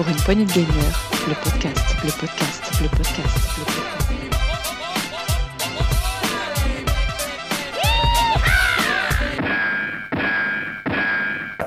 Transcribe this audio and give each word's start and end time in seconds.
Pour 0.00 0.08
une 0.08 0.16
poignée 0.16 0.46
de 0.46 0.52
gamer, 0.52 0.66
le 1.28 1.34
podcast, 1.44 1.94
le 2.02 2.10
podcast, 2.10 2.72
le 2.80 2.88
podcast, 2.88 3.36
le 3.58 3.64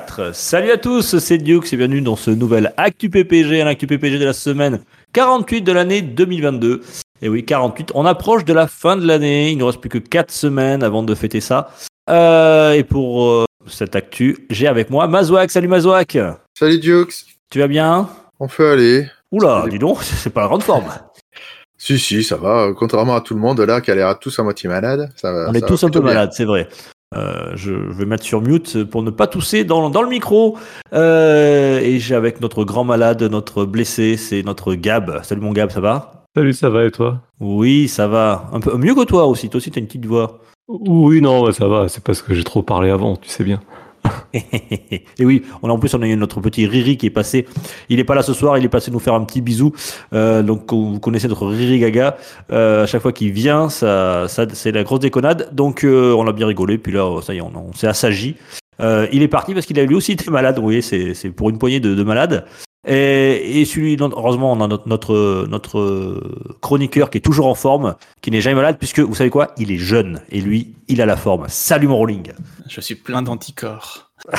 podcast. 0.08 0.36
Salut 0.36 0.72
à 0.72 0.78
tous, 0.78 1.16
c'est 1.18 1.38
Dukes 1.38 1.72
et 1.72 1.76
bienvenue 1.76 2.00
dans 2.00 2.16
ce 2.16 2.32
nouvel 2.32 2.74
Actu 2.76 3.08
PPG, 3.08 3.62
un 3.62 3.68
Actu 3.68 3.86
PPG 3.86 4.18
de 4.18 4.24
la 4.24 4.32
semaine 4.32 4.80
48 5.12 5.60
de 5.60 5.70
l'année 5.70 6.02
2022. 6.02 6.82
Et 7.22 7.28
oui, 7.28 7.44
48, 7.44 7.92
on 7.94 8.04
approche 8.04 8.44
de 8.44 8.52
la 8.52 8.66
fin 8.66 8.96
de 8.96 9.06
l'année, 9.06 9.52
il 9.52 9.54
ne 9.54 9.60
nous 9.60 9.66
reste 9.66 9.80
plus 9.80 9.88
que 9.88 9.98
4 9.98 10.32
semaines 10.32 10.82
avant 10.82 11.04
de 11.04 11.14
fêter 11.14 11.40
ça. 11.40 11.70
Euh, 12.10 12.72
et 12.72 12.82
pour 12.82 13.28
euh, 13.28 13.44
cette 13.68 13.94
actu, 13.94 14.48
j'ai 14.50 14.66
avec 14.66 14.90
moi 14.90 15.06
Mazouak. 15.06 15.52
Salut 15.52 15.68
Mazouak, 15.68 16.18
Salut 16.58 16.80
Dukes, 16.80 17.26
tu 17.48 17.60
vas 17.60 17.68
bien? 17.68 18.08
On 18.40 18.48
peut 18.48 18.70
aller. 18.70 19.06
Oula, 19.32 19.64
dis 19.68 19.78
donc, 19.78 19.98
c'est 20.02 20.30
pas 20.30 20.42
la 20.42 20.48
grande 20.48 20.62
forme. 20.62 20.86
Si, 21.76 21.98
si, 21.98 22.22
ça 22.22 22.36
va. 22.36 22.70
Contrairement 22.76 23.16
à 23.16 23.20
tout 23.20 23.34
le 23.34 23.40
monde 23.40 23.60
là 23.60 23.80
qui 23.80 23.90
a 23.90 23.94
l'air 23.94 24.18
tous 24.18 24.38
à 24.38 24.42
moitié 24.42 24.68
malade, 24.68 25.10
ça 25.16 25.32
va. 25.32 25.46
On 25.48 25.52
ça 25.52 25.58
est 25.58 25.66
tous 25.66 25.84
un 25.84 25.90
peu 25.90 26.00
malades, 26.00 26.32
c'est 26.32 26.44
vrai. 26.44 26.68
Euh, 27.14 27.52
je 27.54 27.72
vais 27.72 28.06
mettre 28.06 28.24
sur 28.24 28.40
mute 28.40 28.84
pour 28.84 29.02
ne 29.02 29.10
pas 29.10 29.26
tousser 29.26 29.64
dans, 29.64 29.90
dans 29.90 30.02
le 30.02 30.08
micro. 30.08 30.56
Euh, 30.92 31.78
et 31.78 31.98
j'ai 31.98 32.14
avec 32.14 32.40
notre 32.40 32.64
grand 32.64 32.84
malade, 32.84 33.22
notre 33.22 33.64
blessé, 33.64 34.16
c'est 34.16 34.42
notre 34.42 34.74
Gab. 34.74 35.22
Salut 35.22 35.40
mon 35.40 35.52
Gab, 35.52 35.70
ça 35.70 35.80
va? 35.80 36.24
Salut, 36.36 36.52
ça 36.52 36.70
va 36.70 36.84
et 36.84 36.90
toi? 36.90 37.20
Oui, 37.40 37.86
ça 37.86 38.08
va. 38.08 38.48
Un 38.52 38.60
peu 38.60 38.76
mieux 38.76 38.94
que 38.94 39.04
toi 39.04 39.26
aussi. 39.26 39.48
Toi 39.48 39.58
aussi, 39.58 39.70
t'as 39.70 39.80
une 39.80 39.86
petite 39.86 40.06
voix. 40.06 40.40
Oui, 40.66 41.20
non, 41.20 41.52
ça 41.52 41.68
va, 41.68 41.88
c'est 41.88 42.02
parce 42.02 42.22
que 42.22 42.34
j'ai 42.34 42.42
trop 42.42 42.62
parlé 42.62 42.90
avant, 42.90 43.16
tu 43.16 43.28
sais 43.28 43.44
bien. 43.44 43.60
et 44.34 45.24
oui, 45.24 45.42
on 45.62 45.70
a 45.70 45.72
en 45.72 45.78
plus 45.78 45.94
on 45.94 46.02
a 46.02 46.06
eu 46.06 46.16
notre 46.16 46.40
petit 46.40 46.66
Riri 46.66 46.96
qui 46.96 47.06
est 47.06 47.10
passé. 47.10 47.46
Il 47.88 47.98
est 47.98 48.04
pas 48.04 48.14
là 48.14 48.22
ce 48.22 48.32
soir, 48.32 48.58
il 48.58 48.64
est 48.64 48.68
passé 48.68 48.90
nous 48.90 48.98
faire 48.98 49.14
un 49.14 49.24
petit 49.24 49.40
bisou. 49.40 49.72
Euh, 50.12 50.42
donc 50.42 50.72
vous 50.72 51.00
connaissez 51.00 51.28
notre 51.28 51.46
Riri 51.46 51.78
Gaga. 51.78 52.16
Euh, 52.52 52.84
à 52.84 52.86
chaque 52.86 53.02
fois 53.02 53.12
qu'il 53.12 53.32
vient, 53.32 53.68
ça, 53.68 54.26
ça 54.28 54.46
c'est 54.52 54.72
la 54.72 54.84
grosse 54.84 55.00
déconnade. 55.00 55.48
Donc 55.52 55.84
euh, 55.84 56.14
on 56.14 56.26
a 56.26 56.32
bien 56.32 56.46
rigolé. 56.46 56.78
Puis 56.78 56.92
là, 56.92 57.20
ça 57.22 57.34
y 57.34 57.38
est, 57.38 57.42
on, 57.42 57.72
s'est 57.74 57.86
assagi. 57.86 58.36
Euh, 58.80 59.06
il 59.12 59.22
est 59.22 59.28
parti 59.28 59.54
parce 59.54 59.66
qu'il 59.66 59.78
a 59.78 59.84
lui 59.84 59.94
aussi 59.94 60.12
été 60.12 60.30
malade. 60.30 60.56
Vous 60.56 60.64
voyez, 60.64 60.82
c'est 60.82 61.14
c'est 61.14 61.30
pour 61.30 61.50
une 61.50 61.58
poignée 61.58 61.80
de 61.80 62.02
malades. 62.02 62.44
Et, 62.86 63.60
et 63.60 63.64
celui, 63.64 63.96
heureusement, 64.00 64.52
on 64.52 64.60
a 64.60 64.68
notre, 64.68 64.88
notre, 64.88 65.46
notre 65.48 66.20
chroniqueur 66.60 67.10
qui 67.10 67.18
est 67.18 67.22
toujours 67.22 67.46
en 67.46 67.54
forme, 67.54 67.94
qui 68.20 68.30
n'est 68.30 68.40
jamais 68.40 68.56
malade, 68.56 68.76
puisque 68.78 69.00
vous 69.00 69.14
savez 69.14 69.30
quoi 69.30 69.52
Il 69.56 69.72
est 69.72 69.78
jeune. 69.78 70.20
Et 70.30 70.40
lui, 70.40 70.74
il 70.88 71.00
a 71.00 71.06
la 71.06 71.16
forme. 71.16 71.46
Salut 71.48 71.88
mon 71.88 71.96
rolling 71.96 72.32
Je 72.68 72.80
suis 72.80 72.94
plein 72.94 73.22
d'anticorps. 73.22 74.10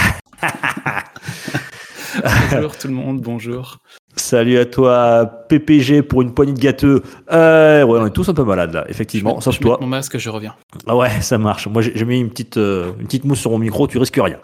bonjour 2.52 2.78
tout 2.78 2.88
le 2.88 2.94
monde, 2.94 3.22
bonjour. 3.22 3.78
Salut 4.16 4.58
à 4.58 4.66
toi, 4.66 5.26
PPG 5.50 6.02
pour 6.02 6.22
une 6.22 6.34
poignée 6.34 6.54
de 6.54 6.60
gâteux. 6.60 7.04
Euh, 7.32 7.84
ouais, 7.84 8.00
on 8.00 8.06
est 8.06 8.12
tous 8.12 8.30
un 8.30 8.34
peu 8.34 8.44
malades 8.44 8.74
là, 8.74 8.86
effectivement, 8.88 9.38
je 9.40 9.44
sauf 9.44 9.56
je 9.56 9.60
mets 9.60 9.66
toi. 9.66 9.78
mon 9.82 9.88
masque, 9.88 10.18
je 10.18 10.30
reviens. 10.30 10.56
Ah 10.88 10.96
ouais, 10.96 11.10
ça 11.22 11.38
marche. 11.38 11.68
Moi, 11.68 11.82
j'ai 11.82 11.92
j'ai 11.96 12.06
mis 12.06 12.20
une 12.20 12.30
petite, 12.30 12.58
euh, 12.58 12.92
une 13.00 13.08
petite 13.08 13.26
mousse 13.26 13.40
sur 13.40 13.52
mon 13.52 13.60
micro, 13.60 13.88
tu 13.88 13.98
risques 13.98 14.20
rien. 14.22 14.38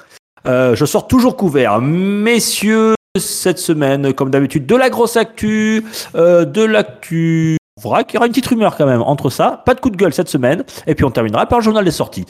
Euh, 0.45 0.75
je 0.75 0.85
sors 0.85 1.07
toujours 1.07 1.37
couvert. 1.37 1.79
Messieurs, 1.79 2.95
cette 3.19 3.59
semaine, 3.59 4.13
comme 4.13 4.29
d'habitude, 4.29 4.65
de 4.65 4.75
la 4.75 4.89
grosse 4.89 5.17
actu, 5.17 5.83
euh, 6.15 6.45
de 6.45 6.63
l'actu 6.63 7.57
vrac. 7.79 8.11
Il 8.11 8.15
y 8.15 8.17
aura 8.17 8.25
une 8.25 8.31
petite 8.31 8.47
rumeur 8.47 8.75
quand 8.75 8.85
même 8.85 9.01
entre 9.01 9.29
ça. 9.29 9.61
Pas 9.65 9.73
de 9.73 9.79
coup 9.79 9.89
de 9.89 9.97
gueule 9.97 10.13
cette 10.13 10.29
semaine. 10.29 10.63
Et 10.87 10.95
puis 10.95 11.05
on 11.05 11.11
terminera 11.11 11.45
par 11.45 11.59
le 11.59 11.63
journal 11.63 11.85
des 11.85 11.91
sorties. 11.91 12.25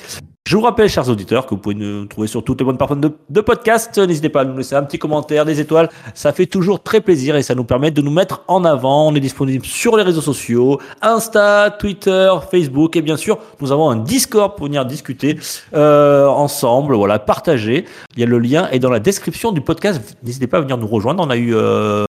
Je 0.48 0.58
vous 0.58 0.64
rappelle, 0.64 0.90
chers 0.90 1.08
auditeurs, 1.08 1.46
que 1.46 1.52
vous 1.52 1.62
pouvez 1.62 1.76
nous 1.76 2.08
trouver 2.08 2.28
sur 2.28 2.44
toutes 2.44 2.60
les 2.60 2.66
bonnes 2.66 2.76
plateformes 2.76 3.00
de, 3.00 3.12
de 3.30 3.42
podcast. 3.42 3.98
N'hésitez 4.00 4.28
pas 4.28 4.42
à 4.42 4.44
nous 4.44 4.58
laisser 4.58 4.76
un 4.76 4.84
petit 4.84 4.98
commentaire, 4.98 5.46
des 5.46 5.60
étoiles. 5.60 5.88
Ça 6.16 6.34
fait 6.34 6.48
toujours 6.48 6.82
très 6.82 7.00
plaisir 7.00 7.36
et 7.36 7.44
ça 7.44 7.54
nous 7.54 7.64
permet 7.64 7.92
de 7.92 8.02
nous 8.02 8.12
mettre 8.12 8.44
en 8.48 8.66
avant. 8.66 9.08
On 9.08 9.16
est 9.16 9.20
disponible 9.20 9.66
sur 9.66 9.96
les 9.98 10.04
réseaux 10.04 10.22
sociaux, 10.22 10.80
Insta, 11.02 11.70
Twitter, 11.70 12.34
Facebook 12.50 12.96
et 12.96 13.02
bien 13.02 13.18
sûr, 13.18 13.38
nous 13.62 13.72
avons 13.72 13.90
un 13.92 13.98
Discord 13.98 14.58
pour 14.58 14.66
venir 14.66 14.86
discuter 14.86 15.38
euh, 15.76 16.26
ensemble, 16.28 16.96
voilà, 16.96 17.20
partager. 17.20 17.86
Il 18.16 18.20
y 18.20 18.24
a 18.24 18.26
le 18.26 18.40
lien 18.40 18.68
est 18.72 18.80
dans 18.80 18.90
la 18.90 19.00
description 19.00 19.52
du 19.52 19.62
podcast. 19.62 20.18
N'hésitez 20.24 20.48
pas 20.48 20.58
à 20.58 20.62
venir 20.62 20.78
nous 20.78 20.88
rejoindre. 20.88 21.24
On 21.24 21.30
a 21.30 21.38
eu 21.38 21.54
euh, 21.54 22.04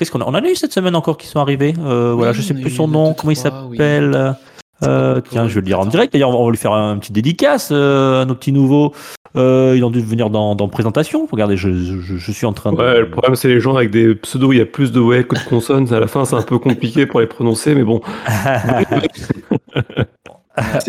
qu'est-ce 0.00 0.10
qu'on 0.10 0.20
a 0.20 0.24
On 0.24 0.30
en 0.30 0.34
a 0.34 0.48
eu 0.48 0.56
cette 0.56 0.72
semaine 0.72 0.96
encore 0.96 1.16
qui 1.18 1.28
sont 1.28 1.38
arrivés. 1.38 1.74
Euh, 1.78 2.12
voilà, 2.16 2.32
je 2.32 2.42
sais 2.42 2.54
plus 2.54 2.70
son 2.70 2.88
nom. 2.88 3.10
deux, 3.10 3.14
Comment 3.18 3.30
il 3.30 3.36
oui. 3.36 3.36
s'appelle 3.36 4.34
euh, 4.82 5.20
tiens, 5.28 5.46
je 5.46 5.52
vais 5.54 5.60
le 5.60 5.66
dire 5.66 5.78
en 5.78 5.84
direct. 5.84 6.10
D'ailleurs, 6.14 6.30
on 6.30 6.42
va 6.46 6.50
lui 6.50 6.56
faire 6.56 6.72
un 6.72 6.96
petit 6.96 7.12
dédicace 7.12 7.68
euh, 7.70 8.22
à 8.22 8.24
nos 8.24 8.34
petits 8.34 8.50
nouveaux. 8.50 8.94
Euh, 9.36 9.74
ils 9.76 9.84
ont 9.84 9.90
dû 9.90 10.00
venir 10.00 10.30
dans, 10.30 10.54
dans 10.54 10.68
présentation. 10.68 11.28
Regardez, 11.30 11.58
je, 11.58 11.70
je, 12.00 12.16
je 12.16 12.32
suis 12.32 12.46
en 12.46 12.54
train 12.54 12.72
de. 12.72 12.78
Ouais, 12.78 13.00
le 13.00 13.10
problème, 13.10 13.34
c'est 13.36 13.48
les 13.48 13.60
gens 13.60 13.76
avec 13.76 13.90
des 13.90 14.14
pseudos 14.14 14.48
où 14.48 14.52
il 14.54 14.58
y 14.58 14.62
a 14.62 14.66
plus 14.66 14.90
de 14.90 14.98
ouais 14.98 15.24
que 15.24 15.34
de 15.34 15.44
consonnes. 15.48 15.92
À 15.92 16.00
la 16.00 16.06
fin, 16.06 16.24
c'est 16.24 16.34
un 16.34 16.40
peu 16.42 16.58
compliqué 16.58 17.04
pour 17.04 17.20
les 17.20 17.26
prononcer, 17.26 17.74
mais 17.74 17.84
bon. 17.84 18.00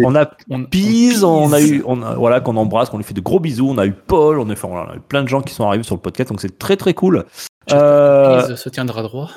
on 0.04 0.16
a 0.16 0.30
On, 0.50 0.64
Pise, 0.66 1.24
on 1.24 1.44
on 1.44 1.54
a 1.54 1.62
eu, 1.62 1.84
on 1.86 2.02
a- 2.02 2.16
voilà, 2.16 2.40
qu'on 2.40 2.56
embrasse, 2.56 2.90
qu'on 2.90 2.98
lui 2.98 3.04
fait 3.04 3.14
de 3.14 3.22
gros 3.22 3.40
bisous. 3.40 3.68
On 3.70 3.78
a 3.78 3.86
eu 3.86 3.92
Paul, 3.92 4.40
on 4.40 4.50
a, 4.50 4.56
fait, 4.56 4.68
on 4.68 4.76
a 4.78 4.96
eu 4.96 5.00
plein 5.08 5.24
de 5.24 5.28
gens 5.28 5.42
qui 5.42 5.54
sont 5.54 5.66
arrivés 5.68 5.84
sur 5.84 5.96
le 5.96 6.02
podcast, 6.02 6.30
donc 6.30 6.42
c'est 6.42 6.58
très 6.58 6.78
très 6.78 6.94
cool. 6.94 7.26
Euh, 7.72 8.56
se 8.56 8.70
tiendra 8.70 9.04
droit. 9.04 9.30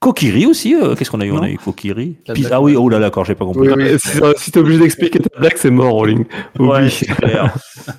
Kokiri 0.00 0.46
aussi, 0.46 0.74
euh, 0.74 0.94
qu'est-ce 0.96 1.10
qu'on 1.10 1.20
a 1.20 1.26
eu 1.26 1.30
On 1.32 1.42
a 1.42 1.48
eu 1.48 1.58
Kokiri. 1.58 2.16
Ah 2.50 2.60
oui, 2.60 2.74
oh 2.76 2.88
là 2.88 2.98
là, 2.98 3.06
d'accord, 3.06 3.24
j'ai 3.24 3.34
pas 3.36 3.44
compris. 3.44 3.68
Oui, 3.68 3.74
oui. 3.76 3.96
Si, 4.00 4.18
si 4.36 4.50
t'es 4.50 4.58
obligé 4.58 4.80
d'expliquer 4.80 5.20
ta 5.20 5.38
blague, 5.38 5.52
c'est 5.56 5.70
mort, 5.70 5.92
Rolling. 5.92 6.24
Ouais, 6.58 6.88
clair. 7.18 7.54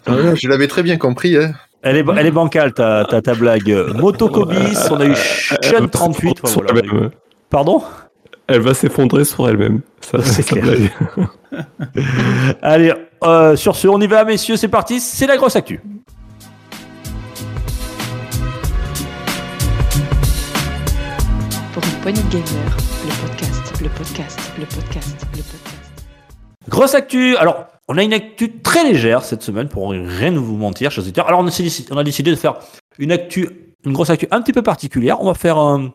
Ah, 0.06 0.35
Je 0.35 0.47
l'avais 0.50 0.68
très 0.68 0.84
bien 0.84 0.97
compris. 0.97 1.38
Hein. 1.38 1.53
Elle 1.81 1.97
est, 1.97 2.06
elle 2.18 2.25
est 2.25 2.31
bancale 2.31 2.74
ta, 2.74 3.06
ta, 3.06 3.22
ta 3.22 3.35
blague. 3.35 3.69
Motokobis, 3.96 4.78
on 4.91 5.00
a 5.00 5.06
eu 5.06 5.13
Elle 5.62 5.72
va 5.74 5.80
Chen38. 5.85 6.13
s'effondrer 6.13 6.50
sur 6.50 6.62
voilà, 6.63 6.74
eu- 6.74 6.80
elle-même. 6.90 7.09
Pardon? 7.50 7.84
Elle 8.47 8.62
va 8.62 8.74
s'effondrer 8.74 9.24
sur 9.25 9.47
elle-même. 9.47 9.81
Ça, 10.01 10.22
C'est 10.22 10.44
clair. 10.44 10.63
blague. 10.63 10.90
Allez, 12.62 12.94
euh, 13.24 13.56
sur 13.56 13.75
ce, 13.75 13.88
on 13.88 14.00
y 14.01 14.07
va, 14.07 14.25
messieurs, 14.25 14.57
c'est 14.57 14.68
parti, 14.68 15.00
c'est 15.00 15.28
la 15.28 15.38
grosse 15.38 15.56
actu. 15.56 15.80
De 22.06 22.09
gamer, 22.12 22.78
le 23.06 23.28
podcast, 23.28 23.81
le 23.81 23.90
podcast, 23.90 24.40
le 24.59 24.66
podcast, 24.66 25.25
le 25.31 25.38
podcast. 25.41 25.94
Grosse 26.68 26.96
actu. 26.96 27.38
Alors, 27.38 27.68
on 27.88 27.97
a 27.97 28.03
une 28.03 28.14
actu 28.14 28.59
très 28.59 28.84
légère 28.84 29.24
cette 29.24 29.41
semaine 29.41 29.69
pour 29.69 29.90
rien 29.91 30.31
vous 30.34 30.58
mentir, 30.58 30.92
chers 30.92 31.03
auditeurs. 31.03 31.28
Alors, 31.28 31.40
on 31.40 31.44
a, 31.47 31.50
décidé- 31.50 31.88
on 31.92 31.97
a 31.97 32.03
décidé 32.03 32.31
de 32.31 32.36
faire 32.36 32.56
une 33.00 33.12
actu, 33.13 33.50
une 33.86 33.94
grosse 33.94 34.09
actu 34.09 34.28
un 34.31 34.42
petit 34.42 34.52
peu 34.53 34.62
particulière. 34.62 35.22
On 35.22 35.25
va 35.28 35.34
faire 35.34 35.58
un- 35.58 35.94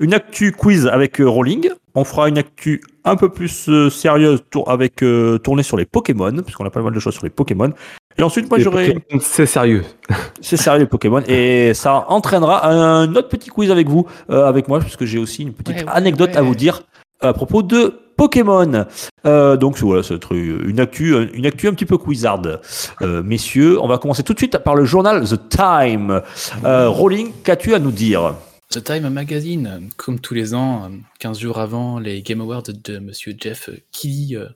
une 0.00 0.14
actu 0.14 0.52
quiz 0.52 0.86
avec 0.86 1.20
euh, 1.20 1.28
Rolling. 1.28 1.70
On 1.94 2.04
fera 2.04 2.28
une 2.28 2.36
actu 2.38 2.82
un 3.04 3.16
peu 3.16 3.28
plus 3.30 3.68
euh, 3.68 3.88
sérieuse 3.90 4.42
tour- 4.50 4.70
avec 4.70 5.02
euh, 5.02 5.38
tournée 5.38 5.62
sur 5.62 5.76
les 5.76 5.86
Pokémon, 5.86 6.32
puisqu'on 6.42 6.64
a 6.66 6.70
pas 6.70 6.82
mal 6.82 6.92
de 6.92 7.00
choses 7.00 7.14
sur 7.14 7.24
les 7.24 7.30
Pokémon. 7.30 7.70
Et 8.18 8.22
ensuite, 8.22 8.48
moi, 8.50 8.58
j'aurai. 8.58 8.96
C'est 9.20 9.46
sérieux. 9.46 9.84
C'est 10.40 10.56
sérieux 10.56 10.80
les 10.80 10.86
Pokémon 10.86 11.22
et 11.28 11.72
ça 11.74 12.04
entraînera 12.08 12.66
un 12.68 13.14
autre 13.14 13.28
petit 13.28 13.48
quiz 13.50 13.70
avec 13.70 13.88
vous, 13.88 14.06
euh, 14.30 14.46
avec 14.46 14.68
moi, 14.68 14.80
puisque 14.80 15.04
j'ai 15.04 15.18
aussi 15.18 15.42
une 15.42 15.52
petite 15.52 15.76
Ouais, 15.76 15.84
ouais, 15.84 15.90
anecdote 15.92 16.36
à 16.36 16.42
vous 16.42 16.54
dire 16.54 16.82
à 17.20 17.32
propos 17.32 17.62
de 17.62 17.94
Pokémon. 18.16 18.84
Euh, 19.26 19.56
donc 19.56 19.78
voilà, 19.78 20.02
c'est 20.02 20.18
une 20.30 20.80
actu, 20.80 21.14
une 21.34 21.46
actu 21.46 21.68
un 21.68 21.72
petit 21.74 21.84
peu 21.86 21.98
quizarde, 21.98 22.60
Euh, 23.02 23.22
messieurs. 23.22 23.78
On 23.82 23.88
va 23.88 23.98
commencer 23.98 24.22
tout 24.22 24.32
de 24.34 24.38
suite 24.38 24.58
par 24.58 24.74
le 24.74 24.84
journal 24.84 25.26
The 25.26 25.48
Time. 25.48 26.20
Euh, 26.64 26.88
Rolling, 26.88 27.32
qu'as-tu 27.44 27.74
à 27.74 27.78
nous 27.78 27.90
dire? 27.90 28.34
The 28.70 28.82
Time 28.82 29.08
Magazine, 29.10 29.90
comme 29.96 30.18
tous 30.18 30.34
les 30.34 30.52
ans, 30.54 30.84
euh, 30.86 30.96
15 31.20 31.38
jours 31.38 31.58
avant 31.58 31.98
les 31.98 32.22
Game 32.22 32.40
Awards 32.40 32.64
de 32.64 32.98
Monsieur 32.98 33.34
Jeff 33.40 33.70
Kelly, 33.92 34.34
euh, 34.36 34.46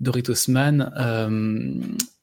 Doritos 0.00 0.48
Man, 0.48 0.90
euh, 0.98 1.74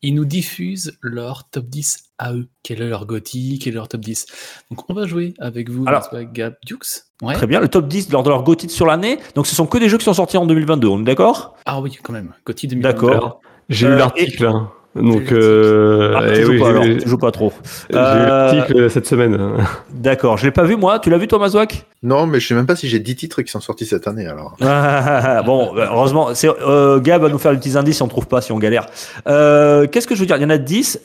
ils 0.01 0.15
nous 0.15 0.25
diffusent 0.25 0.97
leur 1.01 1.47
top 1.49 1.65
10 1.67 2.05
à 2.17 2.33
eux. 2.33 2.47
Quel 2.63 2.81
est 2.81 2.89
leur 2.89 3.05
GOTY, 3.05 3.59
quel 3.59 3.73
est 3.73 3.75
leur 3.75 3.87
top 3.87 4.01
10 4.01 4.25
Donc 4.71 4.89
on 4.89 4.95
va 4.95 5.05
jouer 5.05 5.35
avec 5.37 5.69
vous, 5.69 5.83
Alors- 5.87 6.09
Gab 6.33 6.55
Dukes. 6.65 7.03
Ouais. 7.21 7.35
Très 7.35 7.45
bien, 7.45 7.59
le 7.59 7.67
top 7.67 7.87
10 7.87 8.09
lors 8.11 8.23
de 8.23 8.29
leur 8.29 8.41
GOTY 8.43 8.67
sur 8.69 8.87
l'année. 8.87 9.19
Donc 9.35 9.45
ce 9.45 9.55
sont 9.55 9.67
que 9.67 9.77
des 9.77 9.89
jeux 9.89 9.99
qui 9.99 10.05
sont 10.05 10.15
sortis 10.15 10.37
en 10.37 10.47
2022, 10.47 10.87
on 10.87 11.01
est 11.01 11.03
d'accord? 11.03 11.55
Ah 11.65 11.79
oui, 11.79 11.95
quand 12.01 12.13
même. 12.13 12.33
GOTY 12.47 12.67
2022. 12.67 12.81
D'accord. 13.07 13.41
J'ai 13.69 13.85
Euh, 13.85 13.91
lu 13.91 13.97
l'article. 13.97 14.45
hein. 14.47 14.71
Donc, 14.95 15.13
l'article. 15.29 15.35
euh, 15.39 16.13
ah, 16.15 16.21
eh 16.27 16.33
tu, 16.33 16.41
joues 16.43 16.51
oui, 16.53 16.59
pas, 16.59 16.65
j'ai 16.65 16.71
alors, 16.71 16.83
lu- 16.85 16.97
tu 16.97 17.07
joues 17.09 17.17
pas 17.19 17.31
trop. 17.31 17.53
j'ai 17.89 17.95
lu 17.97 18.01
Euh, 18.01 18.27
l'article 18.53 18.89
cette 18.89 19.05
semaine. 19.05 19.37
D'accord, 19.93 20.37
je 20.37 20.45
l'ai 20.45 20.51
pas 20.51 20.63
vu 20.63 20.75
moi. 20.75 20.97
Tu 20.99 21.09
l'as 21.11 21.17
vu 21.19 21.27
toi, 21.27 21.37
Mazouak 21.37 21.85
Non, 22.01 22.25
mais 22.25 22.39
je 22.39 22.47
sais 22.47 22.55
même 22.55 22.65
pas 22.65 22.75
si 22.75 22.87
j'ai 22.87 22.97
10 22.99 23.15
titres 23.15 23.41
qui 23.43 23.51
sont 23.51 23.59
sortis 23.61 23.85
cette 23.85 24.07
année 24.07 24.25
alors. 24.25 24.55
Ah, 24.61 25.43
bon, 25.45 25.73
bah, 25.75 25.89
heureusement, 25.91 26.29
c'est, 26.33 26.49
euh, 26.49 26.99
Gab 26.99 27.21
va 27.21 27.29
nous 27.29 27.37
faire 27.37 27.51
des 27.51 27.57
petits 27.59 27.77
indices 27.77 27.97
si 27.97 28.01
on 28.03 28.07
trouve 28.07 28.27
pas, 28.27 28.41
si 28.41 28.51
on 28.51 28.57
galère. 28.57 28.87
Euh, 29.27 29.85
qu'est-ce 29.87 30.07
que 30.07 30.15
je 30.15 30.21
veux 30.21 30.25
dire? 30.25 30.37
Il 30.37 30.41
y 30.43 30.45
en 30.45 30.49
a 30.49 30.57
10. 30.57 31.01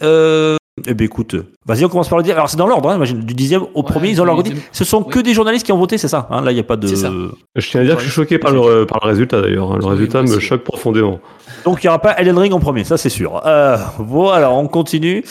Euh, 0.81 0.85
eh 0.87 0.95
ben 0.95 1.05
écoute, 1.05 1.37
vas-y, 1.67 1.85
on 1.85 1.89
commence 1.91 2.09
par 2.09 2.17
le 2.17 2.25
dire. 2.25 2.35
Alors 2.35 2.49
c'est 2.49 2.57
dans 2.57 2.67
l'ordre, 2.67 2.89
hein, 2.89 2.97
imagine, 2.97 3.21
du 3.21 3.35
dixième 3.35 3.63
au 3.75 3.81
Ouais, 3.81 3.83
premier, 3.85 4.09
ils 4.09 4.23
ont 4.23 4.25
leur 4.25 4.37
dit. 4.43 4.51
dixième. 4.51 4.69
Ce 4.73 4.85
sont 4.85 5.03
que 5.03 5.19
des 5.21 5.35
journalistes 5.35 5.67
qui 5.67 5.73
ont 5.73 5.77
voté, 5.79 5.99
c'est 5.99 6.09
ça 6.09 6.27
hein 6.31 6.41
Là, 6.41 6.51
il 6.51 6.55
n'y 6.55 6.61
a 6.61 6.65
pas 6.65 6.77
de. 6.77 6.87
Je 6.87 7.69
tiens 7.71 7.83
à 7.83 7.85
dire 7.85 7.97
que 7.97 8.01
je 8.01 8.07
suis 8.07 8.15
choqué 8.15 8.39
par 8.39 8.53
le, 8.53 8.87
par 8.87 9.01
le 9.05 9.11
résultat 9.11 9.43
d'ailleurs. 9.43 9.77
Le 9.77 9.85
Oui, 9.85 9.91
résultat 9.91 10.23
me 10.23 10.39
choque 10.41 10.65
profondément. 10.65 11.21
Donc 11.67 11.85
il 11.85 11.87
n'y 11.87 11.89
aura 11.89 11.99
pas 12.01 12.15
Elden 12.19 12.39
Ring 12.39 12.53
en 12.55 12.59
premier, 12.59 12.85
ça 12.85 12.97
c'est 12.97 13.11
sûr. 13.11 13.43
Euh, 13.47 13.77
voilà, 13.99 14.51
on 14.51 14.67
continue. 14.67 15.23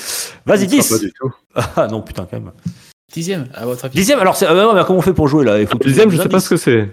Vas-y, 0.46 0.70
Ça 0.70 0.70
sera 0.70 0.78
10. 0.78 0.90
Pas 0.90 0.98
du 1.00 1.12
tout. 1.20 1.32
Ah 1.76 1.88
non, 1.88 2.02
putain, 2.02 2.28
quand 2.30 2.40
même. 2.40 2.52
Dixième, 3.12 3.48
à 3.56 3.66
votre 3.66 3.84
avis? 3.86 3.96
Dixième, 3.96 4.20
alors 4.20 4.36
c'est- 4.38 4.46
ah, 4.46 4.54
non, 4.54 4.74
mais 4.74 4.84
comment 4.86 5.00
on 5.00 5.02
fait 5.02 5.12
pour 5.14 5.28
jouer 5.28 5.44
là? 5.44 5.60
Il 5.60 5.68
faut 5.68 5.78
Deuxième, 5.80 6.10
nous 6.10 6.16
je 6.16 6.22
sais 6.22 6.30
pas 6.30 6.40
ce 6.40 6.50
que 6.50 6.56
c'est. 6.56 6.88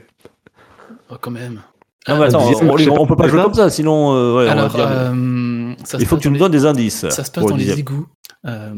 Oh, 1.10 1.14
quand 1.20 1.30
même. 1.30 1.60
Non, 2.08 2.18
mais 2.18 2.26
attends, 2.26 2.48
dixième, 2.48 2.70
on, 2.70 2.76
sais 2.78 2.88
on 2.90 3.06
peut 3.06 3.16
pas 3.16 3.28
jouer 3.28 3.42
comme 3.42 3.54
ça, 3.54 3.70
sinon 3.70 4.12
euh, 4.14 4.36
ouais, 4.36 4.42
on 4.44 4.46
va 4.46 4.52
Alors, 4.52 4.68
dire- 4.70 4.86
euh, 4.88 5.74
il 5.98 6.06
faut 6.06 6.16
que 6.16 6.22
tu 6.22 6.28
nous 6.28 6.34
les- 6.34 6.40
donnes 6.40 6.52
des 6.52 6.64
indices. 6.66 7.06
Ça 7.08 7.24
se 7.24 7.30
passe 7.30 7.44
dans 7.44 7.56
le 7.56 7.62
les 7.62 7.78
égouts. 7.78 8.06
Euh, 8.46 8.70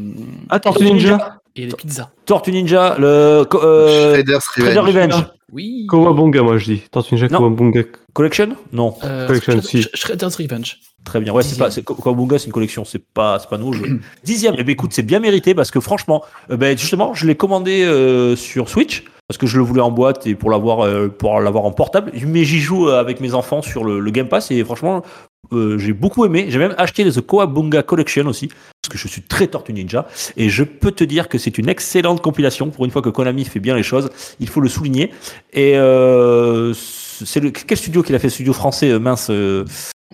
Ah, 0.49 0.59
Tortue 0.59 0.85
Ninja 0.85 1.37
et 1.55 1.65
les 1.67 1.73
pizzas. 1.73 2.09
Tortue 2.25 2.51
Ninja, 2.51 2.95
le 2.97 3.43
co- 3.49 3.61
euh, 3.63 4.21
Revenge. 4.57 4.77
Revenge 4.87 5.25
Oui. 5.53 5.85
Kawabunga, 5.89 6.41
moi 6.43 6.57
je 6.57 6.65
dis. 6.73 6.81
Tortue 6.91 7.13
Ninja 7.15 7.27
Non. 7.29 7.37
Kawabunga. 7.39 7.83
Collection? 8.13 8.49
Non, 8.73 8.95
Euh, 9.03 9.27
Collection, 9.27 9.61
si. 9.61 9.81
Sh- 9.81 9.89
Shredder's 9.93 10.35
Revenge. 10.35 10.77
Très 11.03 11.19
bien. 11.19 11.33
Ouais, 11.33 11.43
c'est 11.43 11.57
pas, 11.57 11.71
c'est 11.71 11.83
Kawabunga, 11.83 12.39
c'est 12.39 12.47
une 12.47 12.51
collection, 12.51 12.85
c'est 12.85 13.03
pas, 13.03 13.39
c'est 13.39 13.49
pas 13.49 13.57
nouveau. 13.57 13.85
Dixième. 14.23 14.55
Eh 14.57 14.63
ben 14.63 14.71
écoute, 14.71 14.91
c'est 14.93 15.03
bien 15.03 15.19
mérité 15.19 15.53
parce 15.53 15.71
que 15.71 15.79
franchement, 15.79 16.23
euh, 16.49 16.57
ben 16.57 16.77
justement, 16.77 17.13
je 17.13 17.25
l'ai 17.27 17.35
commandé 17.35 17.83
euh, 17.83 18.35
sur 18.35 18.69
Switch 18.69 19.05
parce 19.27 19.37
que 19.37 19.47
je 19.47 19.57
le 19.57 19.63
voulais 19.63 19.81
en 19.81 19.91
boîte 19.91 20.27
et 20.27 20.35
pour 20.35 20.49
l'avoir, 20.49 20.81
euh, 20.81 21.07
pour 21.07 21.39
l'avoir 21.39 21.65
en 21.65 21.71
portable. 21.71 22.11
Mais 22.25 22.43
j'y 22.43 22.59
joue 22.59 22.89
avec 22.89 23.21
mes 23.21 23.33
enfants 23.33 23.61
sur 23.61 23.83
le, 23.83 23.99
le 23.99 24.11
Game 24.11 24.27
Pass 24.27 24.51
et 24.51 24.63
franchement, 24.63 25.03
j'ai 25.51 25.93
beaucoup 25.93 26.25
aimé. 26.25 26.45
J'ai 26.49 26.59
même 26.59 26.75
acheté 26.77 27.09
The 27.09 27.25
Kawabunga 27.25 27.83
Collection 27.83 28.25
aussi 28.27 28.47
parce 28.47 28.91
que 28.91 28.97
je 28.97 29.07
suis 29.07 29.21
très 29.21 29.47
Tortue 29.47 29.73
Ninja 29.73 30.07
et 30.37 30.49
je 30.49 30.63
peux 30.63 30.91
te 30.91 31.03
dire 31.03 31.27
que 31.29 31.37
c'est 31.37 31.57
une 31.57 31.69
excellente 31.69 32.21
compilation. 32.21 32.69
Pour 32.69 32.85
une 32.85 32.91
fois 32.91 33.01
que 33.01 33.09
Konami 33.09 33.45
fait 33.45 33.59
bien 33.59 33.75
les 33.75 33.83
choses, 33.83 34.09
il 34.39 34.47
faut 34.47 34.61
le 34.61 34.69
souligner. 34.69 35.11
Et 35.53 35.73
c'est 36.73 37.39
le 37.39 37.51
quel 37.51 37.77
studio 37.77 38.03
qui 38.03 38.11
l'a 38.11 38.19
fait? 38.19 38.29
Studio 38.29 38.53
français 38.53 38.97
mince. 38.99 39.31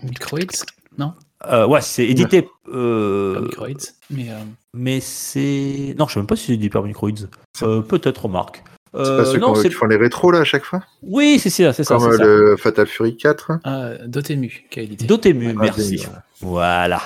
Microids 0.02 0.64
Non, 0.98 1.14
euh, 1.46 1.66
ouais, 1.66 1.80
c'est 1.80 2.04
édité. 2.06 2.48
euh. 2.72 3.48
Mais 4.10 4.30
euh, 4.30 4.34
mais 4.74 5.00
c'est. 5.00 5.94
Non, 5.98 6.06
je 6.08 6.14
sais 6.14 6.20
même 6.20 6.26
pas 6.26 6.36
si 6.36 6.46
c'est 6.46 6.52
édité 6.54 6.70
par 6.70 6.82
Microids. 6.82 7.10
Euh, 7.62 7.80
Peut-être, 7.82 8.24
remarque. 8.24 8.62
C'est 8.94 9.00
Euh, 9.00 9.18
pas 9.18 9.24
ceux 9.26 9.38
non, 9.38 9.52
qui 9.52 9.70
font 9.70 9.86
les 9.86 9.96
rétros 9.96 10.30
là 10.32 10.40
à 10.40 10.44
chaque 10.44 10.64
fois? 10.64 10.82
Oui, 11.02 11.38
c'est 11.38 11.50
ça, 11.50 11.72
c'est 11.72 11.84
ça. 11.84 11.96
Comme 11.96 12.08
euh, 12.10 12.16
ça. 12.16 12.24
le 12.24 12.56
Fatal 12.56 12.86
Fury 12.86 13.16
4. 13.16 13.52
ah, 13.64 13.90
Dotemu 14.06 14.66
qui 14.70 14.80
a 14.80 14.82
édité. 14.82 15.04
Dotemu, 15.06 15.48
Ouais, 15.48 15.52
merci. 15.54 16.06
Voilà. 16.40 17.00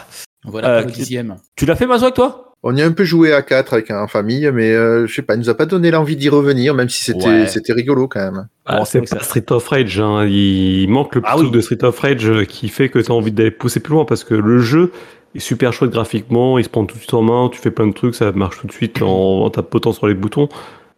Voilà 0.45 0.69
Euh, 0.69 0.79
pour 0.83 0.87
le 0.91 0.93
dixième. 0.97 1.37
Tu 1.57 1.67
l'as 1.67 1.75
fait, 1.77 1.87
Mazouak, 1.87 2.15
toi? 2.15 2.52
On 2.65 2.77
y 2.77 2.83
a 2.83 2.87
un 2.87 2.93
peu 2.93 3.03
joué 3.05 3.33
à 3.33 3.43
4 3.43 3.73
avec 3.75 3.91
en 3.91 4.07
famille, 4.07 4.49
mais 4.53 4.71
euh, 4.73 5.07
je 5.09 5.15
sais 5.15 5.23
pas, 5.23 5.35
il 5.35 5.39
nous 5.41 5.51
a 5.51 5.55
pas 5.57 5.67
donné 5.67 5.91
l'envie 5.91 6.15
d'y 6.17 6.29
revenir, 6.29 6.75
même 6.75 6.89
si 6.89 7.03
c'était 7.03 7.27
Ouais. 7.27 7.47
c'était 7.49 7.73
rigolo 7.73 8.07
quand 8.07 8.21
même. 8.21 8.47
Ah, 8.67 8.79
Bon, 8.79 8.85
c'est 8.85 9.01
pas 9.01 9.19
Street 9.21 9.45
of 9.51 9.67
Rage, 9.67 9.99
hein. 9.99 10.25
il 10.27 10.87
manque 10.89 11.17
le 11.17 11.23
Ah 11.25 11.33
truc 11.35 11.47
oui. 11.47 11.51
de 11.51 11.61
Street 11.61 11.83
of 11.85 11.99
Rage 11.99 12.29
euh, 12.29 12.45
qui 12.45 12.69
fait 12.69 12.89
que 12.89 13.01
tu 13.01 13.11
as 13.11 13.15
envie 13.15 13.33
d'aller 13.33 13.51
pousser 13.51 13.81
plus 13.81 13.93
loin 13.95 14.05
parce 14.05 14.23
que 14.23 14.35
le 14.35 14.59
jeu 14.61 14.93
est 15.35 15.41
super 15.41 15.73
chouette 15.73 15.91
graphiquement, 15.91 16.57
il 16.59 16.65
se 16.65 16.69
prend 16.69 16.85
tout 16.85 16.95
de 16.95 17.01
suite 17.01 17.15
en 17.15 17.23
main, 17.23 17.49
tu 17.53 17.59
fais 17.59 17.71
plein 17.73 17.89
de 17.89 17.93
trucs, 17.95 18.15
ça 18.15 18.31
marche 18.33 18.61
tout 18.61 18.67
de 18.69 18.73
suite 18.73 19.03
en, 19.03 19.45
en 19.45 19.51
tapotant 19.51 19.93
sur 19.93 20.07
les 20.07 20.15
boutons. 20.15 20.49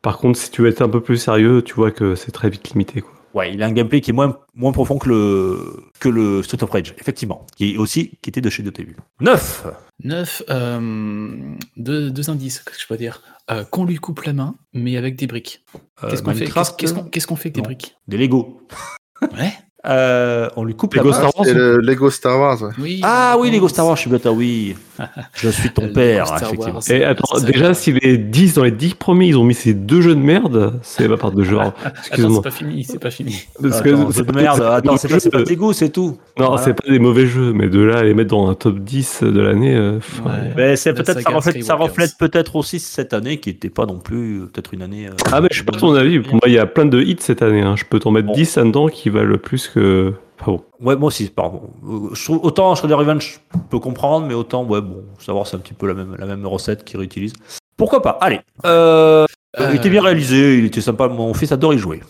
Par 0.02 0.18
contre, 0.18 0.38
si 0.38 0.50
tu 0.50 0.60
veux 0.60 0.68
être 0.68 0.82
un 0.82 0.88
peu 0.90 1.00
plus 1.00 1.16
sérieux, 1.16 1.62
tu 1.62 1.72
vois 1.72 1.90
que 1.90 2.14
c'est 2.14 2.30
très 2.32 2.50
vite 2.50 2.68
limité. 2.70 3.00
Quoi. 3.00 3.12
Ouais, 3.32 3.52
il 3.54 3.62
a 3.62 3.66
un 3.66 3.72
gameplay 3.72 4.00
qui 4.02 4.10
est 4.10 4.14
moins, 4.14 4.36
moins 4.54 4.72
profond 4.72 4.98
que 4.98 5.08
le, 5.08 5.58
que 5.98 6.08
le 6.10 6.42
Street 6.42 6.62
of 6.62 6.70
Rage, 6.70 6.94
effectivement. 7.00 7.46
Qui 7.56 7.74
est 7.74 7.78
aussi 7.78 8.18
qui 8.20 8.28
était 8.28 8.42
de 8.42 8.50
chez 8.50 8.62
Dotemu. 8.62 8.96
9 9.20 9.66
Neuf, 10.02 10.42
euh, 10.50 11.56
deux, 11.76 12.10
deux 12.10 12.30
indices, 12.30 12.58
qu'est-ce 12.60 12.76
que 12.76 12.82
je 12.82 12.86
peux 12.88 12.96
dire? 12.96 13.22
Euh, 13.50 13.64
Qu'on 13.64 13.84
lui 13.84 13.96
coupe 13.96 14.22
la 14.22 14.32
main, 14.32 14.56
mais 14.72 14.96
avec 14.96 15.16
des 15.16 15.26
briques. 15.26 15.64
Qu'est-ce 16.00 16.22
qu'on 16.22 16.34
fait? 16.34 16.44
Euh, 16.46 16.62
Qu'est-ce 16.76 16.94
qu'on 16.94 17.34
qu'on 17.34 17.36
fait 17.36 17.48
avec 17.48 17.54
des 17.54 17.62
briques? 17.62 17.96
Des 18.08 18.16
Lego. 18.18 18.60
Ouais. 19.22 19.52
Euh, 19.86 20.48
on 20.56 20.64
lui 20.64 20.74
coupe 20.74 20.94
Lego 20.94 21.10
la. 21.10 21.14
Star 21.14 21.30
Wars, 21.36 21.46
ou- 21.46 21.52
le 21.54 21.78
Lego 21.80 22.10
Star 22.10 22.38
Wars. 22.38 22.62
ouais. 22.62 22.70
Oui. 22.80 23.00
Ah 23.02 23.36
oui, 23.38 23.50
Lego 23.50 23.68
Star 23.68 23.86
Wars, 23.86 23.96
je 23.96 24.02
suis 24.02 24.10
bête, 24.10 24.24
ah 24.26 24.32
oui. 24.32 24.74
Je 25.34 25.48
suis 25.48 25.70
ton 25.70 25.88
père, 25.92 26.26
effectivement. 26.36 26.74
Wars. 26.74 26.90
Et 26.90 27.02
attends, 27.04 27.40
déjà, 27.40 27.74
si 27.74 27.92
les 27.92 28.16
10 28.16 28.54
dans 28.54 28.62
les 28.62 28.70
10 28.70 28.94
premiers, 28.94 29.26
ils 29.26 29.36
ont 29.36 29.42
mis 29.42 29.54
ces 29.54 29.74
deux 29.74 30.00
jeux 30.00 30.14
de 30.14 30.20
merde, 30.20 30.78
c'est 30.82 31.08
ma 31.08 31.16
part 31.16 31.32
de 31.32 31.42
jeu. 31.42 31.58
Attends, 31.58 31.74
c'est 31.82 32.08
Excuse-moi. 32.10 32.42
pas 32.42 32.50
fini, 32.52 32.84
c'est 32.84 33.00
pas 33.00 33.10
fini. 33.10 33.44
Parce 33.60 33.80
que 33.82 33.88
Attends, 33.88 34.06
c'est 34.12 34.18
c'est 34.18 34.22
de 34.26 34.32
pas- 34.32 34.40
merde. 34.40 34.56
c'est 34.56 34.62
pas 34.62 34.74
Attends, 34.76 34.92
des 34.92 34.98
c'est 34.98 35.08
pas, 35.08 35.20
c'est 35.20 35.30
pas 35.30 35.88
tout. 35.88 36.16
Non, 36.38 36.46
Voilà. 36.46 36.62
c'est 36.62 36.74
pas 36.74 36.88
des 36.88 36.98
mauvais 37.00 37.26
jeux, 37.26 37.52
mais 37.52 37.68
de 37.68 37.80
là 37.80 37.98
à 37.98 38.02
les 38.04 38.14
mettre 38.14 38.30
dans 38.30 38.48
un 38.48 38.54
top 38.54 38.78
10 38.78 39.22
de 39.24 39.40
l'année. 39.40 39.74
euh, 39.74 39.98
Ouais. 40.24 40.30
Mais 40.56 40.76
c'est 40.76 40.92
peut-être 40.94 41.20
ça 41.20 41.30
reflète, 41.30 41.64
ça 41.64 41.74
reflète 41.74 42.12
peut-être 42.18 42.54
aussi 42.54 42.78
cette 42.78 43.12
année 43.14 43.38
qui 43.38 43.50
n'était 43.50 43.70
pas 43.70 43.86
non 43.86 43.98
plus 43.98 44.42
euh, 44.42 44.46
peut-être 44.52 44.74
une 44.74 44.82
année. 44.82 45.08
euh, 45.08 45.12
Ah, 45.32 45.40
mais 45.40 45.48
je 45.50 45.56
suis 45.56 45.64
pas 45.64 45.72
de 45.72 45.78
ton 45.80 45.92
avis. 45.94 46.20
Pour 46.20 46.34
moi, 46.34 46.42
il 46.46 46.52
y 46.52 46.58
a 46.58 46.66
plein 46.66 46.86
de 46.86 47.00
hits 47.02 47.16
cette 47.18 47.42
année. 47.42 47.62
hein. 47.62 47.74
Je 47.76 47.84
peux 47.84 47.98
t'en 47.98 48.12
mettre 48.12 48.28
Bon. 48.28 48.32
10 48.34 48.56
là-dedans 48.56 48.86
qui 48.88 49.08
valent 49.08 49.38
plus 49.38 49.72
que. 49.74 50.14
Enfin 50.40 50.52
bon. 50.52 50.64
Ouais, 50.80 50.96
moi 50.96 51.08
aussi, 51.08 51.28
pardon. 51.28 51.70
Euh, 51.86 52.14
Je 52.14 52.24
trouve, 52.24 52.40
autant 52.42 52.74
Shredder 52.74 52.94
Revenge, 52.94 53.40
je 53.52 53.58
peux 53.70 53.78
comprendre, 53.78 54.26
mais 54.26 54.34
autant, 54.34 54.64
ouais, 54.64 54.80
bon, 54.80 55.04
savoir 55.18 55.46
c'est 55.46 55.56
un 55.56 55.60
petit 55.60 55.74
peu 55.74 55.86
la 55.86 55.94
même, 55.94 56.16
la 56.18 56.26
même 56.26 56.46
recette 56.46 56.84
qu'ils 56.84 56.98
réutilisent. 56.98 57.34
Pourquoi 57.76 58.02
pas? 58.02 58.18
Allez. 58.20 58.40
Euh, 58.66 59.26
Il 59.58 59.76
était 59.76 59.90
bien 59.90 60.02
réalisé, 60.02 60.58
il 60.58 60.64
était 60.64 60.80
sympa. 60.80 61.08
Mon 61.08 61.32
fils 61.34 61.52
adore 61.52 61.74
y 61.74 61.78
jouer. 61.78 62.00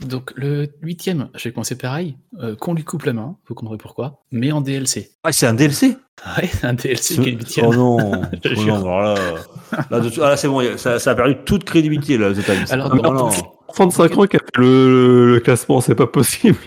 Donc 0.00 0.32
le 0.34 0.66
huitième, 0.82 1.28
je 1.34 1.44
vais 1.48 1.52
commencer 1.52 1.76
pareil. 1.78 2.16
euh, 2.40 2.56
Qu'on 2.56 2.74
lui 2.74 2.82
coupe 2.82 3.04
la 3.04 3.12
main, 3.12 3.36
vous 3.48 3.54
comprendrez 3.54 3.78
pourquoi, 3.78 4.20
mais 4.32 4.50
en 4.50 4.60
DLC. 4.60 5.10
Ah, 5.22 5.30
c'est 5.32 5.46
un 5.46 5.54
DLC 5.54 5.96
Ouais, 6.38 6.50
un 6.64 6.74
DLC 6.74 7.14
qui 7.14 7.20
est 7.28 7.32
le 7.32 7.38
huitième. 7.38 7.66
Oh 7.66 7.74
non, 7.74 7.98
Je 8.44 8.50
oh 8.52 8.60
jure. 8.60 8.78
non, 8.78 8.96
alors 8.98 9.02
là, 9.02 9.14
ah, 9.90 9.98
là, 10.00 10.36
c'est 10.36 10.48
bon, 10.48 10.60
ça, 10.76 10.98
ça 10.98 11.10
a 11.12 11.14
perdu 11.14 11.36
toute 11.44 11.62
crédibilité, 11.64 12.18
là, 12.18 12.32
The 12.32 12.44
Times. 12.44 12.64
Alors, 12.70 12.88
Ah, 12.92 12.96
non, 12.96 13.02
dans- 13.02 13.12
non. 13.12 13.30
Enfant 13.68 13.86
de 13.86 13.92
5 13.92 14.18
ans 14.18 14.26
qui 14.26 14.36
a 14.36 14.40
fait 14.40 14.56
le, 14.58 15.34
le 15.34 15.40
classement, 15.40 15.80
c'est 15.80 15.94
pas 15.94 16.06
possible. 16.06 16.58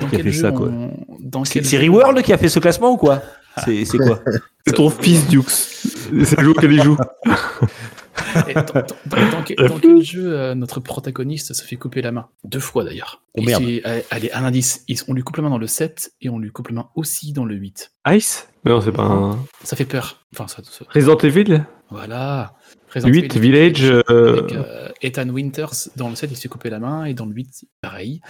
Dans 0.00 0.08
Qui 0.08 0.14
a 0.14 0.18
quel 0.18 0.22
fait 0.22 0.32
jeu 0.32 0.40
ça, 0.42 0.52
quoi 0.52 0.68
on- 0.68 0.90
dans 1.20 1.44
C'est 1.44 1.60
quel 1.60 1.90
Reworld 1.90 2.22
qui 2.22 2.32
a 2.32 2.38
fait 2.38 2.48
ce 2.48 2.58
classement 2.58 2.92
ou 2.92 2.96
quoi 2.96 3.22
C'est 3.64 3.84
c'est 3.84 3.98
quoi 3.98 4.20
C'est 4.66 4.74
ton 4.74 4.90
fils, 4.90 5.26
Dukes. 5.28 5.48
C'est 5.50 6.38
le 6.38 6.44
jeu 6.44 6.50
auquel 6.50 6.72
il 6.72 6.82
joue. 6.82 6.96
Et 8.48 8.54
dans, 8.54 8.62
dans- 8.62 8.82
dans- 9.06 9.30
dans 9.30 9.42
quel, 9.44 9.56
dans 9.56 9.78
quel 9.78 10.02
jeu 10.02 10.32
euh, 10.38 10.54
notre 10.54 10.80
protagoniste 10.80 11.52
se 11.54 11.64
fait 11.64 11.76
couper 11.76 12.02
la 12.02 12.12
main 12.12 12.28
Deux 12.44 12.60
fois 12.60 12.84
d'ailleurs. 12.84 13.22
Oh, 13.36 13.42
euh, 13.46 14.00
Allez, 14.10 14.30
un 14.32 14.44
indice. 14.44 14.84
Ils- 14.88 15.00
On 15.08 15.14
lui 15.14 15.22
coupe 15.22 15.36
la 15.36 15.42
main 15.42 15.50
dans 15.50 15.58
le 15.58 15.66
7 15.66 16.12
et 16.20 16.28
on 16.28 16.38
lui 16.38 16.50
coupe 16.50 16.68
la 16.68 16.74
main 16.74 16.88
aussi 16.94 17.32
dans 17.32 17.44
le 17.44 17.54
8. 17.54 17.92
Ice? 18.08 18.48
Mais 18.64 18.70
non, 18.70 18.80
c'est 18.80 18.92
pas 18.92 19.02
un. 19.02 19.38
Ça 19.64 19.76
fait 19.76 19.84
peur. 19.84 20.20
Enfin, 20.34 20.46
ça, 20.48 20.62
ça- 20.64 20.84
Resident 20.94 21.16
Evil? 21.18 21.64
Voilà. 21.90 22.54
Resident 22.94 23.12
8 23.12 23.36
Evil 23.36 23.40
Village. 23.40 23.84
euh, 24.10 24.38
Avec 24.38 24.52
euh, 24.54 24.88
Ethan 25.00 25.28
Winters, 25.30 25.72
dans 25.96 26.08
le 26.10 26.14
7, 26.14 26.30
il 26.30 26.36
se 26.36 26.42
fait 26.42 26.48
couper 26.48 26.68
la 26.70 26.78
main, 26.78 27.04
et 27.06 27.14
dans 27.14 27.24
le 27.26 27.32
8, 27.32 27.64
pareil. 27.80 28.20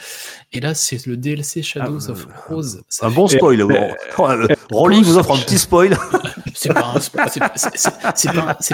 Et 0.53 0.61
là, 0.61 0.75
c'est 0.75 1.05
le 1.07 1.17
DLC 1.17 1.63
Shadows 1.63 1.99
Ah, 2.09 2.13
of 2.13 2.27
Rose. 2.49 2.83
Ça 2.89 3.07
Un 3.07 3.11
fait- 3.11 3.15
bon 3.17 3.27
spoil. 3.29 3.63
Oh, 4.19 4.29
euh, 4.31 4.47
Rolling 4.71 5.03
vous 5.03 5.19
offre 5.19 5.33
un 5.35 5.39
petit 5.39 5.59
spoil. 5.59 5.97
C'est 6.55 6.73
pas, 6.73 6.93
un 6.95 7.01
pas, 7.01 7.29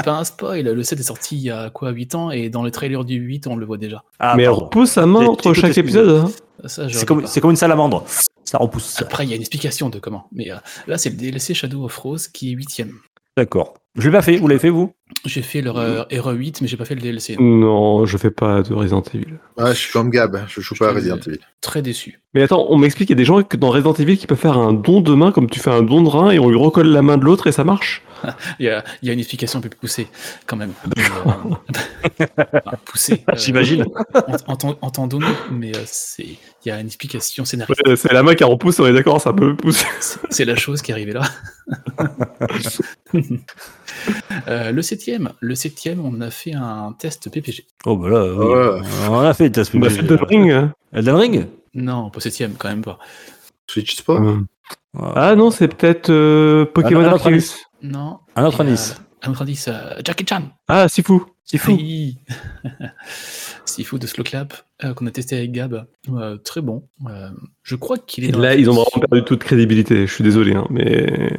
pas 0.04 0.24
spoil. 0.24 0.62
Le 0.64 0.82
7 0.82 1.00
est 1.00 1.02
sorti 1.02 1.36
il 1.36 1.42
y 1.42 1.50
a 1.50 1.70
quoi, 1.70 1.90
8 1.90 2.14
ans, 2.16 2.30
et 2.30 2.50
dans 2.50 2.62
le 2.62 2.70
trailer 2.70 3.04
du 3.04 3.14
8, 3.16 3.46
on 3.46 3.56
le 3.56 3.64
voit 3.64 3.78
déjà. 3.78 4.02
Ah, 4.18 4.34
mais 4.36 4.42
elle 4.42 4.50
pardon. 4.50 4.64
repousse 4.66 4.90
sa 4.90 5.06
main 5.06 5.24
entre 5.26 5.54
chaque 5.54 5.78
épisode. 5.78 6.28
je 6.62 6.68
C'est 6.68 7.06
comme, 7.06 7.24
comme 7.24 7.50
une 7.50 7.56
salamandre. 7.56 8.04
Ça 8.44 8.58
repousse. 8.58 9.00
Après, 9.00 9.24
il 9.24 9.30
y 9.30 9.32
a 9.32 9.36
une 9.36 9.42
explication 9.42 9.90
de 9.90 9.98
comment. 9.98 10.26
Mais 10.32 10.50
euh, 10.50 10.56
là, 10.86 10.98
c'est 10.98 11.10
le 11.10 11.16
DLC 11.16 11.54
Shadow 11.54 11.84
of 11.84 11.96
Rose 11.98 12.28
qui 12.28 12.50
est 12.50 12.54
8 12.54 12.84
D'accord. 13.36 13.74
Je 13.96 14.06
l'ai 14.08 14.12
pas 14.12 14.22
fait. 14.22 14.36
Vous 14.36 14.46
l'avez 14.46 14.60
fait, 14.60 14.70
vous? 14.70 14.92
J'ai 15.24 15.42
fait 15.42 15.60
leur 15.62 15.78
euh, 15.78 16.04
RE8, 16.10 16.58
mais 16.60 16.68
j'ai 16.68 16.76
pas 16.76 16.84
fait 16.84 16.94
le 16.94 17.00
DLC. 17.00 17.36
Non, 17.40 18.04
je 18.06 18.16
fais 18.16 18.30
pas 18.30 18.62
de 18.62 18.72
Resident 18.74 19.02
Evil. 19.14 19.34
Ah, 19.56 19.72
je 19.72 19.78
suis 19.78 19.92
comme 19.92 20.10
Gab, 20.10 20.44
je 20.46 20.60
joue 20.60 20.74
pas 20.76 20.90
à 20.90 20.92
Resident 20.92 21.16
Evil. 21.26 21.40
Très 21.60 21.82
déçu. 21.82 22.20
Mais 22.34 22.42
attends, 22.42 22.66
on 22.68 22.76
m'explique 22.78 23.08
qu'il 23.08 23.16
y 23.16 23.18
a 23.18 23.22
des 23.22 23.24
gens 23.24 23.42
que 23.42 23.56
dans 23.56 23.70
Resident 23.70 23.94
Evil 23.94 24.18
qui 24.18 24.26
peuvent 24.28 24.38
faire 24.38 24.56
un 24.58 24.72
don 24.74 25.00
de 25.00 25.14
main 25.14 25.32
comme 25.32 25.48
tu 25.50 25.58
fais 25.58 25.70
un 25.70 25.82
don 25.82 26.02
de 26.02 26.08
rein 26.08 26.30
et 26.30 26.38
on 26.38 26.48
lui 26.50 26.58
recolle 26.58 26.88
la 26.88 27.02
main 27.02 27.16
de 27.16 27.24
l'autre 27.24 27.46
et 27.48 27.52
ça 27.52 27.64
marche. 27.64 28.02
Il 28.58 28.66
y 28.66 28.68
a, 28.68 28.82
il 29.00 29.06
y 29.06 29.10
a 29.10 29.14
une 29.14 29.20
explication 29.20 29.60
un 29.60 29.62
peu 29.62 29.68
plus 29.68 29.78
poussée, 29.78 30.08
quand 30.44 30.56
même. 30.56 30.72
Euh, 30.98 31.02
enfin, 32.26 32.76
poussée. 32.84 33.22
euh, 33.28 33.34
J'imagine. 33.36 33.84
ent- 34.12 34.52
enten- 34.54 34.76
Entendons-nous, 34.82 35.26
mais 35.52 35.70
euh, 35.76 35.80
c'est, 35.86 36.24
il 36.24 36.38
y 36.66 36.70
a 36.72 36.80
une 36.80 36.86
explication 36.88 37.44
scénaristique. 37.44 37.86
Ouais, 37.86 37.94
C'est 37.94 38.12
la 38.12 38.24
main 38.24 38.34
qui 38.34 38.42
repousse, 38.42 38.80
on 38.80 38.86
est 38.86 38.92
d'accord, 38.92 39.20
ça 39.20 39.32
peut 39.32 39.54
pousser. 39.54 39.86
C'est- 40.00 40.18
C'est 40.30 40.44
la 40.44 40.56
chose 40.56 40.82
qui 40.82 40.90
est 40.90 40.94
arrivée 40.94 41.12
là. 41.12 41.22
Euh, 44.48 44.70
le 44.72 44.82
septième, 44.82 45.30
le 45.40 45.54
septième, 45.54 46.04
on 46.04 46.20
a 46.20 46.30
fait 46.30 46.54
un 46.54 46.94
test 46.98 47.30
PPG. 47.30 47.66
Oh, 47.86 47.96
bah 47.96 48.08
là, 48.08 48.24
oui. 48.24 48.46
Ouais. 48.46 48.80
on 49.10 49.18
a 49.20 49.34
fait 49.34 49.44
le 49.44 49.52
test. 49.52 49.72
On 49.74 49.82
a 49.82 49.90
fait 49.90 50.02
de 50.02 50.14
ring. 50.14 50.50
hein. 50.50 50.72
Elden 50.92 51.14
Ring 51.16 51.46
Non, 51.74 52.10
pas 52.10 52.20
septième, 52.20 52.54
quand 52.54 52.68
même 52.68 52.82
pas. 52.82 52.98
Switch 53.70 53.96
Sport 53.96 54.22
Ah 55.16 55.34
non, 55.36 55.50
c'est 55.50 55.68
peut-être 55.68 56.10
euh, 56.10 56.64
Pokémon 56.66 57.00
Un 57.00 57.06
autre 57.12 57.14
Arceus. 57.26 57.28
indice. 57.28 57.58
Non. 57.82 58.18
Un 58.36 58.44
autre 58.46 58.60
Et, 58.60 58.64
euh, 58.64 58.68
indice. 58.68 58.96
un 59.22 59.30
autre 59.30 59.42
indice. 59.42 59.68
euh, 59.68 60.00
Jackie 60.04 60.24
Chan. 60.28 60.42
Ah, 60.68 60.88
Sifu. 60.88 61.20
Sifu. 61.44 61.72
Oui. 61.72 62.18
Sifu 63.64 63.98
de 63.98 64.06
Slow 64.06 64.24
Clap 64.24 64.54
euh, 64.84 64.94
qu'on 64.94 65.06
a 65.06 65.10
testé 65.10 65.36
avec 65.36 65.52
Gab. 65.52 65.86
Euh, 66.10 66.36
très 66.38 66.60
bon. 66.60 66.84
Euh, 67.08 67.28
je 67.62 67.76
crois 67.76 67.98
qu'il 67.98 68.24
est 68.24 68.28
Et 68.28 68.32
dans 68.32 68.38
là, 68.40 68.54
ils 68.54 68.68
ont 68.70 68.74
vraiment 68.74 69.06
perdu 69.08 69.24
toute 69.24 69.40
crédibilité. 69.40 70.06
Je 70.06 70.12
suis 70.14 70.24
désolé, 70.24 70.54
hein, 70.54 70.66
mais 70.70 71.30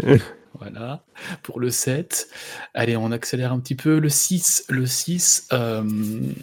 Voilà, 0.58 1.04
pour 1.44 1.60
le 1.60 1.70
7. 1.70 2.28
Allez, 2.74 2.98
on 2.98 3.12
accélère 3.12 3.54
un 3.54 3.60
petit 3.60 3.76
peu. 3.76 4.00
Le 4.00 4.10
6, 4.10 4.66
le 4.70 4.86
6, 4.86 5.48
euh, 5.54 5.84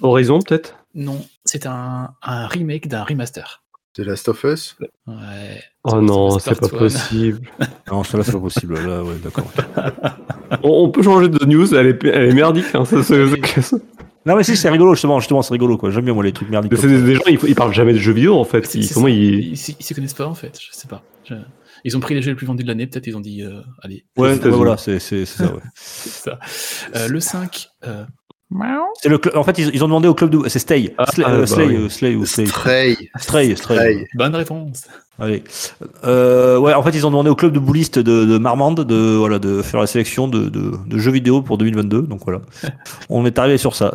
Horizon 0.01 0.39
peut-être? 0.41 0.77
non, 0.95 1.25
c'est 1.45 1.67
un, 1.67 2.11
un 2.23 2.47
remake 2.47 2.89
d'un 2.89 3.05
remaster. 3.05 3.63
The 3.95 4.01
Last 4.01 4.29
of 4.29 4.43
Us? 4.45 4.77
Ouais. 5.07 5.63
Oh 5.85 6.01
non, 6.01 6.39
C'est 6.39 6.59
pas 6.59 6.67
One. 6.67 6.79
possible. 6.79 7.41
Non, 7.91 8.03
cela 8.05 8.23
c'est 8.25 8.33
pas 8.33 8.41
possible. 8.41 8.75
Là, 8.87 9.03
ouais, 9.05 9.15
d'accord. 9.23 9.47
on, 10.63 10.85
on 10.85 10.91
peut 10.91 11.03
changer 11.03 11.29
de 11.29 11.45
news. 11.47 11.75
Elle 11.75 11.87
est, 11.89 12.05
elle 12.05 12.29
est 12.31 12.35
merdique. 12.35 12.67
Hein, 12.75 12.85
ça, 12.85 13.03
ça- 13.03 13.15
ça- 13.63 13.77
Non 14.27 14.35
mais 14.37 14.43
si 14.43 14.57
c'est 14.57 14.69
rigolo 14.71 14.93
justement, 14.95 15.21
justement 15.21 15.41
c'est 15.43 15.53
rigolo 15.55 15.79
quoi. 15.79 15.91
J'aime 15.91 16.05
bien 16.05 16.15
moi 16.15 16.25
les 16.25 16.33
trucs 16.33 16.49
merdiques. 16.51 16.73
Mais 16.73 16.79
c'est 16.79 16.89
des, 16.89 17.15
gens, 17.15 17.23
ils, 17.29 17.39
ils 17.47 17.55
parlent 17.55 17.73
jamais 17.73 17.93
de 17.93 17.99
jeux 17.99 18.13
vidéo 18.13 18.37
en 18.39 18.45
fait. 18.45 18.75
Ils, 18.75 18.85
c'est 18.85 18.93
comment 18.95 19.07
ça. 19.07 19.13
ils... 19.13 19.49
Ils 19.51 19.57
s'y 19.57 19.77
ils 19.79 19.85
s'y 19.85 19.95
connaissent 19.95 20.15
pas 20.15 20.27
en 20.27 20.35
fait, 20.35 20.59
je 20.61 20.77
sais 20.77 20.89
pas. 20.89 21.03
Je- 21.25 21.35
Ils 21.87 21.97
ont 21.97 22.01
pris 22.01 22.15
les 22.15 22.21
jeux 22.21 22.33
les 22.33 22.37
plus 22.37 22.47
vendus 22.47 22.65
de 22.65 22.69
l'année, 22.69 22.87
peut-être 22.87 23.07
ils 23.07 23.17
ont 23.17 23.21
dit 23.21 23.43
euh, 23.43 23.61
allez, 23.83 24.05
Ouais, 24.19 24.35
voilà, 24.35 24.77
c'est 24.77 24.99
c'est 24.99 25.25
c'est 25.25 25.45
ça. 25.45 25.55
Ouais. 25.55 25.61
c'est 25.75 26.11
ça. 26.31 26.39
Euh, 26.97 27.07
le 27.09 27.21
5, 27.21 27.69
euh, 27.87 28.05
C'est 29.03 29.09
le 29.09 29.19
cl- 29.19 29.37
en 29.37 29.45
fait 29.45 29.57
ils, 29.59 29.71
ils 29.75 29.83
ont 29.85 29.87
demandé 29.89 30.09
au 30.09 30.15
club 30.15 30.31
de 30.31 30.49
c'est 30.49 30.59
Stay, 30.59 30.95
Ah, 30.99 31.07
Slay, 31.07 31.25
ah, 31.27 31.37
bah 31.39 31.47
Slay, 31.47 31.67
oui. 31.67 31.89
Slay 31.91 32.15
ou 32.17 32.27
Slay. 32.27 32.47
Stray. 32.47 32.97
Stray, 33.19 33.57
Stray. 33.57 33.77
Stray. 33.77 34.07
bonne 34.15 34.35
réponse. 34.35 34.83
Allez. 35.19 35.43
Euh, 36.05 36.59
ouais, 36.59 36.75
en 36.75 36.83
fait, 36.83 36.91
ils 36.91 37.07
ont 37.07 37.11
demandé 37.11 37.31
au 37.31 37.35
club 37.35 37.53
de 37.53 37.59
boulistes 37.59 37.99
de, 37.99 38.25
de 38.27 38.37
Marmande 38.39 38.85
de, 38.85 39.17
voilà, 39.17 39.39
de 39.39 39.63
faire 39.63 39.81
la 39.81 39.87
sélection 39.87 40.29
de, 40.29 40.51
de, 40.51 40.73
de 40.87 40.99
jeux 40.99 41.11
vidéo 41.13 41.41
pour 41.41 41.57
2022. 41.57 42.03
Donc 42.03 42.21
voilà. 42.25 42.43
On 43.09 43.25
est 43.25 43.39
arrivé 43.39 43.57
sur 43.57 43.75
ça. 43.75 43.95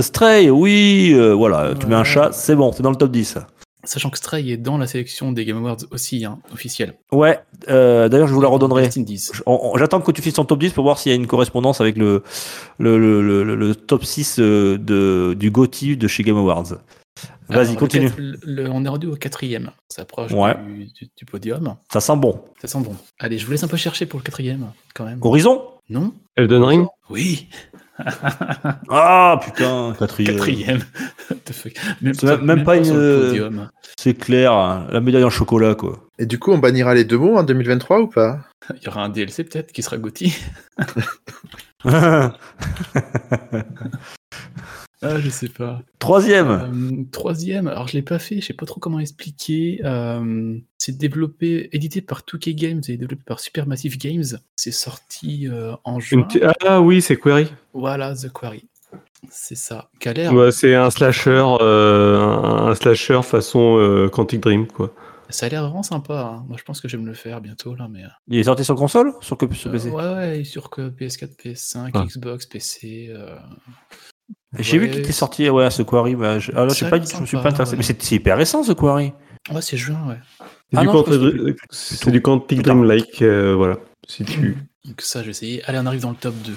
Stray, 0.00 0.50
oui, 0.50 1.12
euh, 1.14 1.34
voilà. 1.34 1.74
Tu 1.78 1.86
mets 1.86 1.94
un 1.94 2.02
chat, 2.04 2.32
c'est 2.32 2.56
bon, 2.56 2.72
c'est 2.72 2.82
dans 2.82 2.90
le 2.90 2.96
top 2.96 3.12
10. 3.12 3.38
Sachant 3.86 4.10
que 4.10 4.18
Stray 4.18 4.50
est 4.50 4.56
dans 4.56 4.76
la 4.78 4.86
sélection 4.86 5.32
des 5.32 5.44
Game 5.44 5.56
Awards 5.58 5.78
aussi, 5.92 6.24
hein, 6.24 6.38
officielle. 6.52 6.94
Ouais, 7.12 7.38
euh, 7.68 8.08
d'ailleurs, 8.08 8.26
je 8.28 8.34
vous 8.34 8.40
la 8.40 8.48
redonnerai. 8.48 8.90
J'attends 9.76 10.00
que 10.00 10.10
tu 10.12 10.20
fasses 10.22 10.34
ton 10.34 10.44
top 10.44 10.58
10 10.58 10.72
pour 10.72 10.84
voir 10.84 10.98
s'il 10.98 11.10
y 11.10 11.14
a 11.14 11.16
une 11.16 11.26
correspondance 11.26 11.80
avec 11.80 11.96
le, 11.96 12.22
le, 12.78 12.98
le, 12.98 13.54
le, 13.54 13.74
top 13.74 14.04
6 14.04 14.36
euh, 14.40 14.76
de, 14.76 15.34
du 15.38 15.50
GOTY 15.50 15.96
de 15.96 16.08
chez 16.08 16.22
Game 16.24 16.36
Awards. 16.36 16.74
Vas-y, 17.48 17.76
continue. 17.76 18.10
le- 18.18 18.38
le- 18.42 18.70
on 18.70 18.84
est 18.84 18.88
rendu 18.88 19.06
au 19.06 19.14
quatrième. 19.14 19.70
Ça 19.88 20.02
approche 20.02 20.32
Ouais. 20.32 20.56
du, 20.66 20.86
du- 20.86 21.08
du 21.16 21.24
podium. 21.24 21.76
Ça 21.92 22.00
sent 22.00 22.16
bon. 22.16 22.40
Ça 22.60 22.66
sent 22.66 22.80
bon. 22.80 22.94
Allez, 23.20 23.38
je 23.38 23.46
vous 23.46 23.52
laisse 23.52 23.62
un 23.62 23.68
peu 23.68 23.76
chercher 23.76 24.04
pour 24.04 24.18
le 24.18 24.24
quatrième, 24.24 24.72
quand 24.94 25.04
même. 25.04 25.20
Horizon? 25.22 25.62
Non? 25.88 26.12
Elden 26.36 26.64
Ring? 26.64 26.86
Oui, 27.08 27.46
Ah 28.90 29.40
putain, 29.42 29.94
quatrième. 29.98 30.82
Même, 32.02 32.14
C'est 32.14 32.24
même- 32.24 32.44
même 32.44 32.64
pas 32.64 32.76
une-. 32.76 33.68
C'est 33.98 34.14
clair, 34.14 34.52
hein, 34.52 34.86
la 34.90 35.00
médaille 35.00 35.24
en 35.24 35.30
chocolat, 35.30 35.74
quoi. 35.74 36.00
Et 36.18 36.26
du 36.26 36.38
coup, 36.38 36.52
on 36.52 36.58
bannira 36.58 36.94
les 36.94 37.04
deux 37.04 37.18
mots 37.18 37.36
en 37.36 37.42
2023 37.42 38.00
ou 38.00 38.06
pas? 38.08 38.40
Il 38.74 38.82
y 38.84 38.88
aura 38.88 39.02
un 39.04 39.08
DLC 39.08 39.44
peut-être 39.44 39.72
qui 39.72 39.82
sera 39.82 39.96
Gotti. 39.98 40.34
Ah, 45.02 45.18
je 45.20 45.28
sais 45.28 45.48
pas. 45.50 45.82
Troisième. 45.98 46.48
Euh, 46.50 47.04
troisième, 47.12 47.68
alors 47.68 47.86
je 47.86 47.92
l'ai 47.92 48.02
pas 48.02 48.18
fait, 48.18 48.40
je 48.40 48.46
sais 48.46 48.54
pas 48.54 48.64
trop 48.64 48.80
comment 48.80 48.98
expliquer. 48.98 49.80
Euh, 49.84 50.58
c'est 50.86 50.96
développé, 50.96 51.68
édité 51.72 52.00
par 52.00 52.20
2K 52.22 52.54
Games 52.54 52.80
et 52.88 52.96
développé 52.96 53.22
par 53.26 53.40
Supermassive 53.40 53.98
Games. 53.98 54.24
C'est 54.54 54.70
sorti 54.70 55.48
euh, 55.48 55.74
en 55.84 55.98
juin. 55.98 56.28
Ah 56.64 56.80
oui, 56.80 57.02
c'est 57.02 57.16
Query. 57.16 57.48
Voilà, 57.72 58.14
The 58.14 58.30
Quarry. 58.32 58.68
C'est 59.28 59.56
ça. 59.56 59.90
L'air. 60.04 60.32
Ouais, 60.32 60.52
c'est 60.52 60.74
un 60.76 60.90
slasher, 60.90 61.42
euh, 61.60 62.68
un, 62.70 62.74
slasher 62.76 63.22
façon 63.22 63.78
euh, 63.78 64.08
Quantic 64.08 64.40
Dream, 64.40 64.68
quoi. 64.68 64.94
Ça 65.28 65.46
a 65.46 65.48
l'air 65.48 65.62
vraiment 65.64 65.82
sympa. 65.82 66.20
hein. 66.36 66.44
Moi, 66.46 66.56
je 66.56 66.62
pense 66.62 66.80
que 66.80 66.86
je 66.86 66.96
vais 66.96 67.02
me 67.02 67.08
le 67.08 67.14
faire 67.14 67.40
bientôt 67.40 67.74
là, 67.74 67.88
mais. 67.90 68.04
euh, 68.04 68.08
Il 68.28 68.38
est 68.38 68.44
sorti 68.44 68.64
sur 68.64 68.76
console 68.76 69.12
Sur, 69.22 69.36
que- 69.36 69.52
sur 69.52 69.72
PC 69.72 69.90
ouais, 69.90 70.14
ouais, 70.14 70.44
sur 70.44 70.70
que 70.70 70.88
PS4, 70.88 71.34
PS5, 71.36 71.90
Ah. 71.94 72.04
Xbox, 72.04 72.46
PC. 72.46 73.08
euh, 73.10 73.34
J'ai 74.58 74.78
vu 74.78 74.88
qu'il 74.88 75.00
était 75.00 75.10
sorti, 75.12 75.50
ouais, 75.50 75.68
ce 75.70 75.82
Quarry. 75.82 76.14
Bah, 76.14 76.38
je... 76.38 76.52
Ah, 76.54 76.64
là, 76.64 76.66
pas 76.88 77.00
je 77.02 77.20
me 77.20 77.26
suis 77.26 77.36
pas 77.36 77.48
intéressé. 77.48 77.72
ouais. 77.72 77.78
Mais 77.78 77.82
c'est 77.82 78.00
c'est 78.00 78.14
hyper 78.14 78.36
récent, 78.38 78.62
ce 78.62 78.72
Quarry. 78.72 79.12
Ouais, 79.52 79.62
c'est 79.62 79.76
juin, 79.76 79.98
ouais. 80.08 80.18
C'est 80.72 80.78
Ah 80.78 80.80
du, 80.82 80.86
non, 80.88 81.04
c'est 81.70 82.10
du 82.10 82.20
Quantic 82.20 82.62
Dream-like, 82.62 83.22
euh, 83.22 83.54
voilà. 83.54 83.78
Si 84.08 84.24
tu... 84.24 84.56
Donc 84.84 85.00
ça, 85.00 85.20
je 85.20 85.26
vais 85.26 85.30
essayer. 85.30 85.62
Allez, 85.64 85.78
on 85.80 85.86
arrive 85.86 86.00
dans 86.02 86.10
le 86.10 86.16
top 86.16 86.34
2. 86.44 86.52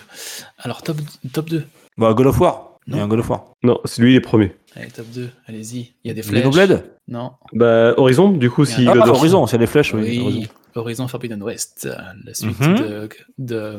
Alors, 0.60 0.82
top, 0.82 0.98
top 1.34 1.50
2. 1.50 1.64
Bah, 1.98 2.14
God 2.14 2.28
of 2.28 2.40
War. 2.40 2.66
Il 2.88 2.94
y 2.94 2.96
a 2.96 3.00
Non. 3.00 3.06
un 3.06 3.08
God 3.08 3.20
of 3.20 3.30
War. 3.30 3.46
Non, 3.64 3.80
c'est 3.86 4.02
lui 4.02 4.14
les 4.14 4.20
premiers. 4.22 4.56
Allez, 4.76 4.88
top 4.88 5.06
2. 5.14 5.30
Allez-y. 5.48 5.94
Il 6.04 6.08
y 6.08 6.12
a 6.12 6.14
des 6.14 6.24
flèches. 6.24 6.42
Xenoblade 6.42 6.92
Non. 7.08 7.32
Bah, 7.54 7.94
Horizon, 7.98 8.30
du 8.32 8.50
coup, 8.50 8.66
si 8.66 8.88
Ah, 8.88 8.92
Ah, 8.92 9.00
God 9.00 9.10
of- 9.10 9.18
Horizon, 9.18 9.46
c'est 9.48 9.58
les 9.60 9.68
flèches, 9.68 9.94
oui. 9.94 10.02
Oui, 10.02 10.20
Horizon. 10.20 10.48
Horizon 10.76 11.08
Forbidden 11.08 11.44
West, 11.44 11.88
la 12.26 12.34
suite 12.34 12.60
Mhm. 12.60 12.76
de, 12.78 13.10
de- 13.40 13.78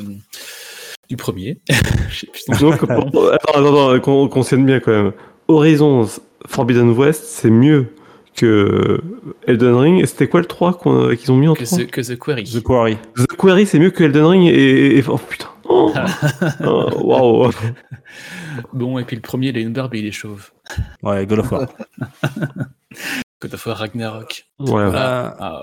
du 1.08 1.16
premier. 1.16 1.60
Je 2.10 2.18
sais 2.20 2.26
plus. 2.28 2.60
Donc, 2.60 2.78
pour- 2.86 3.32
attends, 3.32 3.52
attends, 3.54 3.88
attends, 3.90 4.00
qu'on 4.00 4.28
qu'on 4.28 4.42
tienne 4.42 4.64
bien 4.66 4.78
quand 4.80 4.92
même. 4.92 5.12
Horizon 5.48 6.06
Forbidden 6.46 6.90
West, 6.90 7.24
c'est 7.26 7.50
mieux 7.50 7.92
que 8.40 9.00
Elden 9.46 9.74
Ring. 9.74 10.00
Et 10.02 10.06
c'était 10.06 10.28
quoi 10.28 10.40
le 10.40 10.46
3 10.46 10.74
qu'on- 10.74 11.14
qu'ils 11.14 11.30
ont 11.32 11.36
mis 11.36 11.48
en 11.48 11.54
que, 11.54 11.64
3 11.64 11.78
the, 11.78 11.86
que 11.86 12.00
The 12.00 12.18
Quarry. 12.18 12.44
The 12.44 12.62
Quarry. 12.62 12.96
The 13.16 13.26
Quarry, 13.36 13.66
c'est 13.66 13.78
mieux 13.78 13.90
que 13.90 14.04
Elden 14.04 14.24
Ring 14.24 14.44
et. 14.52 15.02
oh 15.08 15.18
putain. 15.18 15.46
Oh, 15.68 15.92
Oh, 16.64 16.88
Waouh. 17.04 17.50
Bon, 18.72 18.98
et 18.98 19.04
puis 19.04 19.16
le 19.16 19.22
premier, 19.22 19.48
il 19.48 19.56
a 19.56 19.60
une 19.60 19.72
barbe 19.72 19.94
et 19.94 19.98
il 20.00 20.06
est 20.06 20.10
chauve. 20.12 20.50
Ouais, 21.02 21.26
God 21.26 21.38
of 21.40 21.52
War. 21.52 21.66
God 23.40 23.54
of 23.54 23.66
War 23.66 23.76
Ragnarok. 23.76 24.44
Voilà. 24.58 24.88
Euh, 24.88 25.30
Ah, 25.38 25.62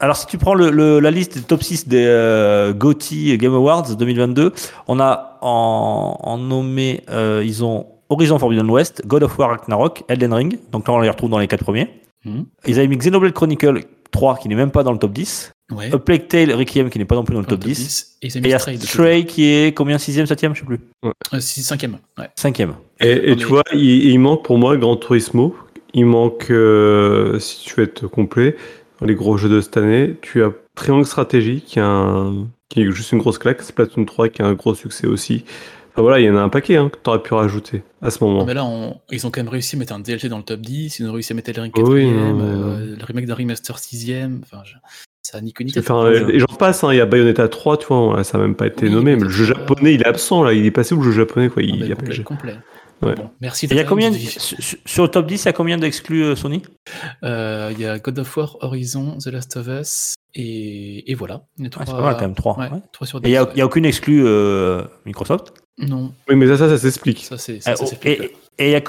alors, 0.00 0.16
si 0.16 0.26
tu 0.26 0.38
prends 0.38 0.54
le, 0.54 0.70
le- 0.70 1.00
la 1.00 1.10
liste 1.10 1.34
des 1.38 1.42
top 1.44 1.62
6 1.62 1.88
des 1.88 2.04
euh, 2.06 2.72
GOTY 2.72 3.36
Game 3.38 3.54
Awards 3.54 3.96
2022, 3.96 4.52
on 4.86 5.00
a 5.00 5.38
en, 5.40 6.16
en 6.22 6.38
nommé, 6.38 7.02
euh, 7.10 7.42
ils 7.44 7.64
ont 7.64 7.86
Horizon 8.08 8.38
Forbidden 8.38 8.70
West, 8.70 9.02
God 9.06 9.24
of 9.24 9.36
War 9.38 9.50
Ragnarok, 9.50 10.04
Elden 10.08 10.32
Ring. 10.32 10.58
Donc 10.70 10.86
là, 10.86 10.94
on 10.94 11.00
les 11.00 11.10
retrouve 11.10 11.30
dans 11.30 11.38
les 11.40 11.48
quatre 11.48 11.64
premiers. 11.64 11.97
Mhm. 12.24 12.46
Ils 12.66 12.78
avaient 12.78 12.88
mis 12.88 12.96
Xenoblade 12.96 13.32
Chronicle 13.32 13.84
3, 14.10 14.36
qui 14.38 14.48
n'est 14.48 14.54
même 14.54 14.70
pas 14.70 14.82
dans 14.82 14.92
le 14.92 14.98
top 14.98 15.12
10. 15.12 15.52
ouais. 15.72 15.92
A 15.94 15.98
Plague 15.98 16.28
Tale 16.28 16.52
Requiem, 16.52 16.90
qui 16.90 16.98
n'est 16.98 17.04
pas 17.04 17.14
non 17.14 17.24
plus 17.24 17.34
dans 17.34 17.40
le 17.40 17.46
Dans 17.46 17.50
top 17.56 17.60
10. 17.64 18.16
Et 18.22 18.26
ils 18.26 18.32
ont 18.32 18.38
Et 18.38 18.40
mis 18.40 18.48
il 18.48 18.50
y 18.50 18.54
a 18.54 18.58
Stray. 18.58 19.26
qui 19.26 19.44
est 19.44 19.76
combien 19.76 19.96
6ème, 19.98 20.26
7ème, 20.26 20.54
je 20.54 20.60
sais 20.60 20.66
plus. 20.66 20.80
Euh, 21.04 21.12
si, 21.40 21.62
cinquième. 21.62 21.98
Ouais. 22.18 22.28
5ème. 22.36 22.72
Et, 23.00 23.30
et 23.32 23.36
tu 23.36 23.44
vois, 23.44 23.62
il, 23.72 23.80
il 24.06 24.18
manque 24.18 24.44
pour 24.44 24.58
moi 24.58 24.76
Gran 24.76 24.96
Turismo. 24.96 25.54
Il 25.94 26.06
manque, 26.06 26.50
euh, 26.50 27.38
si 27.38 27.64
tu 27.64 27.74
veux 27.76 27.84
être 27.84 28.06
complet, 28.08 28.56
dans 29.00 29.06
les 29.06 29.14
gros 29.14 29.36
jeux 29.38 29.48
de 29.48 29.60
cette 29.60 29.76
année, 29.76 30.16
tu 30.20 30.42
as 30.42 30.52
Triangle 30.74 31.06
Strategy 31.06 31.62
qui, 31.62 31.78
a 31.80 31.86
un- 31.86 32.46
qui 32.68 32.82
est 32.82 32.90
juste 32.92 33.12
une 33.12 33.18
grosse 33.18 33.38
claque, 33.38 33.62
Splatoon 33.62 34.04
3 34.04 34.28
qui 34.28 34.42
a 34.42 34.46
un 34.46 34.52
gros 34.54 34.74
succès 34.74 35.06
aussi. 35.06 35.44
Enfin 35.98 36.02
voilà, 36.04 36.20
il 36.20 36.26
y 36.26 36.30
en 36.30 36.36
a 36.36 36.40
un 36.40 36.48
paquet 36.48 36.76
hein, 36.76 36.90
que 36.90 36.98
tu 37.02 37.10
aurais 37.10 37.20
pu 37.22 37.34
rajouter 37.34 37.82
à 38.02 38.10
ce 38.10 38.22
moment. 38.22 38.44
Mais 38.44 38.54
là, 38.54 38.64
on- 38.64 39.00
ils 39.10 39.26
ont 39.26 39.32
quand 39.32 39.40
même 39.40 39.48
réussi 39.48 39.74
à 39.74 39.80
mettre 39.80 39.92
un 39.92 39.98
DLC 39.98 40.28
dans 40.28 40.38
le 40.38 40.44
top 40.44 40.60
10. 40.60 41.00
Ils 41.00 41.08
ont 41.08 41.12
réussi 41.12 41.32
à 41.32 41.34
mettre 41.34 41.48
Elden 41.48 41.64
Ring 41.64 41.74
Oui, 41.76 42.04
4 42.04 42.14
non, 42.14 42.34
mais- 42.34 42.44
euh, 42.44 42.96
le 42.96 43.04
remake 43.04 43.26
d'un 43.26 43.34
remaster 43.34 43.76
6ème. 43.78 44.40
Enfin, 44.44 44.62
je- 44.64 44.74
ça 45.22 45.38
a 45.38 45.40
ni 45.40 45.52
euh, 45.58 46.28
et 46.30 46.38
j'en 46.38 46.46
passe, 46.46 46.84
hein, 46.84 46.92
il 46.92 46.98
y 46.98 47.00
a 47.00 47.06
Bayonetta 47.06 47.48
3, 47.48 47.76
tu 47.78 47.86
vois, 47.88 48.22
ça 48.22 48.38
n'a 48.38 48.44
même 48.44 48.54
pas 48.54 48.68
été 48.68 48.86
Oui, 48.86 48.92
nommé, 48.92 49.16
mais 49.16 49.24
le 49.24 49.28
jeu 49.28 49.44
japonais, 49.44 49.92
il 49.94 50.02
est 50.02 50.06
absent 50.06 50.44
là, 50.44 50.52
il 50.52 50.64
est 50.64 50.70
passé 50.70 50.94
où 50.94 50.98
le 51.02 51.10
jeu 51.10 51.18
japonais 51.18 51.48
quoi, 51.48 51.62
il, 51.62 51.74
il 51.74 51.86
y 51.86 51.92
a 51.92 51.96
pas 51.96 52.02
le 52.02 52.06
complet, 52.06 52.14
jeu. 52.14 52.22
complet. 52.22 52.56
Ouais. 53.02 53.14
Bon, 53.14 53.30
merci. 53.40 53.66
Il 53.70 53.76
y 53.76 53.80
a 53.80 53.84
combien, 53.84 54.10
de- 54.10 54.16
sur, 54.16 55.02
le 55.04 55.08
top 55.10 55.26
10, 55.26 55.42
il 55.42 55.46
y 55.46 55.48
a 55.48 55.52
combien 55.52 55.76
d'exclus 55.78 56.24
euh, 56.24 56.34
Sony? 56.36 56.62
Euh, 57.24 57.70
Il 57.72 57.80
y 57.80 57.86
a 57.86 57.98
God 57.98 58.18
of 58.20 58.36
War, 58.36 58.56
Horizon, 58.60 59.18
The 59.18 59.26
Last 59.26 59.56
of 59.56 59.68
Us, 59.68 60.14
et, 60.34 61.10
et 61.10 61.14
voilà. 61.14 61.42
Il 61.58 61.64
y 61.64 61.66
a 61.66 61.70
Ah, 61.76 61.84
C'est 61.86 61.92
pas 61.92 62.00
mal 62.00 62.14
quand 62.14 62.22
même, 62.22 62.34
3. 62.34 62.58
Ouais, 62.58 62.68
3 62.92 63.06
sur 63.06 63.20
10. 63.20 63.28
Et 63.28 63.30
il 63.34 63.54
n'y 63.54 63.60
a, 63.60 63.66
aucune 63.66 63.84
exclue 63.84 64.22
euh, 64.26 64.82
Microsoft? 65.04 65.52
Non, 65.78 66.12
Oui, 66.28 66.36
mais 66.36 66.46
ça, 66.48 66.56
ça, 66.56 66.68
ça 66.68 66.78
s'explique. 66.78 67.24
ça 67.24 67.38
c'est 67.38 67.60
ça, 67.60 67.72
Euh, 67.72 67.76
ça, 67.76 67.84
oh, 67.84 67.86
s'explique, 67.86 68.20
et 68.20 68.64
et 68.64 68.66
il 68.68 68.72
y 68.72 68.76
a. 68.76 68.82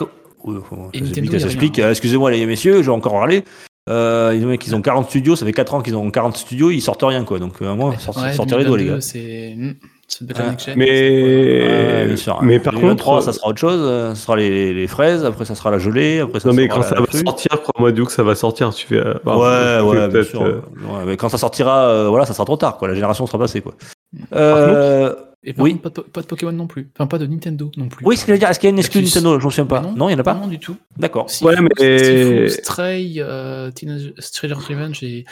Oui, 0.43 0.55
Et 0.93 1.01
Nintendo, 1.01 1.31
ça 1.34 1.39
s'explique. 1.39 1.79
Euh, 1.79 1.91
Excusez-moi 1.91 2.31
les 2.31 2.46
messieurs, 2.46 2.81
j'ai 2.81 2.89
encore 2.91 3.13
parlé. 3.13 3.43
Euh, 3.89 4.36
ils 4.36 4.46
ont 4.46 4.55
qu'ils 4.58 4.75
ont 4.75 4.81
40 4.81 5.10
studios, 5.10 5.36
ça 5.36 5.46
fait 5.46 5.51
4 5.53 5.74
ans 5.74 5.81
qu'ils 5.81 5.96
ont 5.96 6.10
40 6.12 6.38
studios, 6.38 6.69
ils 6.69 6.81
sortent 6.81 7.01
rien 7.03 7.24
quoi. 7.25 7.39
Donc 7.39 7.53
euh, 7.62 7.74
moi, 7.75 7.96
sortez, 7.98 8.22
Ouais, 8.22 8.34
sortez 8.34 8.58
les 8.58 8.63
doigts 8.65 8.77
les 8.77 8.86
2022, 8.86 8.96
gars. 8.96 9.01
C'est 9.01 9.55
hmm, 9.58 9.74
Ah. 10.36 10.74
Mais, 10.75 12.08
Ouais, 12.10 12.17
sûr. 12.17 12.39
mais 12.41 12.60
par 12.60 12.74
2023, 12.74 13.13
contre, 13.15 13.25
ça 13.25 13.34
sera 13.34 13.50
autre 13.50 13.60
chose. 13.60 13.79
euh, 13.84 14.15
Ça 14.15 14.22
sera 14.22 14.38
les, 14.38 14.74
les 14.74 14.88
fraises, 14.88 15.24
après 15.25 15.46
ça 15.46 15.53
sera 15.55 15.69
la 15.72 15.77
gelée, 15.77 16.19
après 16.19 16.39
ça 16.39 16.50
non 16.50 16.55
mais 16.55 16.63
sera 16.67 16.75
quand 16.75 16.81
la- 16.81 16.88
ça 16.88 16.96
la 16.96 17.01
va 17.01 17.12
sortir, 17.12 17.62
crois-moi, 17.62 17.91
Duke, 17.91 18.10
ça 18.12 18.24
va 18.24 18.34
sortir. 18.36 18.74
Tu 18.74 18.88
fais, 18.88 18.96
euh, 18.98 19.13
bah, 19.24 19.38
Ouais, 19.38 19.88
ouais, 19.88 19.98
bien 19.98 20.10
peut-être, 20.10 20.29
sûr. 20.29 20.41
euh, 20.43 20.62
Ouais, 20.91 21.05
mais 21.05 21.15
quand 21.17 21.29
ça 21.29 21.38
sortira, 21.38 21.89
euh, 21.89 22.08
voilà, 22.10 22.25
ça 22.25 22.34
sera 22.34 22.46
trop 22.46 22.58
tard, 22.58 22.77
quoi. 22.77 22.88
La 22.88 22.96
génération 22.96 23.25
sera 23.27 23.38
passée, 23.38 23.62
quoi. 23.62 23.74
Euh, 24.34 25.13
Et 25.43 25.53
par 25.53 25.63
oui. 25.63 25.72
contre, 25.72 25.84
pas 25.84 25.89
de, 25.89 25.93
po- 25.93 26.01
pas 26.12 26.22
de 26.22 26.25
Pokémon 26.27 26.51
non 26.51 26.67
plus. 26.67 26.89
Enfin, 26.98 27.08
pas 27.08 27.17
de 27.17 27.25
Nintendo 27.25 27.72
non 27.77 27.88
plus. 27.88 28.05
oui, 28.05 28.17
ce 28.17 28.24
que 28.25 28.27
je 28.27 28.34
veux 28.34 28.39
dire, 28.39 28.50
est-ce 28.50 28.60
qu'il 28.60 28.67
y 28.67 28.72
a 28.72 28.74
une 28.74 28.79
exclue 28.79 29.00
Plus. 29.01 29.15
Nintendo? 29.15 29.39
Je 29.39 29.43
m'en 29.46 29.50
souviens 29.50 29.65
pas. 29.65 29.81
Non, 29.96 30.10
il 30.10 30.13
n'y 30.13 30.15
en 30.15 30.19
a 30.19 30.24
pas? 30.24 30.34
Non, 30.34 30.48
du 30.48 30.60
tout. 30.60 30.75
D'accord. 30.98 31.29
Sifu, 31.29 31.46
Ouais, 31.46 31.55
mais- 31.62 32.50
Stray, 32.50 33.15
euh, 33.19 33.72
Teenage 33.72 34.13
Stranger 34.19 34.55
Revenge 34.55 35.01
et, 35.03 35.24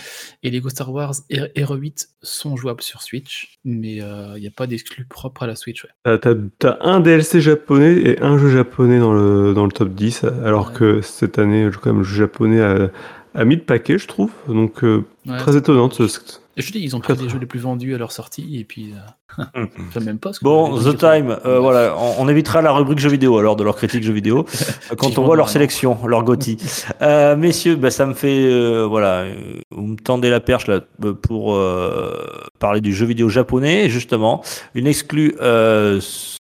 et 0.44 0.50
Lego 0.50 0.70
Star 0.70 0.92
Wars 0.94 1.14
R- 1.30 1.52
RE8 1.56 2.08
sont 2.22 2.56
jouables 2.56 2.82
sur 2.84 3.02
Switch, 3.02 3.58
mais 3.66 4.02
euh, 4.02 4.34
il 4.38 4.42
n'y 4.42 4.48
a 4.48 4.52
pas 4.52 4.66
d'exclus 4.66 5.06
propres 5.06 5.44
à 5.44 5.48
la 5.48 5.56
Switch. 5.56 5.84
ouais. 5.84 5.90
T'as, 6.04 6.18
t'as- 6.18 6.36
t'as 6.60 6.78
un 6.82 7.00
DLC 7.02 7.42
japonais 7.42 7.94
et 7.98 8.22
un 8.22 8.38
jeu 8.38 8.50
japonais 8.50 9.00
dans 9.00 9.14
le, 9.14 9.54
dans 9.54 9.66
le 9.66 9.72
top 9.72 9.90
10, 9.90 10.24
alors 10.46 10.70
Ouais. 10.70 10.74
que 10.74 11.02
cette 11.02 11.38
année, 11.38 11.70
quand 11.82 11.88
même, 11.92 11.98
le 12.00 12.04
jeu 12.06 12.16
japonais 12.18 12.62
a, 12.62 12.92
a 13.36 13.46
mis 13.46 13.58
de 13.58 13.62
paquet, 13.62 13.98
je 13.98 14.08
trouve. 14.08 14.32
Donc, 14.48 14.84
euh, 14.86 15.04
Ouais. 15.28 15.38
très 15.38 15.58
étonnante. 15.58 15.96
ce- 16.08 16.20
je 16.58 16.72
dis, 16.72 16.80
ils 16.80 16.96
ont 16.96 17.00
pris 17.00 17.16
les 17.16 17.30
jeux 17.30 17.40
les 17.40 17.46
plus 17.46 17.60
vendus 17.60 17.94
à 17.96 17.98
leur 17.98 18.12
sortie, 18.12 18.58
et 18.60 18.64
puis. 18.64 18.94
euh, 18.94 19.44
enfin, 19.90 20.00
même 20.00 20.18
pas. 20.20 20.32
Bon, 20.42 20.78
The 20.80 20.98
Time, 20.98 21.38
euh, 21.46 21.60
voilà, 21.60 21.96
on, 21.98 22.16
on 22.26 22.28
évitera 22.30 22.62
la 22.62 22.72
rubrique 22.72 23.00
jeux 23.00 23.10
vidéo 23.10 23.38
alors 23.38 23.56
de 23.56 23.64
leur 23.64 23.76
critique 23.76 24.04
jeux 24.04 24.14
vidéo 24.14 24.46
quand 24.98 25.18
on 25.18 25.24
voit 25.24 25.36
leur 25.36 25.50
sélection, 25.50 25.98
leur 26.08 26.24
gothi. 26.24 26.58
Euh, 27.02 27.36
messieurs, 27.36 27.76
bah, 27.76 27.92
ça 27.92 28.06
me 28.06 28.14
fait 28.14 28.46
euh, 28.46 28.86
voilà, 28.86 29.22
euh, 29.22 29.60
vous 29.72 29.88
me 29.88 29.98
tendez 29.98 30.30
la 30.30 30.40
perche 30.40 30.68
là 30.68 30.82
euh, 31.04 31.14
pour 31.14 31.54
euh, 31.56 32.26
parler 32.60 32.82
du 32.82 32.94
jeu 32.96 33.06
vidéo 33.06 33.30
japonais, 33.30 33.90
justement, 33.90 34.42
une 34.74 34.88
exclue 34.88 35.36
euh, 35.42 36.00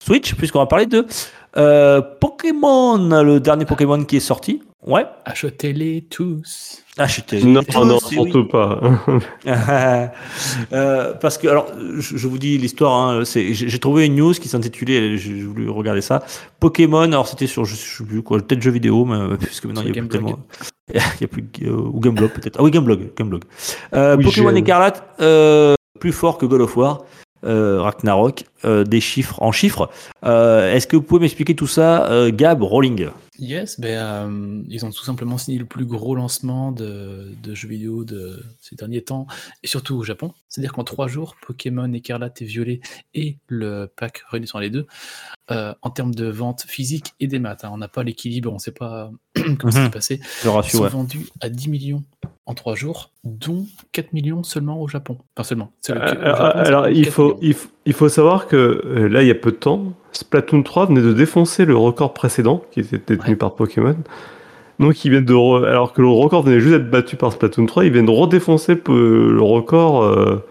Switch 0.03 0.33
puisqu'on 0.33 0.59
va 0.59 0.65
parler 0.65 0.87
de 0.87 1.05
Euh, 1.57 2.01
Pokémon, 2.19 3.21
le 3.23 3.39
dernier 3.39 3.65
Pokémon 3.65 4.03
qui 4.05 4.17
est 4.17 4.21
sorti. 4.21 4.61
Ouais. 4.85 5.05
Achetez-les 5.25 6.01
tous. 6.09 6.79
Achetez. 6.97 7.43
Non, 7.43 7.61
tous, 7.63 7.77
non, 7.85 7.99
oui. 8.03 8.13
surtout 8.15 8.45
pas. 8.47 8.79
Euh, 10.73 11.13
parce 11.13 11.37
que 11.37 11.47
alors, 11.47 11.67
je, 11.99 12.17
je 12.17 12.27
vous 12.27 12.37
dis 12.37 12.57
l'histoire. 12.57 13.09
Hein, 13.09 13.25
c'est- 13.25 13.53
j'ai 13.53 13.79
trouvé 13.79 14.05
une 14.05 14.15
news 14.15 14.33
qui 14.33 14.47
s'intitulait. 14.47 15.17
J'ai 15.17 15.41
voulu 15.41 15.69
regarder 15.69 16.01
ça. 16.01 16.23
Pokémon. 16.59 17.01
Alors 17.03 17.27
c'était 17.27 17.47
sur, 17.47 17.65
je 17.65 17.75
sais 17.75 18.03
plus 18.03 18.21
quoi, 18.23 18.39
peut-être 18.39 18.61
jeu 18.61 18.71
vidéo, 18.71 19.05
mais 19.05 19.15
euh, 19.15 19.37
puisque 19.37 19.65
maintenant 19.65 19.81
il 19.81 19.87
y 19.87 19.91
a 19.91 19.93
plus 19.93 20.07
Gameblog. 20.07 20.21
tellement. 20.23 20.39
Il 20.93 21.21
y 21.21 21.23
a 21.23 21.27
plus 21.27 21.41
de- 21.43 21.67
euh, 21.69 21.71
ou 21.93 21.99
Gameblog 22.01 22.31
peut-être. 22.31 22.57
Ah 22.59 22.63
oui, 22.63 22.71
Gameblog, 22.71 23.11
Gameblog. 23.17 23.43
Euh, 23.93 24.17
Oui, 24.17 24.25
Pokémon 24.25 24.53
Écarlate, 24.55 25.03
euh, 25.21 25.75
plus 26.01 26.11
fort 26.11 26.37
que 26.37 26.45
God 26.45 26.59
of 26.61 26.75
War. 26.75 27.03
Euh, 27.43 27.81
Ragnarok, 27.81 28.45
euh, 28.65 28.83
des 28.83 29.01
chiffres 29.01 29.41
en 29.41 29.51
chiffres. 29.51 29.89
Euh, 30.23 30.71
Est-ce 30.71 30.85
que 30.85 30.95
vous 30.95 31.01
pouvez 31.01 31.21
m'expliquer 31.21 31.55
tout 31.55 31.67
ça, 31.67 32.29
Gab 32.31 32.61
Rolling 32.61 33.09
Yes, 33.39 33.79
ben, 33.79 34.63
ils 34.69 34.85
ont 34.85 34.91
tout 34.91 35.03
simplement 35.03 35.39
signé 35.39 35.57
le 35.57 35.65
plus 35.65 35.85
gros 35.85 36.13
lancement 36.13 36.71
de, 36.71 37.31
de 37.41 37.55
jeux 37.55 37.67
vidéo 37.67 38.03
de 38.03 38.43
ces 38.59 38.75
derniers 38.75 39.01
temps, 39.01 39.25
et 39.63 39.67
surtout 39.67 39.95
au 39.95 40.03
Japon. 40.03 40.33
C'est-à-dire 40.47 40.73
qu'en 40.73 40.83
trois 40.83 41.07
jours, 41.07 41.35
Pokémon 41.47 41.91
Écarlate 41.91 42.43
et 42.43 42.45
Violet 42.45 42.81
et 43.15 43.39
le 43.47 43.87
pack 43.87 44.21
réunissant 44.29 44.59
les 44.59 44.69
deux, 44.69 44.85
euh, 45.51 45.73
en 45.81 45.89
termes 45.89 46.15
de 46.15 46.27
vente 46.27 46.63
physique 46.67 47.13
et 47.19 47.27
des 47.27 47.37
maths, 47.39 47.63
hein, 47.63 47.69
on 47.73 47.77
n'a 47.77 47.87
pas 47.87 48.03
l'équilibre, 48.03 48.49
on 48.49 48.55
ne 48.55 48.59
sait 48.59 48.71
pas 48.71 49.11
comment 49.59 49.71
ça 49.71 49.79
Mhm. 49.79 49.85
s'est 49.85 49.91
passé, 49.91 50.19
Le 50.43 50.49
ils 50.49 50.53
ratio, 50.53 50.77
sont 50.79 50.83
ouais. 50.85 50.89
vendus 50.89 51.27
à 51.41 51.49
10 51.49 51.69
millions 51.69 52.03
en 52.47 52.53
trois 52.55 52.75
jours, 52.75 53.11
dont 53.23 53.65
4 53.91 54.13
millions 54.13 54.43
seulement 54.43 54.81
au 54.81 54.87
Japon. 54.87 55.17
Enfin 55.37 55.47
seulement. 55.47 55.71
Le- 55.89 55.95
Euh, 55.95 56.07
Japon, 56.07 56.59
alors, 56.59 56.89
il, 56.89 57.03
4 57.05 57.13
faut, 57.13 57.37
il, 57.41 57.53
faut, 57.53 57.69
il 57.85 57.93
faut 57.93 58.09
savoir 58.09 58.47
que 58.47 58.55
euh, 58.85 59.07
là, 59.07 59.21
il 59.21 59.27
y 59.27 59.31
a 59.31 59.35
peu 59.35 59.51
de 59.51 59.57
temps, 59.57 59.93
Splatoon 60.13 60.63
3 60.63 60.87
venait 60.87 61.01
de 61.01 61.13
défoncer 61.13 61.65
le 61.65 61.75
record 61.77 62.13
précédent 62.13 62.63
qui 62.71 62.79
était 62.81 62.97
détenu 62.97 63.29
Ouais. 63.31 63.35
par 63.35 63.55
Pokémon. 63.55 63.95
Donc, 64.79 65.05
ils 65.05 65.11
viennent 65.11 65.25
de 65.25 65.33
re- 65.33 65.65
alors 65.65 65.93
que 65.93 66.01
le 66.01 66.07
record 66.07 66.41
venait 66.43 66.59
juste 66.59 66.75
d'être 66.75 66.89
battu 66.89 67.15
par 67.15 67.31
Splatoon 67.31 67.65
3, 67.67 67.85
ils 67.85 67.91
viennent 67.93 68.07
de 68.07 68.11
redéfoncer 68.11 68.75
le 68.87 69.41
record 69.41 70.01
euh, 70.03 70.43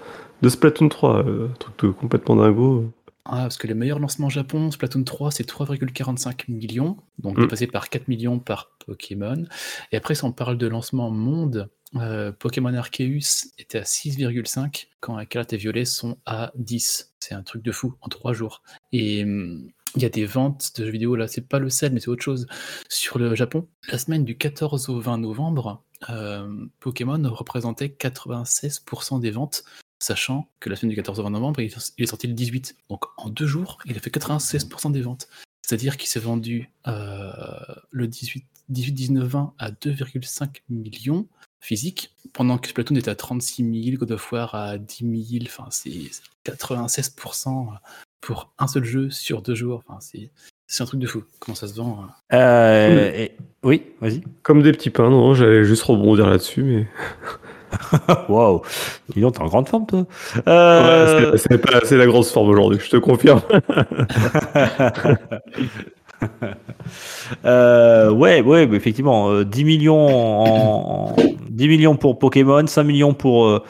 de 0.42 0.48
Splatoon 0.48 0.88
3. 0.88 1.16
euh, 1.26 1.48
un 1.50 1.54
truc 1.58 1.74
de 1.82 1.88
complètement 1.90 2.36
dingo. 2.36 2.84
Ah, 3.24 3.42
parce 3.42 3.58
que 3.58 3.66
les 3.66 3.74
meilleurs 3.74 3.98
lancements 3.98 4.28
au 4.28 4.30
Japon, 4.30 4.70
Splatoon 4.70 5.04
3, 5.04 5.30
c'est 5.30 5.44
3,45 5.46 6.48
millions, 6.48 6.96
donc 7.18 7.36
Mm. 7.38 7.42
dépassé 7.42 7.66
par 7.66 7.88
4 7.90 8.08
millions 8.08 8.38
par 8.38 8.70
Pokémon. 8.86 9.44
Et 9.92 9.96
après, 9.96 10.14
si 10.14 10.24
on 10.24 10.32
parle 10.32 10.56
de 10.58 10.66
lancement 10.66 11.10
monde, 11.10 11.68
euh, 11.96 12.32
Pokémon 12.32 12.72
Arceus 12.74 13.48
était 13.58 13.78
à 13.78 13.84
6,5, 13.84 14.88
quand 15.00 15.18
Écarlate 15.20 15.52
et 15.52 15.56
Violet 15.58 15.84
sont 15.84 16.18
à 16.24 16.50
10. 16.56 17.12
C'est 17.20 17.34
un 17.34 17.42
truc 17.42 17.62
de 17.62 17.72
fou, 17.72 17.94
en 18.00 18.08
3 18.08 18.32
jours. 18.32 18.62
Et 18.92 19.22
hum, 19.24 19.70
il 19.96 20.02
y 20.02 20.04
a 20.06 20.08
des 20.08 20.24
ventes 20.24 20.70
de 20.78 20.84
jeux 20.86 20.92
vidéo, 20.92 21.16
là, 21.16 21.26
c'est 21.28 21.46
pas 21.48 21.58
le 21.58 21.68
sel, 21.68 21.92
mais 21.92 22.00
c'est 22.00 22.08
autre 22.08 22.22
chose. 22.22 22.46
Sur 22.88 23.18
le 23.18 23.34
Japon, 23.34 23.68
la 23.90 23.98
semaine 23.98 24.24
du 24.24 24.36
14 24.38 24.88
au 24.88 25.00
20 25.00 25.18
novembre, 25.18 25.82
euh, 26.08 26.48
Pokémon 26.78 27.20
représentait 27.28 27.88
96% 27.88 29.18
des 29.20 29.30
ventes 29.32 29.64
sachant 30.00 30.48
que 30.58 30.68
la 30.68 30.76
semaine 30.76 30.90
du 30.90 30.96
14 30.96 31.20
au 31.20 31.22
20 31.22 31.30
novembre, 31.30 31.60
il 31.60 31.66
est 31.98 32.06
sorti 32.06 32.26
le 32.26 32.32
18. 32.34 32.76
Donc 32.88 33.04
en 33.16 33.28
deux 33.28 33.46
jours, 33.46 33.78
il 33.86 33.96
a 33.96 34.00
fait 34.00 34.10
96% 34.10 34.90
des 34.92 35.02
ventes. 35.02 35.28
C'est-à-dire 35.62 35.96
qu'il 35.96 36.08
s'est 36.08 36.18
vendu 36.20 36.70
euh, 36.88 37.30
le 37.90 38.08
18, 38.08 38.44
18, 38.70 38.92
19, 38.92 39.24
20 39.28 39.54
à 39.58 39.70
2,5 39.70 40.62
millions 40.68 41.26
physiques, 41.60 42.14
pendant 42.32 42.56
que 42.58 42.68
Splatoon 42.68 42.96
était 42.96 43.10
à 43.10 43.14
36 43.14 43.84
000, 43.92 43.96
God 43.98 44.12
of 44.12 44.32
War 44.32 44.54
à 44.54 44.78
10 44.78 45.28
000, 45.40 45.44
enfin 45.46 45.66
c'est 45.70 45.90
96% 46.46 47.68
pour 48.20 48.52
un 48.58 48.66
seul 48.66 48.84
jeu 48.84 49.10
sur 49.10 49.42
deux 49.42 49.54
jours. 49.54 49.82
Enfin, 49.86 49.98
c'est 50.00 50.30
c'est 50.66 50.84
un 50.84 50.86
truc 50.86 51.00
de 51.00 51.06
fou. 51.06 51.24
Comment 51.40 51.56
ça 51.56 51.66
se 51.66 51.74
vend 51.74 52.06
euh? 52.32 52.36
Euh, 52.36 53.12
et- 53.12 53.36
Oui, 53.64 53.82
vas-y. 54.00 54.22
Comme 54.42 54.62
des 54.62 54.70
petits 54.72 54.90
pains, 54.90 55.10
non, 55.10 55.34
j'allais 55.34 55.64
juste 55.64 55.82
rebondir 55.82 56.28
là-dessus, 56.28 56.62
mais. 56.62 56.88
Waouh. 58.28 58.62
Dis 59.14 59.20
donc, 59.20 59.34
t'es 59.34 59.42
en 59.42 59.46
grande 59.46 59.68
forme, 59.68 59.86
toi. 59.86 60.04
Euh, 60.48 61.30
Ouais, 61.32 61.38
c'est- 61.38 61.96
la 61.96 62.06
grosse 62.06 62.32
forme 62.32 62.48
aujourd'hui, 62.50 62.78
je 62.82 62.90
te 62.90 62.96
confirme. 62.96 63.40
Euh, 67.44 68.10
ouais, 68.10 68.42
ouais, 68.42 68.66
mais 68.66 68.76
effectivement, 68.76 69.30
euh, 69.30 69.44
10 69.44 69.64
millions 69.64 70.06
en, 70.06 71.12
en- 71.12 71.16
10 71.48 71.68
millions 71.68 71.96
pour 71.96 72.18
Pokémon, 72.18 72.66
5 72.66 72.82
millions 72.84 73.14
pour 73.14 73.46
euh, 73.46 73.62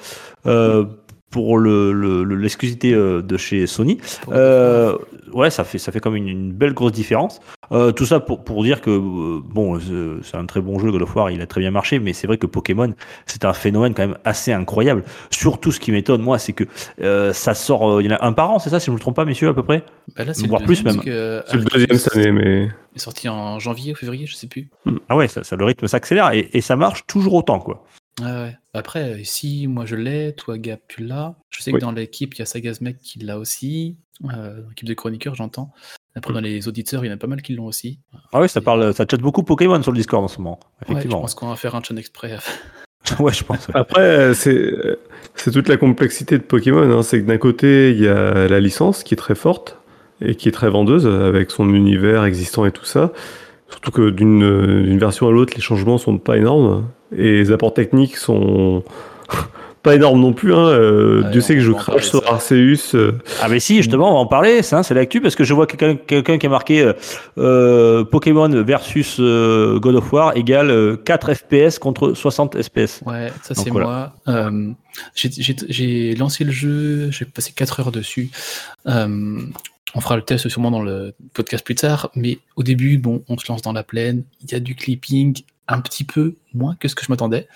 euh, 0.46 0.84
pour 1.30 1.58
le 1.58 1.92
le- 1.92 2.24
le- 2.24 2.36
l'exclusivité 2.36 2.92
euh, 2.92 3.22
de 3.22 3.36
chez 3.36 3.66
Sony. 3.66 3.98
Euh, 4.30 4.96
ouais, 5.32 5.50
ça 5.50 5.64
fait 5.64 5.78
ça 5.78 5.92
fait 5.92 6.00
comme 6.00 6.16
une, 6.16 6.28
une 6.28 6.52
belle 6.52 6.74
grosse 6.74 6.92
différence. 6.92 7.40
Euh, 7.72 7.92
tout 7.92 8.04
ça 8.04 8.18
pour 8.18 8.42
pour 8.42 8.64
dire 8.64 8.80
que 8.80 8.90
euh, 8.90 9.40
bon, 9.44 9.78
c'est 10.22 10.36
un 10.36 10.46
très 10.46 10.60
bon 10.60 10.78
jeu 10.80 10.90
God 10.90 11.02
of 11.02 11.14
War, 11.14 11.30
il 11.30 11.40
a 11.40 11.46
très 11.46 11.60
bien 11.60 11.70
marché, 11.70 12.00
mais 12.00 12.12
c'est 12.12 12.26
vrai 12.26 12.36
que 12.36 12.46
Pokémon, 12.46 12.92
c'est 13.26 13.44
un 13.44 13.52
phénomène 13.52 13.94
quand 13.94 14.06
même 14.06 14.18
assez 14.24 14.52
incroyable. 14.52 15.04
Surtout, 15.30 15.70
ce 15.70 15.78
qui 15.78 15.92
m'étonne 15.92 16.20
moi, 16.22 16.38
c'est 16.40 16.52
que 16.52 16.64
euh, 17.00 17.32
ça 17.32 17.54
sort, 17.54 17.88
euh, 17.88 18.02
il 18.02 18.10
y 18.10 18.12
en 18.12 18.16
a 18.16 18.24
un 18.26 18.32
par 18.32 18.50
an, 18.50 18.58
c'est 18.58 18.70
ça, 18.70 18.80
si 18.80 18.86
je 18.86 18.90
ne 18.90 18.96
me 18.96 19.00
trompe 19.00 19.14
pas, 19.16 19.24
messieurs, 19.24 19.48
à 19.48 19.54
peu 19.54 19.62
près? 19.62 19.84
Bah 20.16 20.24
là, 20.24 20.34
c'est 20.34 20.48
voire 20.48 20.60
le 20.60 20.66
plus 20.66 20.82
même. 20.84 21.00
C'est 21.04 21.56
le 21.56 21.64
deuxième 21.64 21.96
cette 21.96 22.16
année, 22.16 22.32
mais. 22.32 22.68
est 22.96 22.98
sorti 22.98 23.28
en 23.28 23.60
janvier 23.60 23.92
ou 23.92 23.94
février, 23.94 24.26
je 24.26 24.34
sais 24.34 24.48
plus. 24.48 24.68
Ah 25.08 25.16
ouais, 25.16 25.28
ça, 25.28 25.44
ça- 25.44 25.54
le 25.54 25.64
rythme 25.64 25.86
s'accélère 25.86 26.32
et, 26.32 26.50
et 26.52 26.60
ça 26.60 26.74
marche 26.74 27.06
toujours 27.06 27.34
autant, 27.34 27.60
quoi. 27.60 27.84
Ah 28.22 28.42
ouais. 28.44 28.56
Après, 28.74 29.20
euh, 29.20 29.24
si 29.24 29.66
moi 29.66 29.86
je 29.86 29.96
l'ai, 29.96 30.34
toi 30.34 30.58
Gab 30.58 30.78
tu 30.88 31.02
l'as. 31.04 31.34
Je 31.50 31.62
sais 31.62 31.70
Oui. 31.72 31.78
que 31.78 31.84
dans 31.84 31.92
l'équipe, 31.92 32.34
il 32.34 32.38
y 32.40 32.42
a 32.42 32.46
Sagazmec 32.46 32.98
qui 32.98 33.18
l'a 33.20 33.38
aussi. 33.38 33.96
Euh, 34.24 34.60
dans 34.62 34.68
l'équipe 34.68 34.88
de 34.88 34.94
chroniqueurs, 34.94 35.34
j'entends. 35.34 35.72
Après, 36.14 36.34
dans 36.34 36.40
les 36.40 36.66
auditeurs, 36.68 37.04
il 37.04 37.08
y 37.08 37.10
en 37.10 37.14
a 37.14 37.18
pas 37.18 37.28
mal 37.28 37.40
qui 37.40 37.54
l'ont 37.54 37.66
aussi. 37.66 38.00
Ah 38.32 38.40
ouais, 38.40 38.48
ça 38.48 38.60
parle, 38.60 38.92
ça 38.92 39.06
chatte 39.10 39.20
beaucoup 39.20 39.42
Pokémon 39.44 39.80
sur 39.82 39.92
le 39.92 39.96
Discord 39.96 40.22
en 40.24 40.28
ce 40.28 40.38
moment. 40.38 40.58
Ouais, 40.62 40.86
je 40.88 40.92
Effectivement. 40.92 41.20
pense 41.20 41.34
qu'on 41.34 41.48
va 41.48 41.56
faire 41.56 41.74
un 41.74 41.82
chan 41.82 41.96
exprès. 41.96 42.36
Ouais, 43.18 43.32
je 43.32 43.44
pense. 43.44 43.66
Après, 43.72 44.02
euh, 44.02 44.34
c'est 44.34 44.54
euh, 44.54 45.00
c'est 45.34 45.50
toute 45.52 45.68
la 45.68 45.78
complexité 45.78 46.36
de 46.36 46.42
Pokémon. 46.42 46.82
hein. 46.90 47.02
C'est 47.02 47.22
que 47.22 47.26
d'un 47.26 47.38
côté, 47.38 47.92
il 47.92 48.00
y 48.00 48.08
a 48.08 48.46
la 48.46 48.60
licence 48.60 49.02
qui 49.04 49.14
est 49.14 49.16
très 49.16 49.34
forte 49.34 49.78
et 50.20 50.34
qui 50.34 50.48
est 50.48 50.52
très 50.52 50.68
vendeuse 50.68 51.06
avec 51.06 51.50
son 51.50 51.72
univers 51.72 52.24
existant 52.24 52.66
et 52.66 52.72
tout 52.72 52.84
ça. 52.84 53.12
Surtout 53.70 53.90
que 53.92 54.10
d'une 54.10 54.42
euh, 54.44 54.82
d'une 54.82 54.98
version 54.98 55.28
à 55.28 55.32
l'autre, 55.32 55.54
les 55.56 55.62
changements 55.62 55.96
sont 55.96 56.18
pas 56.18 56.36
énormes 56.36 56.86
et 57.16 57.32
les 57.32 57.52
apports 57.52 57.74
techniques 57.74 58.16
sont 58.16 58.82
pas 59.82 59.94
énormes 59.94 60.20
non 60.20 60.32
plus. 60.34 60.52
Hein. 60.54 60.66
Euh, 60.68 61.30
Dieu 61.30 61.40
sait 61.40 61.54
que 61.54 61.60
je 61.60 61.72
crache 61.72 62.08
sur 62.10 62.26
Arceus. 62.30 62.94
euh, 62.94 63.12
Ah 63.40 63.48
mais 63.48 63.60
si, 63.60 63.76
justement, 63.76 64.10
on 64.10 64.14
va 64.14 64.18
en 64.20 64.26
parler, 64.26 64.60
ça, 64.62 64.82
c'est 64.82 64.92
l'actu, 64.92 65.20
parce 65.22 65.34
que 65.34 65.42
je 65.44 65.54
vois 65.54 65.66
quelqu'un 65.66 66.36
qui 66.38 66.46
a 66.46 66.48
marqué 66.50 66.82
euh, 66.82 66.92
euh, 67.38 68.04
Pokémon 68.04 68.48
versus 68.62 69.16
euh, 69.20 69.78
God 69.78 69.94
of 69.96 70.12
War 70.12 70.36
égale 70.36 70.70
euh, 70.70 70.96
4 70.96 71.32
FPS 71.34 71.78
contre 71.78 72.12
60 72.12 72.60
FPS. 72.62 73.00
Ouais, 73.06 73.32
ça 73.42 73.54
c'est 73.54 73.70
voilà. 73.70 74.12
moi. 74.26 74.36
Euh, 74.36 74.72
j'ai- 75.14 76.14
lancé 76.14 76.44
le 76.44 76.52
jeu, 76.52 77.10
j'ai 77.10 77.24
passé 77.24 77.52
4 77.54 77.80
heures 77.80 77.92
dessus. 77.92 78.30
Euh, 78.86 79.38
on 79.94 80.00
fera 80.00 80.16
le 80.16 80.22
test 80.22 80.48
sûrement 80.48 80.70
dans 80.70 80.82
le 80.82 81.14
podcast 81.34 81.64
plus 81.64 81.74
tard, 81.74 82.10
mais 82.14 82.38
au 82.56 82.62
début, 82.62 82.98
bon, 82.98 83.24
on 83.28 83.36
se 83.38 83.50
lance 83.50 83.62
dans 83.62 83.72
la 83.72 83.82
plaine, 83.82 84.22
il 84.42 84.52
y 84.52 84.54
a 84.54 84.60
du 84.60 84.74
clipping, 84.76 85.36
un 85.70 85.80
petit 85.80 86.04
peu 86.04 86.36
moins 86.52 86.76
que 86.76 86.88
ce 86.88 86.94
que 86.94 87.04
je 87.04 87.10
m'attendais. 87.10 87.48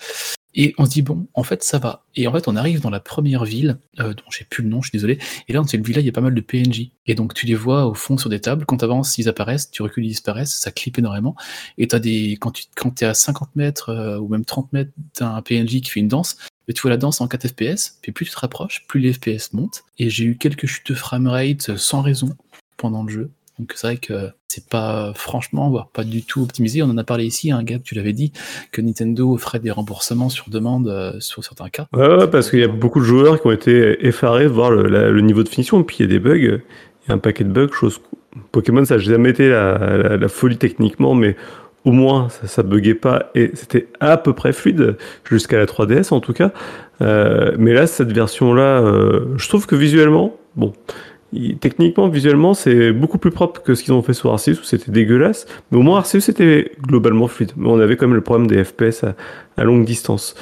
Et 0.55 0.73
on 0.77 0.85
se 0.85 0.89
dit, 0.89 1.01
bon, 1.01 1.27
en 1.33 1.43
fait, 1.43 1.63
ça 1.63 1.79
va. 1.79 2.05
Et 2.15 2.27
en 2.27 2.31
fait, 2.31 2.47
on 2.47 2.55
arrive 2.55 2.79
dans 2.79 2.89
la 2.89 3.01
première 3.01 3.43
ville, 3.43 3.77
euh, 3.99 4.13
dont 4.13 4.23
j'ai 4.31 4.45
plus 4.45 4.63
le 4.63 4.69
nom, 4.69 4.81
je 4.81 4.89
suis 4.89 4.97
désolé. 4.97 5.19
Et 5.49 5.53
là, 5.53 5.59
dans 5.59 5.67
cette 5.67 5.85
ville-là, 5.85 6.01
il 6.01 6.05
y 6.05 6.09
a 6.09 6.13
pas 6.13 6.21
mal 6.21 6.33
de 6.33 6.41
PNJ. 6.41 6.91
Et 7.07 7.13
donc, 7.13 7.33
tu 7.33 7.45
les 7.45 7.55
vois 7.55 7.85
au 7.85 7.93
fond 7.93 8.17
sur 8.17 8.29
des 8.29 8.39
tables. 8.39 8.65
Quand 8.65 8.77
tu 8.77 8.85
avances, 8.85 9.17
ils 9.17 9.27
apparaissent. 9.27 9.69
Tu 9.69 9.81
recules, 9.81 10.05
ils 10.05 10.09
disparaissent. 10.09 10.55
Ça 10.55 10.71
clip 10.71 10.97
énormément. 10.97 11.35
Et 11.77 11.87
t'as 11.87 11.99
des, 11.99 12.37
quand 12.39 12.51
tu 12.51 12.63
quand 12.75 13.01
es 13.01 13.05
à 13.05 13.13
50 13.13 13.55
mètres 13.57 13.89
euh, 13.89 14.17
ou 14.17 14.29
même 14.29 14.45
30 14.45 14.71
mètres, 14.71 14.91
t'as 15.13 15.27
un 15.27 15.41
PNJ 15.41 15.81
qui 15.81 15.89
fait 15.89 15.99
une 15.99 16.07
danse. 16.07 16.37
Et 16.69 16.73
tu 16.73 16.81
vois 16.81 16.91
la 16.91 16.97
danse 16.97 17.19
en 17.19 17.27
4 17.27 17.49
FPS. 17.49 17.99
Puis 18.01 18.13
plus 18.13 18.25
tu 18.25 18.31
te 18.31 18.39
rapproches, 18.39 18.85
plus 18.87 19.01
les 19.01 19.11
FPS 19.11 19.51
montent. 19.51 19.83
Et 19.99 20.09
j'ai 20.09 20.23
eu 20.23 20.37
quelques 20.37 20.67
chutes 20.67 20.89
de 20.89 20.95
framerate 20.95 21.69
euh, 21.69 21.77
sans 21.77 22.01
raison 22.01 22.29
pendant 22.77 23.03
le 23.03 23.11
jeu. 23.11 23.31
Donc 23.59 23.71
c'est 23.75 23.87
vrai 23.87 23.97
que 23.97 24.29
c'est 24.47 24.67
pas 24.69 25.13
franchement, 25.15 25.69
voire 25.69 25.87
pas 25.87 26.03
du 26.03 26.23
tout 26.23 26.41
optimisé. 26.41 26.81
On 26.83 26.89
en 26.89 26.97
a 26.97 27.03
parlé 27.03 27.25
ici, 27.25 27.51
un 27.51 27.63
gars, 27.63 27.79
tu 27.79 27.95
l'avais 27.95 28.13
dit, 28.13 28.31
que 28.71 28.81
Nintendo 28.81 29.37
ferait 29.37 29.59
des 29.59 29.71
remboursements 29.71 30.29
sur 30.29 30.49
demande 30.49 30.87
euh, 30.87 31.13
sur 31.19 31.43
certains 31.43 31.69
cas. 31.69 31.87
Ouais, 31.93 32.27
parce 32.27 32.49
qu'il 32.49 32.59
y 32.59 32.63
a 32.63 32.67
beaucoup 32.67 32.99
de 32.99 33.05
joueurs 33.05 33.41
qui 33.41 33.47
ont 33.47 33.51
été 33.51 34.05
effarés 34.05 34.45
de 34.45 34.49
voir 34.49 34.71
le, 34.71 35.21
niveau 35.21 35.43
de 35.43 35.49
finition. 35.49 35.83
Puis 35.83 35.97
il 35.99 36.01
y 36.01 36.05
a 36.05 36.07
des 36.07 36.19
bugs, 36.19 36.35
il 36.35 36.61
y 37.07 37.11
a 37.11 37.13
un 37.13 37.17
paquet 37.17 37.43
de 37.43 37.49
bugs. 37.49 37.71
Chose... 37.71 38.01
Pokémon, 38.51 38.83
ça 38.83 38.95
n'a 38.95 39.01
jamais 39.01 39.29
été 39.29 39.49
la, 39.49 40.27
folie 40.27 40.57
techniquement, 40.57 41.15
mais 41.15 41.35
au 41.85 41.91
moins 41.91 42.29
ça, 42.29 42.47
ça 42.47 42.63
buguait 42.63 42.95
pas 42.95 43.29
et 43.35 43.51
c'était 43.53 43.87
à 43.99 44.17
peu 44.17 44.33
près 44.33 44.53
fluide 44.53 44.97
jusqu'à 45.23 45.57
la 45.57 45.65
3DS 45.65 46.13
en 46.13 46.19
tout 46.19 46.33
cas. 46.33 46.51
Euh, 47.01 47.55
mais 47.57 47.73
là, 47.73 47.87
cette 47.87 48.11
version-là, 48.11 48.81
euh, 48.81 49.25
je 49.37 49.47
trouve 49.47 49.67
que 49.67 49.75
visuellement, 49.75 50.35
bon. 50.55 50.73
Techniquement, 51.59 52.07
visuellement, 52.09 52.53
c'est 52.53 52.91
beaucoup 52.91 53.17
plus 53.17 53.31
propre 53.31 53.61
que 53.61 53.75
ce 53.75 53.83
qu'ils 53.83 53.93
ont 53.93 54.01
fait 54.01 54.13
sur 54.13 54.31
Arceus 54.31 54.53
où 54.53 54.63
c'était 54.63 54.91
dégueulasse. 54.91 55.45
Mais 55.71 55.77
au 55.77 55.81
moins, 55.81 55.99
Arceus 55.99 56.21
c'était 56.21 56.71
globalement 56.81 57.27
fluide. 57.27 57.51
Mais 57.57 57.69
on 57.69 57.79
avait 57.79 57.95
quand 57.95 58.07
même 58.07 58.15
le 58.15 58.21
problème 58.21 58.47
des 58.47 58.63
FPS 58.63 59.05
à, 59.57 59.63
longue 59.63 59.85
distance. 59.85 60.35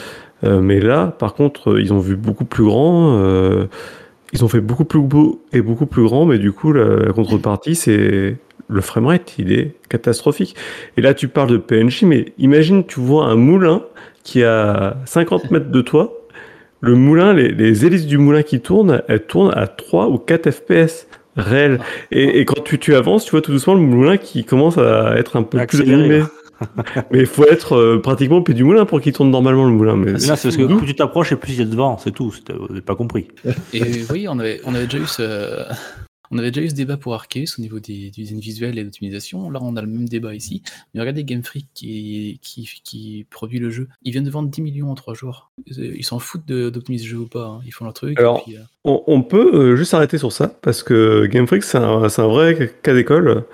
Euh, 0.43 0.62
mais 0.62 0.79
là, 0.79 1.08
par 1.08 1.34
contre, 1.36 1.79
ils 1.79 1.93
ont 1.93 1.99
vu 1.99 2.15
beaucoup 2.15 2.45
plus 2.45 2.65
grand. 2.65 3.17
euh, 3.19 3.65
ils 4.34 4.43
ont 4.43 4.47
fait 4.47 4.62
beaucoup 4.62 4.86
plus 4.86 4.99
beau 4.99 5.43
et 5.53 5.62
beaucoup 5.62 5.86
plus 5.86 6.03
grand, 6.03 6.25
mais 6.25 6.39
du 6.39 6.51
coup, 6.51 6.73
la, 6.73 6.95
la 6.95 7.13
contrepartie, 7.13 7.75
c'est 7.75 8.36
le 8.67 8.82
framerate, 8.82 9.36
il 9.38 9.51
est 9.51 9.75
catastrophique. 9.89 10.56
Et 10.97 11.01
là, 11.01 11.13
tu 11.13 11.27
parles 11.27 11.51
de 11.51 11.58
PNJ, 11.58 12.03
mais 12.03 12.34
imagine, 12.38 12.84
tu 12.86 12.99
vois 12.99 13.25
un 13.25 13.36
moulin 13.36 13.84
qui 14.23 14.43
a 14.43 14.97
50 15.06 15.51
mètres 15.51 15.69
de 15.69 15.82
toi. 15.82 16.13
Le 16.84 16.96
moulin, 16.96 17.32
les, 17.34 17.48
les 17.54 17.86
hélices 17.86 18.06
du 18.06 18.17
moulin 18.17 18.43
qui 18.43 18.60
tournent, 18.60 19.04
elles 19.08 19.26
tournent 19.26 19.54
à 19.56 19.67
3 19.67 20.10
ou 20.10 20.17
4 20.17 20.52
FPS 20.52 21.08
réels. 21.38 21.80
Et, 22.12 22.41
et 22.41 22.46
quand 22.46 22.62
tu, 22.62 22.78
tu 22.78 22.93
avances, 22.93 23.24
tu 23.24 23.32
vois 23.32 23.39
tout 23.39 23.54
doucement 23.54 23.74
le 23.74 23.80
moulin 23.80 24.17
qui 24.17 24.43
commence 24.43 24.78
à 24.78 25.15
être 25.17 25.38
un 25.38 25.43
peu 25.43 25.60
Accéléré, 25.60 25.86
plus 25.86 26.04
animé. 26.04 26.24
mais 27.12 27.19
il 27.19 27.26
faut 27.26 27.46
être 27.46 27.78
euh, 27.78 28.02
pratiquement 28.02 28.38
au 28.38 28.41
pied 28.41 28.54
du 28.54 28.65
moulin 28.65 28.84
pour 28.84 29.00
qu'il 29.00 29.13
tourne 29.13 29.32
normalement 29.32 29.63
le 29.63 29.72
moulin. 29.72 29.96
Mais 29.96 30.12
Là, 30.12 30.36
c'est 30.36 30.50
parce 30.50 30.58
que 30.58 30.78
plus 30.78 30.88
tu 30.88 30.96
t'approches 30.96 31.32
et 31.32 31.38
plus 31.38 31.54
il 31.54 31.60
y 31.60 31.62
a 31.62 31.65
de 31.65 31.76
vent, 31.76 31.98
c'est 31.98 32.12
tout. 32.12 32.34
Vous 32.50 32.67
n'avez 32.67 32.82
pas 32.82 32.96
compris. 32.96 33.30
Et 33.74 34.04
oui, 34.12 34.28
on 34.30 34.38
avait, 34.39 34.60
on 34.65 34.76
avait 34.76 34.84
déjà 34.84 34.98
eu 34.98 35.08
ce, 35.08 35.63
on 36.34 36.38
avait 36.39 36.52
déjà 36.52 36.65
eu 36.65 36.69
ce 36.69 36.76
débat 36.76 36.98
pour 36.98 37.13
Arceus 37.13 37.58
au 37.60 37.62
niveau 37.62 37.80
des, 37.80 38.10
du 38.10 38.22
design 38.24 38.39
visuel 38.39 38.78
et 38.80 38.84
d'optimisation. 38.84 39.50
Là, 39.52 39.60
on 39.62 39.76
a 39.76 39.82
le 39.82 39.88
même 39.88 40.10
débat 40.10 40.34
ici. 40.34 40.63
Mais 40.93 41.00
regardez 41.02 41.24
Game 41.24 41.43
Freak 41.43 41.67
qui, 41.74 42.39
qui, 42.41 42.67
qui 42.84 43.26
produit 43.30 43.60
le 43.60 43.69
jeu. 43.69 43.88
Ils 44.04 44.12
viennent 44.12 44.24
de 44.24 44.32
vendre 44.32 44.50
10 44.50 44.62
millions 44.62 44.89
en 44.91 44.96
3 44.96 45.13
jours. 45.13 45.52
Ils 45.67 46.04
s'en 46.04 46.17
foutent 46.19 46.48
d'optimiser 46.48 47.06
le 47.06 47.10
jeu 47.12 47.17
ou 47.17 47.28
pas. 47.28 47.46
hein. 47.46 47.62
Ils 47.65 47.72
font 47.72 47.86
leur 47.86 47.93
truc. 47.93 48.19
Alors, 48.19 48.39
et 48.39 48.41
puis, 48.43 48.58
euh, 48.58 48.62
On, 48.84 49.04
on 49.08 49.22
peut 49.22 49.54
euh, 49.54 49.76
juste 49.76 49.91
s'arrêter 49.91 50.17
sur 50.17 50.32
ça 50.32 50.48
parce 50.62 50.82
que 50.82 51.28
Game 51.28 51.46
Freak 51.48 51.63
c'est 51.63 51.78
un, 51.78 51.98
vrai 52.28 52.74
cas 52.82 52.93
d'école. 52.93 53.46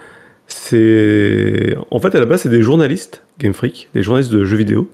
C'est 0.47 1.75
en 1.91 1.99
fait 1.99 2.15
à 2.15 2.19
la 2.19 2.25
base 2.25 2.41
c'est 2.41 2.49
des 2.49 2.61
journalistes 2.63 3.23
Game 3.39 3.53
Freak, 3.53 3.89
des 3.93 4.01
journalistes 4.03 4.31
de 4.31 4.45
jeux 4.45 4.57
vidéo 4.57 4.89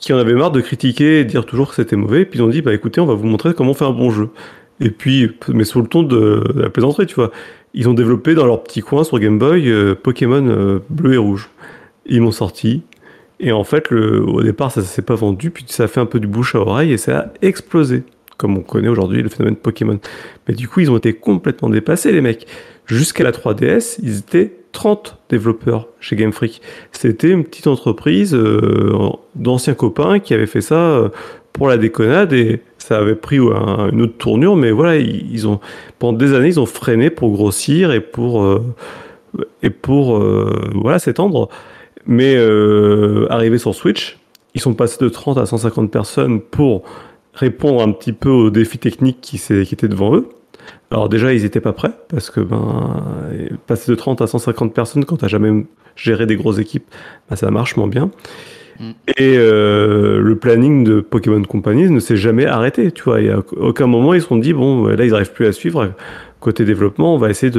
qui 0.00 0.12
en 0.12 0.18
avaient 0.18 0.34
marre 0.34 0.50
de 0.52 0.60
critiquer 0.60 1.20
et 1.20 1.24
de 1.24 1.30
dire 1.30 1.44
toujours 1.46 1.68
que 1.68 1.74
c'était 1.76 1.96
mauvais. 1.96 2.22
Et 2.22 2.24
puis 2.24 2.38
ils 2.38 2.42
ont 2.42 2.48
dit 2.48 2.62
bah 2.62 2.72
écoutez 2.74 3.00
on 3.00 3.06
va 3.06 3.14
vous 3.14 3.26
montrer 3.26 3.54
comment 3.54 3.70
on 3.72 3.74
fait 3.74 3.84
un 3.84 3.92
bon 3.92 4.10
jeu. 4.10 4.30
Et 4.80 4.90
puis 4.90 5.30
mais 5.48 5.64
sous 5.64 5.80
le 5.80 5.88
ton 5.88 6.02
de, 6.02 6.42
la 6.54 6.70
plaisanterie 6.70 7.06
tu 7.06 7.14
vois, 7.14 7.30
ils 7.74 7.88
ont 7.88 7.94
développé 7.94 8.34
dans 8.34 8.46
leur 8.46 8.62
petit 8.62 8.80
coin 8.80 9.04
sur 9.04 9.18
Game 9.18 9.38
Boy 9.38 9.70
euh, 9.70 9.94
Pokémon 9.94 10.46
euh, 10.46 10.78
bleu 10.90 11.14
et 11.14 11.18
rouge. 11.18 11.50
Ils 12.06 12.20
m'ont 12.20 12.30
sorti. 12.30 12.82
Et 13.40 13.52
en 13.52 13.62
fait, 13.62 13.92
au 13.92 14.42
départ, 14.42 14.72
ça, 14.72 14.82
s'est 14.82 15.02
pas 15.02 15.14
vendu, 15.14 15.50
puis 15.50 15.64
ça 15.68 15.84
a 15.84 15.86
fait 15.86 16.00
un 16.00 16.06
peu 16.06 16.18
du 16.18 16.26
bouche 16.26 16.56
à 16.56 16.58
oreille 16.58 16.92
et 16.92 16.96
ça 16.96 17.18
a 17.18 17.26
explosé 17.40 18.02
comme 18.36 18.56
on 18.56 18.62
connaît 18.62 18.88
aujourd'hui 18.88 19.20
le 19.20 19.28
phénomène 19.28 19.56
Pokémon. 19.56 19.98
Mais 20.46 20.54
du 20.54 20.68
coup, 20.68 20.80
ils 20.80 20.90
ont 20.90 20.96
été 20.96 21.12
complètement 21.12 21.68
dépassés, 21.68 22.12
les 22.12 22.20
mecs. 22.20 22.46
Jusqu'à 22.86 23.24
la 23.24 23.32
3DS, 23.32 23.98
ils 24.02 24.18
étaient 24.18 24.52
30 24.72 25.18
développeurs 25.28 25.88
chez 26.00 26.16
Game 26.16 26.32
Freak. 26.32 26.62
C'était 26.92 27.30
une 27.30 27.44
petite 27.44 27.66
entreprise 27.66 28.34
euh, 28.34 29.10
d'anciens 29.34 29.74
copains 29.74 30.20
qui 30.20 30.34
avaient 30.34 30.46
fait 30.46 30.60
ça 30.60 31.10
pour 31.52 31.68
la 31.68 31.76
déconnade 31.76 32.32
ça 32.88 32.98
avait 32.98 33.14
pris 33.14 33.36
un- 33.38 33.90
une 33.92 34.00
autre 34.00 34.16
tournure, 34.16 34.56
mais 34.56 34.70
voilà, 34.70 34.96
ils, 34.96 35.46
ont 35.46 35.60
pendant 35.98 36.16
des 36.16 36.32
années, 36.32 36.48
ils 36.48 36.58
ont 36.60 36.64
freiné 36.66 37.10
pour 37.10 37.30
grossir 37.32 37.92
et 37.92 38.00
pour 38.00 38.42
euh, 38.42 38.64
et 39.62 39.68
pour 39.68 40.16
euh, 40.16 40.70
voilà 40.74 40.98
s'étendre. 40.98 41.50
Mais 42.06 42.34
euh, 42.36 43.26
arrivé 43.28 43.58
sur 43.58 43.74
Switch, 43.74 44.18
ils 44.54 44.60
sont 44.62 44.72
passés 44.72 44.96
de 45.04 45.10
30 45.10 45.36
à 45.36 45.44
150 45.44 45.90
personnes 45.90 46.40
pour 46.40 46.82
répondre 47.34 47.82
un 47.82 47.92
petit 47.92 48.14
peu 48.14 48.30
aux 48.30 48.48
défis 48.50 48.78
techniques 48.78 49.20
qui, 49.20 49.38
qui 49.38 49.74
étaient 49.74 49.88
devant 49.88 50.14
eux. 50.16 50.26
Alors 50.90 51.10
déjà, 51.10 51.34
ils 51.34 51.42
n'étaient 51.42 51.60
pas 51.60 51.74
prêts, 51.74 51.92
parce 52.08 52.30
que 52.30 52.40
ben, 52.40 53.02
passer 53.66 53.90
de 53.90 53.96
30 53.96 54.22
à 54.22 54.26
150 54.26 54.72
personnes 54.72 55.04
quand 55.04 55.18
tu 55.18 55.24
n'as 55.26 55.28
jamais 55.28 55.66
géré 55.94 56.24
des 56.24 56.36
grosses 56.36 56.58
équipes, 56.58 56.86
ben, 57.28 57.36
ça 57.36 57.50
marche 57.50 57.76
moins 57.76 57.88
bien. 57.88 58.10
Mm. 58.80 58.90
Et 59.16 59.36
euh, 59.36 60.20
le 60.20 60.38
planning 60.38 60.84
de 60.84 61.00
Pokémon 61.00 61.42
Company 61.42 61.90
ne 61.90 62.00
s'est 62.00 62.16
jamais 62.16 62.46
arrêté. 62.46 62.92
Tu 62.92 63.02
vois, 63.02 63.18
a 63.18 63.38
aucun 63.56 63.86
moment 63.86 64.14
ils 64.14 64.22
se 64.22 64.28
sont 64.28 64.36
dit 64.36 64.52
bon, 64.52 64.86
là 64.86 65.04
ils 65.04 65.10
n'arrivent 65.10 65.32
plus 65.32 65.46
à 65.46 65.52
suivre. 65.52 65.94
Côté 66.40 66.64
développement, 66.64 67.16
on 67.16 67.18
va 67.18 67.30
essayer 67.30 67.52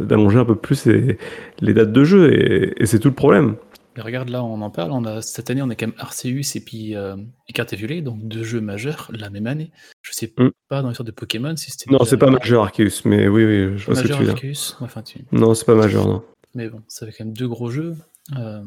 d'allonger 0.00 0.38
un 0.38 0.46
peu 0.46 0.54
plus 0.54 0.86
les, 0.86 1.18
les 1.60 1.74
dates 1.74 1.92
de 1.92 2.04
jeu, 2.04 2.32
et, 2.32 2.72
et 2.82 2.86
c'est 2.86 2.98
tout 2.98 3.08
le 3.08 3.14
problème. 3.14 3.56
mais 3.98 4.02
regarde, 4.02 4.30
là, 4.30 4.42
on 4.42 4.62
en 4.62 4.70
parle. 4.70 4.92
On 4.92 5.04
a, 5.04 5.20
cette 5.20 5.50
année, 5.50 5.60
on 5.60 5.68
a 5.68 5.74
quand 5.74 5.88
même 5.88 5.96
Arceus 5.98 6.56
et 6.56 6.60
puis 6.60 6.96
euh, 6.96 7.16
Écarté 7.50 7.76
Violet, 7.76 8.00
donc 8.00 8.26
deux 8.26 8.42
jeux 8.42 8.62
majeurs 8.62 9.10
la 9.12 9.28
même 9.28 9.46
année. 9.46 9.70
Je 10.00 10.12
sais 10.14 10.32
Mm. 10.38 10.48
pas 10.70 10.80
dans 10.80 10.88
l'histoire 10.88 11.04
de 11.06 11.10
Pokémon 11.12 11.54
si 11.56 11.70
c'était. 11.70 11.92
Non, 11.92 12.02
c'est 12.04 12.16
pas 12.16 12.30
majeur 12.30 12.62
Arceus, 12.64 13.02
mais 13.04 13.28
oui, 13.28 13.44
oui, 13.44 13.76
je 13.76 13.84
vois 13.84 13.94
ce 13.94 14.02
que 14.04 14.08
tu 14.08 14.14
veux 14.14 14.24
dire. 14.24 14.32
Arceus. 14.34 14.76
Enfin, 14.80 15.02
tu... 15.02 15.18
Non, 15.32 15.52
c'est 15.52 15.66
pas 15.66 15.74
majeur, 15.74 16.08
non. 16.08 16.22
Mais 16.54 16.70
bon, 16.70 16.80
ça 16.88 17.04
fait 17.04 17.12
quand 17.12 17.26
même 17.26 17.36
deux 17.36 17.48
gros 17.48 17.68
jeux 17.70 17.94
euh, 18.38 18.62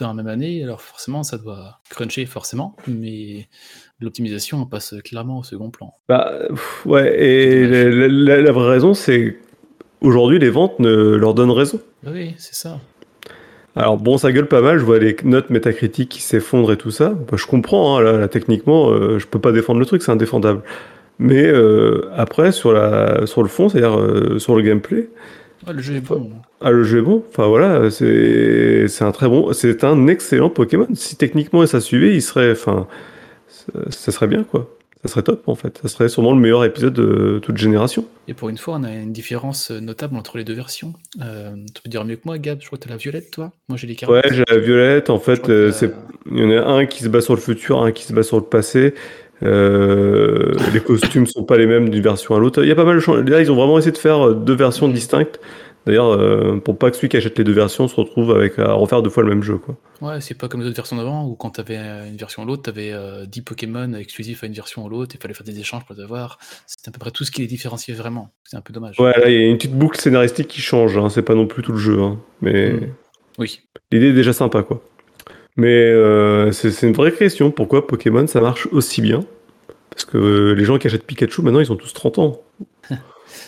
dans 0.00 0.08
la 0.08 0.14
même 0.14 0.28
année. 0.28 0.62
Alors 0.62 0.80
forcément, 0.80 1.22
ça 1.22 1.38
doit 1.38 1.80
cruncher 1.90 2.26
forcément, 2.26 2.76
mais 2.86 3.48
l'optimisation 4.00 4.58
on 4.62 4.66
passe 4.66 4.94
clairement 5.04 5.38
au 5.38 5.42
second 5.42 5.70
plan. 5.70 5.94
Bah, 6.08 6.32
ouais, 6.86 7.20
et 7.22 7.66
la, 7.66 8.08
la- 8.08 8.40
la 8.42 8.52
vraie 8.52 8.70
raison, 8.70 8.94
c'est 8.94 9.38
aujourd'hui 10.00 10.38
les 10.38 10.50
ventes 10.50 10.78
ne 10.78 10.92
leur 11.16 11.34
donnent 11.34 11.50
raison. 11.50 11.80
Ah 12.06 12.10
Oui, 12.12 12.34
c'est 12.38 12.54
ça. 12.54 12.78
Alors 13.76 13.96
bon, 13.96 14.18
ça 14.18 14.32
gueule 14.32 14.48
pas 14.48 14.60
mal, 14.60 14.78
je 14.78 14.84
vois 14.84 14.98
les 14.98 15.16
notes 15.24 15.50
métacritiques 15.50 16.08
qui 16.08 16.22
s'effondrent 16.22 16.72
et 16.72 16.76
tout 16.76 16.90
ça. 16.90 17.10
Bah, 17.10 17.36
je 17.36 17.46
comprends, 17.46 17.96
hein, 17.98 18.02
là, 18.02 18.12
là, 18.12 18.28
techniquement, 18.28 18.90
euh, 18.90 19.18
je 19.18 19.26
peux 19.26 19.38
pas 19.40 19.52
défendre 19.52 19.78
le 19.78 19.86
truc, 19.86 20.02
c'est 20.02 20.10
indéfendable. 20.10 20.62
Mais 21.20 21.46
euh, 21.46 22.08
après, 22.16 22.50
sur, 22.52 22.72
la, 22.72 23.26
sur 23.26 23.42
le 23.42 23.48
fond, 23.48 23.68
c'est-à-dire 23.68 23.98
euh, 23.98 24.38
sur 24.38 24.56
le 24.56 24.62
gameplay, 24.62 25.08
Ouais, 25.66 25.72
le 25.72 25.82
jeu 25.82 25.96
est 25.96 26.00
bon. 26.00 26.30
ah, 26.60 26.70
le 26.70 26.84
jeu 26.84 26.98
est 26.98 27.02
bon. 27.02 27.24
Enfin 27.28 27.46
voilà, 27.46 27.90
c'est 27.90 29.02
un 29.02 29.12
très 29.12 29.28
bon, 29.28 29.52
c'est 29.52 29.84
un 29.84 30.06
excellent 30.06 30.50
Pokémon. 30.50 30.88
Si 30.94 31.16
techniquement 31.16 31.66
ça 31.66 31.80
suivait, 31.80 32.14
il 32.14 32.22
serait, 32.22 32.52
enfin, 32.52 32.86
ça, 33.90 34.12
serait 34.12 34.26
bien 34.26 34.44
quoi. 34.44 34.74
Ça 35.02 35.08
serait 35.08 35.22
top 35.22 35.48
en 35.48 35.54
fait. 35.54 35.78
Ça 35.82 35.88
serait 35.88 36.08
sûrement 36.08 36.32
le 36.32 36.40
meilleur 36.40 36.64
épisode 36.64 36.94
de 36.94 37.38
toute 37.40 37.56
génération. 37.56 38.04
Et 38.26 38.34
pour 38.34 38.48
une 38.48 38.58
fois, 38.58 38.76
on 38.80 38.84
a 38.84 38.92
une 38.92 39.12
différence 39.12 39.70
notable 39.70 40.16
entre 40.16 40.38
les 40.38 40.44
deux 40.44 40.54
versions. 40.54 40.92
Euh, 41.22 41.54
tu 41.72 41.82
peux 41.82 41.88
dire 41.88 42.04
mieux 42.04 42.16
que 42.16 42.22
moi, 42.24 42.38
Gab. 42.38 42.60
Je 42.60 42.66
crois 42.66 42.78
que 42.78 42.84
t'as 42.84 42.90
la 42.90 42.96
violette, 42.96 43.30
toi. 43.30 43.52
Moi, 43.68 43.78
j'ai 43.78 43.86
les 43.86 43.94
cartes. 43.94 44.12
Ouais, 44.12 44.22
j'ai 44.32 44.44
la 44.48 44.58
violette. 44.58 45.08
En 45.08 45.20
fait, 45.20 45.48
euh, 45.48 45.70
c'est 45.70 45.92
il 46.30 46.38
y 46.38 46.44
en 46.44 46.50
a 46.50 46.66
un 46.66 46.86
qui 46.86 47.04
se 47.04 47.08
bat 47.08 47.20
sur 47.20 47.34
le 47.34 47.40
futur, 47.40 47.80
un 47.80 47.92
qui 47.92 48.04
se 48.04 48.12
bat 48.12 48.24
sur 48.24 48.36
le 48.36 48.44
passé. 48.44 48.94
Euh, 49.42 50.54
les 50.72 50.80
costumes 50.80 51.26
sont 51.26 51.44
pas 51.44 51.56
les 51.56 51.66
mêmes 51.66 51.88
d'une 51.90 52.02
version 52.02 52.34
à 52.34 52.38
l'autre. 52.38 52.62
Il 52.62 52.68
y 52.68 52.72
a 52.72 52.74
pas 52.74 52.84
mal 52.84 52.96
de 52.96 53.00
changements. 53.00 53.22
Là, 53.28 53.40
ils 53.40 53.50
ont 53.52 53.56
vraiment 53.56 53.78
essayé 53.78 53.92
de 53.92 53.98
faire 53.98 54.28
euh, 54.28 54.34
deux 54.34 54.54
versions 54.54 54.88
distinctes. 54.88 55.40
D'ailleurs, 55.86 56.10
euh, 56.12 56.58
pour 56.58 56.76
pas 56.76 56.90
que 56.90 56.96
celui 56.96 57.08
qui 57.08 57.16
achète 57.16 57.38
les 57.38 57.44
deux 57.44 57.52
versions 57.52 57.88
se 57.88 57.96
retrouve 57.96 58.32
avec 58.32 58.58
à 58.58 58.72
refaire 58.72 59.00
deux 59.00 59.08
fois 59.08 59.22
le 59.22 59.30
même 59.30 59.42
jeu, 59.42 59.56
quoi. 59.56 59.76
Ouais, 60.02 60.20
c'est 60.20 60.34
pas 60.34 60.46
comme 60.48 60.60
les 60.60 60.66
autres 60.66 60.76
versions 60.76 60.96
d'avant 60.96 61.24
où 61.26 61.34
quand 61.34 61.50
t'avais 61.50 61.76
une 61.76 62.16
version 62.16 62.42
à 62.42 62.44
l'autre, 62.44 62.62
t'avais 62.64 62.92
euh, 62.92 63.24
10 63.24 63.40
Pokémon 63.42 63.94
exclusifs 63.94 64.42
à 64.44 64.48
une 64.48 64.52
version 64.52 64.84
à 64.84 64.90
l'autre, 64.90 65.14
il 65.14 65.22
fallait 65.22 65.32
faire 65.32 65.46
des 65.46 65.58
échanges 65.58 65.86
pour 65.86 65.94
les 65.94 66.02
avoir. 66.02 66.38
C'était 66.66 66.90
à 66.90 66.92
peu 66.92 66.98
près 66.98 67.10
tout 67.10 67.24
ce 67.24 67.30
qui 67.30 67.40
les 67.40 67.46
différenciait 67.46 67.94
vraiment. 67.94 68.30
C'est 68.44 68.56
un 68.56 68.60
peu 68.60 68.74
dommage. 68.74 69.00
Ouais, 69.00 69.18
là, 69.18 69.30
il 69.30 69.40
y 69.40 69.44
a 69.44 69.46
une 69.48 69.56
petite 69.56 69.74
boucle 69.74 69.98
scénaristique 69.98 70.48
qui 70.48 70.60
change. 70.60 70.98
Hein. 70.98 71.08
C'est 71.08 71.22
pas 71.22 71.34
non 71.34 71.46
plus 71.46 71.62
tout 71.62 71.72
le 71.72 71.78
jeu, 71.78 72.02
hein. 72.02 72.18
mais 72.42 72.72
Mm. 72.72 72.88
Oui. 73.38 73.60
l'idée 73.92 74.08
est 74.08 74.12
déjà 74.14 74.32
sympa, 74.34 74.62
quoi. 74.64 74.82
Mais 75.58 75.74
euh, 75.90 76.50
c'est 76.52 76.86
une 76.86 76.94
vraie 76.94 77.12
question. 77.12 77.50
Pourquoi 77.50 77.86
Pokémon 77.86 78.26
ça 78.26 78.40
marche 78.40 78.66
aussi 78.72 79.02
bien? 79.02 79.24
Parce 79.90 80.04
que 80.04 80.16
euh, 80.16 80.52
les 80.54 80.64
gens 80.64 80.78
qui 80.78 80.86
achètent 80.86 81.04
Pikachu 81.04 81.42
maintenant, 81.42 81.60
ils 81.60 81.70
ont 81.72 81.76
tous 81.76 81.92
30 81.92 82.18
ans. 82.18 82.40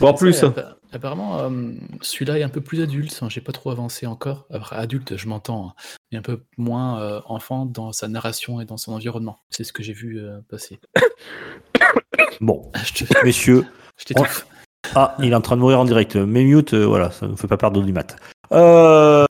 Voire 0.01 0.15
plus. 0.17 0.33
Ça, 0.35 0.47
hein. 0.47 0.55
appa- 0.57 0.77
Apparemment, 0.93 1.39
euh, 1.39 1.51
celui-là 2.03 2.41
est 2.41 2.43
un 2.43 2.49
peu 2.49 2.61
plus 2.61 2.83
adulte. 2.83 3.13
Enfin, 3.13 3.29
J'ai 3.29 3.41
pas 3.41 3.53
trop 3.53 3.71
avancé 3.71 4.07
encore. 4.07 4.47
Après, 4.53 4.75
adulte, 4.75 5.17
je 5.17 5.29
m'entends, 5.29 5.69
hein, 5.69 5.75
mais 6.11 6.19
un 6.19 6.23
peu 6.23 6.41
moins 6.59 7.01
euh, 7.01 7.21
enfant 7.27 7.65
dans 7.65 7.93
sa 7.93 8.09
narration 8.09 8.61
et 8.61 8.65
dans 8.65 8.77
son 8.77 8.93
environnement. 8.95 9.39
C'est 9.51 9.63
ce 9.63 9.73
que 9.73 9.85
j'ai 9.85 9.93
vu 9.93 10.19
euh, 10.19 10.39
passer. 10.49 10.81
Bon, 12.41 12.71
Je 12.85 13.05
te- 13.05 13.25
messieurs. 13.25 13.65
je. 13.99 14.15
Ah, 14.97 15.15
il 15.21 15.31
est 15.31 15.35
en 15.35 15.41
train 15.43 15.55
de 15.57 15.61
mourir 15.61 15.79
en 15.79 15.85
direct. 15.85 16.17
Mais 16.17 16.43
mute, 16.43 16.75
euh, 16.75 16.85
voilà, 16.87 17.11
ça 17.13 17.29
ne 17.29 17.37
fait 17.37 17.47
pas 17.47 17.57
perdre 17.57 17.79
d'audimat. 17.79 18.03
Euh, 18.53 19.25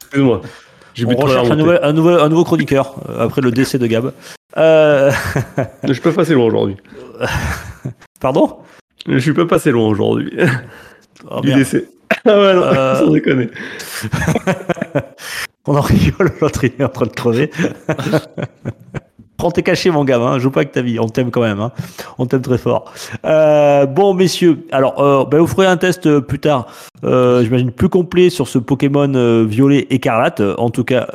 Excuse-moi. 0.00 0.40
J'ai 0.94 1.06
on 1.06 1.16
recherche 1.16 1.50
un, 1.50 1.56
nouvel, 1.56 1.80
un, 1.82 1.92
nouvel- 1.92 2.20
un 2.20 2.28
nouveau 2.28 2.44
chroniqueur 2.44 2.94
euh, 3.08 3.24
après 3.26 3.40
le 3.40 3.50
décès 3.50 3.78
de 3.78 3.86
Gab. 3.86 4.12
Euh, 4.56 5.10
Je 5.82 5.92
suis 5.92 6.02
pas 6.02 6.12
passé 6.12 6.34
loin 6.34 6.46
aujourd'hui. 6.46 6.76
Pardon? 8.20 8.58
Je 9.06 9.18
suis 9.18 9.34
pas 9.34 9.46
passé 9.46 9.70
loin 9.72 9.88
aujourd'hui. 9.88 10.30
Oh, 11.30 11.40
du 11.40 11.52
décès. 11.54 11.88
Ah 12.24 12.38
ouais, 12.38 12.54
non, 12.54 12.62
Euh. 12.62 12.94
sans 13.00 13.10
déconner. 13.10 13.50
On 15.66 15.76
en 15.76 15.80
rigole, 15.80 16.30
l'autre 16.40 16.64
il 16.64 16.72
est 16.78 16.84
en 16.84 16.88
train 16.90 17.06
de 17.06 17.12
crever. 17.12 17.50
Prends 19.44 19.50
tes 19.50 19.62
cachets, 19.62 19.90
mon 19.90 20.04
gamin, 20.04 20.28
hein, 20.28 20.38
joue 20.38 20.50
pas 20.50 20.60
avec 20.60 20.72
ta 20.72 20.80
vie, 20.80 20.98
on 20.98 21.06
t'aime 21.06 21.30
quand 21.30 21.42
même, 21.42 21.60
hein. 21.60 21.70
on 22.16 22.24
t'aime 22.24 22.40
très 22.40 22.56
fort. 22.56 22.90
Euh, 23.26 23.84
bon, 23.84 24.14
messieurs, 24.14 24.64
alors 24.72 24.98
euh, 25.02 25.26
ben, 25.26 25.38
vous 25.38 25.46
ferez 25.46 25.66
un 25.66 25.76
test 25.76 26.06
euh, 26.06 26.22
plus 26.22 26.38
tard, 26.38 26.66
j'imagine 27.02 27.70
plus 27.70 27.90
complet 27.90 28.30
sur 28.30 28.48
ce 28.48 28.56
Pokémon 28.56 29.44
violet 29.44 29.86
écarlate. 29.90 30.40
En 30.56 30.70
tout 30.70 30.82
cas, 30.82 31.08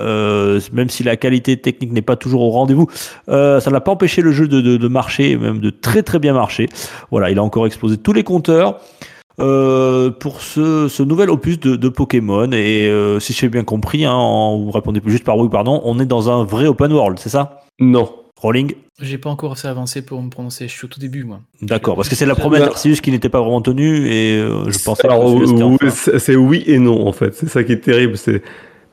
même 0.72 0.89
si 0.89 1.02
la 1.02 1.18
qualité 1.18 1.58
technique 1.58 1.92
n'est 1.92 2.04
pas 2.04 2.18
toujours 2.18 2.42
au 2.42 2.52
rendez-vous, 2.52 2.88
ça 3.28 3.72
n'a 3.72 3.82
pas 3.82 3.94
empêché 3.94 4.22
le 4.22 4.32
jeu 4.32 4.48
de, 4.48 4.88
marcher, 4.88 5.36
même 5.36 5.58
de 5.58 5.72
très 5.72 6.04
très 6.04 6.20
bien 6.20 6.34
marcher. 6.34 6.70
Voilà, 7.10 7.32
il 7.32 7.39
a 7.39 7.44
encore 7.44 7.65
explosé 7.65 7.98
tous 7.98 8.13
les 8.13 8.24
compteurs. 8.24 8.80
Pour 9.38 10.42
ce, 10.42 11.02
nouvel 11.02 11.32
opus 11.32 11.60
de, 11.60 11.89
Pokémon. 11.89 12.52
Et 12.52 12.94
si 13.20 13.34
j'ai 13.34 13.50
bien 13.50 13.63
compris, 13.63 14.06
hein, 14.06 14.13
en- 14.13 14.60
vous 14.60 14.70
répondez 14.70 15.02
juste 15.08 15.24
par 15.24 15.36
oui 15.36 15.48
ou 15.48 15.50
pardon, 15.50 15.82
on 15.84 16.00
est 16.00 16.06
dans 16.06 16.30
un 16.30 16.44
vrai 16.44 16.68
open 16.68 16.94
world, 16.94 17.18
c'est 17.18 17.30
ça? 17.30 17.62
Non. 17.80 18.18
Rolling 18.41 18.73
J'ai 19.02 19.17
pas 19.17 19.30
encore 19.30 19.52
assez 19.52 19.67
avancé 19.67 20.02
pour 20.02 20.21
me 20.21 20.30
prononcer. 20.30 20.67
Je 20.67 20.73
suis 20.73 20.86
au 20.86 20.88
tout 20.88 20.99
début, 20.99 21.25
moi. 21.25 21.41
D'accord, 21.62 21.95
parce 21.97 22.08
que 22.08 22.15
c'est 22.15 22.25
la 22.25 22.36
promesse 22.36 22.62
d'Arceus 22.62 23.02
qui 23.02 23.12
n'était 23.12 23.28
pas 23.30 23.41
vraiment 23.41 23.62
tenue 23.62 24.08
et 24.08 24.38
euh, 24.39 24.69
je 24.69 24.82
pensais 24.84 25.06
Alors, 25.06 25.21
que 25.21 25.86
enfin. 25.86 26.17
c'est 26.19 26.36
oui 26.38 26.63
et 26.65 26.80
non 26.80 27.06
en 27.08 27.12
fait. 27.12 27.36
C'est 27.36 27.49
ça 27.49 27.63
qui 27.63 27.73
est 27.73 27.82
terrible. 27.82 28.17
C'est 28.17 28.41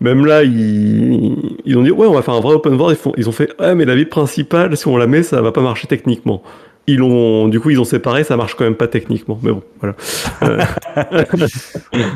même 0.00 0.26
là, 0.26 0.42
ils, 0.42 1.56
ils 1.64 1.78
ont 1.78 1.82
dit 1.82 1.92
ouais, 1.92 2.06
on 2.06 2.12
va 2.12 2.22
faire 2.22 2.34
un 2.34 2.40
vrai 2.40 2.54
open 2.54 2.74
world. 2.74 2.96
Ils, 2.98 3.00
font, 3.00 3.12
ils 3.16 3.28
ont 3.28 3.32
fait 3.32 3.50
ouais, 3.60 3.74
mais 3.76 3.84
la 3.84 3.94
ville 3.94 4.08
principale, 4.08 4.76
si 4.76 4.88
on 4.88 4.96
la 4.96 5.06
met, 5.06 5.22
ça 5.22 5.40
va 5.40 5.52
pas 5.52 5.62
marcher 5.62 5.86
techniquement. 5.86 6.42
Ils 6.88 7.02
ont, 7.02 7.48
du 7.48 7.58
coup, 7.58 7.70
ils 7.70 7.80
ont 7.80 7.84
séparé, 7.84 8.22
ça 8.22 8.36
marche 8.36 8.54
quand 8.54 8.64
même 8.64 8.76
pas 8.76 8.86
techniquement. 8.86 9.38
Mais 9.42 9.50
bon, 9.50 9.62
voilà. 9.80 9.94
Euh, 10.42 10.64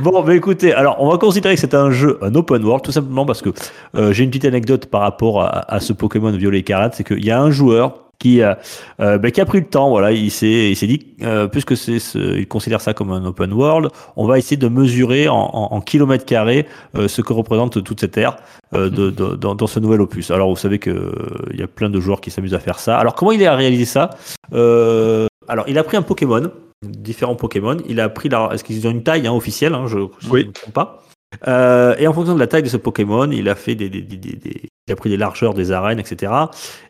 Bon, 0.03 0.23
bah 0.23 0.35
écoutez, 0.35 0.73
alors 0.73 0.97
on 1.01 1.11
va 1.11 1.19
considérer 1.19 1.55
que 1.55 1.61
c'est 1.61 1.75
un 1.75 1.91
jeu, 1.91 2.19
un 2.23 2.35
open 2.35 2.65
world, 2.65 2.85
tout 2.85 2.93
simplement 2.93 3.27
parce 3.27 3.43
que 3.43 3.51
euh, 3.97 4.13
j'ai 4.13 4.25
une 4.25 4.31
petite 4.31 4.45
anecdote 4.45 4.87
par 4.87 5.01
rapport 5.03 5.43
à, 5.43 5.73
à 5.73 5.81
ce 5.81 5.93
Pokémon 5.93 6.31
Violet 6.31 6.61
Écarlate, 6.61 6.95
c'est 6.95 7.05
qu'il 7.05 7.25
y 7.25 7.31
a 7.31 7.41
un 7.41 7.51
joueur 7.51 8.10
qui, 8.21 8.43
a- 8.43 8.59
euh, 9.01 9.19
bah, 9.19 9.31
qui 9.33 9.41
a 9.41 9.45
pris 9.47 9.59
le 9.61 9.67
temps, 9.67 9.89
voilà, 9.89 10.13
il 10.13 10.31
s'est, 10.31 10.71
il 10.71 10.77
s'est 10.77 10.87
dit, 10.87 11.15
euh, 11.23 11.49
puisque 11.49 11.77
c'est, 11.77 11.99
ce- 11.99 12.39
il 12.39 12.47
considère 12.47 12.81
ça 12.81 12.95
comme 12.95 13.11
un 13.11 13.25
open 13.25 13.53
world, 13.53 13.89
on 14.17 14.27
va 14.27 14.39
essayer 14.39 14.57
de 14.59 14.69
mesurer 14.69 15.27
en, 15.29 15.37
en, 15.37 15.69
en 15.75 15.81
kilomètres 15.81 16.27
carrés 16.27 16.67
euh, 16.97 17.09
ce 17.09 17.23
que 17.23 17.33
représente 17.33 17.83
toute 17.83 17.99
cette 18.01 18.17
aire 18.19 18.37
euh, 18.75 18.91
de, 18.91 19.11
de- 19.11 19.35
dans, 19.35 19.55
dans 19.55 19.67
ce 19.67 19.81
nouvel 19.81 20.01
opus. 20.03 20.31
Alors 20.31 20.51
vous 20.51 20.57
savez 20.57 20.79
que 20.79 20.91
euh, 20.91 21.13
il 21.53 21.59
y 21.59 21.63
a 21.63 21.67
plein 21.67 21.91
de 21.91 21.99
joueurs 21.99 22.21
qui 22.21 22.31
s'amusent 22.31 22.55
à 22.55 22.61
faire 22.61 22.79
ça. 22.79 22.99
Alors 22.99 23.15
comment 23.15 23.33
il 23.33 23.45
a 23.47 23.57
réalisé 23.57 23.87
ça? 23.87 24.11
Euh, 24.53 25.27
Alors 25.49 25.65
il 25.69 25.79
a 25.79 25.83
pris 25.85 25.97
un 25.97 26.03
Pokémon, 26.03 26.51
différents 26.87 27.37
Pokémon. 27.37 27.79
Il 27.89 28.01
a 28.01 28.09
pris 28.09 28.29
la, 28.29 28.51
est-ce 28.53 28.65
qu'ils 28.65 28.87
ont 28.87 28.91
une 28.91 29.03
taille 29.03 29.27
hein, 29.27 29.33
officielle 29.33 29.75
hein, 29.75 29.87
Je 29.87 29.97
ne 29.99 30.07
Oui. 30.31 30.51
trompe 30.53 30.75
pas? 30.75 31.03
Euh, 31.49 31.95
et 31.99 32.07
en 32.07 32.13
fonction 32.13 32.35
de 32.35 32.41
la 32.41 32.49
taille 32.49 32.63
de 32.65 32.69
ce 32.69 32.77
Pokémon, 32.77 33.31
il 33.31 33.49
a 33.49 33.55
fait 33.55 33.75
des, 33.77 33.89
des- 33.89 34.03
des- 34.03 34.17
des- 34.17 34.37
des- 34.37 34.69
il 34.91 34.93
a 34.93 34.97
pris 34.97 35.09
des 35.11 35.17
largeurs 35.17 35.55
des 35.55 35.71
arènes, 35.71 36.01
etc. 36.01 36.33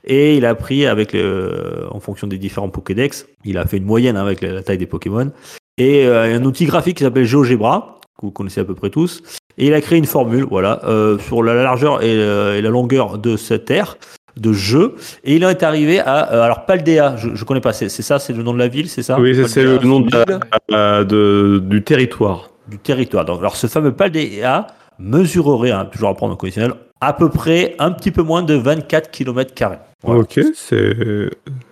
Et 0.04 0.36
il 0.36 0.46
a 0.46 0.54
pris 0.54 0.86
avec 0.86 1.12
le, 1.12 1.86
en 1.90 2.00
fonction 2.00 2.26
des 2.26 2.38
différents 2.38 2.70
Pokédex, 2.70 3.26
il 3.44 3.58
a 3.58 3.66
fait 3.66 3.76
une 3.76 3.84
moyenne 3.84 4.16
hein, 4.16 4.22
avec 4.22 4.40
la, 4.40 4.62
taille 4.62 4.78
des 4.78 4.86
Pokémon. 4.86 5.30
Et 5.76 6.06
euh, 6.06 6.34
un 6.36 6.44
outil 6.44 6.64
graphique 6.64 6.96
qui 6.96 7.04
s'appelle 7.04 7.24
GeoGebra, 7.26 8.00
que 8.18 8.26
vous 8.26 8.30
connaissez 8.32 8.60
à 8.60 8.64
peu 8.64 8.74
près 8.74 8.88
tous. 8.90 9.22
Et 9.58 9.66
il 9.66 9.74
a 9.74 9.80
créé 9.82 9.98
une 9.98 10.06
formule, 10.06 10.44
voilà, 10.48 10.80
euh, 10.84 11.18
sur 11.18 11.42
la 11.42 11.54
largeur 11.54 12.02
et, 12.02 12.06
euh, 12.10 12.56
et 12.56 12.62
la 12.62 12.70
longueur 12.70 13.18
de 13.18 13.36
cette 13.36 13.70
aire 13.70 13.98
de 14.38 14.52
jeu. 14.54 14.94
Et 15.24 15.36
il 15.36 15.42
est 15.44 15.62
arrivé 15.62 16.00
à, 16.00 16.32
euh, 16.32 16.42
alors 16.42 16.64
Paldea, 16.64 17.16
je, 17.18 17.34
je 17.34 17.44
connais 17.44 17.60
pas, 17.60 17.74
c'est 17.74 17.88
ça, 17.90 18.18
c'est 18.18 18.32
le 18.32 18.42
nom 18.42 18.54
de 18.54 18.58
la 18.58 18.68
ville, 18.68 18.88
c'est 18.88 19.02
ça? 19.02 19.20
Oui, 19.20 19.34
c'est- 19.46 19.62
le 19.62 19.78
nom 19.80 20.00
de 20.00 20.10
la- 20.16 20.24
ville? 20.24 20.40
euh, 20.72 21.04
de- 21.04 21.58
du 21.62 21.82
territoire. 21.84 22.48
du 22.68 22.78
territoire. 22.78 23.24
Donc, 23.26 23.40
alors 23.40 23.56
ce 23.56 23.66
fameux 23.66 23.92
Paldea 23.92 24.66
mesurerait, 24.98 25.72
hein, 25.72 25.86
toujours 25.90 26.08
à 26.10 26.14
prendre 26.14 26.34
au 26.34 26.36
conditionnel, 26.36 26.72
à 27.00 27.12
peu 27.12 27.28
près 27.28 27.74
un 27.78 27.90
petit 27.92 28.10
peu 28.10 28.22
moins 28.22 28.42
de 28.42 28.54
24 28.54 29.10
km 29.10 29.54
carrés. 29.54 29.78
Voilà. 30.02 30.20
Ok, 30.20 30.40
c'est 30.54 31.30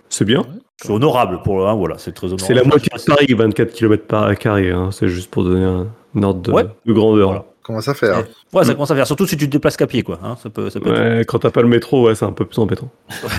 c'est 0.09 0.25
bien. 0.25 0.43
C'est 0.81 0.91
honorable 0.91 1.41
pour 1.43 1.57
le 1.59 1.65
1, 1.65 1.73
voilà, 1.75 1.95
c'est 1.97 2.13
très 2.13 2.27
honorable. 2.27 2.43
C'est 2.47 2.53
la 2.53 2.63
moitié 2.63 2.89
de 2.95 3.03
Paris, 3.03 3.33
24 3.33 3.71
km 3.73 4.05
par 4.05 4.35
carré. 4.37 4.71
Hein. 4.71 4.89
C'est 4.91 5.09
juste 5.09 5.29
pour 5.29 5.43
donner 5.43 5.65
un, 5.65 5.87
un 6.15 6.23
ordre 6.23 6.41
de, 6.41 6.51
Ouais. 6.51 6.65
de 6.85 6.93
grandeur. 6.93 7.27
Voilà. 7.27 7.45
Commence 7.63 7.87
à 7.89 7.93
faire? 7.93 8.23
Ouais, 8.53 8.63
ça 8.63 8.73
commence 8.73 8.89
à 8.89 8.95
faire, 8.95 9.05
surtout 9.05 9.27
si 9.27 9.37
tu 9.37 9.45
te 9.45 9.51
déplaces 9.51 9.77
qu'à 9.77 9.85
pied, 9.85 10.01
quoi. 10.01 10.17
hein, 10.23 10.37
ça 10.41 10.49
peut, 10.49 10.69
ça 10.71 10.79
peut 10.79 10.91
être- 10.91 11.17
Ouais, 11.17 11.25
quand 11.25 11.37
t'as 11.39 11.51
pas 11.51 11.61
le 11.61 11.67
métro, 11.67 12.07
ouais, 12.07 12.15
c'est 12.15 12.25
un 12.25 12.31
peu 12.31 12.45
plus 12.45 12.57
embêtant. 12.57 12.89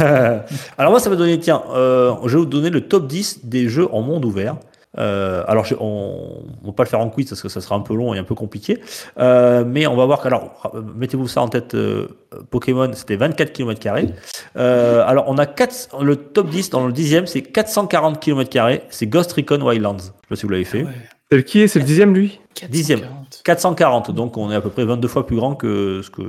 alors 0.79 0.91
moi, 0.93 1.01
ça 1.01 1.11
m'a 1.11 1.17
donné, 1.17 1.39
tiens, 1.41 1.63
euh, 1.75 2.13
je 2.27 2.31
vais 2.37 2.39
vous 2.39 2.47
donner 2.47 2.71
le 2.71 2.83
top 2.83 3.07
10 3.07 3.41
des 3.45 3.69
jeux 3.69 3.89
en 3.93 4.03
monde 4.03 4.25
ouvert. 4.25 4.57
Euh, 4.99 5.45
alors, 5.47 5.65
je- 5.65 5.77
on 5.79 6.43
ne 6.63 6.67
va 6.67 6.73
pas 6.73 6.83
le 6.83 6.89
faire 6.89 6.99
en 7.01 7.09
quiz 7.11 7.29
parce 7.29 7.41
que 7.43 7.49
ça 7.49 7.61
sera 7.61 7.77
un 7.77 7.81
peu 7.81 7.95
long 7.95 8.13
et 8.13 8.19
un 8.19 8.25
peu 8.25 8.35
compliqué. 8.35 8.81
Euh, 9.19 9.65
mais 9.67 9.87
on 9.87 9.95
va 9.97 10.05
voir 10.05 10.21
que, 10.21 10.27
alors, 10.27 10.73
mettez-vous 10.97 11.29
ça 11.29 11.43
en 11.43 11.49
tête, 11.49 11.75
euh, 11.75 12.09
Pokémon, 12.51 12.91
c'était 12.95 13.17
24 13.17 13.53
km. 13.53 13.81
Euh, 14.57 15.05
alors, 15.07 15.25
on 15.29 15.39
a 15.39 15.47
4, 15.47 16.03
le 16.03 16.17
top 16.17 16.49
10, 16.49 16.71
dans 16.71 16.87
le 16.87 16.93
dixième, 16.93 17.27
c'est 17.27 17.43
440 17.43 18.19
km. 18.21 18.83
C'est 18.91 19.07
Ghost 19.07 19.33
Recon 19.33 19.61
Wildlands. 19.63 19.99
Je 19.99 20.03
sais 20.05 20.13
pas 20.29 20.37
si 20.37 20.43
vous 20.43 20.49
l'avez 20.53 20.65
fait. 20.65 20.83
Ouais. 20.83 20.91
Le 21.33 21.43
qui 21.43 21.61
est 21.61 21.69
C'est 21.69 21.79
le 21.79 21.85
dixième, 21.85 22.13
lui? 22.13 22.41
Dixième. 22.69 23.01
440. 23.01 23.41
440, 23.45 24.11
donc 24.11 24.37
on 24.37 24.51
est 24.51 24.57
à 24.57 24.61
peu 24.61 24.71
près 24.71 24.85
22 24.85 25.07
fois 25.07 25.25
plus 25.25 25.37
grand 25.37 25.55
que 25.55 26.01
ce 26.03 26.11
que, 26.11 26.23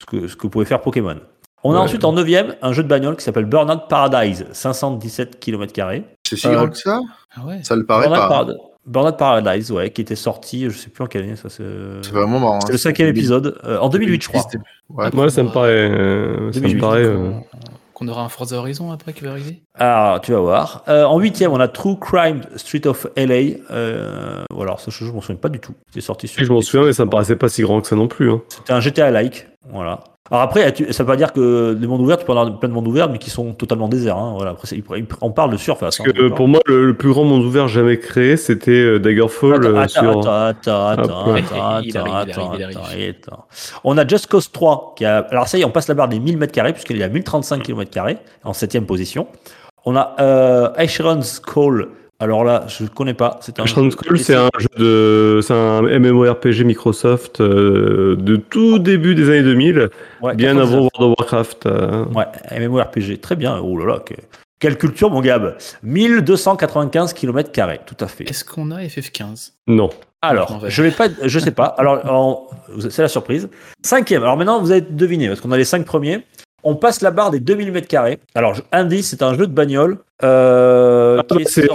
ce 0.00 0.06
que, 0.06 0.28
ce 0.28 0.36
que 0.36 0.46
pouvait 0.46 0.66
faire 0.66 0.82
Pokémon. 0.82 1.16
On 1.64 1.72
a 1.72 1.76
Ouais. 1.76 1.80
ensuite 1.84 2.04
en 2.04 2.12
neuvième 2.12 2.56
un 2.60 2.72
jeu 2.72 2.82
de 2.82 2.88
bagnole 2.88 3.16
qui 3.16 3.24
s'appelle 3.24 3.46
Burnout 3.46 3.88
Paradise, 3.88 4.44
517 4.52 5.38
km. 5.40 5.72
C'est 6.36 6.40
si 6.42 6.46
Euh, 6.48 6.54
grand 6.56 6.68
que 6.68 6.76
ça 6.78 7.00
Ah 7.36 7.44
ouais. 7.46 7.60
Ça 7.62 7.76
le 7.76 7.84
paraît 7.86 8.06
Burnout, 8.08 8.20
pas. 8.20 8.28
Parad- 8.28 8.56
Burnout 8.86 9.16
Paradise, 9.16 9.70
ouais, 9.70 9.90
qui 9.90 10.00
était 10.00 10.16
sorti, 10.16 10.68
je 10.68 10.76
sais 10.76 10.90
plus 10.90 11.04
en 11.04 11.06
quelle 11.06 11.22
année, 11.22 11.36
ça 11.36 11.48
c'est. 11.48 11.62
C'est 12.02 12.10
vraiment 12.12 12.40
marrant. 12.40 12.60
C'est 12.62 12.72
le 12.72 12.78
cinquième 12.78 13.08
épisode, 13.08 13.58
euh, 13.64 13.78
en 13.78 13.88
2008 13.88 14.22
je 14.22 14.28
crois. 14.28 14.42
Ouais. 14.90 15.10
Moi, 15.12 15.30
ça 15.30 15.42
me 15.42 15.50
paraît. 15.50 15.70
euh, 15.70 16.50
ça 16.52 16.58
me 16.60 16.64
2008, 16.66 16.80
paraît 16.80 17.04
euh, 17.04 17.30
Qu'on 17.94 18.08
aura 18.08 18.22
un 18.24 18.28
Forza 18.28 18.56
Horizon 18.56 18.90
après 18.90 19.12
qui 19.12 19.22
va 19.22 19.30
arriver? 19.30 19.62
Alors, 19.76 20.20
tu 20.20 20.32
vas 20.32 20.40
voir. 20.40 20.82
Euh, 20.88 21.04
en 21.04 21.20
huitième, 21.20 21.52
on 21.52 21.60
a 21.60 21.68
True 21.68 21.96
Crime 22.00 22.40
Street 22.56 22.84
of 22.88 23.06
LA. 23.16 23.58
Euh, 23.70 24.42
voilà, 24.50 24.76
ça, 24.78 24.86
je, 24.90 25.04
je 25.04 25.12
m'en 25.12 25.20
souviens 25.20 25.36
pas 25.36 25.48
du 25.50 25.60
tout. 25.60 25.74
C'est 25.94 26.00
sorti 26.00 26.26
sur. 26.26 26.44
Je 26.44 26.52
m'en 26.52 26.60
souviens, 26.60 26.86
mais 26.86 26.92
ça 26.92 27.04
me 27.04 27.10
paraissait 27.10 27.36
pas 27.36 27.48
si 27.48 27.62
grand 27.62 27.80
que 27.80 27.86
ça 27.86 27.94
non 27.94 28.08
plus. 28.08 28.32
hein. 28.32 28.42
C'était 28.48 28.72
un 28.72 28.80
GTA-like. 28.80 29.46
Voilà. 29.70 30.00
Alors 30.32 30.42
après, 30.44 30.74
ça 30.92 31.02
veut 31.02 31.06
pas 31.06 31.16
dire 31.16 31.34
que 31.34 31.76
les 31.78 31.86
mondes 31.86 32.00
ouverts, 32.00 32.16
tu 32.16 32.24
peux 32.24 32.32
en 32.32 32.40
avoir 32.40 32.58
plein 32.58 32.70
de 32.70 32.74
mondes 32.74 32.88
ouverts, 32.88 33.10
mais 33.10 33.18
qui 33.18 33.28
sont 33.28 33.52
totalement 33.52 33.86
déserts. 33.86 34.16
hein. 34.16 34.32
Voilà. 34.34 34.52
Après, 34.52 34.66
on 35.20 35.30
parle 35.30 35.52
de 35.52 35.58
surface. 35.58 35.98
Parce 35.98 36.10
que 36.10 36.18
euh, 36.22 36.30
pour 36.30 36.48
moi, 36.48 36.60
le, 36.64 36.86
le 36.86 36.94
plus 36.96 37.10
grand 37.10 37.24
monde 37.24 37.44
ouvert 37.44 37.68
jamais 37.68 37.98
créé, 37.98 38.38
c'était 38.38 38.70
euh, 38.70 38.98
Daggerfall 38.98 39.54
Attends, 39.56 39.68
euh, 39.68 39.76
attends, 39.82 39.88
sur. 40.22 40.32
attends, 40.32 40.86
attends, 40.88 40.88
attends, 40.88 42.52
attends. 42.52 43.46
On 43.84 43.98
a 43.98 44.06
Just 44.06 44.26
Cause 44.28 44.50
3 44.50 44.94
qui 44.96 45.04
a. 45.04 45.18
Alors 45.30 45.48
ça 45.48 45.58
y 45.58 45.60
est, 45.60 45.64
on 45.64 45.70
passe 45.70 45.88
la 45.88 45.94
barre 45.94 46.08
des 46.08 46.18
1000 46.18 46.38
mètres 46.38 46.52
carrés 46.54 46.72
puisqu'il 46.72 46.98
est 46.98 47.04
à 47.04 47.08
1035 47.08 47.62
km 47.62 47.90
en 48.44 48.52
septième 48.54 48.86
position. 48.86 49.26
On 49.84 49.96
a 49.96 50.16
euh, 50.20 50.70
Asheron's 50.76 51.40
Call. 51.40 51.88
Alors 52.22 52.44
là, 52.44 52.64
je 52.68 52.84
connais 52.86 53.14
pas. 53.14 53.38
C'est 53.42 53.58
un. 53.58 53.66
C'est 53.66 54.34
jeu 54.60 54.68
de, 54.78 55.40
c'est 55.42 55.52
un 55.52 55.82
MMORPG 55.82 56.62
Microsoft 56.64 57.40
euh, 57.40 58.14
de 58.16 58.36
tout 58.36 58.78
début 58.78 59.16
des 59.16 59.28
années 59.28 59.42
2000, 59.42 59.90
Ouais, 60.20 60.34
bien 60.36 60.54
99. 60.54 60.62
avant 60.62 60.76
World 60.82 61.00
of 61.00 61.14
Warcraft. 61.18 61.66
euh. 61.66 62.04
Ouais, 62.14 62.26
MMORPG, 62.60 63.20
très 63.20 63.34
bien. 63.34 63.58
Oh 63.58 63.76
là 63.76 63.86
là, 63.94 63.98
que- 63.98 64.14
quelle 64.60 64.78
culture, 64.78 65.10
mon 65.10 65.20
Gab 65.20 65.56
1295 65.82 67.12
km, 67.12 67.50
tout 67.84 67.96
à 67.98 68.06
fait. 68.06 68.30
Est-ce 68.30 68.44
qu'on 68.44 68.70
a 68.70 68.80
FF15 68.84 69.54
Non. 69.66 69.90
Alors, 70.24 70.60
Je 70.68 70.82
vais. 70.84 70.92
pas, 70.92 71.08
je 71.24 71.38
sais 71.40 71.50
pas. 71.50 71.64
Alors, 71.64 72.00
en- 72.08 72.46
c'est 72.88 73.02
la 73.02 73.08
surprise. 73.08 73.48
Cinquième. 73.84 74.22
Alors 74.22 74.36
maintenant, 74.36 74.60
vous 74.60 74.70
allez 74.70 74.80
deviner 74.82 75.26
parce 75.26 75.40
qu'on 75.40 75.50
a 75.50 75.56
les 75.56 75.64
cinq 75.64 75.84
premiers. 75.84 76.24
On 76.64 76.76
passe 76.76 77.00
la 77.02 77.10
barre 77.10 77.30
des 77.30 77.40
2000 77.40 77.72
mètres 77.72 77.88
carrés. 77.88 78.18
Alors, 78.34 78.54
indice, 78.72 79.08
c'est 79.10 79.22
un 79.22 79.34
jeu 79.34 79.46
de 79.46 79.52
bagnole. 79.52 79.98
Euh, 80.22 81.20
Ah, 81.28 81.34
c'est 81.46 81.68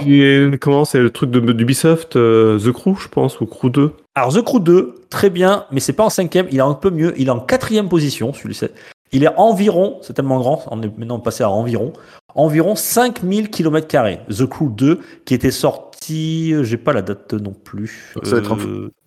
comment 0.60 0.84
C'est 0.84 1.00
le 1.00 1.10
truc 1.10 1.30
de 1.30 1.40
d'Ubisoft, 1.52 2.16
euh, 2.16 2.58
The 2.58 2.72
Crew, 2.72 2.94
je 2.98 3.08
pense, 3.08 3.40
ou 3.40 3.46
Crew 3.46 3.68
2. 3.70 3.92
Alors, 4.14 4.32
The 4.32 4.42
Crew 4.42 4.60
2, 4.60 4.94
très 5.10 5.30
bien, 5.30 5.66
mais 5.70 5.80
c'est 5.80 5.92
pas 5.92 6.04
en 6.04 6.10
cinquième. 6.10 6.46
Il 6.50 6.58
est 6.58 6.62
un 6.62 6.74
peu 6.74 6.90
mieux. 6.90 7.12
Il 7.18 7.28
est 7.28 7.30
en 7.30 7.40
quatrième 7.40 7.88
position, 7.88 8.32
celui-ci. 8.32 8.66
Il 9.12 9.24
est 9.24 9.34
environ, 9.36 9.98
c'est 10.02 10.12
tellement 10.12 10.38
grand, 10.38 10.64
on 10.70 10.82
est 10.82 10.98
maintenant 10.98 11.18
passé 11.18 11.42
à 11.42 11.48
environ, 11.48 11.94
environ 12.34 12.74
5000 12.76 13.48
km. 13.48 13.86
The 14.28 14.46
Crew 14.46 14.68
2, 14.70 15.00
qui 15.24 15.32
était 15.32 15.50
sorti, 15.50 16.52
euh, 16.52 16.62
j'ai 16.62 16.76
pas 16.76 16.92
la 16.92 17.00
date 17.00 17.32
non 17.32 17.52
plus. 17.54 18.12
Ça 18.22 18.32
va 18.36 18.38
être 18.38 18.52
un 18.52 18.58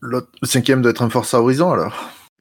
L'autre- 0.01 0.27
Le 0.41 0.47
cinquième 0.47 0.81
doit 0.81 0.89
être 0.89 1.03
un 1.03 1.09
Forza 1.11 1.39
Horizon 1.39 1.71
alors. 1.71 1.93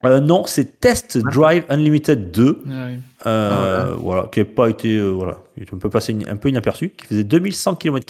Euh, 0.04 0.20
non, 0.20 0.44
c'est 0.46 0.80
Test 0.80 1.18
Drive 1.18 1.64
Unlimited 1.68 2.30
2. 2.30 2.62
Ah 2.64 2.70
oui. 2.86 2.98
Euh, 3.26 3.94
voilà, 3.98 4.28
qui 4.32 4.40
n'a 4.40 4.46
pas 4.46 4.68
été, 4.68 4.96
euh, 4.96 5.10
voilà, 5.10 5.38
qui 5.54 5.60
est 5.60 5.74
un 5.74 5.78
peu 5.78 5.90
passé 5.90 6.16
un 6.26 6.36
peu 6.36 6.48
inaperçu, 6.48 6.90
qui 6.90 7.06
faisait 7.06 7.24
2100 7.24 7.74
km. 7.74 8.06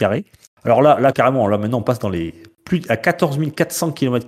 Alors 0.65 0.83
là, 0.83 0.99
là 1.01 1.11
carrément, 1.13 1.49
là 1.49 1.59
maintenant 1.59 1.79
on 1.79 1.83
passe 1.83 1.99
dans 1.99 2.09
les 2.09 2.35
plus 2.65 2.83
à 2.89 2.97
14 2.97 3.39
400 3.57 3.93
km. 3.93 4.27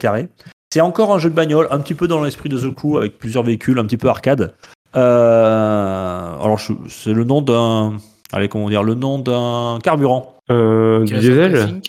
C'est 0.72 0.81
encore 0.81 1.14
un 1.14 1.18
jeu 1.18 1.31
de 1.31 1.35
bagnole, 1.35 1.68
un 1.70 1.79
petit 1.79 1.94
peu 1.94 2.09
dans 2.09 2.22
l'esprit 2.22 2.48
de 2.48 2.59
The 2.59 2.75
Crew, 2.75 2.96
avec 2.96 3.18
plusieurs 3.18 3.44
véhicules, 3.44 3.79
un 3.79 3.85
petit 3.85 3.98
peu 3.98 4.09
arcade. 4.09 4.55
Euh, 4.96 6.35
alors 6.40 6.61
c'est 6.88 7.12
le 7.12 7.25
nom 7.25 7.42
d'un, 7.42 7.96
allez 8.33 8.48
comment 8.48 8.68
dire, 8.68 8.83
le 8.83 8.94
nom 8.94 9.18
d'un 9.18 9.79
carburant. 9.83 10.38
Euh, 10.51 11.05
diesel 11.05 11.57
Racing 11.57 11.83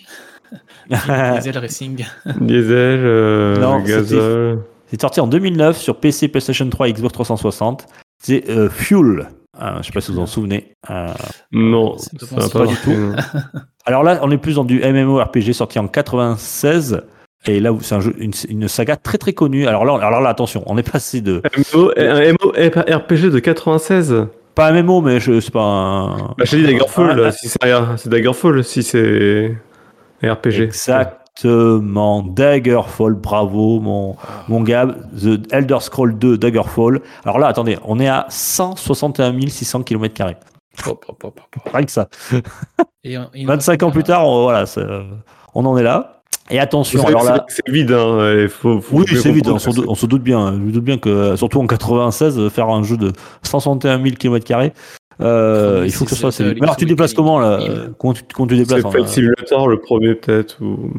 Diesel 1.34 1.58
Racing. 1.58 2.06
Diesel, 2.42 3.00
euh, 3.04 3.58
Non, 3.58 3.80
gazole. 3.80 4.60
C'est 4.94 5.02
sorti 5.02 5.20
en 5.20 5.26
2009 5.26 5.76
sur 5.76 5.96
PC, 5.96 6.28
PlayStation 6.28 6.70
3 6.70 6.88
et 6.88 6.94
Xbox 6.94 7.14
360. 7.14 7.88
C'est 8.24 8.48
euh, 8.52 8.70
Fuel. 8.70 9.28
Euh, 9.60 9.78
je 9.82 9.88
sais 9.88 9.92
pas 9.92 10.02
si 10.02 10.12
vous 10.12 10.18
vous 10.18 10.22
en 10.24 10.28
souvenez. 10.28 10.76
Euh, 10.92 11.08
Non, 11.52 11.98
C'est 11.98 12.24
ça 12.24 12.36
pas 12.48 12.60
pas 12.60 12.66
du 12.68 12.76
non. 12.88 13.16
Alors 13.88 14.04
là, 14.04 14.20
on 14.22 14.30
est 14.30 14.38
plus 14.38 14.54
dans 14.58 14.64
du 14.64 14.80
MMORPG 14.80 15.52
sorti 15.54 15.80
en 15.80 15.88
96. 15.88 17.02
Et 17.48 17.60
là, 17.60 17.72
c'est 17.82 17.96
un 17.96 18.02
jeu, 18.02 18.14
une, 18.20 18.34
une 18.50 18.68
saga 18.68 18.96
très 18.96 19.18
très 19.18 19.34
connue. 19.34 19.66
Alors 19.66 19.84
là, 19.84 19.96
alors 19.96 20.22
là, 20.22 20.30
attention, 20.30 20.62
on 20.68 20.78
est 20.78 20.88
passé 20.88 21.22
de 21.22 21.42
MMO, 21.74 21.92
un 21.98 22.32
MMORPG 22.32 23.32
de 23.32 23.40
96 23.40 24.28
pas 24.54 24.68
un 24.68 24.84
MMO, 24.84 25.02
mais 25.02 25.20
je 25.20 25.40
c'est 25.40 25.52
pas 25.52 25.64
un. 25.64 26.18
Bah, 26.18 26.44
je 26.44 26.52
t'ai 26.52 26.58
dit 26.58 26.64
Daggerfall, 26.66 27.24
Ah, 27.26 27.32
si 27.32 27.50
c'est 27.50 27.58
c'est 27.98 28.10
Daggerfall, 28.10 28.64
si 28.64 28.84
c'est 28.84 29.58
RPG. 30.22 30.70
Exactement, 30.70 31.23
Daggerfall, 31.44 33.14
bravo 33.16 33.80
mon, 33.80 34.16
mon 34.48 34.62
Gab, 34.62 34.96
The 35.20 35.52
Elder 35.52 35.78
Scroll 35.80 36.18
2 36.18 36.38
Daggerfall. 36.38 37.02
Alors 37.26 37.40
là, 37.40 37.48
attendez, 37.48 37.78
on 37.86 38.00
est 38.00 38.08
à 38.08 38.26
161 38.30 39.40
600 39.48 39.84
km. 39.84 40.22
Hop, 40.88 41.06
hop, 41.08 41.24
hop, 41.24 41.40
hop. 41.56 41.70
Rien 41.74 41.86
que 41.86 41.92
ça. 41.92 42.08
Et, 43.04 43.18
on- 43.18 43.30
et 43.34 43.44
on- 43.44 43.48
25 43.48 43.84
ans 43.84 43.92
plus 43.92 44.04
tard, 44.04 44.28
on, 44.28 44.44
voilà, 44.44 44.66
c'est, 44.66 44.82
euh, 44.82 45.04
on 45.54 45.66
en 45.66 45.78
est 45.78 45.84
là. 45.84 46.22
Et 46.50 46.60
attention, 46.60 47.00
C'est- 47.02 47.08
alors 47.08 47.24
là, 47.24 47.46
c'est- 47.48 47.62
vide, 47.70 47.92
hein. 47.92 48.36
il 48.42 48.50
Faut, 48.50 48.82
faut 48.82 48.98
oui, 48.98 49.06
c'est 49.22 49.32
vite, 49.32 49.48
on, 49.48 49.60
se 49.60 50.06
doute 50.06 50.24
bien. 50.24 50.52
Je 50.54 50.58
me 50.58 50.72
doute 50.72 50.84
bien 50.84 50.98
que, 50.98 51.08
euh, 51.10 51.38
surtout 51.38 51.60
en 51.62 51.68
96, 51.68 52.38
euh, 52.38 52.50
faire 52.50 52.68
un 52.70 52.84
jeu 52.84 52.98
de 52.98 53.14
161 53.44 54.02
000 54.04 54.16
km, 54.16 54.74
euh, 55.24 55.84
il 55.86 55.92
faut 55.92 56.06
que 56.06 56.12
ce 56.12 56.16
soit 56.18 56.30
assez 56.30 56.44
utilisateur 56.44 56.54
vite. 56.54 56.62
Mais 56.62 56.66
alors, 56.66 56.76
tu 56.78 56.86
déplaces 56.86 57.14
comment 57.14 57.40
là 57.40 57.60
euh, 57.62 57.90
comment 57.98 58.14
tu, 58.14 58.24
comment 58.34 58.48
tu 58.48 58.56
C'est 58.56 58.62
déplaces 58.64 58.86
en, 58.86 58.92
Flight 58.92 59.06
euh, 59.06 59.10
Simulator, 59.10 59.68
le 59.68 59.80
premier 59.80 60.16
peut-être. 60.16 60.58
Ou... 60.62 60.92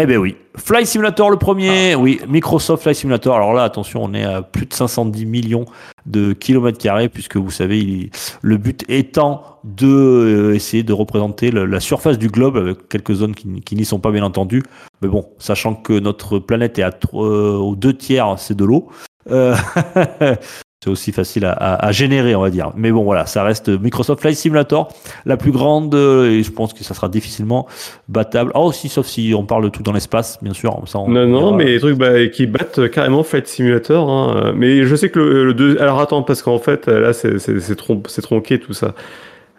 Eh 0.00 0.06
ben 0.06 0.16
oui. 0.18 0.36
Flight 0.54 0.86
Simulator 0.86 1.28
le 1.28 1.38
premier, 1.38 1.92
Ah. 1.94 1.98
oui. 1.98 2.20
Microsoft 2.28 2.84
Flight 2.84 2.96
Simulator. 2.96 3.34
Alors 3.34 3.52
là, 3.52 3.64
attention, 3.64 4.04
on 4.04 4.14
est 4.14 4.22
à 4.22 4.42
plus 4.42 4.66
de 4.66 4.72
510 4.72 5.26
millions 5.26 5.64
de 6.06 6.32
kilomètres 6.34 6.78
carrés, 6.78 7.08
puisque 7.08 7.36
vous 7.36 7.50
savez, 7.50 7.80
il- 7.80 8.10
le 8.42 8.56
but 8.58 8.84
étant 8.88 9.42
de 9.64 9.88
euh, 9.88 10.54
essayer 10.54 10.84
de 10.84 10.92
représenter 10.92 11.50
le- 11.50 11.66
la 11.66 11.80
surface 11.80 12.16
du 12.16 12.28
globe 12.28 12.56
avec 12.56 12.88
quelques 12.88 13.12
zones 13.14 13.34
qui, 13.34 13.74
n'y 13.74 13.84
sont 13.84 13.98
pas 13.98 14.12
bien 14.12 14.22
entendu. 14.22 14.62
Mais 15.02 15.08
bon, 15.08 15.26
sachant 15.38 15.74
que 15.74 15.98
notre 15.98 16.38
planète 16.38 16.78
est 16.78 16.82
à 16.84 16.92
euh, 17.14 17.56
aux 17.56 17.74
deux 17.74 17.92
tiers, 17.94 18.34
c'est 18.38 18.56
de 18.56 18.64
l'eau. 18.64 18.88
Euh, 19.32 19.56
c'est 20.82 20.90
aussi 20.90 21.10
facile 21.10 21.44
à, 21.44 21.50
à- 21.52 21.86
à 21.86 21.90
générer, 21.92 22.36
on 22.36 22.40
va 22.40 22.50
dire. 22.50 22.70
Mais 22.76 22.92
bon, 22.92 23.02
voilà, 23.02 23.26
ça 23.26 23.42
reste 23.42 23.68
Microsoft 23.68 24.20
Flight 24.20 24.36
Simulator, 24.36 24.88
la 25.26 25.36
plus 25.36 25.50
grande, 25.50 25.92
euh, 25.96 26.30
et 26.30 26.42
je 26.44 26.52
pense 26.52 26.72
que 26.72 26.84
ça 26.84 26.94
sera 26.94 27.08
difficilement 27.08 27.66
battable. 28.08 28.52
Ah 28.54 28.60
aussi, 28.60 28.88
sauf 28.88 29.06
si 29.06 29.34
on 29.36 29.44
parle 29.44 29.64
de 29.64 29.68
tout 29.70 29.82
dans 29.82 29.92
l'espace, 29.92 30.38
bien 30.40 30.52
sûr. 30.54 30.80
Ça, 30.86 31.00
on 31.00 31.08
Non, 31.08 31.26
non, 31.26 31.52
mais 31.52 31.64
les 31.64 31.80
trucs 31.80 31.98
bah, 31.98 32.26
qui 32.28 32.46
battent 32.46 32.88
carrément 32.90 33.24
Flight 33.24 33.48
Simulator. 33.48 34.08
Hein. 34.08 34.52
Mais 34.54 34.84
je 34.84 34.94
sais 34.94 35.10
que 35.10 35.18
le, 35.18 35.46
le 35.46 35.54
deux... 35.54 35.78
Alors 35.80 36.00
attends, 36.00 36.22
parce 36.22 36.42
qu'en 36.42 36.58
fait, 36.60 36.86
là, 36.86 37.12
c'est 37.12 37.40
c'est- 37.40 37.58
c'est 37.58 37.74
tron- 37.74 38.02
tronqué 38.22 38.60
tout 38.60 38.72
ça. 38.72 38.94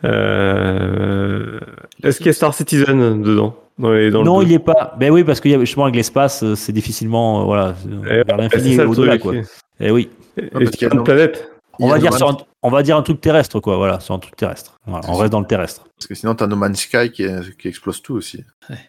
Euh... 0.05 1.59
Est-ce 2.03 2.17
qu'il 2.17 2.27
y 2.27 2.29
a 2.29 2.33
Star 2.33 2.53
Citizen 2.53 3.21
dedans? 3.21 3.55
Dans 3.77 3.91
les- 3.91 4.09
dans 4.11 4.23
non, 4.23 4.41
il 4.41 4.51
est 4.53 4.59
pas. 4.59 4.95
Ben 4.99 5.11
oui, 5.11 5.23
parce 5.25 5.39
a 5.55 5.59
justement 5.59 5.85
avec 5.85 5.95
l'espace, 5.95 6.43
euh, 6.43 6.55
c'est 6.55 6.71
difficilement, 6.73 7.41
euh, 7.41 7.43
voilà, 7.43 7.75
Eh, 8.09 8.15
vers 8.15 8.23
C'est 8.27 8.37
l'infini 8.37 8.75
ça 8.75 8.83
et 8.83 8.85
au-delà, 8.85 9.17
quoi. 9.17 9.33
Et 9.79 9.91
oui, 9.91 10.09
Et 10.37 10.47
parce 10.47 10.65
et 10.65 10.67
qu'il 10.69 10.87
y 10.87 10.91
a 10.91 10.93
une 10.93 11.03
planète. 11.03 11.49
on 11.79 11.87
va 11.87 11.99
dire 11.99 12.11
No 12.11 12.17
sur 12.17 12.29
un, 12.29 12.37
on 12.63 12.69
va 12.69 12.83
dire 12.83 12.97
un 12.97 13.01
truc 13.01 13.21
terrestre, 13.21 13.59
quoi. 13.59 13.77
Voilà, 13.77 13.99
sur 13.99 14.13
un 14.13 14.19
truc 14.19 14.35
terrestre. 14.35 14.77
Voilà, 14.85 15.05
on 15.09 15.13
reste 15.13 15.31
dans 15.31 15.39
le 15.39 15.45
terrestre. 15.47 15.85
Parce 15.97 16.07
que 16.07 16.15
sinon, 16.15 16.35
t'as 16.35 16.47
No 16.47 16.55
Man's 16.55 16.79
Sky 16.79 17.11
qui, 17.11 17.25
qui 17.59 17.67
explose 17.67 18.01
tout 18.01 18.15
aussi. 18.15 18.43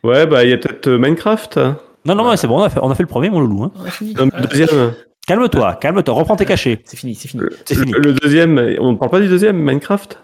Ouais, 0.05 0.26
bah 0.26 0.44
il 0.44 0.50
y 0.50 0.53
a 0.53 0.59
peut-être 0.59 0.88
euh, 0.88 0.98
Minecraft. 0.98 1.59
Non, 2.05 2.14
non, 2.14 2.29
mais 2.31 2.37
c'est 2.37 2.46
bon, 2.46 2.59
on 2.61 2.62
a, 2.64 2.70
fait, 2.70 2.81
on 2.83 2.90
a 2.90 2.94
fait 2.94 3.03
le 3.03 3.09
premier, 3.09 3.31
mon 3.31 3.40
loulou. 3.40 3.64
Hein. 3.64 3.72
On 3.76 3.85
a 3.85 3.90
fini. 3.90 4.14
Non, 4.14 4.24
mais 4.24 4.31
Voilà. 4.33 4.46
le 4.46 4.59
deuxième. 4.59 4.92
Calme-toi, 5.26 5.74
calme-toi, 5.74 6.14
reprends 6.14 6.35
tes 6.37 6.46
cachets. 6.46 6.81
C'est 6.85 6.96
fini, 6.96 7.14
c'est 7.14 7.29
fini. 7.29 7.42
C'est 7.64 7.74
fini. 7.76 7.92
Le, 7.92 7.98
le 8.00 8.12
deuxième, 8.14 8.59
on 8.81 8.96
parle 8.96 9.11
pas 9.11 9.20
du 9.20 9.29
deuxième, 9.29 9.59
Minecraft? 9.62 10.18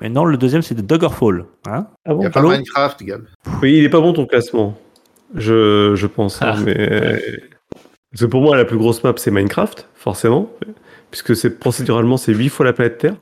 Mais 0.00 0.08
non, 0.08 0.24
le 0.24 0.36
deuxième, 0.36 0.62
c'est 0.62 0.74
de 0.74 0.80
Duggerfall. 0.80 1.44
Hein 1.68 1.86
Ah 2.06 2.12
Il 2.18 2.22
y 2.22 2.26
a 2.26 2.30
pas 2.30 2.40
Minecraft, 2.42 3.02
Gab. 3.04 3.22
Oui, 3.62 3.76
il 3.78 3.84
est 3.84 3.88
pas 3.88 4.00
bon 4.00 4.12
ton 4.12 4.26
classement. 4.26 4.76
Je, 5.34 5.92
je 5.94 6.06
pense. 6.06 6.40
hein, 6.42 6.54
Ah. 6.54 6.60
mais... 6.64 7.20
Parce 8.10 8.22
que 8.22 8.26
pour 8.26 8.40
moi, 8.40 8.56
la 8.56 8.64
plus 8.64 8.78
grosse 8.78 9.04
map, 9.04 9.12
c'est 9.16 9.30
Minecraft, 9.30 9.86
forcément. 9.98 10.50
Puisque 11.10 11.34
c'est 11.36 11.58
procéduralement, 11.58 12.16
c'est 12.16 12.32
8 12.32 12.48
fois 12.48 12.64
la 12.66 12.72
planète 12.72 12.98
Terre. 12.98 13.14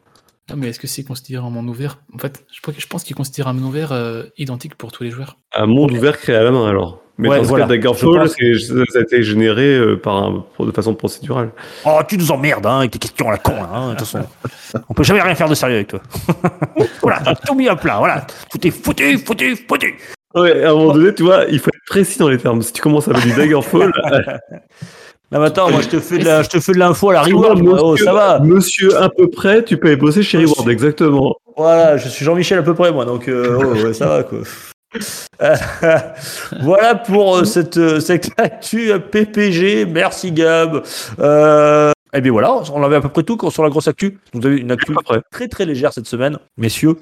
Ah, 0.51 0.55
mais 0.57 0.69
est-ce 0.69 0.79
que 0.79 0.87
c'est 0.87 1.03
considéré 1.03 1.45
un 1.45 1.51
monde 1.51 1.69
ouvert? 1.69 1.99
En 2.15 2.19
fait, 2.19 2.45
je, 2.53 2.61
que- 2.61 2.87
pense 2.89 3.03
qu'il 3.03 3.17
considère 3.17 3.49
un 3.49 3.53
monde 3.53 3.65
ouvert 3.65 3.91
euh, 3.93 4.25
identique 4.39 4.77
pour 4.77 4.93
tous 4.93 5.03
les 5.03 5.11
joueurs. 5.11 5.39
Un 5.53 5.67
monde 5.67 5.91
ouvert 5.93 6.17
créé 6.19 6.37
à 6.37 6.43
la 6.45 6.53
main, 6.53 6.69
alors. 6.69 7.01
Mais 7.19 7.29
Ouais, 7.31 7.39
dans 7.39 7.45
ce 7.45 7.49
voilà. 7.49 7.67
Daggerfall, 7.67 8.29
c'est- 8.29 8.59
ça 8.93 8.99
a 8.99 9.03
été 9.03 9.23
généré 9.23 9.77
euh, 9.77 9.97
par 9.97 10.17
un- 10.17 10.45
de 10.61 10.71
façon 10.71 10.95
procédurale. 10.95 11.51
Oh, 11.85 11.99
tu 12.07 12.19
nous 12.19 12.31
emmerdes 12.31 12.67
hein, 12.67 12.79
avec 12.81 12.91
tes 12.93 12.99
questions 12.99 13.29
à 13.29 13.33
la 13.33 13.39
con. 13.39 13.55
là, 13.55 13.69
Hein, 13.73 13.93
de 13.95 13.99
toute 13.99 14.07
façon, 14.07 14.27
on 14.89 14.95
peut 14.95 15.03
jamais 15.03 15.23
rien 15.23 15.35
faire 15.35 15.49
de 15.49 15.55
sérieux 15.55 15.77
avec 15.77 15.89
toi. 15.89 16.01
voilà, 17.03 17.21
t'as 17.25 17.35
tout 17.35 17.55
mis 17.55 17.69
à 17.69 17.75
plat. 17.75 17.97
Voilà, 17.99 18.27
tout 18.51 18.65
est 18.67 18.71
foutu, 18.71 19.19
foutu, 19.19 19.57
foutu. 19.57 19.99
Ouais, 20.35 20.63
à 20.65 20.71
un 20.71 20.75
moment 20.75 20.93
donné, 20.93 21.15
tu 21.15 21.23
vois, 21.23 21.45
il 21.49 21.59
faut 21.59 21.71
être 21.71 21.85
précis 21.89 22.19
dans 22.19 22.29
les 22.29 22.39
termes. 22.39 22.61
Si 22.63 22.73
tu 22.73 22.83
commences 22.83 23.09
avec 23.09 23.23
du 23.23 23.33
Daggerfall, 23.33 23.91
Non, 25.33 25.41
mais 25.41 25.47
attends, 25.47 25.71
moi 25.71 25.81
je 25.81 25.89
te 25.89 25.99
fais 25.99 26.19
de 26.19 26.25
la- 26.25 26.43
je 26.43 26.49
te 26.49 26.61
fais 26.61 26.73
de 26.73 26.79
l'info 26.79 27.11
à 27.11 27.15
la 27.15 27.23
reward. 27.23 27.61
moi. 27.63 27.79
Oh, 27.83 27.97
ça 27.97 28.13
va. 28.13 28.39
Monsieur 28.39 28.97
à 28.97 29.09
peu 29.09 29.29
près, 29.29 29.65
tu 29.65 29.77
peux 29.77 29.89
aller 29.89 29.97
bosser 29.97 30.23
chez 30.23 30.39
Monsieur- 30.39 30.53
Reward, 30.55 30.71
exactement. 30.71 31.35
Voilà, 31.57 31.97
je 31.97 32.09
suis 32.09 32.25
Jean-Michel 32.25 32.59
à 32.59 32.63
peu 32.63 32.75
près, 32.75 32.93
moi, 32.93 33.05
donc 33.05 33.27
euh, 33.29 33.59
oh, 33.61 33.85
ouais, 33.87 33.93
ça 33.95 34.07
va 34.07 34.23
quoi. 34.23 34.39
Voilà 36.63 36.95
pour 36.95 37.37
euh, 37.39 37.45
cette, 37.45 37.77
euh, 37.77 38.01
cette 38.01 38.31
actu 38.39 38.93
PPG. 39.11 39.85
Merci 39.87 40.33
Gab. 40.33 40.83
Euh, 41.19 41.91
et 42.15 42.21
bien 42.21 42.33
voilà, 42.33 42.55
on 42.73 42.83
avait 42.83 42.97
à 42.97 43.01
peu 43.01 43.09
près 43.09 43.23
tout 43.23 43.39
sur 43.51 43.63
la 43.63 43.69
grosse 43.71 43.89
actu. 43.89 44.19
Vous 44.33 44.47
avez 44.47 44.57
une 44.59 44.71
actu 44.71 44.95
très 45.31 45.49
très 45.49 45.65
légère 45.67 45.93
cette 45.93 46.07
semaine, 46.07 46.39
messieurs. 46.57 46.97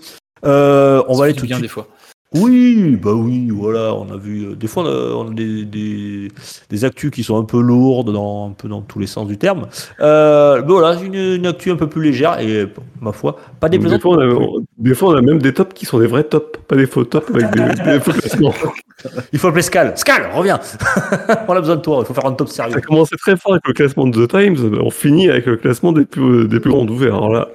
Euh, 0.45 1.03
on 1.09 1.15
Ça 1.15 1.19
va 1.21 1.25
aller 1.27 1.35
tout 1.35 1.43
de 1.43 1.47
bien 1.47 1.57
suite. 1.57 1.65
des 1.65 1.69
fois. 1.69 1.87
Oui, 2.37 2.99
bah 3.01 3.13
oui, 3.13 3.49
voilà, 3.51 3.95
on 3.95 4.13
a 4.13 4.17
vu. 4.17 4.45
euh, 4.47 4.55
des 4.57 4.67
fois, 4.67 4.83
on 4.83 4.87
a, 4.87 5.15
on 5.15 5.31
a 5.31 5.35
des, 5.35 5.65
des, 5.65 6.29
des 6.69 6.85
actus 6.85 7.13
qui 7.13 7.23
sont 7.23 7.39
un 7.39 7.45
peu 7.45 7.61
lourdes, 7.61 8.13
dans, 8.13 8.49
un 8.49 8.53
peu 8.53 8.67
dans 8.67 8.81
tous 8.81 8.99
les 8.99 9.07
sens 9.07 9.29
du 9.29 9.39
terme. 9.39 9.69
Euh, 10.01 10.61
mais 10.61 10.73
voilà, 10.73 11.01
une, 11.01 11.15
une 11.15 11.47
actu 11.47 11.71
un 11.71 11.77
peu 11.77 11.87
plus 11.87 12.03
légère 12.03 12.41
et, 12.41 12.67
ma 13.01 13.13
foi, 13.13 13.37
pas 13.61 13.69
Des 13.69 13.79
fois, 14.01 14.17
on 14.17 14.21
a, 14.21 14.61
des 14.79 14.95
fois, 14.95 15.11
on 15.11 15.17
a 15.17 15.23
même 15.23 15.41
des 15.41 15.55
tops 15.55 15.75
qui 15.75 15.87
sont 15.87 16.01
des 16.01 16.09
vrais 16.09 16.25
tops, 16.25 16.59
pas 16.67 16.75
des 16.75 16.87
faux 16.87 17.05
tops 17.05 17.31
avec 17.31 17.51
des, 17.53 17.83
des 17.83 18.01
faux 18.01 18.13
classements. 18.13 18.55
Il 19.33 19.39
faut 19.39 19.49
appeler 19.49 19.63
Scal. 19.63 19.97
Scal, 19.97 20.31
reviens. 20.35 20.59
on 21.49 21.53
a 21.53 21.61
besoin 21.61 21.77
de 21.77 21.83
toi. 21.83 21.99
Il 22.01 22.07
faut 22.07 22.15
faire 22.15 22.27
un 22.27 22.33
top 22.33 22.49
sérieux. 22.49 22.73
Ça 22.73 22.79
a 22.79 22.81
commencé 22.81 23.15
très 23.17 23.37
fort 23.37 23.53
avec 23.53 23.67
le 23.69 23.75
classement 23.75 24.09
de 24.09 24.27
The 24.27 24.29
Times, 24.29 24.81
on 24.83 24.91
finit 24.91 25.29
avec 25.31 25.47
le 25.47 25.57
classement 25.57 25.93
des 25.93 26.05
plus, 26.05 26.49
des 26.49 26.59
plus 26.59 26.73
grands 26.73 26.87
ouverts. 26.87 27.15
Alors 27.15 27.33
là, 27.33 27.49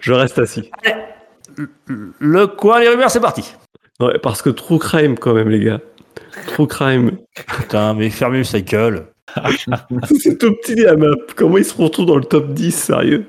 je 0.00 0.14
reste 0.14 0.38
assis. 0.38 0.70
Le 2.18 2.46
coin 2.46 2.80
des 2.80 2.88
rumeurs, 2.88 3.10
c'est 3.10 3.20
parti. 3.20 3.54
Ouais, 3.98 4.18
parce 4.22 4.42
que 4.42 4.50
True 4.50 4.78
Crime, 4.78 5.18
quand 5.18 5.32
même, 5.32 5.48
les 5.48 5.60
gars. 5.60 5.80
True 6.48 6.66
Crime. 6.66 7.12
Putain, 7.34 7.94
mais 7.94 8.10
fermez 8.10 8.44
sa 8.44 8.60
gueule. 8.60 9.06
C'est 10.20 10.38
tout 10.38 10.52
petit 10.62 10.74
la 10.74 10.96
map. 10.96 11.14
Comment 11.34 11.56
ils 11.56 11.64
se 11.64 11.74
retrouvent 11.74 12.06
dans 12.06 12.16
le 12.16 12.24
top 12.24 12.52
10, 12.52 12.72
sérieux? 12.72 13.24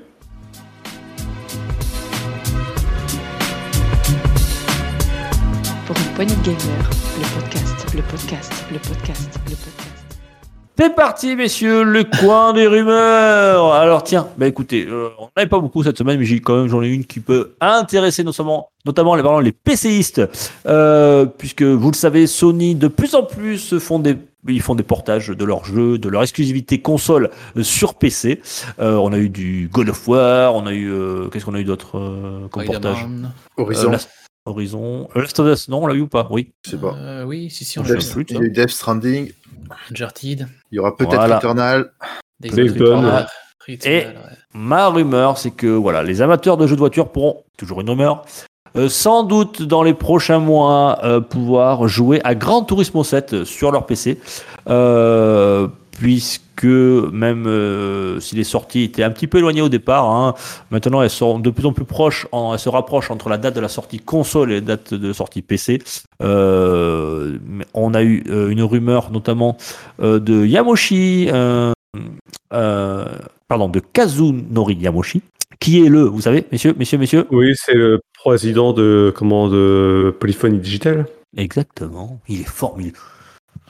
Pour 5.86 5.96
une 5.96 6.14
poignée 6.14 6.36
de 6.36 6.42
gamers, 6.42 6.90
le 7.16 7.40
podcast, 7.40 7.94
le 7.94 8.02
podcast, 8.02 8.52
le 8.70 8.78
podcast, 8.78 9.40
le 9.46 9.56
podcast. 9.56 9.97
C'est 10.80 10.94
parti, 10.94 11.34
messieurs, 11.34 11.82
le 11.82 12.04
coin 12.04 12.52
des 12.52 12.68
rumeurs. 12.68 13.72
Alors 13.72 14.04
tiens, 14.04 14.28
bah 14.38 14.46
écoutez, 14.46 14.86
euh, 14.88 15.08
on 15.18 15.28
n'avait 15.36 15.48
pas 15.48 15.58
beaucoup 15.58 15.82
cette 15.82 15.98
semaine, 15.98 16.20
mais 16.20 16.24
j'ai 16.24 16.38
quand 16.40 16.56
même 16.56 16.68
j'en 16.68 16.82
ai 16.82 16.88
une 16.88 17.04
qui 17.04 17.18
peut 17.18 17.54
intéresser 17.60 18.22
notamment, 18.22 18.68
notamment 18.86 19.16
les, 19.16 19.22
pardon, 19.24 19.40
les 19.40 19.50
PCistes, 19.50 20.22
euh, 20.66 21.26
puisque 21.26 21.62
vous 21.64 21.90
le 21.90 21.96
savez, 21.96 22.28
Sony 22.28 22.76
de 22.76 22.86
plus 22.86 23.16
en 23.16 23.24
plus 23.24 23.76
font 23.78 23.98
des 23.98 24.16
ils 24.46 24.62
font 24.62 24.76
des 24.76 24.84
portages 24.84 25.28
de 25.28 25.44
leurs 25.44 25.64
jeux, 25.64 25.98
de 25.98 26.08
leur 26.08 26.22
exclusivité 26.22 26.80
console 26.80 27.30
euh, 27.56 27.64
sur 27.64 27.94
PC. 27.94 28.40
Euh, 28.78 28.94
on 28.94 29.12
a 29.12 29.18
eu 29.18 29.28
du 29.30 29.68
God 29.72 29.88
of 29.88 30.06
War, 30.06 30.54
on 30.54 30.64
a 30.66 30.72
eu 30.72 30.88
euh, 30.92 31.26
qu'est-ce 31.28 31.44
qu'on 31.44 31.54
a 31.54 31.60
eu 31.60 31.64
d'autre 31.64 31.98
euh, 31.98 32.46
comme 32.52 32.64
portage? 32.64 33.04
Horizon, 33.56 33.88
Euh, 33.88 33.92
Last- 33.92 34.08
Horizon, 34.48 35.08
Euh, 35.16 35.22
Last 35.22 35.38
of 35.40 35.46
Us, 35.52 35.68
non, 35.68 35.82
on 35.82 35.86
l'a 35.86 35.94
eu 35.94 36.00
ou 36.02 36.08
pas? 36.08 36.26
Oui. 36.30 36.52
je 36.64 36.70
sais 36.70 36.76
pas. 36.76 36.94
Euh, 36.96 37.24
oui, 37.24 37.50
si, 37.50 37.64
si, 37.64 37.78
on 37.78 37.82
l'a 37.82 37.94
plus. 37.94 38.24
Il 38.30 38.36
y 38.36 38.38
a 38.38 38.42
eu 38.42 38.50
Death 38.50 38.70
Stranding, 38.70 39.32
Uncharted. 39.90 40.46
il 40.72 40.76
y 40.76 40.78
aura 40.78 40.96
peut-être 40.96 41.14
Voilà. 41.14 41.36
Returnal, 41.36 41.90
Returnal, 42.42 43.26
Et- 43.84 43.88
ouais. 43.90 44.14
Ma 44.54 44.88
rumeur, 44.88 45.36
c'est 45.38 45.50
que 45.50 45.66
voilà, 45.66 46.02
les 46.02 46.22
amateurs 46.22 46.56
de 46.56 46.66
jeux 46.66 46.74
de 46.74 46.80
voiture 46.80 47.10
pourront, 47.10 47.44
toujours 47.56 47.80
une 47.82 47.90
rumeur, 47.90 48.24
euh, 48.76 48.88
sans 48.88 49.22
doute 49.24 49.62
dans 49.62 49.82
les 49.82 49.94
prochains 49.94 50.38
mois, 50.38 50.98
euh, 51.04 51.20
pouvoir 51.20 51.86
jouer 51.88 52.20
à 52.24 52.34
Gran 52.34 52.62
Turismo 52.64 53.04
7 53.04 53.44
sur 53.44 53.70
leur 53.72 53.86
PC. 53.86 54.18
Euh, 54.68 55.68
puisque 55.98 56.64
même 56.64 57.46
euh, 57.46 58.20
si 58.20 58.34
les 58.36 58.44
sorties 58.44 58.82
étaient 58.84 59.02
un 59.02 59.10
petit 59.10 59.26
peu 59.26 59.38
éloignées 59.38 59.62
au 59.62 59.68
départ, 59.68 60.04
hein, 60.08 60.34
maintenant 60.70 61.02
elles 61.02 61.10
sont 61.10 61.38
de 61.38 61.50
plus 61.50 61.66
en 61.66 61.72
plus 61.72 61.84
proches, 61.84 62.26
en- 62.32 62.52
elles 62.52 62.58
se 62.58 62.68
rapprochent 62.68 63.10
entre 63.10 63.28
la 63.28 63.36
date 63.38 63.54
de 63.56 63.60
la 63.60 63.68
sortie 63.68 63.98
console 63.98 64.52
et 64.52 64.54
la 64.56 64.60
date 64.60 64.94
de 64.94 65.12
sortie 65.12 65.42
PC. 65.42 65.80
Euh, 66.22 67.38
on 67.74 67.94
a 67.94 68.02
eu 68.02 68.24
euh, 68.28 68.48
une 68.48 68.62
rumeur 68.62 69.10
notamment 69.10 69.56
euh, 70.00 70.18
de 70.20 70.44
Yamoshi, 70.46 71.28
pardon, 72.50 73.68
de 73.68 73.80
Kazunori 73.80 74.74
Yamoshi, 74.76 75.22
qui 75.60 75.84
est 75.84 75.88
le, 75.88 76.02
vous 76.02 76.20
savez, 76.20 76.44
messieurs, 76.52 76.74
messieurs, 76.78 76.98
messieurs, 76.98 77.26
Oui, 77.30 77.52
c'est 77.56 77.74
le 77.74 78.00
président 78.14 78.72
de, 78.72 79.12
comment, 79.16 79.48
de 79.48 80.14
Polyphonie 80.20 80.58
Digital. 80.58 81.06
exactement, 81.36 82.20
il 82.28 82.40
est 82.42 82.48
formidable. 82.48 82.98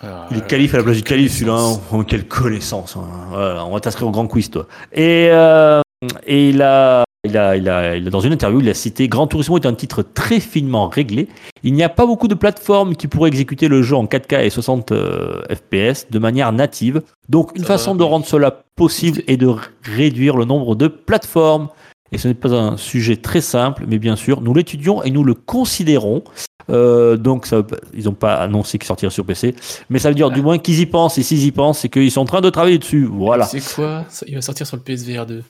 Alors, 0.03 0.26
Il 0.30 0.38
est 0.38 0.46
calife 0.46 0.74
à 0.74 0.78
la 0.78 0.82
place 0.84 0.96
du 0.96 1.03
calife, 1.03 1.32
celui-là. 1.32 1.55
hein. 1.59 1.80
Oh, 1.92 2.03
quelle 2.05 2.26
connaissance. 2.26 2.96
hein. 2.96 3.05
Voilà, 3.30 3.64
on 3.64 3.72
va 3.72 3.80
t'inscrire 3.80 4.07
au 4.09 4.11
grand 4.11 4.26
quiz, 4.26 4.51
toi. 4.51 4.66
Et, 4.92 5.28
euh, 5.30 5.80
et 6.26 6.51
il, 6.51 6.62
a, 6.62 7.05
il, 7.24 7.36
a, 7.36 7.57
il, 7.57 7.68
a, 7.68 7.96
il 7.96 8.07
a, 8.07 8.11
dans 8.11 8.20
une 8.20 8.32
interview, 8.32 8.61
il 8.61 8.68
a 8.68 8.74
cité 8.74 9.09
Gran 9.09 9.26
Turismo 9.26 9.57
est 9.59 9.66
un 9.66 9.74
titre 9.74 10.03
très 10.03 10.38
finement 10.40 10.88
réglé. 10.88 11.28
Il 11.64 11.72
n'y 11.74 11.82
a 11.82 11.88
pas 11.88 12.07
beaucoup 12.07 12.28
de 12.28 12.34
plateformes 12.34 12.94
qui 12.94 13.09
pourraient 13.09 13.28
exécuter 13.28 13.66
le 13.68 13.82
jeu 13.82 13.96
en 13.96 14.05
4K 14.05 14.44
et 14.44 14.51
60 14.51 14.92
euh, 14.92 15.42
FPS 15.53 16.07
de 16.11 16.18
manière 16.20 16.53
native. 16.53 17.03
Donc, 17.28 17.51
une 17.57 17.64
façon 17.64 17.94
de 17.96 18.05
rendre 18.05 18.24
cela 18.26 18.62
possible 18.76 19.22
est 19.26 19.36
de 19.36 19.53
réduire 19.82 20.36
le 20.36 20.44
nombre 20.44 20.76
de 20.76 20.86
plateformes. 20.86 21.68
Et 22.12 22.16
ce 22.16 22.28
n'est 22.28 22.34
pas 22.34 22.53
un 22.55 22.76
sujet 22.78 23.16
très 23.16 23.42
simple, 23.42 23.84
mais 23.86 23.99
bien 23.99 24.16
sûr, 24.16 24.40
nous 24.40 24.55
l'étudions 24.55 25.03
et 25.03 25.11
nous 25.11 25.24
le 25.24 25.34
considérons. 25.34 26.22
Euh, 26.70 27.16
donc, 27.16 27.46
ça, 27.46 27.62
ils 27.94 28.04
n'ont 28.04 28.12
pas 28.12 28.34
annoncé 28.34 28.78
qu'il 28.78 28.86
sortirait 28.86 29.10
sur 29.10 29.24
PC, 29.24 29.54
mais 29.88 29.98
ça 29.98 30.08
veut 30.08 30.14
dire 30.14 30.30
du 30.30 30.42
moins 30.42 30.58
qu'ils 30.58 30.80
y 30.80 30.86
pensent. 30.86 31.18
Et 31.18 31.22
s'ils 31.22 31.44
y 31.44 31.52
pensent, 31.52 31.80
c'est 31.80 31.88
qu'ils 31.88 32.10
sont 32.10 32.20
en 32.20 32.26
train 32.26 32.40
de 32.40 32.50
travailler 32.50 32.78
dessus. 32.78 33.08
Voilà. 33.10 33.46
C'est 33.46 33.62
quoi 33.74 34.04
Il 34.26 34.34
va 34.34 34.42
sortir 34.42 34.66
sur 34.66 34.76
le 34.76 34.82
PSVR 34.82 35.26
2. 35.26 35.42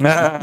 ah 0.04 0.38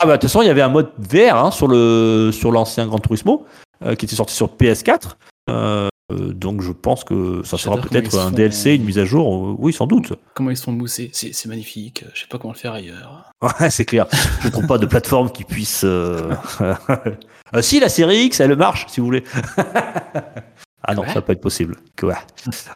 bah 0.00 0.06
de 0.06 0.12
toute 0.12 0.22
façon, 0.22 0.40
il 0.40 0.46
y 0.46 0.50
avait 0.50 0.62
un 0.62 0.70
mode 0.70 0.88
VR 0.98 1.36
hein, 1.36 1.50
sur 1.50 1.68
le 1.68 2.30
sur 2.32 2.50
l'ancien 2.50 2.86
Gran 2.86 2.98
Turismo 2.98 3.44
euh, 3.84 3.94
qui 3.94 4.06
était 4.06 4.16
sorti 4.16 4.34
sur 4.34 4.48
PS4. 4.48 5.10
Euh, 5.50 5.88
euh, 6.12 6.32
donc 6.32 6.62
je 6.62 6.70
pense 6.72 7.02
que 7.04 7.42
ça 7.44 7.58
sera 7.58 7.76
peut-être 7.78 8.16
un 8.18 8.30
DLC, 8.30 8.74
une 8.76 8.84
mise 8.84 8.98
à 8.98 9.04
jour. 9.04 9.26
euh, 9.50 9.56
oui, 9.58 9.72
sans 9.72 9.86
doute. 9.86 10.12
Comment 10.34 10.50
ils 10.50 10.56
se 10.56 10.62
font 10.64 10.72
mousser 10.72 11.10
C'est 11.12 11.46
magnifique. 11.46 12.04
Je 12.14 12.20
sais 12.20 12.26
pas 12.28 12.38
comment 12.38 12.52
le 12.52 12.58
faire 12.58 12.72
ailleurs. 12.72 13.24
Ouais, 13.42 13.70
c'est 13.70 13.84
clair. 13.84 14.06
Je 14.40 14.46
ne 14.46 14.52
trouve 14.52 14.66
pas 14.66 14.78
de 14.78 14.86
plateforme 14.86 15.30
qui 15.30 15.44
puisse. 15.44 15.82
euh, 15.84 16.30
euh, 16.60 17.60
si 17.62 17.80
la 17.80 17.88
série 17.88 18.24
X, 18.26 18.40
elle 18.40 18.56
marche, 18.56 18.86
si 18.88 19.00
vous 19.00 19.06
voulez. 19.06 19.24
ah 20.82 20.94
non, 20.94 21.02
Ouais. 21.02 21.08
ça 21.08 21.14
va 21.14 21.22
pas 21.22 21.32
être 21.32 21.40
possible. 21.40 21.76
Ouais. 22.02 22.14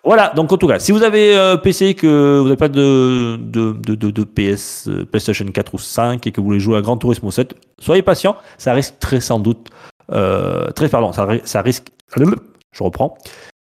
Voilà. 0.05 0.33
Donc 0.35 0.53
en 0.53 0.57
tout 0.57 0.67
cas, 0.67 0.79
si 0.81 0.91
vous 0.93 1.03
avez 1.05 1.37
euh, 1.37 1.57
PC 1.57 1.95
que 1.95 2.39
vous 2.39 2.45
n'avez 2.45 2.57
pas 2.57 2.69
de 2.69 3.37
de, 3.41 3.73
de, 3.73 3.95
de, 3.95 4.11
de 4.11 4.25
PS 4.25 4.89
euh, 4.89 5.05
PlayStation 5.07 5.47
4 5.47 5.75
ou 5.75 5.79
5 5.79 6.27
et 6.27 6.33
que 6.33 6.41
vous 6.41 6.47
voulez 6.49 6.61
jouer 6.61 6.77
à 6.79 6.81
Gran 6.83 6.97
Turismo 6.97 7.31
7, 7.31 7.55
soyez 7.79 8.03
patient. 8.03 8.37
Ça 8.59 8.73
risque 8.73 8.95
très 8.99 9.21
sans 9.21 9.39
doute. 9.39 9.69
Euh, 10.13 10.71
très 10.73 10.89
pardon. 10.89 11.13
Ça, 11.13 11.29
ça 11.45 11.63
risque. 11.63 11.87
Je 12.73 12.83
reprends. 12.83 13.17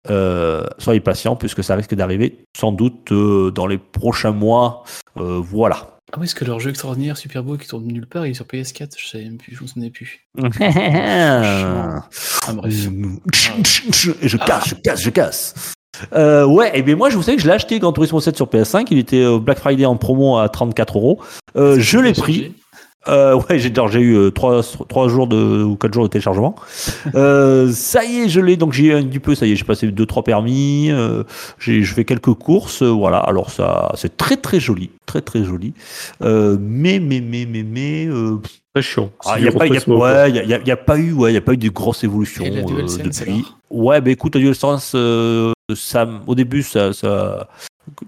Euh, 0.09 0.63
soyez 0.77 0.99
patient 0.99 1.35
puisque 1.35 1.63
ça 1.63 1.75
risque 1.75 1.95
d'arriver 1.95 2.45
sans 2.55 2.71
doute 2.71 3.11
euh, 3.11 3.51
dans 3.51 3.67
les 3.67 3.77
prochains 3.77 4.31
mois. 4.31 4.83
Euh, 5.17 5.41
voilà. 5.41 5.97
Ah 6.13 6.17
oui, 6.19 6.25
est-ce 6.25 6.35
que 6.35 6.45
leur 6.45 6.59
jeu 6.59 6.69
extraordinaire, 6.69 7.17
super 7.17 7.43
beau, 7.43 7.57
qui 7.57 7.67
tourne 7.67 7.85
nulle 7.85 8.05
part, 8.05 8.27
il 8.27 8.31
est 8.31 8.35
sur 8.35 8.45
PS4 8.45 8.91
Je 8.97 9.07
savais 9.07 9.23
même 9.23 9.37
plus, 9.37 9.55
je 9.55 9.63
me 9.63 9.67
souvenais 9.67 9.89
plus. 9.89 10.27
Ah, 12.47 12.53
bref. 12.53 12.71
je 14.21 14.37
casse, 14.37 14.67
je 14.69 14.75
casse, 14.75 15.01
je 15.01 15.09
casse. 15.09 15.73
Euh, 16.13 16.45
ouais, 16.45 16.77
et 16.77 16.83
bien 16.83 16.95
moi, 16.95 17.09
je 17.09 17.15
vous 17.15 17.23
savez 17.23 17.37
que 17.37 17.41
je 17.41 17.47
l'ai 17.47 17.53
acheté 17.53 17.79
Gran 17.79 17.91
Turismo 17.91 18.19
7 18.19 18.35
sur 18.35 18.45
PS5. 18.45 18.85
Il 18.91 18.99
était 18.99 19.25
Black 19.39 19.57
Friday 19.57 19.85
en 19.85 19.97
promo 19.97 20.37
à 20.37 20.47
34 20.47 20.99
euros. 20.99 21.21
Je 21.55 21.97
l'ai 21.97 22.13
pris. 22.13 22.53
Euh, 23.07 23.35
ouais, 23.35 23.59
j'ai 23.59 23.73
genre, 23.73 23.87
j'ai 23.87 23.99
eu 24.01 24.31
3, 24.31 24.61
jours 25.07 25.27
de, 25.27 25.63
ou 25.63 25.75
4 25.75 25.93
jours 25.93 26.03
de 26.03 26.09
téléchargement. 26.09 26.55
Euh, 27.15 27.71
ça 27.71 28.03
y 28.03 28.21
est, 28.21 28.29
je 28.29 28.39
l'ai. 28.41 28.57
Donc 28.57 28.73
j'ai 28.73 28.85
eu 28.87 28.93
un 28.93 29.03
petit 29.03 29.19
peu, 29.19 29.35
ça 29.35 29.45
y 29.45 29.51
est, 29.51 29.55
j'ai 29.55 29.63
passé 29.63 29.87
2-3 29.87 30.23
permis. 30.23 30.89
Euh, 30.91 31.23
j'ai, 31.59 31.83
je 31.83 31.93
fais 31.93 32.03
quelques 32.03 32.33
courses. 32.33 32.81
euh, 32.81 32.89
voilà. 32.89 33.19
Alors 33.19 33.51
ça, 33.51 33.91
c'est 33.95 34.17
très 34.17 34.37
très 34.37 34.59
joli. 34.59 34.89
Très 35.05 35.21
très 35.21 35.43
joli. 35.43 35.73
Euh, 36.23 36.57
mais, 36.59 36.99
mais, 36.99 37.21
mais, 37.21 37.45
mais, 37.49 37.63
mais. 37.63 38.05
euh, 38.07 38.37
Très 38.73 38.81
chiant. 38.81 39.09
ah, 39.25 39.35
il 39.39 39.45
ouais, 39.49 40.31
y 40.31 40.39
a, 40.39 40.43
y 40.43 40.53
a- 40.53 40.61
y 40.65 40.71
a 40.71 40.75
pas 40.77 40.97
eu, 40.97 41.13
ouais, 41.13 41.31
y 41.33 41.37
a 41.37 41.41
pas 41.41 41.53
eu 41.53 41.57
de 41.57 41.69
grosses 41.69 42.03
évolutions 42.03 42.43
euh, 42.45 42.87
depuis. 43.03 43.45
Ouais, 43.69 44.01
bah 44.01 44.11
écoute, 44.11 44.35
la 44.35 44.41
DualSense, 44.41 44.91
euh, 44.95 45.53
ça, 45.73 46.07
au 46.27 46.35
début, 46.35 46.61
ça, 46.63 46.91
ça, 46.91 47.47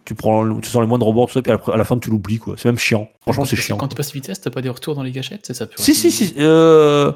tu 0.05 0.15
prends, 0.15 0.59
tu 0.59 0.69
sens 0.69 0.81
les 0.81 0.87
moindres 0.87 1.11
bords, 1.13 1.27
tout 1.27 1.33
ça, 1.33 1.41
puis 1.41 1.51
à 1.51 1.77
la 1.77 1.83
fin, 1.83 1.97
tu 1.97 2.09
l'oublies, 2.09 2.39
quoi. 2.39 2.55
C'est 2.57 2.67
même 2.67 2.77
chiant. 2.77 3.07
Franchement, 3.21 3.45
c'est 3.45 3.55
chiant. 3.55 3.77
Quand 3.77 3.87
tu 3.87 3.95
passes 3.95 4.11
vitesse, 4.11 4.41
t'as 4.41 4.49
pas 4.49 4.61
des 4.61 4.69
retours 4.69 4.95
dans 4.95 5.03
les 5.03 5.11
gâchettes 5.11 5.41
C'est 5.43 5.53
ça 5.53 5.67
Si, 5.75 5.93
si, 5.93 6.11
si. 6.11 6.33
Euh, 6.37 7.11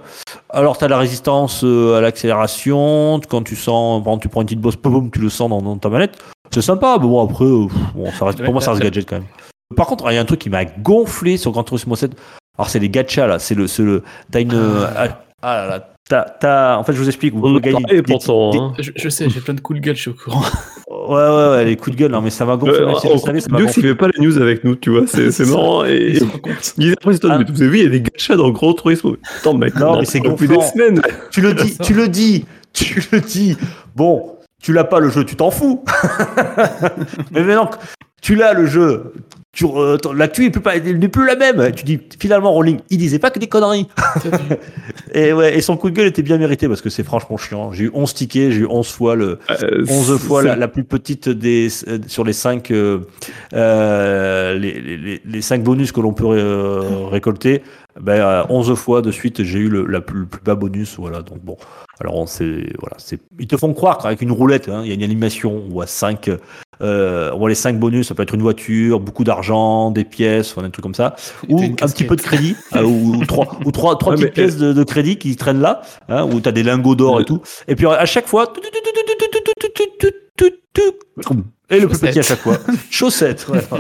alors, 0.50 0.78
tu 0.78 0.84
as 0.84 0.88
la 0.88 0.98
résistance 0.98 1.64
euh, 1.64 1.98
à 1.98 2.02
l'accélération. 2.02 3.20
Quand 3.28 3.44
tu 3.44 3.56
sens, 3.56 4.04
par 4.04 4.14
exemple, 4.14 4.24
tu 4.24 4.30
prends 4.30 4.42
une 4.42 4.48
petite 4.48 4.62
bosse, 4.62 4.78
boum, 4.78 5.10
tu 5.12 5.20
le 5.20 5.30
sens 5.30 5.50
dans, 5.50 5.62
dans 5.62 5.78
ta 5.78 5.90
manette. 5.90 6.18
C'est 6.52 6.62
sympa, 6.62 6.98
mais 7.00 7.08
bon, 7.08 7.24
après, 7.24 7.46
euh, 7.46 7.68
pff, 7.68 7.94
bon, 7.96 8.12
ça 8.12 8.26
reste, 8.26 8.44
pour 8.44 8.54
moi, 8.54 8.62
ça 8.62 8.72
reste 8.72 8.84
gadget 8.84 9.08
quand 9.08 9.16
même. 9.16 9.28
Par 9.76 9.88
contre, 9.88 10.12
il 10.12 10.16
y 10.16 10.18
a 10.18 10.22
un 10.22 10.26
truc 10.26 10.40
qui 10.40 10.50
m'a 10.50 10.66
gonflé 10.66 11.38
sur 11.38 11.52
Gran 11.52 11.64
Turismo 11.64 11.96
7. 11.96 12.12
Alors, 12.58 12.70
c'est 12.70 12.80
les 12.80 12.90
gachas, 12.90 13.28
là. 13.28 13.40
C'est 13.40 13.56
le, 13.56 13.68
c'est 13.68 13.84
le, 13.84 14.04
t'as 14.30 14.42
une, 14.42 14.54
ah, 14.96 15.22
ah 15.42 15.56
là 15.56 15.68
là, 15.68 15.91
t'as, 16.12 16.24
t'as- 16.24 16.78
en 16.78 16.84
fait, 16.84 16.92
je 16.94 16.98
vous 17.00 17.08
explique. 17.08 17.34
Vous 17.34 17.48
On 17.48 17.60
des- 17.60 18.02
pourtant. 18.04 18.52
des- 18.52 18.58
hein. 18.58 18.74
Je, 18.80 18.92
je 18.96 19.10
sais, 19.10 19.30
j'ai 19.30 19.40
plein 19.40 19.54
de 19.54 19.62
coups 19.62 19.80
de 19.80 19.86
gueule, 19.86 19.96
je 19.96 20.02
suis 20.02 20.12
au 20.12 20.14
courant. 20.14 20.44
Ouais, 20.92 21.16
ouais, 21.18 21.50
ouais, 21.52 21.66
les 21.66 21.78
coups 21.78 21.96
de 21.96 22.02
gueule, 22.02 22.12
non, 22.12 22.22
mais 22.22 22.30
ça 22.30 22.46
m'a 22.46 22.58
gonflé. 22.58 22.76
Euh, 22.82 22.88
on- 22.90 23.18
savais, 23.18 23.40
ça 23.40 23.50
s'il 23.74 23.82
fait 23.84 23.96
pas 23.96 24.08
la 24.08 24.22
news 24.24 24.38
avec 24.38 24.64
nous, 24.64 24.76
tu 24.76 24.92
vois, 24.92 25.02
c'est 25.08 25.40
marrant. 25.48 25.84
Et 25.86 26.18
Ils 26.78 26.94
après, 26.94 27.14
c'est 27.14 27.20
toi, 27.20 27.32
Ah. 27.34 27.38
mais 27.40 27.46
vous 27.52 27.62
avez 27.62 27.72
vu, 27.72 27.78
il 27.80 27.84
y 27.84 27.88
a 27.88 27.90
des 27.90 28.02
gachas 28.02 28.36
dans 28.36 28.50
Grand 28.52 28.74
Turismo. 28.74 29.18
Attends, 29.40 29.56
mec, 29.56 29.76
Non, 29.76 29.94
on 29.94 30.00
mais 30.00 30.06
c'est 30.06 30.20
depuis 30.20 30.48
des 30.48 30.62
semaines. 30.62 31.02
Tu 31.32 31.42
le 31.42 31.54
dis, 31.54 31.70
ça. 31.70 31.84
tu 31.84 31.94
le 31.96 32.08
dis, 32.08 32.46
tu 32.74 33.02
le 33.12 33.20
dis. 33.20 33.58
Bon, 33.96 34.38
tu 34.62 34.74
l'as 34.74 34.84
pas 34.84 35.00
le 35.00 35.10
jeu, 35.10 35.26
tu 35.26 35.36
t'en 35.36 35.50
fous. 35.50 35.84
mais 37.32 37.42
maintenant, 37.44 37.70
tu 38.22 38.36
l'as 38.36 38.54
le 38.54 38.68
jeu. 38.68 39.14
Tu, 39.54 39.66
euh, 39.66 39.98
l'actu 40.16 40.50
n'est 40.50 41.08
plus 41.10 41.26
la 41.28 41.36
même. 41.36 41.74
Tu 41.74 41.84
dis 41.84 42.00
finalement 42.18 42.54
Rolling, 42.54 42.80
il 42.90 42.98
disait 42.98 43.20
pas 43.20 43.32
que 43.32 43.40
des 43.40 43.48
conneries. 43.48 43.88
Et 45.14 45.34
ouais, 45.34 45.58
et 45.58 45.62
son 45.62 45.76
coup 45.76 45.90
de 45.90 45.96
gueule 45.96 46.08
était 46.08 46.22
bien 46.22 46.38
mérité 46.38 46.70
parce 46.70 46.80
que 46.82 46.90
c'est 46.90 47.04
franchement 47.04 47.36
chiant. 47.36 47.74
J'ai 47.74 47.84
eu 47.86 47.92
11 47.94 48.14
tickets, 48.14 48.52
j'ai 48.52 48.60
eu 48.62 48.66
11 48.66 48.88
fois 48.90 49.16
le, 49.16 49.40
Euh, 49.62 49.86
11 49.90 50.18
fois 50.20 50.42
c'est- 50.42 50.48
la, 50.48 50.56
la 50.56 50.68
plus 50.70 50.86
petite 50.86 51.28
des 51.28 51.68
euh, 51.90 52.00
sur 52.08 52.24
les 52.24 52.32
5 52.32 52.72
euh, 52.72 53.00
euh, 53.54 54.58
les, 54.58 54.80
les, 54.80 54.96
les, 54.98 55.22
les 55.26 55.42
cinq 55.42 55.64
bonus 55.64 55.92
que 55.92 56.00
l'on 56.00 56.14
peut 56.14 56.28
euh, 56.30 57.08
récolter. 57.10 57.62
Ben, 58.00 58.22
euh, 58.22 58.44
11 58.50 58.74
fois 58.76 59.02
de 59.02 59.12
suite, 59.12 59.44
j'ai 59.44 59.60
eu 59.60 59.70
le, 59.70 59.86
la 59.86 60.02
plus, 60.02 60.22
le 60.22 60.26
plus 60.26 60.42
bas 60.42 60.56
bonus. 60.56 60.98
Voilà, 60.98 61.22
donc 61.22 61.40
bon. 61.44 61.58
Alors, 62.00 62.16
on 62.16 62.26
sait, 62.26 62.74
voilà, 62.80 62.96
c'est, 62.98 63.20
ils 63.40 63.48
te 63.48 63.58
font 63.58 63.74
croire 63.74 64.00
qu'avec 64.00 64.22
une 64.22 64.32
roulette, 64.32 64.70
hein, 64.70 64.82
il 64.84 64.88
y 64.88 64.92
a 64.92 64.96
une 64.96 65.04
animation, 65.04 65.62
on 65.68 65.70
voit 65.70 65.86
5, 65.86 66.32
euh, 66.82 67.32
on 67.34 67.38
voit 67.38 67.50
les 67.50 67.56
5 67.56 67.78
bonus, 67.80 68.08
ça 68.08 68.16
peut 68.16 68.24
être 68.24 68.34
une 68.34 68.42
voiture, 68.42 69.00
beaucoup 69.00 69.24
d'argent, 69.24 69.92
des 69.92 70.04
pièces, 70.04 70.52
enfin, 70.52 70.66
des 70.66 70.72
trucs 70.72 70.84
comme 70.84 70.96
ça, 70.96 71.16
ou 71.48 71.60
t'as 71.60 71.86
un 71.86 71.90
petit 71.90 72.06
peu 72.06 72.16
de 72.16 72.22
crédit, 72.22 72.56
euh, 72.76 72.84
ou, 72.84 73.24
trois, 73.26 73.60
ou 73.66 73.72
trois, 73.72 73.98
trois 74.00 74.16
petites 74.16 74.34
pièces 74.34 74.58
de, 74.58 74.74
de 74.74 74.84
crédit 74.84 75.18
qui 75.18 75.36
traînent 75.36 75.62
là, 75.62 75.82
hein, 76.10 76.26
où 76.26 76.42
tu 76.42 76.50
as 76.50 76.52
des 76.52 76.64
lingots 76.64 76.96
d'or 76.96 77.22
et 77.22 77.26
tout. 77.26 77.42
Et 77.68 77.76
puis 77.76 77.86
à 77.86 78.06
chaque 78.06 78.28
fois, 78.28 78.52
et 81.72 81.80
le 81.80 81.88
plus 81.88 82.00
petit 82.00 82.20
à 82.20 82.22
chaque 82.22 82.40
fois. 82.40 82.58
Chaussettes. 82.92 83.48
Ouais. 83.50 83.62
Ah 83.72 83.78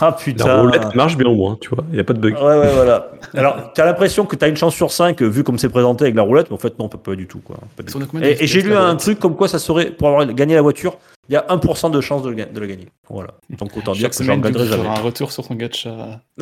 La 0.00 0.12
putain. 0.12 0.60
roulette 0.60 0.94
marche 0.94 1.16
bien 1.16 1.28
au 1.28 1.34
moins, 1.34 1.56
tu 1.60 1.70
vois, 1.70 1.82
il 1.90 1.94
n'y 1.94 2.00
a 2.00 2.04
pas 2.04 2.12
de 2.12 2.20
bug. 2.20 2.34
Ouais, 2.34 2.40
ouais, 2.58 2.70
voilà. 2.74 3.08
Alors, 3.34 3.72
tu 3.74 3.80
as 3.80 3.84
l'impression 3.86 4.24
que 4.26 4.36
tu 4.36 4.44
as 4.44 4.48
une 4.48 4.56
chance 4.56 4.74
sur 4.74 4.92
5 4.92 5.20
vu 5.22 5.42
comme 5.42 5.58
c'est 5.58 5.68
présenté 5.68 6.04
avec 6.04 6.14
la 6.14 6.22
roulette, 6.22 6.46
mais 6.50 6.54
en 6.54 6.58
fait, 6.58 6.78
non, 6.78 6.88
pas, 6.88 6.98
pas 6.98 7.16
du 7.16 7.26
tout. 7.26 7.40
Quoi. 7.40 7.56
Pas 7.76 7.82
du 7.82 7.92
tout. 7.92 8.00
Et, 8.22 8.44
et 8.44 8.46
j'ai 8.46 8.62
lu 8.62 8.70
la 8.70 8.82
un 8.84 8.96
truc 8.96 9.18
comme 9.18 9.34
quoi 9.36 9.48
ça 9.48 9.58
serait, 9.58 9.90
pour 9.90 10.08
avoir 10.08 10.26
gagné 10.26 10.54
la 10.54 10.62
voiture, 10.62 10.96
il 11.28 11.34
y 11.34 11.36
a 11.36 11.46
1% 11.48 11.90
de 11.90 12.00
chance 12.00 12.22
de, 12.22 12.28
le 12.30 12.34
ga- 12.34 12.46
de 12.46 12.60
la 12.60 12.66
gagner. 12.66 12.88
Voilà. 13.08 13.30
Donc 13.50 13.76
autant 13.76 13.92
dire 13.92 14.02
Chaque 14.02 14.18
que 14.18 14.24
j'en 14.24 14.36
gagnerai 14.38 14.66
jamais. 14.66 14.84
auras 14.86 14.98
un 14.98 15.02
retour 15.02 15.30
sur 15.32 15.46
ton 15.46 15.54
gacha. 15.54 16.20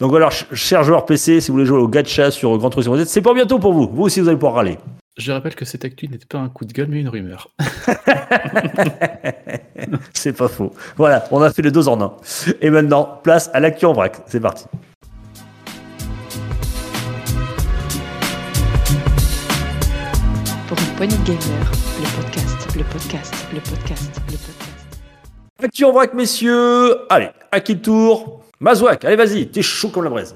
Donc 0.00 0.10
voilà, 0.10 0.30
ch- 0.30 0.46
chers 0.54 0.84
joueurs 0.84 1.04
PC, 1.04 1.40
si 1.40 1.48
vous 1.48 1.54
voulez 1.54 1.66
jouer 1.66 1.78
au 1.78 1.88
gacha 1.88 2.30
sur 2.30 2.56
Grand 2.58 2.70
Turismo 2.70 2.96
7, 2.96 3.08
c'est 3.08 3.20
pour 3.22 3.34
bientôt 3.34 3.58
pour 3.58 3.72
vous. 3.72 3.88
Vous 3.92 4.02
aussi, 4.04 4.20
vous 4.20 4.28
allez 4.28 4.36
pouvoir 4.36 4.54
râler. 4.54 4.78
Je 5.16 5.30
rappelle 5.30 5.54
que 5.54 5.64
cette 5.64 5.84
actu 5.84 6.08
n'était 6.08 6.26
pas 6.26 6.38
un 6.38 6.48
coup 6.48 6.64
de 6.64 6.72
gueule, 6.72 6.88
mais 6.88 6.98
une 6.98 7.08
rumeur. 7.08 7.48
c'est 10.12 10.32
pas 10.32 10.48
faux. 10.48 10.74
Voilà, 10.96 11.24
on 11.30 11.40
a 11.40 11.52
fait 11.52 11.62
les 11.62 11.70
deux 11.70 11.86
en 11.86 12.02
un. 12.02 12.16
Et 12.60 12.68
maintenant, 12.68 13.20
place 13.22 13.48
à 13.54 13.60
l'actu 13.60 13.86
en 13.86 13.92
vrac. 13.92 14.16
C'est 14.26 14.40
parti. 14.40 14.64
Pour 20.66 20.76
une 20.80 20.96
poignée 20.96 21.16
de 21.16 21.22
gamers, 21.22 21.70
le 22.00 22.20
podcast, 22.20 22.66
le 22.76 22.82
podcast, 22.82 23.32
le 23.52 23.60
podcast, 23.60 24.20
le 24.26 24.36
podcast. 24.36 24.98
Actu 25.62 25.84
en 25.84 25.92
vrac, 25.92 26.12
messieurs. 26.14 26.96
Allez, 27.08 27.30
à 27.52 27.60
qui 27.60 27.74
le 27.74 27.82
tour? 27.82 28.42
Mazouak, 28.58 29.04
allez, 29.04 29.14
vas-y, 29.14 29.46
t'es 29.46 29.62
chaud 29.62 29.90
comme 29.90 30.02
la 30.02 30.10
braise. 30.10 30.34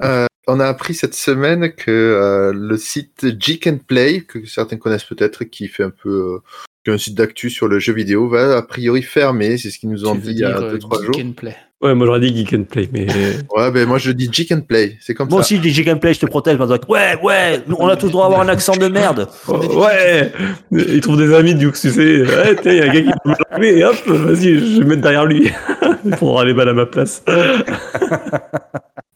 Euh, 0.00 0.26
on 0.50 0.60
a 0.60 0.66
appris 0.66 0.94
cette 0.94 1.14
semaine 1.14 1.72
que 1.72 1.90
euh, 1.90 2.52
le 2.54 2.76
site 2.76 3.26
Geek 3.38 3.66
and 3.66 3.78
Play, 3.86 4.22
que 4.22 4.44
certains 4.46 4.76
connaissent 4.76 5.04
peut-être, 5.04 5.44
qui 5.44 5.68
fait 5.68 5.84
un 5.84 5.90
peu 5.90 6.42
euh, 6.86 6.92
un 6.92 6.98
site 6.98 7.14
d'actu 7.14 7.50
sur 7.50 7.68
le 7.68 7.78
jeu 7.78 7.92
vidéo, 7.92 8.28
va 8.28 8.56
a 8.56 8.62
priori 8.62 9.02
fermer. 9.02 9.58
C'est 9.58 9.70
ce 9.70 9.78
qu'ils 9.78 9.90
nous 9.90 10.06
ont 10.06 10.14
Tu 10.14 10.22
dit 10.22 10.30
il 10.32 10.38
y 10.38 10.44
a 10.44 10.52
dire, 10.52 10.62
euh, 10.62 10.76
2-3 10.78 10.96
Geek 10.98 11.06
jours. 11.06 11.22
and 11.24 11.32
Play. 11.32 11.56
Ouais, 11.82 11.94
moi 11.94 12.06
j'aurais 12.06 12.20
dit 12.20 12.36
Geek 12.36 12.52
and 12.52 12.64
Play, 12.64 12.88
mais. 12.92 13.06
Ouais, 13.56 13.70
ben 13.70 13.88
moi 13.88 13.96
je 13.96 14.10
dis 14.10 14.28
Geek 14.30 14.52
and 14.52 14.60
Play. 14.62 14.98
C'est 15.00 15.14
comme 15.14 15.28
Moi 15.30 15.38
ça. 15.38 15.46
aussi, 15.46 15.56
je 15.56 15.62
dis 15.62 15.70
G 15.70 15.82
Gameplay, 15.82 16.12
je 16.12 16.20
te 16.20 16.26
protège. 16.26 16.58
Ouais, 16.88 17.16
ouais, 17.22 17.60
on 17.78 17.88
a 17.88 17.96
tous 17.96 18.06
le 18.06 18.12
droit 18.12 18.24
d'avoir 18.28 18.42
un 18.42 18.48
accent 18.48 18.76
de 18.76 18.86
merde. 18.86 19.28
Oh, 19.48 19.56
ouais 19.82 20.30
Il 20.70 21.00
trouve 21.00 21.16
des 21.16 21.34
amis, 21.34 21.54
Dux, 21.54 21.72
tu 21.72 21.90
sais. 21.90 22.20
Ouais, 22.22 22.56
il 22.66 22.74
y 22.74 22.80
a 22.80 22.84
un 22.84 22.92
gars 22.92 23.00
qui 23.02 23.10
peut 23.24 23.30
me 23.30 23.34
l'armer, 23.50 23.78
et 23.78 23.84
hop, 23.84 23.96
vas-y, 24.06 24.58
je 24.58 24.78
vais 24.78 24.84
me 24.84 24.88
mettre 24.90 25.02
derrière 25.02 25.24
lui. 25.24 25.50
Il 26.04 26.10
prendra 26.12 26.44
les 26.44 26.52
balles 26.52 26.68
à 26.68 26.74
ma 26.74 26.86
place. 26.86 27.22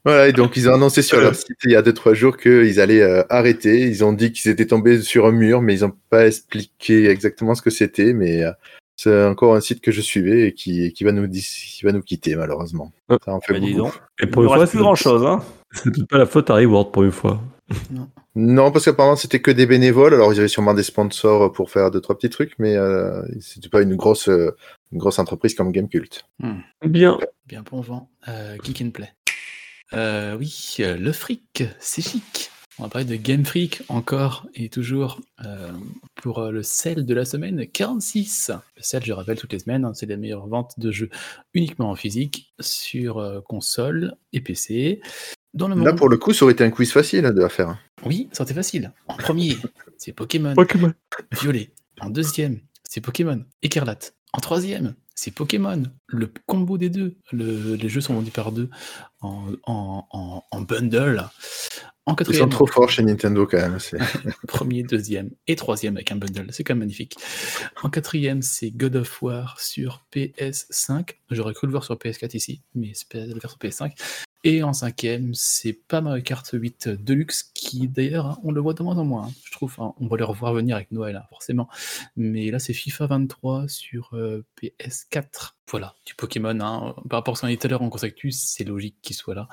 Voilà, 0.03 0.27
et 0.27 0.33
donc 0.33 0.55
ils 0.55 0.69
ont 0.69 0.73
annoncé 0.73 1.01
sur 1.01 1.19
leur 1.19 1.33
site 1.33 1.57
il 1.65 1.71
y 1.71 1.75
a 1.75 1.81
2-3 1.81 2.13
jours 2.13 2.37
qu'ils 2.37 2.79
allaient 2.79 3.01
euh, 3.01 3.23
arrêter. 3.29 3.81
Ils 3.81 4.03
ont 4.03 4.13
dit 4.13 4.31
qu'ils 4.31 4.51
étaient 4.51 4.67
tombés 4.67 5.01
sur 5.01 5.25
un 5.25 5.31
mur, 5.31 5.63
mais 5.63 5.75
ils 5.75 5.81
n'ont 5.81 5.93
pas 6.11 6.27
expliqué 6.27 7.09
exactement 7.09 7.55
ce 7.55 7.63
que 7.63 7.71
c'était. 7.71 8.13
Mais 8.13 8.43
euh, 8.43 8.51
c'est 8.95 9.25
encore 9.25 9.55
un 9.55 9.61
site 9.61 9.81
que 9.81 9.91
je 9.91 10.01
suivais 10.01 10.47
et 10.47 10.53
qui, 10.53 10.93
qui, 10.93 11.03
va, 11.03 11.11
nous, 11.11 11.29
qui 11.29 11.81
va 11.83 11.91
nous 11.91 12.01
quitter, 12.01 12.35
malheureusement. 12.35 12.91
Ça 13.09 13.17
en 13.33 13.41
fait 13.41 13.53
Bah, 13.53 13.59
beaucoup. 13.59 13.73
donc. 13.77 13.93
Et 14.21 14.27
pour 14.27 14.41
ne 14.43 14.47
une 14.47 14.53
fois, 14.53 14.65
plus 14.65 14.71
c'est 14.71 14.77
grand 14.77 14.95
chose, 14.95 15.25
hein. 15.25 15.43
c'est 15.71 15.91
peut-être 15.91 16.07
pas 16.07 16.17
la 16.17 16.25
faute 16.25 16.49
à 16.49 16.55
Reward 16.55 16.91
pour 16.91 17.03
une 17.03 17.11
fois. 17.11 17.41
Non, 18.35 18.71
parce 18.71 18.85
qu'apparemment 18.85 19.15
c'était 19.15 19.39
que 19.41 19.49
des 19.51 19.65
bénévoles. 19.65 20.13
Alors 20.13 20.31
ils 20.33 20.39
avaient 20.39 20.47
sûrement 20.47 20.73
des 20.73 20.83
sponsors 20.83 21.51
pour 21.51 21.71
faire 21.71 21.89
deux 21.89 22.01
trois 22.01 22.15
petits 22.15 22.29
trucs, 22.29 22.53
mais 22.59 22.75
euh, 22.75 23.21
c'était 23.39 23.69
pas 23.69 23.81
une 23.81 23.95
grosse 23.95 24.27
euh, 24.29 24.55
une 24.91 24.99
grosse 24.99 25.19
entreprise 25.19 25.55
comme 25.55 25.71
Gamecult. 25.71 26.25
Bien. 26.85 27.17
Bien 27.47 27.63
bon 27.69 27.81
vent. 27.81 28.09
Euh, 28.27 28.55
Geek 28.63 28.81
and 28.81 28.89
Play. 28.91 29.09
Euh, 29.93 30.35
oui, 30.37 30.77
le 30.79 31.11
fric, 31.11 31.63
c'est 31.79 32.01
chic. 32.01 32.51
On 32.77 32.83
va 32.83 32.89
parler 32.89 33.05
de 33.05 33.15
Game 33.15 33.45
Freak 33.45 33.83
encore 33.87 34.47
et 34.53 34.67
toujours 34.67 35.21
euh, 35.45 35.71
pour 36.15 36.39
euh, 36.39 36.51
le 36.51 36.61
sel 36.61 37.05
de 37.05 37.13
la 37.13 37.23
semaine 37.23 37.65
46. 37.67 38.51
Le 38.75 38.81
sel, 38.83 39.03
je 39.05 39.13
rappelle, 39.13 39.37
toutes 39.37 39.53
les 39.53 39.59
semaines, 39.59 39.85
hein, 39.85 39.93
c'est 39.93 40.05
la 40.05 40.17
meilleure 40.17 40.45
vente 40.47 40.77
de 40.77 40.91
jeux 40.91 41.09
uniquement 41.53 41.89
en 41.89 41.95
physique 41.95 42.53
sur 42.59 43.19
euh, 43.19 43.39
console 43.39 44.15
et 44.33 44.41
PC. 44.41 45.01
Dans 45.53 45.69
le 45.69 45.81
Là 45.81 45.93
pour 45.93 46.09
le 46.09 46.17
coup, 46.17 46.33
ça 46.33 46.43
aurait 46.43 46.51
été 46.53 46.65
un 46.65 46.69
quiz 46.69 46.91
facile 46.91 47.25
hein, 47.25 47.31
de 47.31 47.39
la 47.41 47.47
faire. 47.47 47.77
Oui, 48.05 48.27
ça 48.33 48.43
c'était 48.43 48.55
facile. 48.55 48.91
En 49.07 49.15
premier, 49.15 49.55
c'est 49.97 50.11
Pokémon. 50.11 50.53
Pokémon. 50.53 50.91
Violet. 51.41 51.71
En 52.01 52.09
deuxième, 52.09 52.59
c'est 52.83 52.99
Pokémon. 52.99 53.45
Écarlate. 53.61 54.15
En 54.33 54.39
troisième, 54.41 54.95
c'est 55.15 55.31
Pokémon. 55.31 55.83
Le 56.07 56.29
combo 56.45 56.77
des 56.77 56.89
deux. 56.89 57.15
Le- 57.31 57.75
les 57.75 57.87
jeux 57.87 58.01
sont 58.01 58.15
vendus 58.15 58.31
par 58.31 58.51
deux 58.51 58.69
en, 59.21 59.45
en- 59.63 60.05
en- 60.11 60.43
en 60.51 60.61
bundle. 60.61 61.23
En 62.07 62.11
Ils 62.11 62.13
sont 62.13 62.15
quatrième, 62.17 62.49
trop 62.49 62.67
forts 62.67 62.89
chez 62.89 63.01
Nintendo 63.03 63.47
quand 63.47 63.57
même. 63.57 63.79
c'est- 63.79 63.97
premier, 64.47 64.83
deuxième 64.83 65.31
et 65.47 65.55
troisième 65.55 65.95
avec 65.97 66.11
un 66.11 66.17
bundle. 66.17 66.47
C'est 66.51 66.63
quand 66.63 66.73
même 66.75 66.79
magnifique. 66.81 67.15
En 67.81 67.89
quatrième, 67.89 68.41
c'est 68.43 68.69
God 68.69 68.95
of 68.97 69.21
War 69.23 69.59
sur 69.59 70.05
PS5. 70.13 71.15
J'aurais 71.31 71.53
cru 71.55 71.65
le 71.67 71.71
voir 71.71 71.83
sur 71.83 71.95
PS4 71.95 72.35
ici, 72.35 72.61
mais 72.75 72.91
c'est 72.93 73.11
le 73.15 73.39
faire 73.39 73.49
sur 73.49 73.57
PS5. 73.59 73.91
Et 74.43 74.61
en 74.61 74.73
cinquième, 74.73 75.33
c'est 75.33 75.73
pas 75.73 76.01
Mario 76.01 76.21
Kart 76.21 76.47
8 76.53 76.89
Deluxe, 76.89 77.49
qui 77.55 77.87
d'ailleurs, 77.87 78.27
hein, 78.27 78.37
on 78.43 78.51
le 78.51 78.61
voit 78.61 78.75
de 78.75 78.83
moins 78.83 78.95
en 78.99 79.03
moins, 79.03 79.23
hein, 79.27 79.31
je 79.43 79.51
trouve. 79.51 79.73
hein. 79.79 79.93
on 79.99 80.05
va 80.05 80.17
les 80.17 80.23
revoir 80.23 80.53
venir 80.53 80.75
avec 80.75 80.91
Noël, 80.91 81.15
hein, 81.15 81.23
forcément. 81.31 81.67
Mais 82.15 82.51
là, 82.51 82.59
c'est 82.59 82.73
FIFA 82.73 83.07
23 83.07 83.67
sur 83.67 84.11
euh, 84.13 84.45
PS4. 84.61 85.55
Voilà, 85.71 85.95
du 86.05 86.13
Pokémon. 86.13 86.55
Par 86.59 87.17
rapport 87.17 87.31
à 87.33 87.35
ce 87.37 87.41
qu'on 87.41 87.47
a 87.47 87.49
dit 87.49 87.57
tout 87.57 87.65
à 87.65 87.69
l'heure 87.71 87.81
en 87.81 87.89
Consactus, 87.89 88.37
c'est 88.39 88.63
logique 88.65 88.97
qu'il 89.01 89.15
soit 89.15 89.33
là. 89.33 89.47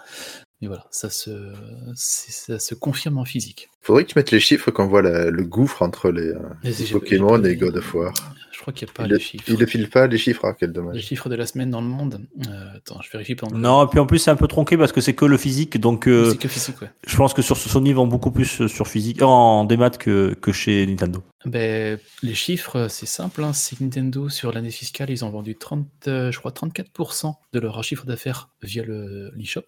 Mais 0.62 0.68
voilà, 0.68 0.86
ça 0.92 1.10
se, 1.10 1.52
ça 1.96 2.58
se 2.58 2.74
confirme 2.74 3.18
en 3.18 3.24
physique. 3.24 3.68
Faudrait 3.80 4.04
que 4.04 4.12
tu 4.12 4.18
mettes 4.18 4.30
les 4.30 4.38
chiffres 4.38 4.70
qu'on 4.70 4.86
voit 4.86 5.02
la- 5.02 5.28
le 5.30 5.42
gouffre 5.42 5.82
entre 5.82 6.10
les, 6.10 6.28
euh, 6.28 6.38
les 6.62 6.72
Pokémon 6.92 7.36
et 7.42 7.48
les- 7.48 7.56
God 7.56 7.76
of 7.76 7.94
War. 7.94 8.14
Je 8.52 8.60
crois 8.60 8.72
qu'il 8.72 8.86
n'y 8.86 8.90
a 8.90 8.94
pas 8.94 9.02
Il 9.02 9.08
les 9.08 9.14
le, 9.14 9.18
chiffres. 9.18 9.44
il 9.48 9.56
le 9.58 9.66
file 9.66 9.90
pas 9.90 10.06
les 10.06 10.18
chiffres, 10.18 10.42
ah, 10.44 10.54
quel 10.56 10.68
Les 10.68 10.72
dommage. 10.74 11.00
chiffres 11.00 11.28
de 11.28 11.34
la 11.34 11.46
semaine 11.46 11.70
dans 11.70 11.80
le 11.80 11.88
monde. 11.88 12.20
Euh, 12.48 12.76
attends, 12.76 13.00
je 13.02 13.10
vérifie 13.10 13.34
pendant 13.34 13.56
que- 13.56 13.60
Non, 13.60 13.84
et 13.84 13.88
puis 13.88 13.98
en 13.98 14.06
plus 14.06 14.20
c'est 14.20 14.30
un 14.30 14.36
peu 14.36 14.46
tronqué 14.46 14.76
parce 14.76 14.92
que 14.92 15.00
c'est 15.00 15.14
que 15.14 15.24
le 15.24 15.36
physique, 15.36 15.80
donc 15.80 16.06
euh, 16.06 16.30
C'est 16.30 16.38
que 16.38 16.46
physique, 16.46 16.80
ouais. 16.80 16.90
je 17.04 17.16
pense 17.16 17.34
que 17.34 17.42
sur 17.42 17.56
Sony 17.56 17.90
ils 17.90 17.96
vont 17.96 18.06
beaucoup 18.06 18.30
plus 18.30 18.68
sur 18.68 18.86
physique, 18.86 19.20
en 19.22 19.64
démat 19.64 19.90
que, 19.90 20.34
que 20.40 20.52
chez 20.52 20.86
Nintendo. 20.86 21.24
Ben, 21.44 21.98
les 22.22 22.34
chiffres, 22.34 22.86
c'est 22.88 23.06
simple. 23.06 23.42
hein, 23.42 23.52
C'est 23.52 23.74
que 23.76 23.82
Nintendo, 23.82 24.28
sur 24.28 24.52
l'année 24.52 24.70
fiscale, 24.70 25.10
ils 25.10 25.24
ont 25.24 25.30
vendu 25.30 25.56
30, 25.56 25.88
euh, 26.06 26.30
je 26.30 26.38
crois 26.38 26.52
34% 26.52 27.34
de 27.52 27.58
leur 27.58 27.82
chiffre 27.82 28.06
d'affaires 28.06 28.50
via 28.62 28.84
le- 28.84 29.32
l'eShop. 29.34 29.62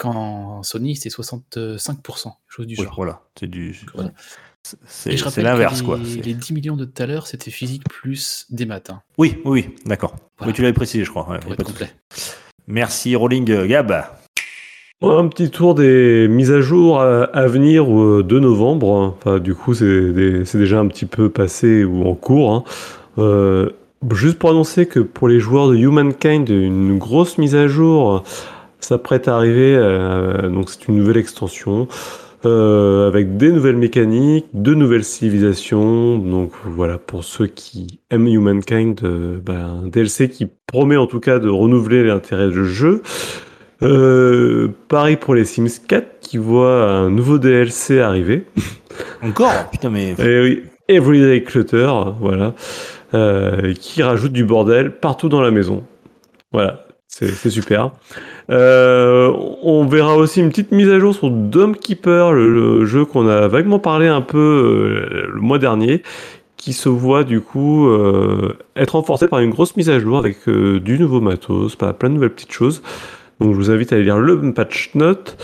Quand 0.00 0.62
Sony, 0.62 0.96
c'est 0.96 1.10
65%, 1.10 2.32
chose 2.48 2.66
du 2.66 2.74
Oui, 2.78 2.84
genre. 2.84 2.94
voilà, 2.96 3.20
c'est 3.38 3.46
du, 3.46 3.78
Voilà. 3.94 4.10
c'est 4.86 5.42
l'inverse 5.42 5.82
quoi. 5.82 5.98
les, 5.98 6.04
c'est- 6.06 6.22
les 6.24 6.32
10 6.32 6.54
millions 6.54 6.76
de 6.76 6.86
tout 6.86 7.02
à 7.02 7.06
l'heure, 7.06 7.26
c'était 7.26 7.50
physique 7.50 7.82
plus 7.88 8.46
des 8.48 8.64
matins, 8.64 9.02
Oui, 9.18 9.36
oui, 9.44 9.68
d'accord. 9.84 10.14
Voilà. 10.38 10.50
Oui, 10.52 10.56
tu 10.56 10.62
l'avais 10.62 10.72
précisé, 10.72 11.04
je 11.04 11.10
crois. 11.10 11.28
ouais, 11.28 11.38
pour 11.38 11.52
être 11.52 11.62
complet. 11.64 11.90
Merci 12.66 13.14
Rolling 13.14 13.50
euh, 13.50 13.66
Gab. 13.66 14.04
Un 15.02 15.28
petit 15.28 15.50
tour 15.50 15.74
des 15.74 16.28
mises 16.28 16.50
à 16.52 16.60
jour 16.62 17.00
à, 17.00 17.24
à 17.24 17.46
venir 17.46 17.84
euh, 17.90 18.22
de 18.22 18.38
novembre. 18.38 19.16
Enfin, 19.18 19.38
du 19.38 19.54
coup, 19.54 19.74
c'est 19.74 20.12
déjà 20.54 20.78
un 20.80 20.86
petit 20.88 21.06
peu 21.06 21.28
passé 21.30 21.84
ou 21.84 22.06
en 22.06 22.14
cours. 22.14 22.52
hein. 22.54 22.64
Euh, 23.18 23.70
juste 24.12 24.38
pour 24.38 24.48
annoncer 24.50 24.86
que 24.86 25.00
pour 25.00 25.28
les 25.28 25.40
joueurs 25.40 25.68
de 25.68 25.76
Humankind, 25.76 26.48
une 26.48 26.96
grosse 26.98 27.36
mise 27.38 27.54
à 27.54 27.66
jour 27.68 28.24
s'apprête 28.86 29.28
à 29.28 29.36
arriver. 29.36 29.74
euh, 29.76 30.48
donc, 30.48 30.70
c'est 30.70 30.88
une 30.88 30.96
nouvelle 30.96 31.16
extension. 31.18 31.88
euh, 32.46 33.06
avec 33.08 33.36
des 33.36 33.52
nouvelles 33.52 33.76
mécaniques, 33.76 34.46
de 34.54 34.72
nouvelles 34.74 35.04
civilisations. 35.04 36.16
Donc 36.18 36.52
voilà, 36.64 36.96
pour 36.98 37.22
ceux 37.24 37.46
qui 37.46 38.00
aiment 38.10 38.28
Humankind, 38.28 38.98
euh, 39.04 39.38
ben, 39.44 39.82
un 39.84 39.88
DLC 39.88 40.30
qui 40.30 40.48
promet 40.66 40.96
en 40.96 41.06
tout 41.06 41.20
cas 41.20 41.38
de 41.38 41.48
renouveler 41.50 42.02
l'intérêt 42.02 42.48
du 42.48 42.66
jeu. 42.66 43.02
Euh, 43.82 44.68
pareil 44.88 45.16
pour 45.16 45.34
les 45.34 45.44
Sims 45.44 45.80
4 45.86 46.20
qui 46.20 46.38
voit 46.38 46.84
un 46.84 47.10
nouveau 47.10 47.38
DLC 47.38 48.00
arriver. 48.00 48.44
Encore? 49.22 49.68
Putain, 49.70 49.90
mais. 49.90 50.14
Et 50.18 50.40
oui, 50.40 50.62
Everyday 50.88 51.42
Clutter, 51.44 51.90
voilà, 52.20 52.54
qui 53.78 54.02
rajoute 54.02 54.32
du 54.32 54.44
bordel 54.44 54.92
partout 54.98 55.28
dans 55.28 55.40
la 55.42 55.50
maison. 55.50 55.84
Voilà, 56.52 56.86
c'est 57.10 57.50
super. 57.50 57.90
Euh, 58.50 59.32
on 59.62 59.84
verra 59.84 60.16
aussi 60.16 60.40
une 60.40 60.48
petite 60.48 60.70
mise 60.70 60.88
à 60.88 60.98
jour 60.98 61.14
sur 61.14 61.30
Dome 61.30 61.76
Keeper, 61.76 62.32
le, 62.32 62.86
jeu 62.86 63.04
qu'on 63.04 63.28
a 63.28 63.48
vaguement 63.48 63.80
parlé 63.80 64.06
un 64.06 64.22
peu 64.22 64.38
euh, 64.38 65.28
le 65.28 65.40
mois 65.40 65.58
dernier, 65.58 66.02
qui 66.56 66.72
se 66.72 66.88
voit 66.88 67.24
du 67.24 67.40
coup 67.40 67.88
euh, 67.88 68.56
être 68.76 68.94
renforcé 68.94 69.26
par 69.26 69.40
une 69.40 69.50
grosse 69.50 69.76
mise 69.76 69.90
à 69.90 69.98
jour 69.98 70.18
avec 70.18 70.48
du 70.48 70.98
nouveau 70.98 71.20
matos, 71.20 71.76
plein 71.76 72.08
de 72.08 72.14
nouvelles 72.14 72.30
petites 72.30 72.52
choses. 72.52 72.80
Donc 73.40 73.54
je 73.54 73.56
vous 73.56 73.70
invite 73.70 73.92
à 73.92 73.96
aller 73.96 74.04
lire 74.04 74.18
le 74.18 74.52
patch 74.54 74.90
note. 74.94 75.36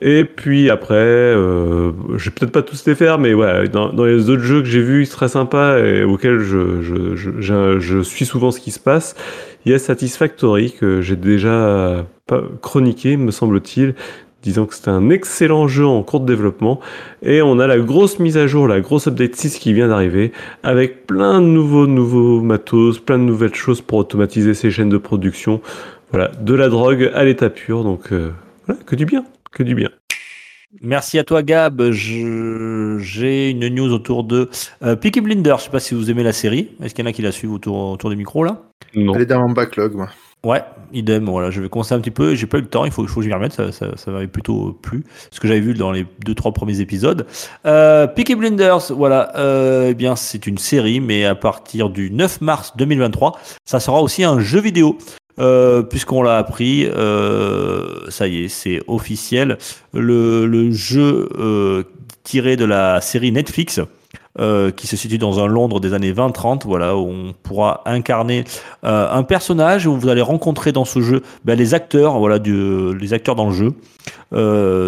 Et 0.00 0.24
puis 0.24 0.70
après, 0.70 0.94
euh, 0.94 1.90
j'ai 2.18 2.30
peut-être 2.30 2.52
pas 2.52 2.62
tous 2.62 2.86
les 2.86 2.94
faire, 2.94 3.18
mais 3.18 3.34
ouais, 3.34 3.68
dans, 3.68 3.90
les 4.04 4.30
autres 4.30 4.42
jeux 4.44 4.60
que 4.62 4.68
j'ai 4.68 4.80
vus 4.80 5.08
très 5.08 5.26
sympas 5.28 5.78
et 5.78 6.04
auxquels 6.04 6.38
je, 6.38 6.82
je, 6.82 7.16
je, 7.16 7.30
je- 7.40 7.80
je 7.80 8.02
suis 8.02 8.24
souvent 8.24 8.52
ce 8.52 8.60
qui 8.60 8.70
se 8.70 8.78
passe, 8.78 9.16
il 9.64 9.72
y 9.72 9.74
a 9.74 9.78
Satisfactory 9.80 10.70
que 10.72 11.00
j'ai 11.00 11.16
déjà 11.16 12.06
chroniqué, 12.62 13.16
me 13.16 13.32
semble-t-il, 13.32 13.94
disant 14.42 14.66
que 14.66 14.74
c'était 14.76 14.90
un 14.90 15.10
excellent 15.10 15.66
jeu 15.66 15.84
en 15.84 16.02
cours 16.04 16.20
de 16.20 16.26
développement. 16.26 16.78
Et 17.22 17.42
on 17.42 17.58
a 17.58 17.66
la 17.66 17.78
grosse 17.78 18.20
mise 18.20 18.36
à 18.36 18.46
jour, 18.46 18.68
la 18.68 18.80
grosse 18.80 19.08
update 19.08 19.34
6 19.34 19.58
qui 19.58 19.72
vient 19.72 19.88
d'arriver, 19.88 20.30
avec 20.62 21.08
plein 21.08 21.40
de 21.40 21.46
nouveaux, 21.46 21.88
nouveaux 21.88 22.40
matos, 22.40 23.00
plein 23.00 23.18
de 23.18 23.24
nouvelles 23.24 23.54
choses 23.56 23.80
pour 23.80 23.98
automatiser 23.98 24.54
ces 24.54 24.70
chaînes 24.70 24.90
de 24.90 24.98
production. 24.98 25.60
Voilà, 26.12 26.30
de 26.40 26.54
la 26.54 26.68
drogue 26.68 27.10
à 27.14 27.24
l'état 27.24 27.50
pur, 27.50 27.82
donc 27.84 28.12
euh, 28.12 28.30
voilà, 28.66 28.80
que 28.86 28.94
du 28.96 29.04
bien, 29.04 29.24
que 29.50 29.62
du 29.62 29.74
bien. 29.74 29.90
Merci 30.82 31.18
à 31.18 31.24
toi 31.24 31.42
Gab. 31.42 31.90
Je- 31.90 32.98
J'ai 33.00 33.50
une 33.50 33.68
news 33.68 33.92
autour 33.92 34.24
de 34.24 34.50
euh, 34.82 34.96
Peaky 34.96 35.20
Blinders. 35.22 35.58
Je 35.58 35.64
sais 35.64 35.70
pas 35.70 35.80
si 35.80 35.94
vous 35.94 36.10
aimez 36.10 36.22
la 36.22 36.32
série. 36.32 36.70
Est-ce 36.82 36.94
qu'il 36.94 37.04
y 37.04 37.08
en 37.08 37.10
a 37.10 37.12
qui 37.14 37.22
la 37.22 37.32
suivent 37.32 37.52
autour, 37.52 37.76
autour 37.92 38.10
des 38.10 38.16
micros 38.16 38.44
là? 38.44 38.62
Non. 38.94 39.14
Elle 39.14 39.22
est 39.22 39.26
dans 39.26 39.40
mon 39.46 39.54
backlog, 39.54 39.94
moi. 39.94 40.08
Ouais, 40.44 40.62
idem. 40.92 41.24
Voilà, 41.24 41.50
je 41.50 41.60
vais 41.60 41.68
commencer 41.68 41.94
un 41.94 42.00
petit 42.00 42.10
peu. 42.12 42.34
J'ai 42.34 42.46
pas 42.46 42.58
eu 42.58 42.60
le 42.60 42.68
temps. 42.68 42.84
Il 42.84 42.90
faut, 42.92 43.02
il 43.02 43.08
faut 43.08 43.20
que 43.20 43.24
je 43.24 43.28
m'y 43.28 43.34
remette. 43.34 43.52
Ça, 43.54 43.72
ça, 43.72 43.96
ça 43.96 44.10
m'avait 44.10 44.28
plutôt 44.28 44.72
plu. 44.72 45.04
Ce 45.32 45.40
que 45.40 45.48
j'avais 45.48 45.60
vu 45.60 45.74
dans 45.74 45.90
les 45.90 46.06
deux 46.24 46.34
trois 46.34 46.52
premiers 46.52 46.80
épisodes. 46.80 47.26
Euh, 47.66 48.06
Peaky 48.06 48.34
Blinders. 48.36 48.92
Voilà. 48.92 49.32
Euh, 49.36 49.88
eh 49.90 49.94
bien, 49.94 50.16
c'est 50.16 50.46
une 50.46 50.58
série, 50.58 51.00
mais 51.00 51.24
à 51.24 51.34
partir 51.34 51.88
du 51.90 52.10
9 52.10 52.40
mars 52.40 52.74
2023, 52.76 53.38
ça 53.64 53.80
sera 53.80 54.00
aussi 54.02 54.22
un 54.22 54.38
jeu 54.38 54.60
vidéo. 54.60 54.98
Euh, 55.38 55.82
puisqu'on 55.82 56.22
l'a 56.22 56.36
appris, 56.36 56.86
euh, 56.86 58.10
ça 58.10 58.26
y 58.26 58.44
est, 58.44 58.48
c'est 58.48 58.80
officiel. 58.88 59.58
Le, 59.92 60.46
le 60.46 60.72
jeu 60.72 61.28
euh, 61.38 61.84
tiré 62.24 62.56
de 62.56 62.64
la 62.64 63.00
série 63.00 63.30
Netflix, 63.30 63.80
euh, 64.40 64.70
qui 64.70 64.86
se 64.86 64.96
situe 64.96 65.18
dans 65.18 65.42
un 65.42 65.46
Londres 65.46 65.80
des 65.80 65.94
années 65.94 66.12
20-30, 66.12 66.62
voilà, 66.64 66.96
où 66.96 67.08
on 67.08 67.34
pourra 67.42 67.82
incarner 67.86 68.44
euh, 68.84 69.08
un 69.10 69.22
personnage 69.22 69.86
où 69.86 69.96
vous 69.96 70.08
allez 70.08 70.22
rencontrer 70.22 70.70
dans 70.70 70.84
ce 70.84 71.00
jeu 71.00 71.22
ben, 71.44 71.58
les 71.58 71.74
acteurs, 71.74 72.18
voilà, 72.18 72.38
du, 72.38 72.94
les 72.94 73.12
acteurs 73.12 73.34
dans 73.34 73.48
le 73.48 73.54
jeu. 73.54 73.72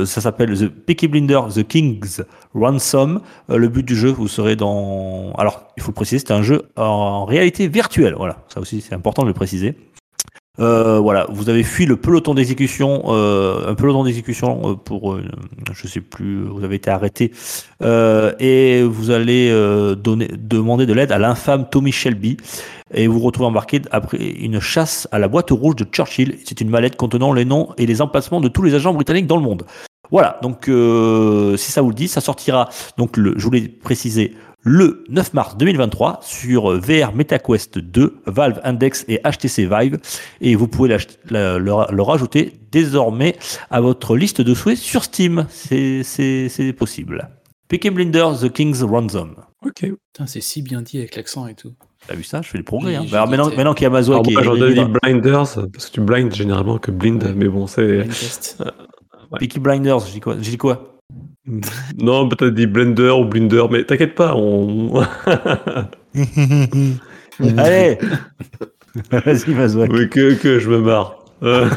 Ça 0.06 0.20
s'appelle 0.20 0.56
The 0.56 0.68
Peaky 0.68 1.08
Blinders 1.08 1.48
The 1.54 1.66
King's 1.66 2.22
Ransom. 2.54 3.20
Le 3.48 3.68
but 3.68 3.84
du 3.84 3.96
jeu, 3.96 4.10
vous 4.10 4.28
serez 4.28 4.54
dans. 4.54 5.32
Alors, 5.36 5.64
il 5.76 5.82
faut 5.82 5.90
le 5.90 5.94
préciser, 5.94 6.18
c'est 6.18 6.32
un 6.32 6.42
jeu 6.42 6.62
en 6.76 7.24
réalité 7.24 7.66
virtuelle. 7.66 8.14
Voilà, 8.16 8.36
ça 8.48 8.60
aussi, 8.60 8.80
c'est 8.80 8.94
important 8.94 9.22
de 9.22 9.28
le 9.28 9.34
préciser. 9.34 9.74
Euh, 10.58 10.98
voilà, 10.98 11.26
vous 11.30 11.48
avez 11.48 11.62
fui 11.62 11.86
le 11.86 11.96
peloton 11.96 12.34
d'exécution, 12.34 13.04
euh, 13.06 13.70
un 13.70 13.74
peloton 13.74 14.04
d'exécution 14.04 14.60
euh, 14.64 14.74
pour, 14.74 15.12
euh, 15.12 15.22
je 15.72 15.86
sais 15.86 16.00
plus, 16.00 16.44
vous 16.44 16.64
avez 16.64 16.74
été 16.74 16.90
arrêté 16.90 17.30
euh, 17.82 18.32
et 18.40 18.82
vous 18.82 19.10
allez 19.10 19.48
euh, 19.48 19.94
demander 19.94 20.86
de 20.86 20.92
l'aide 20.92 21.12
à 21.12 21.18
l'infâme 21.18 21.68
Tommy 21.70 21.92
Shelby 21.92 22.36
et 22.92 23.06
vous 23.06 23.14
vous 23.14 23.26
retrouvez 23.26 23.48
embarqué 23.48 23.80
après 23.92 24.18
une 24.18 24.60
chasse 24.60 25.06
à 25.12 25.20
la 25.20 25.28
boîte 25.28 25.50
rouge 25.50 25.76
de 25.76 25.84
Churchill. 25.84 26.38
C'est 26.44 26.60
une 26.60 26.68
mallette 26.68 26.96
contenant 26.96 27.32
les 27.32 27.44
noms 27.44 27.68
et 27.78 27.86
les 27.86 28.02
emplacements 28.02 28.40
de 28.40 28.48
tous 28.48 28.62
les 28.62 28.74
agents 28.74 28.92
britanniques 28.92 29.28
dans 29.28 29.36
le 29.36 29.42
monde. 29.42 29.64
Voilà, 30.10 30.40
donc 30.42 30.68
euh, 30.68 31.56
si 31.56 31.70
ça 31.70 31.82
vous 31.82 31.90
le 31.90 31.94
dit, 31.94 32.08
ça 32.08 32.20
sortira, 32.20 32.68
donc 32.98 33.16
le, 33.16 33.34
je 33.36 33.44
voulais 33.44 33.68
préciser, 33.68 34.34
le 34.62 35.04
9 35.08 35.32
mars 35.34 35.56
2023 35.56 36.20
sur 36.22 36.78
VR 36.78 37.14
MetaQuest 37.14 37.78
2, 37.78 38.16
Valve 38.26 38.60
Index 38.64 39.04
et 39.08 39.18
HTC 39.24 39.66
Vive. 39.66 39.98
Et 40.40 40.54
vous 40.54 40.68
pouvez 40.68 40.88
le, 40.90 41.58
le- 41.58 41.94
le 41.94 42.02
rajouter 42.02 42.60
désormais 42.70 43.36
à 43.70 43.80
votre 43.80 44.16
liste 44.16 44.40
de 44.42 44.54
souhaits 44.54 44.76
sur 44.78 45.04
Steam. 45.04 45.46
C'est- 45.50 46.72
possible. 46.76 47.28
Peaky 47.68 47.90
Blinders, 47.90 48.40
The 48.40 48.52
King's 48.52 48.82
Ransom. 48.82 49.36
Ok. 49.64 49.80
Putain, 49.82 50.26
c'est 50.26 50.40
si 50.40 50.60
bien 50.62 50.82
dit 50.82 50.98
avec 50.98 51.16
l'accent 51.16 51.46
et 51.46 51.54
tout. 51.54 51.72
T'as 52.06 52.14
vu 52.14 52.24
ça? 52.24 52.40
Je 52.42 52.48
fais 52.48 52.58
des 52.58 52.64
progrès. 52.64 52.90
Oui, 52.90 52.96
hein. 52.96 53.06
alors 53.12 53.28
maintenant, 53.28 53.48
maintenant 53.50 53.74
qu'il 53.74 53.84
y 53.84 53.86
a 53.86 53.90
Mazo 53.90 54.12
Alors 54.12 54.24
qui 54.24 54.32
moi, 54.32 54.42
est 54.42 54.68
dit 54.70 54.74
dans- 54.74 54.88
blinders, 54.88 55.44
parce 55.72 55.86
que 55.86 55.92
tu 55.92 56.00
blinds 56.00 56.30
généralement 56.34 56.78
que 56.78 56.90
blind, 56.90 57.32
mais 57.36 57.46
bon, 57.48 57.66
c'est. 57.66 58.06
Peaky 59.38 59.60
Blinders, 59.60 60.00
j'ai 60.00 60.20
dit 60.50 60.56
quoi? 60.58 60.99
Non, 61.98 62.28
peut-être 62.28 62.54
dit 62.54 62.66
blender 62.66 63.10
ou 63.10 63.24
blinder, 63.24 63.64
mais 63.70 63.84
t'inquiète 63.84 64.14
pas, 64.14 64.34
on. 64.36 65.02
Allez 67.56 67.98
Vas-y, 69.10 69.54
Mazo. 69.54 69.86
mais 69.86 70.08
que, 70.08 70.34
que 70.34 70.58
je 70.58 70.68
me 70.68 70.80
marre. 70.80 71.24
Euh, 71.42 71.68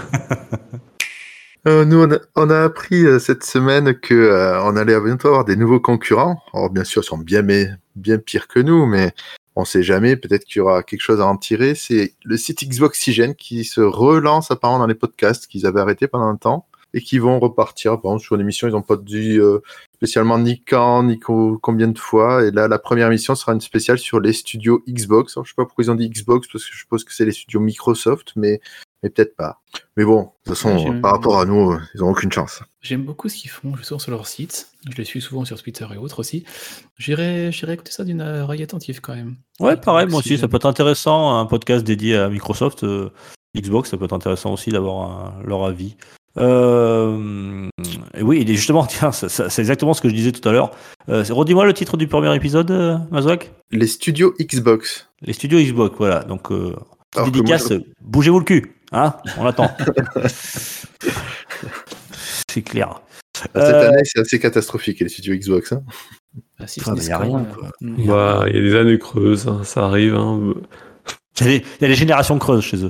Euh, 1.66 1.86
nous, 1.86 2.02
on 2.04 2.12
a, 2.12 2.18
on 2.36 2.50
a 2.50 2.64
appris 2.64 3.06
euh, 3.06 3.20
cette 3.20 3.46
semaine 3.46 3.98
que 3.98 4.14
euh, 4.14 4.62
on 4.64 4.76
allait 4.76 5.00
bientôt 5.00 5.30
avoir 5.30 5.46
des 5.46 5.56
nouveaux 5.56 5.80
concurrents. 5.80 6.42
Alors, 6.54 6.70
bien 6.70 6.84
sûr, 6.84 7.04
ils 7.04 7.06
sont 7.06 7.18
bien, 7.18 7.42
mais, 7.42 7.70
bien 7.96 8.18
pires 8.18 8.50
que 8.50 8.60
nous, 8.60 8.86
mais 8.86 9.14
on 9.56 9.64
sait 9.64 9.82
jamais. 9.82 10.18
Peut-être 10.18 10.44
qu'il 10.44 10.58
y 10.58 10.60
aura 10.60 10.84
quelque 10.84 11.00
chose 11.02 11.22
à 11.22 11.26
en 11.26 11.38
tirer. 11.38 11.74
C'est 11.76 12.16
le 12.26 12.36
site 12.36 12.68
Xboxygène 12.68 13.34
qui 13.34 13.64
se 13.64 13.80
relance 13.80 14.52
apparemment 14.52 14.80
dans 14.80 14.88
les 14.88 14.96
podcasts 14.96 15.48
qu'ils 15.48 15.66
avaient 15.66 15.80
arrêtés 15.80 16.08
pendant 16.08 16.28
un 16.28 16.36
temps 16.36 16.68
et 16.94 17.02
qui 17.02 17.18
vont 17.20 17.40
repartir. 17.40 18.00
Par 18.00 18.12
exemple, 18.12 18.24
sur 18.24 18.36
une 18.36 18.42
émission, 18.42 18.68
ils 18.68 18.72
n'ont 18.72 18.82
pas 18.82 18.98
dit 18.98 19.38
euh, 19.38 19.60
spécialement 19.96 20.38
ni 20.38 20.62
quand, 20.62 21.04
ni 21.04 21.20
co- 21.20 21.58
combien 21.62 21.88
de 21.88 21.98
fois. 21.98 22.46
Et 22.46 22.52
là, 22.52 22.68
la 22.68 22.80
première 22.80 23.08
émission 23.08 23.36
sera 23.36 23.54
une 23.54 23.62
spéciale 23.62 23.98
sur 23.98 24.20
les 24.20 24.34
studios 24.34 24.84
Xbox. 24.88 25.36
Alors, 25.36 25.46
je 25.46 25.52
sais 25.52 25.56
pas 25.56 25.66
pourquoi 25.66 25.84
ils 25.84 25.92
ont 25.92 25.96
dit 25.96 26.10
Xbox, 26.10 26.48
parce 26.52 26.66
que 26.66 26.72
je 26.72 26.78
suppose 26.78 27.04
que 27.04 27.14
c'est 27.14 27.26
les 27.26 27.32
studios 27.32 27.60
Microsoft, 27.60 28.34
mais, 28.36 28.62
mais 29.02 29.10
peut-être 29.10 29.36
pas. 29.36 29.62
Mais 29.98 30.06
bon, 30.06 30.22
de 30.22 30.28
toute 30.52 30.58
façon, 30.58 31.02
par 31.02 31.14
rapport 31.14 31.40
à 31.40 31.46
nous, 31.46 31.72
euh, 31.72 31.80
ils 31.96 32.02
n'ont 32.02 32.12
aucune 32.12 32.32
chance. 32.32 32.62
J'aime 32.82 33.04
beaucoup 33.04 33.28
ce 33.28 33.38
qu'ils 33.38 33.50
font. 33.50 33.76
Je 33.76 33.84
souvent 33.84 34.00
sur 34.00 34.12
leur 34.12 34.28
site. 34.28 34.68
Je 34.92 34.96
les 34.98 35.04
suis 35.06 35.22
souvent 35.22 35.46
sur 35.46 35.60
Twitter 35.62 35.88
et 35.94 35.98
autres 35.98 36.20
aussi. 36.20 36.44
J'irai 36.98 37.52
j'irai 37.52 37.74
écouter 37.74 37.92
ça 37.92 38.04
d'une 38.04 38.22
oreille 38.22 38.62
attentive 38.62 39.02
quand 39.02 39.16
même. 39.16 39.38
Ouais, 39.60 39.78
pareil, 39.78 40.08
moi 40.08 40.20
aussi, 40.20 40.38
ça 40.38 40.48
peut 40.48 40.58
être 40.58 40.66
intéressant, 40.66 41.40
un 41.40 41.46
podcast 41.46 41.84
dédié 41.84 42.18
à 42.18 42.30
Microsoft, 42.30 42.84
euh, 42.84 43.10
Xbox, 43.56 43.90
ça 43.90 43.98
peut 43.98 44.06
être 44.06 44.14
intéressant 44.14 44.52
aussi 44.52 44.72
d'avoir 44.72 45.42
leur 45.44 45.64
avis. 45.64 45.96
Euh, 46.38 47.68
oui, 48.22 48.46
justement, 48.48 48.86
tiens, 48.88 49.12
c'est 49.12 49.60
exactement 49.60 49.94
ce 49.94 50.02
que 50.02 50.10
je 50.10 50.14
disais 50.16 50.32
tout 50.32 50.48
à 50.48 50.52
l'heure. 50.52 50.72
Euh, 51.10 51.24
Redis-moi 51.30 51.66
le 51.66 51.74
titre 51.74 51.98
du 51.98 52.08
premier 52.08 52.34
épisode, 52.36 52.72
euh, 52.72 52.98
Mazouak 53.12 53.52
Les 53.72 53.88
studios 53.88 54.34
Xbox. 54.42 55.10
Les 55.22 55.34
studios 55.34 55.60
Xbox, 55.60 55.96
voilà. 55.98 56.24
Donc, 56.24 56.52
euh, 56.52 56.76
dédicace, 57.26 57.72
bougez-vous 58.02 58.40
le 58.40 58.46
cul, 58.46 58.76
hein 58.92 59.14
On 59.38 59.46
attend. 59.46 59.70
c'est 62.48 62.62
clair. 62.62 63.02
Cette 63.36 63.56
Euh, 63.58 63.90
année, 63.90 64.02
c'est 64.04 64.20
assez 64.20 64.40
catastrophique, 64.40 65.00
les 65.00 65.10
studios 65.10 65.36
Xbox. 65.36 65.72
hein. 65.74 65.84
Ah, 66.60 66.68
si, 66.68 66.82
Ah, 66.86 66.94
y 66.96 67.12
a 67.12 67.18
rien, 67.18 67.46
quoi. 67.46 67.70
mm. 67.82 68.06
bah, 68.08 68.46
il 68.48 68.56
y 68.56 68.60
a 68.60 68.62
des 68.62 68.76
années 68.76 68.98
creuses, 69.00 69.48
hein, 69.48 69.62
ça 69.64 69.86
arrive. 69.86 70.16
Hein. 70.16 70.54
Il 71.42 71.48
y, 71.48 71.56
il 71.56 71.62
y 71.82 71.86
a 71.86 71.88
des 71.88 71.96
générations 71.96 72.38
creuses 72.40 72.64
chez 72.64 72.84
eux. 72.86 72.90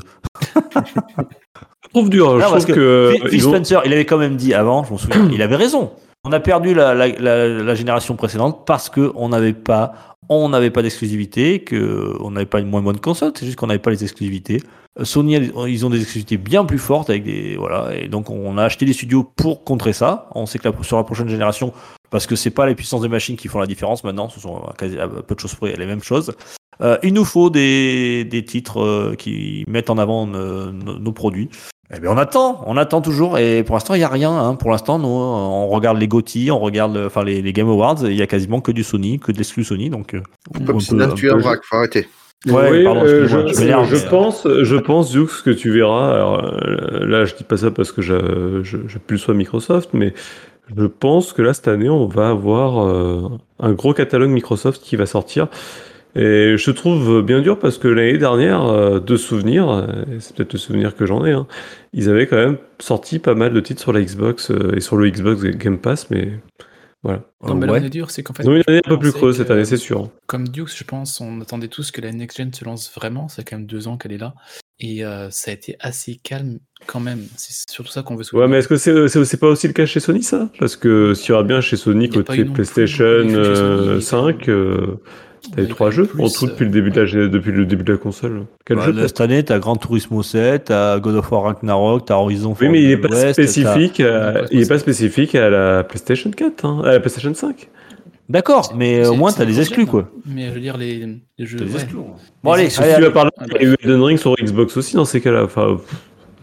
Je 1.93 1.99
trouve 1.99 2.09
dur, 2.09 2.33
Non, 2.33 2.39
je 2.39 2.39
parce 2.49 2.63
trouve 2.65 2.75
que 2.75 3.11
que. 3.13 3.13
Phil- 3.21 3.29
Phil 3.29 3.47
ont- 3.47 3.49
Spencer, 3.53 3.81
il 3.85 3.93
avait 3.93 4.05
quand 4.05 4.17
même 4.17 4.35
dit 4.35 4.53
avant, 4.53 4.83
je 4.83 4.91
m'en 4.91 4.97
souviens, 4.97 5.29
il 5.33 5.41
avait 5.41 5.55
raison. 5.55 5.91
On 6.25 6.31
a 6.31 6.39
perdu 6.39 6.73
la, 6.73 6.93
la, 6.93 7.07
la, 7.09 7.47
la 7.47 7.75
génération 7.75 8.15
précédente 8.15 8.65
parce 8.65 8.89
que 8.89 9.11
on 9.15 9.29
n'avait 9.29 9.53
pas, 9.53 9.93
on 10.29 10.49
n'avait 10.49 10.69
pas 10.71 10.81
d'exclusivité, 10.81 11.59
que 11.59 12.13
on 12.21 12.31
n'avait 12.31 12.45
pas 12.45 12.59
une 12.61 12.69
moins 12.69 12.81
bonne 12.81 12.99
console, 12.99 13.33
c'est 13.37 13.45
juste 13.45 13.57
qu'on 13.57 13.67
n'avait 13.67 13.79
pas 13.79 13.91
les 13.91 14.03
exclusivités. 14.03 14.61
Euh, 14.99 15.03
Sony, 15.05 15.51
ils 15.67 15.85
ont 15.85 15.89
des 15.89 15.97
exclusivités 15.99 16.37
bien 16.37 16.63
plus 16.65 16.77
fortes 16.79 17.09
avec 17.09 17.23
des, 17.25 17.55
voilà, 17.57 17.89
et 17.95 18.07
donc 18.07 18.29
on 18.29 18.57
a 18.57 18.63
acheté 18.63 18.85
des 18.85 18.93
studios 18.93 19.23
pour 19.35 19.63
contrer 19.65 19.91
ça. 19.91 20.29
On 20.33 20.45
sait 20.45 20.59
que 20.59 20.69
sur 20.83 20.97
la 20.97 21.03
prochaine 21.03 21.27
génération, 21.29 21.73
parce 22.13 22.27
que 22.27 22.35
c'est 22.35 22.51
pas 22.51 22.67
les 22.67 22.75
puissances 22.75 23.01
des 23.01 23.07
machines 23.09 23.35
qui 23.35 23.47
font 23.47 23.59
la 23.59 23.65
différence 23.65 24.03
maintenant, 24.03 24.29
ce 24.29 24.39
sont 24.39 24.57
à, 24.57 24.73
quasi, 24.77 24.99
à 24.99 25.07
peu 25.07 25.33
de 25.33 25.39
choses 25.39 25.55
près 25.55 25.73
les 25.75 25.85
mêmes 25.87 26.03
choses. 26.03 26.31
Euh, 26.81 26.97
il 27.01 27.11
nous 27.13 27.25
faut 27.25 27.49
des, 27.49 28.23
des 28.23 28.45
titres 28.45 28.81
euh, 28.81 29.15
qui 29.17 29.65
mettent 29.67 29.89
en 29.89 29.97
avant 29.97 30.29
euh, 30.33 30.71
nos, 30.71 30.99
nos 30.99 31.11
produits. 31.11 31.49
Eh 31.95 31.99
bien, 31.99 32.11
on 32.11 32.17
attend, 32.17 32.63
on 32.67 32.77
attend 32.77 33.01
toujours, 33.01 33.39
et 33.39 33.63
pour 33.63 33.75
l'instant, 33.75 33.95
il 33.95 33.97
n'y 33.99 34.03
a 34.03 34.09
rien. 34.09 34.31
Hein. 34.31 34.53
Pour 34.55 34.69
l'instant, 34.69 34.99
nous, 34.99 35.07
on 35.07 35.67
regarde 35.69 35.97
les 35.97 36.07
GOTY, 36.07 36.51
on 36.51 36.59
regarde 36.59 36.95
euh, 36.97 37.07
enfin, 37.07 37.23
les, 37.23 37.41
les 37.41 37.51
Game 37.53 37.67
Awards, 37.67 37.97
il 38.03 38.13
y 38.15 38.21
a 38.21 38.27
quasiment 38.27 38.61
que 38.61 38.71
du 38.71 38.83
Sony, 38.83 39.19
que 39.19 39.31
de 39.31 39.37
l'exclus 39.37 39.63
Sony. 39.63 39.89
Donc, 39.89 40.13
euh, 40.13 40.21
on 40.55 40.63
Comme 40.65 40.75
peut- 40.77 40.79
si 40.81 40.95
tu 41.15 41.31
en 41.31 41.37
vrac, 41.39 41.61
faut 41.63 41.77
arrêter. 41.77 42.07
Ouais, 42.45 42.69
Oui, 42.71 42.83
pardon, 42.83 43.01
euh, 43.05 43.27
je, 43.27 43.53
je 43.53 43.59
m'énerve, 43.59 43.89
je 43.89 43.95
euh, 43.95 44.09
pense, 44.09 44.47
je 44.63 44.75
pense, 44.75 45.11
Zux, 45.11 45.41
que 45.43 45.49
tu 45.49 45.71
verras. 45.71 46.13
Alors, 46.13 46.43
euh, 46.43 47.05
là, 47.07 47.25
je 47.25 47.33
dis 47.35 47.43
pas 47.43 47.57
ça 47.57 47.71
parce 47.71 47.91
que 47.91 48.01
je, 48.03 48.61
je, 48.63 48.77
je 48.87 48.97
plus 48.97 49.17
sois 49.17 49.33
Microsoft, 49.33 49.89
mais 49.93 50.13
je 50.75 50.85
pense 50.85 51.33
que 51.33 51.41
là, 51.41 51.53
cette 51.53 51.67
année, 51.67 51.89
on 51.89 52.07
va 52.07 52.29
avoir 52.29 52.85
euh, 52.85 53.29
un 53.59 53.73
gros 53.73 53.93
catalogue 53.93 54.29
Microsoft 54.29 54.81
qui 54.81 54.95
va 54.95 55.05
sortir. 55.05 55.47
Et 56.15 56.57
je 56.57 56.71
trouve 56.71 57.23
bien 57.23 57.41
dur 57.41 57.57
parce 57.57 57.79
que 57.79 57.87
l'année 57.87 58.19
dernière, 58.19 58.63
euh, 58.65 58.99
de 58.99 59.17
souvenirs, 59.17 59.87
et 60.11 60.19
c'est 60.19 60.35
peut-être 60.35 60.53
le 60.53 60.59
souvenir 60.59 60.95
que 60.95 61.05
j'en 61.07 61.25
ai, 61.25 61.31
hein, 61.31 61.47
ils 61.91 62.07
avaient 62.09 62.27
quand 62.27 62.37
même 62.37 62.57
sorti 62.79 63.17
pas 63.17 63.33
mal 63.33 63.51
de 63.51 63.59
titres 63.59 63.81
sur 63.81 63.93
la 63.93 64.01
Xbox 64.01 64.51
euh, 64.51 64.75
et 64.75 64.79
sur 64.79 64.95
le 64.95 65.09
Xbox 65.09 65.41
Game 65.41 65.79
Pass, 65.79 66.11
mais 66.11 66.39
voilà. 67.01 67.23
Non, 67.41 67.55
mais 67.55 67.65
là, 67.65 67.73
ouais. 67.73 67.81
on 67.81 67.85
est 67.85 67.89
dur, 67.89 68.11
c'est 68.11 68.21
qu'en 68.21 68.33
fait. 68.33 68.43
Donc, 68.43 68.55
une 68.55 68.63
année 68.67 68.81
un 68.85 68.89
peu 68.89 68.99
plus 68.99 69.11
creuse 69.11 69.37
cette 69.37 69.49
année, 69.49 69.65
c'est 69.65 69.77
sûr. 69.77 70.09
Comme 70.27 70.47
Dukes, 70.47 70.77
je 70.77 70.83
pense, 70.83 71.19
on 71.19 71.41
attendait 71.41 71.67
tous 71.67 71.89
que 71.91 71.99
la 71.99 72.11
next 72.11 72.37
gen 72.37 72.53
se 72.53 72.63
lance 72.63 72.93
vraiment. 72.93 73.27
Ça 73.27 73.37
fait 73.37 73.49
quand 73.49 73.57
même 73.57 73.65
deux 73.65 73.87
ans 73.87 73.97
qu'elle 73.97 74.13
est 74.13 74.17
là. 74.19 74.35
Et 74.79 75.05
euh, 75.05 75.29
ça 75.29 75.51
a 75.51 75.53
été 75.53 75.75
assez 75.79 76.15
calme 76.15 76.59
quand 76.87 76.99
même. 76.99 77.21
C'est 77.37 77.71
surtout 77.71 77.91
ça 77.91 78.01
qu'on 78.01 78.15
veut 78.15 78.23
Ouais, 78.33 78.47
mais 78.47 78.57
est-ce 78.59 78.67
que 78.67 78.75
c'est 79.25 79.39
pas 79.39 79.47
aussi 79.47 79.67
le 79.67 79.73
cas 79.73 79.85
chez 79.85 79.99
Sony 79.99 80.23
ça? 80.23 80.49
Parce 80.59 80.75
que 80.75 81.13
s'il 81.13 81.29
y 81.29 81.31
aura 81.33 81.43
bien 81.43 81.61
chez 81.61 81.77
Sony 81.77 82.09
côté 82.09 82.37
eu 82.37 82.45
PlayStation 82.45 83.03
euh, 83.05 83.83
il 83.89 83.93
y 83.93 83.97
a 83.97 84.01
5, 84.01 84.49
euh, 84.49 84.99
t'avais 85.55 85.67
a 85.67 85.69
trois 85.69 85.91
jeux 85.91 86.05
plus, 86.05 86.21
en 86.23 86.29
tout 86.29 86.45
euh, 86.45 86.49
depuis 86.49 86.65
le 86.65 86.71
début 86.71 86.91
de 86.91 87.01
la 87.01 87.27
depuis 87.27 87.51
le 87.51 87.65
début 87.65 87.83
de 87.83 87.93
la 87.93 87.97
console. 87.97 88.45
Quel 88.65 88.77
bah, 88.77 88.85
jeu 88.87 88.93
là, 88.93 89.07
cette 89.07 89.21
année, 89.21 89.43
t'as 89.43 89.59
Gran 89.59 89.75
Turismo 89.75 90.23
7, 90.23 90.65
t'as 90.65 90.99
God 90.99 91.15
of 91.15 91.31
War 91.31 91.43
Ragnarok, 91.43 92.05
t'as 92.05 92.15
Horizon 92.15 92.55
Oui, 92.59 92.69
mais 92.69 92.81
il 92.83 92.91
est 92.91 92.97
pas 92.97 93.09
West, 93.09 93.23
t'as- 93.23 93.33
spécifique. 93.33 93.99
à- 93.99 94.33
t'as- 94.33 94.47
il 94.51 94.61
est 94.61 94.67
pas 94.69 94.79
spécifique 94.79 95.35
à 95.35 95.49
la 95.49 95.83
PlayStation 95.83 96.31
4, 96.31 96.65
hein, 96.65 96.81
à 96.83 96.93
la 96.93 96.99
PlayStation 96.99 97.33
5. 97.33 97.69
D'accord, 98.33 98.73
mais 98.75 99.03
C'est- 99.03 99.09
au 99.09 99.15
moins, 99.15 99.31
t'as 99.31 99.45
des 99.45 99.59
exclus, 99.61 99.85
quoi. 99.85 100.01
hein. 100.01 100.19
Mais 100.25 100.47
je 100.49 100.53
veux 100.55 100.59
dire, 100.59 100.75
les, 100.75 101.07
les 101.37 101.45
jeux. 101.45 101.59
T'as 101.59 101.65
des 101.65 101.71
ouais. 101.71 101.79
exclus. 101.81 101.97
Bon, 102.43 102.51
allez, 102.51 102.63
allez, 102.63 102.71
tu 102.71 102.81
allez. 102.81 103.05
vas 103.05 103.11
parler, 103.11 103.31
Ah, 103.39 103.45
il 103.47 103.53
y 103.53 103.59
a 103.59 103.69
eu 103.69 103.75
Elden 103.83 104.01
Ring 104.03 104.17
sur 104.19 104.35
Xbox 104.35 104.75
aussi 104.75 104.95
dans 104.95 105.05
ces 105.05 105.21
cas-là. 105.21 105.43
Enfin, 105.43 105.77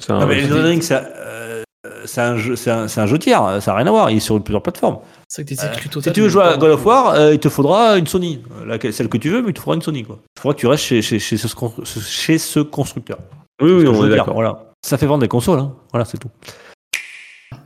un- 0.08 0.20
Ah, 0.20 0.26
mais 0.26 0.36
c'est- 0.36 0.40
Elden 0.46 0.64
Ring, 0.64 0.82
c'est 0.82 0.94
euh, 1.16 1.62
c'est 2.04 2.20
un, 2.20 2.36
jeu, 2.36 2.54
c'est 2.56 2.70
un, 2.70 2.86
c'est 2.88 3.00
un 3.00 3.06
jeu 3.06 3.18
tiers, 3.18 3.60
ça 3.60 3.72
n'a 3.72 3.76
rien 3.78 3.86
à 3.86 3.90
voir, 3.90 4.10
il 4.10 4.18
est 4.18 4.20
sur 4.20 4.40
plusieurs 4.42 4.62
plateformes. 4.62 4.98
C'est 5.28 5.42
vrai 5.42 5.50
que 5.54 5.60
des 5.60 5.66
Euh, 5.66 5.72
exclus 5.72 6.02
Si 6.02 6.12
tu 6.12 6.20
veux 6.22 6.28
jouer 6.28 6.44
à 6.44 6.56
God 6.56 6.70
of 6.70 6.86
War, 6.86 7.14
euh, 7.14 7.34
il 7.34 7.38
te 7.40 7.48
faudra 7.48 7.98
une 7.98 8.06
Sony. 8.06 8.40
Euh, 8.60 8.64
laquelle- 8.66 8.92
celle 8.92 9.08
que 9.08 9.18
tu 9.18 9.28
veux, 9.28 9.42
mais 9.42 9.48
il 9.50 9.54
te 9.54 9.60
faudra 9.60 9.74
une 9.74 9.82
Sony. 9.82 10.04
Quoi. 10.04 10.20
Il 10.36 10.40
faudra 10.40 10.54
que 10.54 10.60
tu 10.60 10.66
restes 10.68 10.84
chez, 10.84 11.02
chez, 11.02 11.18
chez, 11.18 11.36
ce, 11.36 11.52
con- 11.54 11.72
chez 11.84 12.38
ce 12.38 12.60
constructeur. 12.60 13.18
Oui, 13.60 13.72
oui, 13.72 13.86
on 13.88 14.06
est 14.06 14.10
d'accord. 14.10 14.34
Voilà. 14.34 14.72
Ça 14.86 14.96
fait 14.96 15.06
vendre 15.06 15.20
des 15.22 15.28
consoles. 15.28 15.58
Hein. 15.58 15.74
Voilà, 15.92 16.04
c'est 16.04 16.18
tout. 16.18 16.30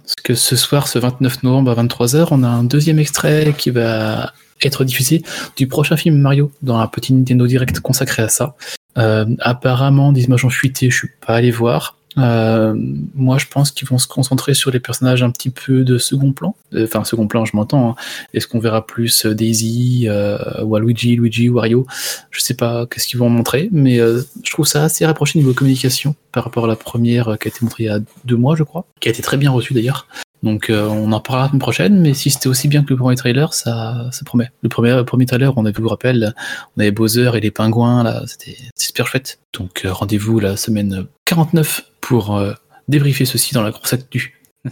Parce 0.05 0.15
que 0.23 0.35
ce 0.35 0.55
soir, 0.55 0.87
ce 0.87 0.99
29 0.99 1.43
novembre 1.43 1.71
à 1.71 1.83
23h, 1.83 2.29
on 2.31 2.43
a 2.43 2.49
un 2.49 2.63
deuxième 2.63 2.99
extrait 2.99 3.55
qui 3.57 3.71
va 3.71 4.33
être 4.63 4.85
diffusé 4.85 5.23
du 5.57 5.67
prochain 5.67 5.97
film 5.97 6.19
Mario 6.19 6.53
dans 6.63 6.79
un 6.79 6.87
petit 6.87 7.13
Nintendo 7.13 7.47
Direct 7.47 7.81
consacré 7.81 8.23
à 8.23 8.29
ça. 8.29 8.55
Euh, 8.99 9.25
apparemment, 9.41 10.13
des 10.13 10.25
images 10.25 10.45
ont 10.45 10.51
fuité, 10.51 10.91
je 10.91 10.97
suis 10.97 11.11
pas 11.27 11.35
allé 11.35 11.51
voir. 11.51 11.97
Euh, 12.19 12.75
moi, 13.15 13.39
je 13.39 13.47
pense 13.51 13.71
qu'ils 13.71 13.89
vont 13.89 13.99
se 13.99 14.07
concentrer 14.07 14.55
sur 14.55 14.71
les 14.71 14.81
personnages 14.81 15.23
un 15.23 15.31
petit 15.31 15.51
peu 15.51 15.85
de 15.85 15.99
second 15.99 16.33
plan. 16.33 16.55
Euh, 16.75 16.85
Enfin, 16.85 17.03
second 17.05 17.27
plan, 17.27 17.45
je 17.45 17.57
m'entends. 17.57 17.91
hein. 17.91 17.95
Est-ce 18.35 18.47
qu'on 18.47 18.61
verra 18.61 18.87
plus 18.87 19.27
euh, 19.27 19.35
Daisy, 19.35 20.07
euh, 20.09 20.39
Waluigi, 20.63 21.17
Luigi, 21.17 21.49
Wario? 21.49 21.87
Je 22.31 22.41
sais 22.41 22.55
pas 22.55 22.87
qu'est-ce 22.87 23.07
qu'ils 23.07 23.19
vont 23.19 23.29
montrer, 23.31 23.69
mais 23.73 23.99
euh, 24.01 24.23
je 24.45 24.51
trouve 24.53 24.67
ça 24.67 24.85
assez 24.85 25.05
rapproché 25.07 25.39
niveau 25.39 25.55
communication 25.55 26.15
par 26.33 26.45
rapport 26.45 26.65
à 26.65 26.69
la 26.69 26.77
première 26.77 27.37
qui 27.41 27.49
a 27.49 27.51
été 27.51 27.59
montrée 27.63 27.85
il 27.85 27.87
y 27.87 27.91
a 27.91 27.99
deux 28.25 28.37
mois, 28.37 28.55
je 28.57 28.63
crois, 28.63 28.87
qui 29.01 29.09
a 29.09 29.13
été 29.13 29.23
très 29.23 29.37
bien 29.37 29.51
reçue 29.51 29.75
d'ailleurs. 29.75 30.07
Donc 30.45 30.69
euh, 30.69 30.87
on 30.87 31.11
en 31.13 31.21
parlera 31.21 31.47
la 31.47 31.49
semaine 31.49 31.61
prochaine, 31.61 32.01
mais 32.01 32.13
si 32.13 32.29
c'était 32.29 32.49
aussi 32.49 32.69
bien 32.69 32.85
que 32.85 32.91
le 32.91 32.99
premier 32.99 33.17
trailer, 33.17 33.55
ça, 33.55 34.09
ça 34.13 34.25
promet. 34.27 34.51
Le 34.63 34.69
premier, 34.69 35.03
premier 35.07 35.25
trailer, 35.25 35.57
on 35.57 35.65
avait, 35.65 35.81
vous 35.81 35.89
rappelle, 35.89 36.35
on 36.77 36.81
avait 36.83 36.91
Bowser 36.91 37.31
et 37.35 37.41
les 37.41 37.51
pingouins, 37.51 38.03
là, 38.03 38.23
c'était 38.27 38.59
super 38.77 39.07
chouette. 39.07 39.39
Donc 39.55 39.87
euh, 39.87 39.93
rendez-vous 39.93 40.41
la 40.41 40.59
semaine 40.59 41.07
49 41.25 41.87
pour 42.03 42.37
euh, 42.37 42.53
débriefer 42.89 43.25
ceci 43.25 43.55
dans 43.55 43.63
la 43.63 43.71
grosse 43.71 43.95
actu. 43.95 44.39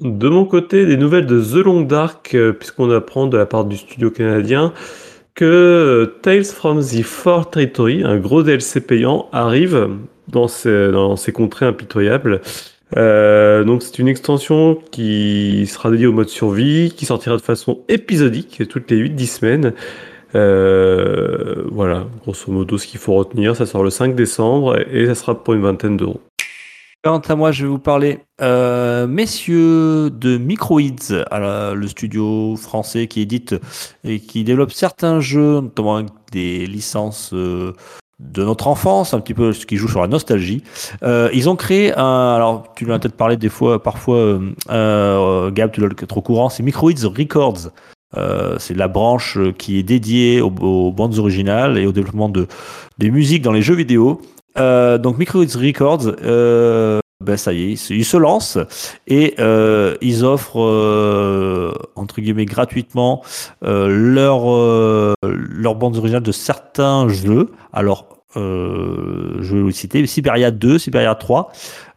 De 0.00 0.28
mon 0.28 0.46
côté, 0.46 0.84
des 0.84 0.96
nouvelles 0.96 1.26
de 1.26 1.40
The 1.40 1.64
Long 1.64 1.82
Dark, 1.82 2.34
puisqu'on 2.58 2.90
apprend 2.90 3.28
de 3.28 3.36
la 3.36 3.46
part 3.46 3.64
du 3.64 3.76
studio 3.76 4.10
canadien 4.10 4.72
que 5.36 6.18
Tales 6.22 6.44
from 6.44 6.80
the 6.80 7.02
Four 7.02 7.50
Territory, 7.50 8.02
un 8.02 8.16
gros 8.16 8.42
DLC 8.42 8.80
payant, 8.80 9.28
arrive 9.32 9.90
dans 10.26 10.48
ces, 10.48 10.90
dans 10.90 11.14
ces 11.14 11.30
contrées 11.30 11.66
impitoyables. 11.66 12.40
Euh, 12.96 13.64
donc 13.64 13.82
c'est 13.82 13.98
une 13.98 14.08
extension 14.08 14.78
qui 14.90 15.66
sera 15.66 15.90
dédiée 15.90 16.06
au 16.06 16.12
mode 16.12 16.28
survie, 16.28 16.92
qui 16.96 17.06
sortira 17.06 17.36
de 17.36 17.42
façon 17.42 17.80
épisodique 17.88 18.68
toutes 18.68 18.90
les 18.90 18.96
8-10 18.96 19.26
semaines. 19.26 19.72
Euh, 20.34 21.64
voilà, 21.70 22.06
grosso 22.22 22.50
modo 22.50 22.78
ce 22.78 22.86
qu'il 22.86 23.00
faut 23.00 23.14
retenir, 23.14 23.54
ça 23.54 23.66
sort 23.66 23.82
le 23.82 23.90
5 23.90 24.14
décembre 24.14 24.78
et 24.90 25.06
ça 25.06 25.14
sera 25.14 25.42
pour 25.42 25.54
une 25.54 25.62
vingtaine 25.62 25.96
d'euros. 25.96 26.20
Quant 27.04 27.18
à 27.18 27.34
moi, 27.34 27.50
je 27.50 27.64
vais 27.64 27.68
vous 27.68 27.80
parler, 27.80 28.20
euh, 28.40 29.08
messieurs, 29.08 30.08
de 30.08 30.38
Microids, 30.38 30.82
le 31.10 31.86
studio 31.88 32.54
français 32.54 33.08
qui 33.08 33.20
édite 33.20 33.56
et 34.04 34.20
qui 34.20 34.44
développe 34.44 34.70
certains 34.70 35.18
jeux, 35.18 35.60
notamment 35.60 35.96
avec 35.96 36.10
des 36.30 36.64
licences 36.64 37.32
euh, 37.34 37.72
de 38.30 38.44
notre 38.44 38.68
enfance, 38.68 39.14
un 39.14 39.20
petit 39.20 39.34
peu 39.34 39.52
ce 39.52 39.66
qui 39.66 39.76
joue 39.76 39.88
sur 39.88 40.00
la 40.00 40.08
nostalgie. 40.08 40.62
Euh, 41.02 41.28
ils 41.32 41.48
ont 41.50 41.56
créé 41.56 41.92
un, 41.96 42.34
alors 42.34 42.64
tu 42.74 42.84
l'as 42.84 42.98
peut-être 42.98 43.16
parlé 43.16 43.36
des 43.36 43.48
fois, 43.48 43.82
parfois, 43.82 44.16
euh, 44.16 44.40
euh, 44.70 45.50
Gab, 45.50 45.72
tu 45.72 45.84
être 45.84 46.16
au 46.16 46.22
courant, 46.22 46.48
c'est 46.48 46.62
Microids 46.62 46.92
Records. 47.04 47.70
C'est 48.58 48.76
la 48.76 48.88
branche 48.88 49.38
qui 49.56 49.78
est 49.78 49.82
dédiée 49.82 50.42
aux, 50.42 50.50
bandes 50.50 51.18
originales 51.18 51.78
et 51.78 51.86
au 51.86 51.92
développement 51.92 52.28
de 52.28 52.46
des 52.98 53.10
musiques 53.10 53.40
dans 53.42 53.52
les 53.52 53.62
jeux 53.62 53.74
vidéo. 53.74 54.20
Donc 54.56 55.16
Microids 55.18 55.46
Records, 55.56 56.12
ben 57.22 57.36
ça 57.36 57.52
y 57.52 57.72
est, 57.72 57.90
ils 57.90 58.04
se 58.04 58.16
lancent 58.16 58.58
et 59.06 59.34
euh, 59.38 59.96
ils 60.00 60.24
offrent 60.24 60.60
euh, 60.60 61.72
entre 61.96 62.20
guillemets 62.20 62.44
gratuitement 62.44 63.22
euh, 63.64 63.88
leur 63.88 64.50
euh, 64.50 65.14
leur 65.22 65.74
bande 65.74 65.96
originale 65.96 66.22
de 66.22 66.32
certains 66.32 67.08
jeux. 67.08 67.50
Alors 67.72 68.08
je 68.34 69.54
vais 69.54 69.60
vous 69.60 69.70
citer 69.72 70.06
Siberia 70.06 70.50
2, 70.50 70.78
Siberia 70.78 71.14
3, 71.14 71.52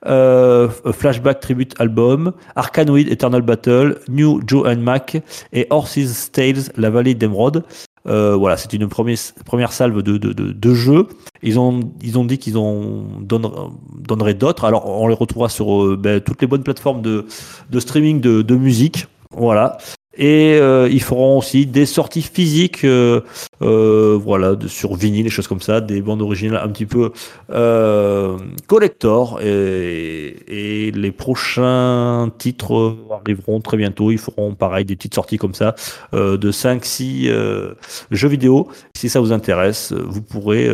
euh, 0.08 0.68
Flashback 0.92 1.40
Tribute 1.40 1.74
Album, 1.80 2.34
Arkanoid 2.58 3.08
Eternal 3.10 3.42
Battle, 3.42 4.00
New 4.10 4.42
Joe 4.46 4.68
and 4.68 4.82
Mac 4.82 5.18
et 5.54 5.66
Horses 5.70 6.32
Tales, 6.34 6.72
La 6.76 6.90
Vallée 6.90 7.16
d'Emeraude. 7.16 7.64
Euh, 8.08 8.36
voilà, 8.36 8.58
c'est 8.58 8.72
une 8.74 8.88
première, 8.88 9.18
première 9.46 9.72
salve 9.72 10.02
de, 10.02 10.18
de, 10.18 10.34
de. 10.34 11.08
Ils 11.42 11.60
ont, 11.60 11.80
ils 12.02 12.20
ont 12.20 12.26
dit 12.26 12.38
qu'ils 12.38 12.58
en 12.58 13.04
donneraient, 13.20 13.70
donneraient 14.00 14.34
d'autres. 14.34 14.66
Alors, 14.66 14.88
on 14.88 15.08
les 15.08 15.16
retrouvera 15.16 15.50
sur 15.50 15.84
euh, 15.84 15.98
ben, 15.98 16.22
toutes 16.22 16.42
les 16.42 16.48
bonnes 16.48 16.64
plateformes 16.64 17.02
de, 17.02 17.26
de 17.70 17.80
streaming 17.80 18.22
de, 18.22 18.42
de 18.42 18.56
musique. 18.56 19.08
Voilà. 19.32 19.78
Et 20.18 20.58
euh, 20.60 20.88
ils 20.90 21.02
feront 21.02 21.38
aussi 21.38 21.66
des 21.66 21.86
sorties 21.86 22.22
physiques, 22.22 22.84
euh, 22.86 23.22
euh, 23.62 24.18
voilà, 24.22 24.56
sur 24.68 24.96
vinyle, 24.96 25.26
des 25.26 25.30
choses 25.30 25.48
comme 25.48 25.62
ça, 25.62 25.82
des 25.82 26.02
bandes 26.02 26.22
originales 26.22 26.62
un 26.64 26.70
petit 26.70 26.86
peu 26.86 27.12
euh, 27.52 28.38
collector. 28.68 29.40
Et, 29.42 30.36
et 30.48 30.92
les 30.92 31.12
prochains 31.12 32.32
titres 32.38 32.96
arriveront 33.12 33.60
très 33.60 33.78
bientôt. 33.78 34.12
Ils 34.12 34.18
feront 34.18 34.56
pareil 34.56 34.86
des 34.86 34.96
petites 34.96 35.16
sorties 35.16 35.38
comme 35.38 35.54
ça 35.54 35.76
euh, 36.14 36.38
de 36.38 36.52
5-6 36.52 37.28
euh, 37.28 37.74
jeux 38.12 38.30
vidéo. 38.30 38.70
Si 38.96 39.10
ça 39.10 39.20
vous 39.20 39.34
intéresse, 39.34 39.92
vous 39.94 40.22
pourrez 40.22 40.70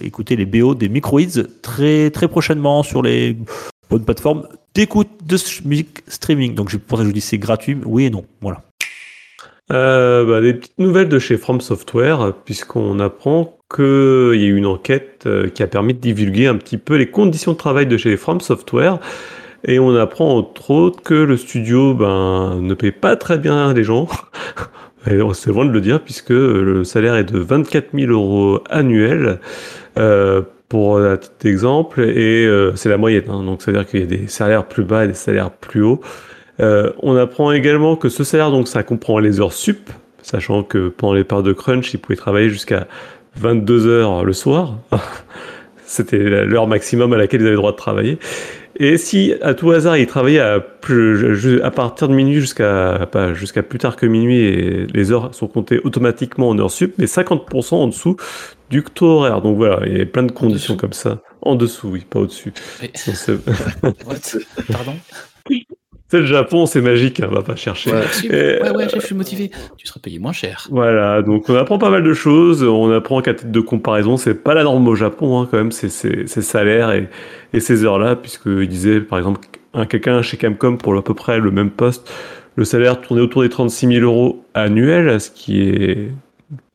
écouter 0.00 0.36
les 0.36 0.46
BO 0.46 0.74
des 0.74 0.88
Microids 0.88 1.20
très 1.62 2.10
très 2.10 2.28
prochainement 2.28 2.82
sur 2.82 3.02
les 3.02 3.36
bonnes 3.90 4.04
plateformes 4.04 4.46
d'écoute 4.74 5.08
de 5.26 5.36
musique 5.68 6.02
streaming. 6.06 6.54
Donc 6.54 6.74
pour 6.76 6.98
ça 6.98 7.04
je 7.04 7.08
vous 7.08 7.14
dis 7.14 7.20
c'est 7.20 7.38
gratuit, 7.38 7.76
oui 7.84 8.06
et 8.06 8.10
non. 8.10 8.24
Voilà. 8.40 8.62
Euh, 9.72 10.24
bah, 10.24 10.40
des 10.40 10.54
petites 10.54 10.78
nouvelles 10.78 11.08
de 11.08 11.18
chez 11.18 11.36
From 11.36 11.60
Software, 11.60 12.32
puisqu'on 12.44 12.98
apprend 12.98 13.58
qu'il 13.72 13.84
y 14.40 14.44
a 14.44 14.48
eu 14.48 14.56
une 14.56 14.66
enquête 14.66 15.24
euh, 15.26 15.48
qui 15.48 15.62
a 15.62 15.68
permis 15.68 15.94
de 15.94 16.00
divulguer 16.00 16.48
un 16.48 16.56
petit 16.56 16.76
peu 16.76 16.96
les 16.96 17.08
conditions 17.08 17.52
de 17.52 17.56
travail 17.56 17.86
de 17.86 17.96
chez 17.96 18.16
From 18.16 18.40
Software. 18.40 18.98
Et 19.64 19.78
on 19.78 19.94
apprend 19.94 20.38
entre 20.38 20.70
autres 20.70 21.02
que 21.02 21.14
le 21.14 21.36
studio 21.36 21.94
ben, 21.94 22.60
ne 22.60 22.74
paye 22.74 22.92
pas 22.92 23.14
très 23.16 23.38
bien 23.38 23.72
les 23.74 23.84
gens. 23.84 24.08
C'est 25.04 25.46
loin 25.48 25.64
de 25.64 25.70
le 25.70 25.80
dire, 25.80 26.00
puisque 26.00 26.30
le 26.30 26.84
salaire 26.84 27.14
est 27.14 27.24
de 27.24 27.38
24 27.38 27.90
000 27.94 28.12
euros 28.12 28.62
annuels. 28.68 29.40
Euh, 29.98 30.42
pour 30.70 30.98
un 30.98 31.16
titre 31.16 31.34
d'exemple, 31.40 32.00
et 32.00 32.46
euh, 32.46 32.76
c'est 32.76 32.88
la 32.88 32.96
moyenne, 32.96 33.24
hein, 33.28 33.42
donc 33.42 33.60
c'est-à-dire 33.60 33.84
qu'il 33.86 34.00
y 34.00 34.02
a 34.04 34.06
des 34.06 34.28
salaires 34.28 34.64
plus 34.64 34.84
bas 34.84 35.04
et 35.04 35.08
des 35.08 35.14
salaires 35.14 35.50
plus 35.50 35.82
hauts. 35.82 36.00
Euh, 36.60 36.92
on 37.00 37.16
apprend 37.16 37.50
également 37.50 37.96
que 37.96 38.08
ce 38.08 38.22
salaire, 38.22 38.52
donc 38.52 38.68
ça 38.68 38.84
comprend 38.84 39.18
les 39.18 39.40
heures 39.40 39.52
sup, 39.52 39.90
sachant 40.22 40.62
que 40.62 40.88
pendant 40.88 41.14
les 41.14 41.24
périodes 41.24 41.46
de 41.46 41.52
crunch, 41.52 41.92
ils 41.92 41.98
pouvaient 41.98 42.16
travailler 42.16 42.50
jusqu'à 42.50 42.86
22 43.36 43.88
heures 43.88 44.24
le 44.24 44.32
soir. 44.32 44.78
C'était 45.90 46.18
l'heure 46.18 46.68
maximum 46.68 47.12
à 47.12 47.16
laquelle 47.16 47.40
ils 47.40 47.44
avaient 47.46 47.50
le 47.50 47.56
droit 47.56 47.72
de 47.72 47.76
travailler. 47.76 48.18
Et 48.76 48.96
si 48.96 49.34
à 49.42 49.54
tout 49.54 49.72
hasard 49.72 49.96
ils 49.96 50.06
travaillaient 50.06 50.38
à, 50.38 50.60
plus, 50.60 51.60
à 51.62 51.70
partir 51.72 52.06
de 52.08 52.14
minuit 52.14 52.40
jusqu'à 52.40 53.08
pas 53.10 53.34
jusqu'à 53.34 53.64
plus 53.64 53.80
tard 53.80 53.96
que 53.96 54.06
minuit 54.06 54.38
et 54.38 54.86
les 54.94 55.10
heures 55.10 55.34
sont 55.34 55.48
comptées 55.48 55.80
automatiquement 55.82 56.48
en 56.48 56.58
heures 56.60 56.70
sup, 56.70 56.94
mais 56.96 57.06
50% 57.06 57.74
en 57.74 57.86
dessous 57.88 58.16
du 58.70 58.84
taux 58.84 59.06
horaire. 59.06 59.42
Donc 59.42 59.56
voilà, 59.56 59.80
il 59.86 59.98
y 59.98 60.00
a 60.00 60.06
plein 60.06 60.22
de 60.22 60.30
conditions 60.30 60.76
comme 60.76 60.92
ça. 60.92 61.18
En 61.42 61.56
dessous, 61.56 61.88
oui, 61.88 62.06
pas 62.08 62.20
au-dessus. 62.20 62.52
Mais- 62.80 62.92
Pardon? 64.72 64.94
C'est 66.10 66.18
le 66.18 66.26
Japon, 66.26 66.66
c'est 66.66 66.80
magique, 66.80 67.20
hein, 67.20 67.28
on 67.30 67.34
va 67.34 67.42
pas 67.42 67.54
chercher. 67.54 67.92
Ouais. 67.92 68.00
Merci. 68.00 68.28
Ouais, 68.28 68.70
ouais, 68.74 68.88
chef, 68.88 69.00
je 69.00 69.06
suis 69.06 69.14
motivé. 69.14 69.50
Tu 69.76 69.86
seras 69.86 70.00
payé 70.00 70.18
moins 70.18 70.32
cher. 70.32 70.66
Voilà, 70.70 71.22
donc 71.22 71.48
on 71.48 71.54
apprend 71.54 71.78
pas 71.78 71.90
mal 71.90 72.02
de 72.02 72.12
choses. 72.12 72.64
On 72.64 72.90
apprend 72.90 73.22
qu'à 73.22 73.32
titre 73.32 73.52
de 73.52 73.60
comparaison, 73.60 74.16
c'est 74.16 74.34
pas 74.34 74.54
la 74.54 74.64
norme 74.64 74.88
au 74.88 74.96
Japon, 74.96 75.40
hein, 75.40 75.48
quand 75.48 75.56
même, 75.58 75.70
c'est 75.70 75.88
ces 75.88 76.26
ces 76.26 76.42
salaires 76.42 76.90
et, 76.90 77.08
et 77.52 77.60
ces 77.60 77.84
heures-là, 77.84 78.16
puisqu'il 78.16 78.66
disait, 78.66 79.00
par 79.00 79.18
exemple, 79.18 79.40
un 79.72 79.86
quelqu'un 79.86 80.20
chez 80.20 80.36
Camcom 80.36 80.78
pour 80.78 80.96
à 80.96 81.04
peu 81.04 81.14
près 81.14 81.38
le 81.38 81.52
même 81.52 81.70
poste, 81.70 82.12
le 82.56 82.64
salaire 82.64 83.00
tournait 83.00 83.22
autour 83.22 83.42
des 83.42 83.48
36 83.48 83.86
000 83.86 84.00
euros 84.00 84.44
annuels, 84.54 85.20
ce 85.20 85.30
qui 85.30 85.62
est 85.62 86.10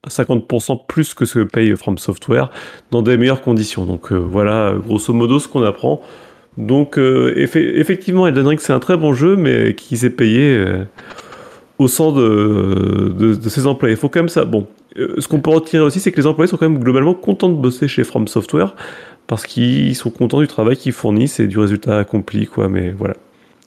50% 0.08 0.86
plus 0.88 1.14
que 1.14 1.26
ce 1.26 1.40
que 1.40 1.44
paye 1.44 1.76
From 1.76 1.98
Software, 1.98 2.50
dans 2.92 3.02
des 3.02 3.18
meilleures 3.18 3.42
conditions. 3.42 3.86
Donc 3.86 4.12
euh, 4.12 4.16
voilà, 4.16 4.74
grosso 4.88 5.14
modo, 5.14 5.40
ce 5.40 5.48
qu'on 5.48 5.64
apprend. 5.64 6.02
Donc 6.58 6.98
euh, 6.98 7.34
effe- 7.36 7.58
effectivement, 7.76 8.28
Elden 8.28 8.48
Ring, 8.48 8.60
c'est 8.60 8.74
un 8.74 8.80
très 8.80 8.98
bon 8.98 9.14
jeu, 9.14 9.36
mais 9.36 9.76
qui 9.76 9.98
s'est 9.98 10.10
payé 10.10 10.56
euh, 10.56 10.86
au 11.80 11.88
sang 11.88 12.12
de, 12.14 13.14
de, 13.18 13.36
de 13.36 13.50
ses 13.50 13.68
employés. 13.68 13.96
Il 13.96 14.00
faut 14.00 14.10
quand 14.10 14.20
même 14.22 14.30
ça. 14.30 14.46
Bon, 14.46 14.68
euh, 14.98 15.16
ce 15.20 15.28
qu'on 15.28 15.42
peut 15.42 15.50
retirer 15.50 15.84
aussi, 15.84 16.00
c'est 16.00 16.12
que 16.12 16.18
les 16.18 16.28
employés 16.28 16.50
sont 16.50 16.58
quand 16.58 16.70
même 16.70 16.80
globalement 16.82 17.14
contents 17.14 17.50
de 17.50 17.56
bosser 17.56 17.88
chez 17.90 18.04
From 18.06 18.28
Software 18.28 18.76
parce 19.28 19.46
qu'ils 19.46 19.96
sont 19.96 20.12
contents 20.12 20.40
du 20.40 20.48
travail 20.48 20.78
qu'ils 20.78 20.94
fournissent 20.94 21.40
et 21.40 21.48
du 21.48 21.60
résultat 21.60 21.98
accompli, 22.00 22.46
quoi. 22.48 22.70
Mais 22.70 22.92
voilà. 22.92 23.16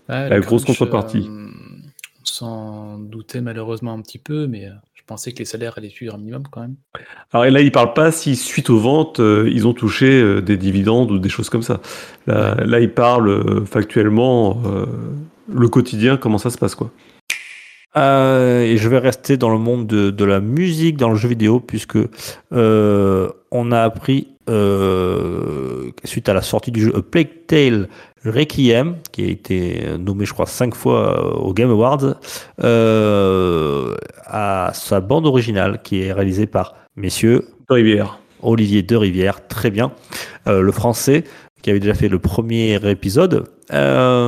La 0.08 0.40
grosse 0.40 0.64
contrepartie. 0.64 1.28
euh, 1.28 1.46
on 2.22 2.24
s'en 2.24 2.98
doutait 2.98 3.40
malheureusement 3.42 3.92
un 3.92 4.00
petit 4.00 4.18
peu, 4.18 4.46
mais 4.46 4.66
pensais 5.08 5.32
que 5.32 5.38
les 5.38 5.44
salaires 5.44 5.74
allaient 5.76 5.88
suivre 5.88 6.14
un 6.14 6.18
minimum 6.18 6.44
quand 6.50 6.60
même. 6.60 6.76
Alors 7.32 7.46
et 7.46 7.50
là, 7.50 7.60
ils 7.60 7.72
parlent 7.72 7.94
pas 7.94 8.12
si 8.12 8.36
suite 8.36 8.70
aux 8.70 8.78
ventes, 8.78 9.18
euh, 9.18 9.50
ils 9.52 9.66
ont 9.66 9.72
touché 9.72 10.20
euh, 10.20 10.40
des 10.40 10.56
dividendes 10.56 11.10
ou 11.10 11.18
des 11.18 11.28
choses 11.28 11.50
comme 11.50 11.62
ça. 11.62 11.80
Là, 12.26 12.54
là 12.64 12.78
ils 12.78 12.92
parlent 12.92 13.30
euh, 13.30 13.64
factuellement 13.64 14.62
euh, 14.64 14.86
le 15.52 15.68
quotidien, 15.68 16.16
comment 16.16 16.38
ça 16.38 16.50
se 16.50 16.58
passe, 16.58 16.74
quoi. 16.74 16.90
Euh, 17.96 18.62
et 18.62 18.76
je 18.76 18.88
vais 18.88 18.98
rester 18.98 19.36
dans 19.36 19.50
le 19.50 19.58
monde 19.58 19.86
de, 19.86 20.10
de 20.10 20.24
la 20.24 20.40
musique, 20.40 20.96
dans 20.96 21.08
le 21.08 21.16
jeu 21.16 21.28
vidéo, 21.28 21.58
puisque 21.58 21.98
euh, 22.52 23.28
on 23.50 23.72
a 23.72 23.80
appris, 23.80 24.28
euh, 24.48 25.90
suite 26.04 26.28
à 26.28 26.34
la 26.34 26.42
sortie 26.42 26.70
du 26.70 26.82
jeu 26.82 26.92
A 26.96 27.02
Plague 27.02 27.46
Tale 27.46 27.88
Requiem, 28.24 28.96
qui 29.12 29.24
a 29.24 29.28
été 29.28 29.82
nommé, 29.98 30.24
je 30.24 30.32
crois, 30.32 30.46
cinq 30.46 30.74
fois 30.74 31.18
euh, 31.18 31.30
au 31.38 31.52
Game 31.52 31.70
Awards, 31.70 32.14
euh, 32.62 33.94
à 34.26 34.70
sa 34.74 35.00
bande 35.00 35.26
originale, 35.26 35.80
qui 35.82 36.02
est 36.02 36.12
réalisée 36.12 36.46
par 36.46 36.74
messieurs 36.96 37.46
Rivière. 37.68 38.18
Olivier 38.42 38.82
de 38.82 38.96
Rivière, 38.96 39.46
très 39.48 39.70
bien, 39.70 39.92
euh, 40.46 40.60
le 40.60 40.72
français, 40.72 41.24
qui 41.62 41.70
avait 41.70 41.80
déjà 41.80 41.94
fait 41.94 42.08
le 42.08 42.18
premier 42.18 42.74
épisode, 42.88 43.48
euh, 43.72 44.26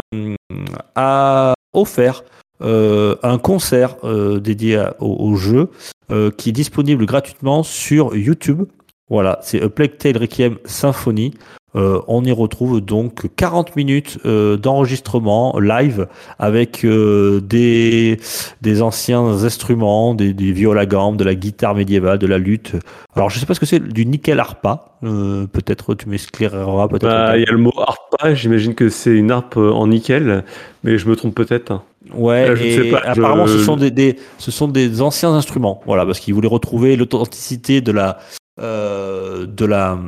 a 0.97 1.55
offert 1.73 2.25
euh, 2.63 3.15
un 3.23 3.39
concert 3.39 3.97
euh, 4.05 4.41
dédié 4.41 4.77
à- 4.77 4.97
au, 5.01 5.31
au 5.31 5.37
jeu 5.37 5.69
euh, 6.11 6.31
qui 6.31 6.49
est 6.51 6.53
disponible 6.53 7.07
gratuitement 7.07 7.63
sur 7.63 8.17
YouTube. 8.17 8.65
Voilà, 9.09 9.39
c'est 9.43 9.63
A 9.63 9.69
Plague 9.69 9.97
Tale 9.97 10.19
Requiem 10.19 10.59
Symphony. 10.65 11.35
Euh, 11.77 12.01
on 12.09 12.25
y 12.25 12.33
retrouve 12.33 12.81
donc 12.81 13.29
40 13.37 13.77
minutes 13.77 14.19
euh, 14.27 14.57
d'enregistrement 14.57 15.57
live 15.61 16.09
avec 16.41 16.85
euh, 16.85 17.41
des, 17.41 18.19
des 18.61 18.83
anciens 18.83 19.25
instruments, 19.45 20.15
des, 20.15 20.33
des 20.33 20.51
viols 20.53 20.79
à 20.79 20.87
gamme, 20.87 21.17
de 21.17 21.23
la 21.23 21.35
guitare 21.37 21.77
médiévale, 21.77 22.19
de 22.19 22.27
la 22.27 22.39
lutte. 22.39 22.73
Alors 23.15 23.31
je 23.31 23.39
sais 23.39 23.47
pas 23.47 23.55
ce 23.55 23.61
que 23.61 23.67
c'est, 23.67 23.79
du 23.81 24.05
nickel 24.05 24.41
harpa. 24.41 24.97
Euh, 25.05 25.47
peut-être 25.47 25.95
tu 25.95 26.09
m'éclaireras 26.09 26.89
peut-être. 26.89 27.05
Bah, 27.05 27.39
Il 27.39 27.45
y 27.45 27.49
a 27.49 27.53
le 27.53 27.59
mot 27.59 27.73
harpa, 27.77 28.35
j'imagine 28.35 28.75
que 28.75 28.89
c'est 28.89 29.13
une 29.15 29.31
harpe 29.31 29.57
euh, 29.57 29.71
en 29.71 29.87
nickel, 29.87 30.45
mais 30.83 30.99
je 30.99 31.09
me 31.09 31.15
trompe 31.15 31.35
peut-être. 31.37 31.83
Ouais, 32.13 32.49
Là, 32.49 32.55
je 32.57 32.65
et 32.65 32.77
sais 32.77 32.91
pas, 32.91 33.03
je- 33.15 33.21
apparemment 33.21 33.47
ce 33.47 33.59
sont 33.59 33.77
des, 33.77 33.91
des- 33.93 34.17
ce 34.39 34.51
sont 34.51 34.67
des 34.69 35.01
anciens 35.03 35.33
instruments, 35.35 35.81
voilà, 35.87 36.05
parce 36.05 36.19
qu'ils 36.19 36.35
voulaient 36.35 36.49
retrouver 36.49 36.97
l'authenticité 36.97 37.81
de 37.81 37.93
la 37.93 38.19
euh, 38.61 39.47
de 39.47 39.65
la, 39.65 39.99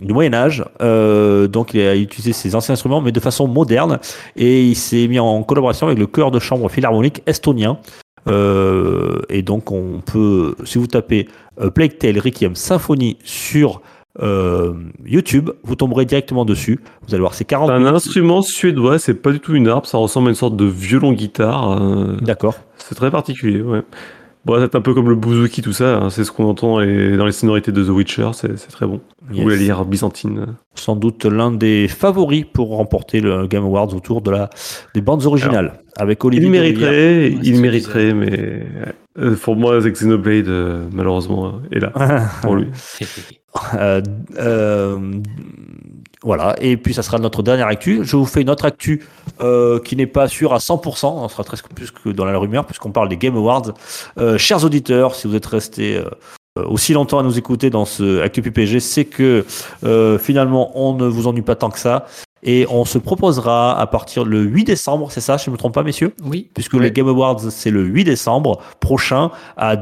du 0.00 0.12
Moyen 0.12 0.34
Âge. 0.34 0.64
Euh, 0.80 1.46
donc 1.46 1.74
il 1.74 1.80
a 1.80 1.96
utilisé 1.96 2.32
ses 2.32 2.54
anciens 2.54 2.72
instruments, 2.72 3.00
mais 3.00 3.12
de 3.12 3.20
façon 3.20 3.46
moderne. 3.46 3.98
Et 4.36 4.64
il 4.64 4.74
s'est 4.76 5.06
mis 5.08 5.18
en 5.18 5.42
collaboration 5.42 5.86
avec 5.86 5.98
le 5.98 6.06
chœur 6.06 6.30
de 6.30 6.38
chambre 6.38 6.68
philharmonique 6.68 7.22
estonien. 7.26 7.78
Euh, 8.28 9.20
et 9.28 9.42
donc 9.42 9.70
on 9.70 10.00
peut, 10.04 10.54
si 10.64 10.78
vous 10.78 10.86
tapez 10.86 11.28
Plague 11.74 11.98
Tale 11.98 12.18
Requiem 12.18 12.54
Symphony 12.54 13.18
sur 13.24 13.80
YouTube, 15.04 15.50
vous 15.62 15.76
tomberez 15.76 16.04
directement 16.04 16.44
dessus. 16.44 16.80
Vous 17.06 17.14
allez 17.14 17.20
voir, 17.20 17.34
c'est 17.34 17.44
40 17.44 17.68
C'est 17.68 17.74
un 17.74 17.86
instrument 17.86 18.42
suédois, 18.42 18.98
c'est 18.98 19.14
pas 19.14 19.30
du 19.30 19.38
tout 19.38 19.54
une 19.54 19.68
harpe, 19.68 19.86
ça 19.86 19.98
ressemble 19.98 20.26
à 20.28 20.30
une 20.30 20.34
sorte 20.34 20.56
de 20.56 20.64
violon-guitare. 20.64 21.80
euh, 21.80 22.16
D'accord. 22.20 22.54
c'est 22.78 22.96
très 22.96 23.10
particulier, 23.10 23.62
ouais. 23.62 23.82
Bon, 24.48 24.58
c'est 24.58 24.74
un 24.74 24.80
peu 24.80 24.94
comme 24.94 25.10
le 25.10 25.14
bouzouki, 25.14 25.60
tout 25.60 25.74
ça, 25.74 25.98
hein, 25.98 26.08
c'est 26.08 26.24
ce 26.24 26.32
qu'on 26.32 26.46
entend 26.46 26.80
et 26.80 27.18
dans 27.18 27.26
les 27.26 27.32
sonorités 27.32 27.70
de 27.70 27.84
The 27.84 27.90
Witcher, 27.90 28.30
c'est 28.32 28.56
très 28.68 28.86
bon. 28.86 29.02
Yes. 29.30 29.44
Ou 29.44 29.48
la 29.50 29.56
lyre 29.56 29.84
byzantine. 29.84 30.56
Sans 30.74 30.96
doute 30.96 31.26
l'un 31.26 31.50
des 31.52 31.86
favoris 31.86 32.46
pour 32.50 32.74
remporter 32.74 33.20
le 33.20 33.46
Game 33.46 33.62
Awards 33.64 33.94
autour 33.94 34.22
de 34.22 34.30
la, 34.30 34.48
des 34.94 35.02
bandes 35.02 35.26
originales. 35.26 35.80
avec 35.98 36.24
Olivier 36.24 36.46
Il 36.46 36.50
mériterait, 36.50 36.88
Ouais, 36.88 37.38
il 37.42 37.60
mériterait, 37.60 38.14
mais 38.14 38.64
euh, 39.18 39.36
pour 39.36 39.54
moi, 39.54 39.80
Xenoblade, 39.80 40.48
euh, 40.48 40.88
malheureusement, 40.92 41.46
euh, 41.46 41.76
est 41.76 41.80
là 41.80 41.92
pour 42.40 42.56
lui. 42.56 42.68
Euh, 43.74 44.02
euh, 44.38 44.98
voilà, 46.28 46.54
et 46.60 46.76
puis 46.76 46.92
ça 46.92 47.02
sera 47.02 47.18
notre 47.18 47.42
dernière 47.42 47.68
actu. 47.68 48.00
Je 48.02 48.14
vous 48.14 48.26
fais 48.26 48.42
une 48.42 48.50
autre 48.50 48.66
actu 48.66 49.02
euh, 49.40 49.80
qui 49.80 49.96
n'est 49.96 50.06
pas 50.06 50.28
sûre 50.28 50.52
à 50.52 50.58
100%, 50.58 51.06
on 51.06 51.26
sera 51.26 51.42
presque 51.42 51.68
plus 51.68 51.90
que 51.90 52.10
dans 52.10 52.26
la 52.26 52.36
rumeur, 52.36 52.66
puisqu'on 52.66 52.90
parle 52.90 53.08
des 53.08 53.16
Game 53.16 53.34
Awards. 53.34 53.72
Euh, 54.18 54.36
chers 54.36 54.62
auditeurs, 54.62 55.14
si 55.14 55.26
vous 55.26 55.34
êtes 55.34 55.46
restés 55.46 55.96
euh, 55.96 56.10
aussi 56.66 56.92
longtemps 56.92 57.18
à 57.18 57.22
nous 57.22 57.38
écouter 57.38 57.70
dans 57.70 57.86
ce 57.86 58.20
Actu 58.20 58.42
PPG, 58.42 58.78
c'est 58.80 59.06
que 59.06 59.46
euh, 59.84 60.18
finalement 60.18 60.70
on 60.74 60.92
ne 60.92 61.06
vous 61.06 61.28
ennuie 61.28 61.40
pas 61.40 61.54
tant 61.54 61.70
que 61.70 61.78
ça. 61.78 62.04
Et 62.42 62.66
on 62.68 62.84
se 62.84 62.98
proposera 62.98 63.80
à 63.80 63.86
partir 63.86 64.26
le 64.26 64.42
8 64.42 64.64
décembre, 64.64 65.10
c'est 65.10 65.22
ça, 65.22 65.38
si 65.38 65.46
je 65.46 65.50
ne 65.50 65.54
me 65.54 65.58
trompe 65.58 65.72
pas, 65.72 65.82
messieurs? 65.82 66.12
Oui, 66.22 66.50
puisque 66.52 66.74
les 66.74 66.90
Game 66.90 67.08
Awards 67.08 67.40
c'est 67.50 67.70
le 67.70 67.84
8 67.84 68.04
décembre 68.04 68.58
prochain 68.80 69.30
à 69.56 69.76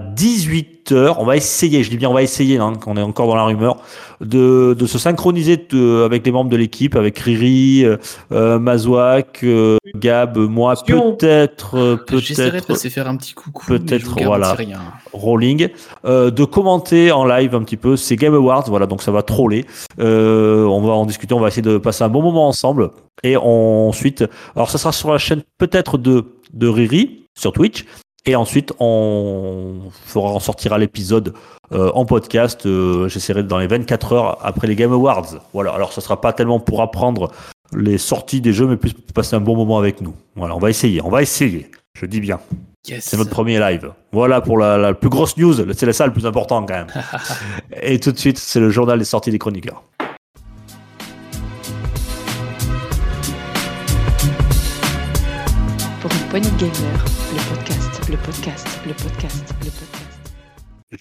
18h. 0.86 1.16
On 1.18 1.24
va 1.24 1.36
essayer, 1.36 1.82
je 1.82 1.90
dis 1.90 1.96
bien 1.96 2.08
on 2.10 2.14
va 2.14 2.22
essayer, 2.22 2.58
hein, 2.58 2.74
qu'on 2.82 2.96
est 2.96 3.02
encore 3.02 3.26
dans 3.26 3.34
la 3.36 3.44
rumeur, 3.44 3.76
de, 4.20 4.74
de 4.78 4.86
se 4.86 4.98
synchroniser 4.98 5.56
de- 5.70 6.02
avec 6.04 6.24
les 6.24 6.32
membres 6.32 6.50
de 6.50 6.56
l'équipe, 6.56 6.96
avec 6.96 7.18
Riri, 7.18 7.84
euh, 7.84 7.96
euh, 8.32 8.58
Mazouak, 8.58 9.40
euh, 9.44 9.76
Gab, 9.96 10.36
moi, 10.38 10.74
peut-être, 10.86 11.76
euh, 11.76 11.96
j'essaierai 12.18 12.46
de 12.46 12.52
peut-être 12.52 12.66
passer 12.68 12.90
faire 12.90 13.08
un 13.08 13.16
petit 13.16 13.34
coucou. 13.34 13.66
peut-être, 13.66 14.14
voilà. 14.24 14.52
Rien. 14.54 14.80
Rolling, 15.12 15.68
euh, 16.04 16.30
de 16.30 16.44
commenter 16.44 17.12
en 17.12 17.24
live 17.24 17.54
un 17.54 17.62
petit 17.62 17.76
peu 17.76 17.96
ces 17.96 18.16
Game 18.16 18.34
Awards. 18.34 18.64
Voilà, 18.68 18.86
donc 18.86 19.02
ça 19.02 19.12
va 19.12 19.22
troller. 19.22 19.64
Euh, 19.98 20.64
on 20.64 20.80
va 20.82 20.92
en 20.92 21.06
discuter, 21.06 21.34
on 21.34 21.40
va 21.40 21.48
essayer 21.48 21.62
de 21.62 21.78
passer 21.78 22.04
un 22.04 22.08
bon 22.08 22.22
moment 22.22 22.48
ensemble. 22.48 22.90
Et 23.22 23.36
on- 23.36 23.88
ensuite, 23.88 24.24
alors 24.54 24.70
ça 24.70 24.78
sera 24.78 24.92
sur 24.92 25.10
la 25.12 25.18
chaîne 25.18 25.42
peut-être 25.58 25.98
de, 25.98 26.24
de 26.52 26.68
Riri, 26.68 27.24
sur 27.34 27.52
Twitch. 27.52 27.84
Et 28.28 28.34
ensuite, 28.34 28.72
on 28.80 29.74
fera, 30.04 30.32
on 30.32 30.40
sortira 30.40 30.78
l'épisode 30.78 31.32
euh, 31.72 31.92
en 31.94 32.04
podcast. 32.04 32.66
euh, 32.66 33.08
J'essaierai 33.08 33.44
dans 33.44 33.58
les 33.58 33.68
24 33.68 34.12
heures 34.12 34.38
après 34.44 34.66
les 34.66 34.74
Game 34.74 34.92
Awards. 34.92 35.26
Voilà. 35.52 35.72
Alors, 35.72 35.92
ça 35.92 36.00
sera 36.00 36.20
pas 36.20 36.32
tellement 36.32 36.58
pour 36.58 36.82
apprendre 36.82 37.30
les 37.72 37.98
sorties 37.98 38.40
des 38.40 38.52
jeux, 38.52 38.66
mais 38.66 38.76
plus 38.76 38.92
pour 38.92 39.12
passer 39.12 39.36
un 39.36 39.40
bon 39.40 39.54
moment 39.56 39.78
avec 39.78 40.00
nous. 40.00 40.14
Voilà, 40.34 40.56
on 40.56 40.58
va 40.58 40.70
essayer. 40.70 41.00
On 41.04 41.08
va 41.08 41.22
essayer. 41.22 41.70
Je 41.94 42.04
dis 42.06 42.20
bien. 42.20 42.40
Yes. 42.88 43.04
C'est 43.04 43.16
notre 43.16 43.30
premier 43.30 43.58
live. 43.60 43.92
Voilà 44.12 44.40
pour 44.40 44.58
la, 44.58 44.76
la 44.76 44.94
plus 44.94 45.08
grosse 45.08 45.36
news. 45.36 45.54
C'est 45.74 45.86
la 45.86 45.92
salle 45.92 46.08
le 46.08 46.12
plus 46.12 46.26
important 46.26 46.64
quand 46.66 46.74
même. 46.74 46.86
Et 47.82 47.98
tout 48.00 48.10
de 48.12 48.18
suite, 48.18 48.38
c'est 48.38 48.60
le 48.60 48.70
journal 48.70 48.98
des 48.98 49.04
sorties 49.04 49.30
des 49.30 49.38
chroniqueurs. 49.38 49.82
Pour 56.00 56.10
une 56.12 56.28
poignée 56.28 56.50
de 56.50 56.56
gamers, 56.58 57.04
le 58.16 58.22
podcast, 58.24 58.80
le 58.86 58.92
podcast, 58.94 59.44
le 59.60 59.70
podcast. 59.70 60.02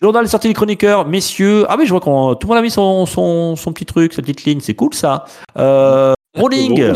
Journal 0.02 0.24
des 0.26 0.30
sorties 0.30 0.48
des 0.48 0.54
chroniqueurs, 0.54 1.08
messieurs. 1.08 1.66
Ah 1.70 1.76
oui, 1.78 1.86
je 1.86 1.92
vois 1.92 2.00
qu'on 2.02 2.36
tout 2.36 2.48
le 2.48 2.50
monde 2.50 2.58
a 2.58 2.62
mis 2.62 2.72
son, 2.72 3.06
son, 3.06 3.56
son 3.56 3.72
petit 3.74 3.86
truc, 3.86 4.14
sa 4.14 4.22
petite 4.22 4.44
ligne. 4.46 4.60
C'est 4.60 4.74
cool 4.74 4.94
ça. 4.94 5.26
Euh, 5.58 6.14
rolling. 6.36 6.94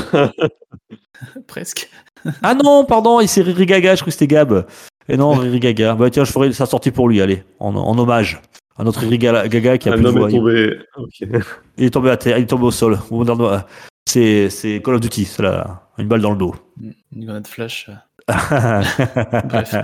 Presque. 1.48 1.90
Ah 2.44 2.54
non, 2.56 2.86
pardon, 2.86 3.20
et 3.20 3.28
c'est 3.28 3.42
Riri 3.42 3.66
Gaga. 3.66 3.96
Je 3.96 4.02
crois 4.02 4.08
que 4.08 4.12
c'était 4.12 4.28
Gab. 4.28 4.66
Et 5.08 5.18
non, 5.18 5.32
Riri 5.34 5.60
Gaga. 5.60 5.96
Bah 5.96 6.10
tiens, 6.10 6.26
je 6.26 6.32
ferai 6.32 6.52
sa 6.54 6.66
sortie 6.66 6.92
pour 6.92 7.08
lui. 7.08 7.22
Allez, 7.22 7.44
en, 7.60 7.76
en 7.76 7.98
hommage 7.98 8.42
à 8.78 8.84
notre 8.84 9.00
Riri 9.02 9.18
Ga- 9.20 9.48
Gaga 9.48 9.78
qui 9.78 9.90
a 9.90 9.94
Un 9.94 9.96
plus 9.96 10.04
de 10.04 10.08
homme 10.10 10.18
voix. 10.20 10.30
est 10.30 10.34
tombé. 10.34 10.78
Ok. 10.98 11.30
Il 11.78 11.86
est 11.86 11.90
tombé 11.92 12.10
à 12.10 12.18
terre, 12.18 12.38
il 12.38 12.44
est 12.44 12.48
tombé 12.48 12.66
au 12.66 12.72
sol. 12.72 12.98
C'est 14.08 14.50
c'est 14.50 14.82
Call 14.84 14.96
of 14.96 15.02
Duty. 15.02 15.26
C'est 15.26 15.44
là, 15.44 15.84
une 15.98 16.08
balle 16.08 16.22
dans 16.22 16.32
le 16.32 16.38
dos. 16.38 16.56
Une 16.82 17.26
grenade 17.26 17.48
flash. 17.48 17.90
Bref. 18.30 19.76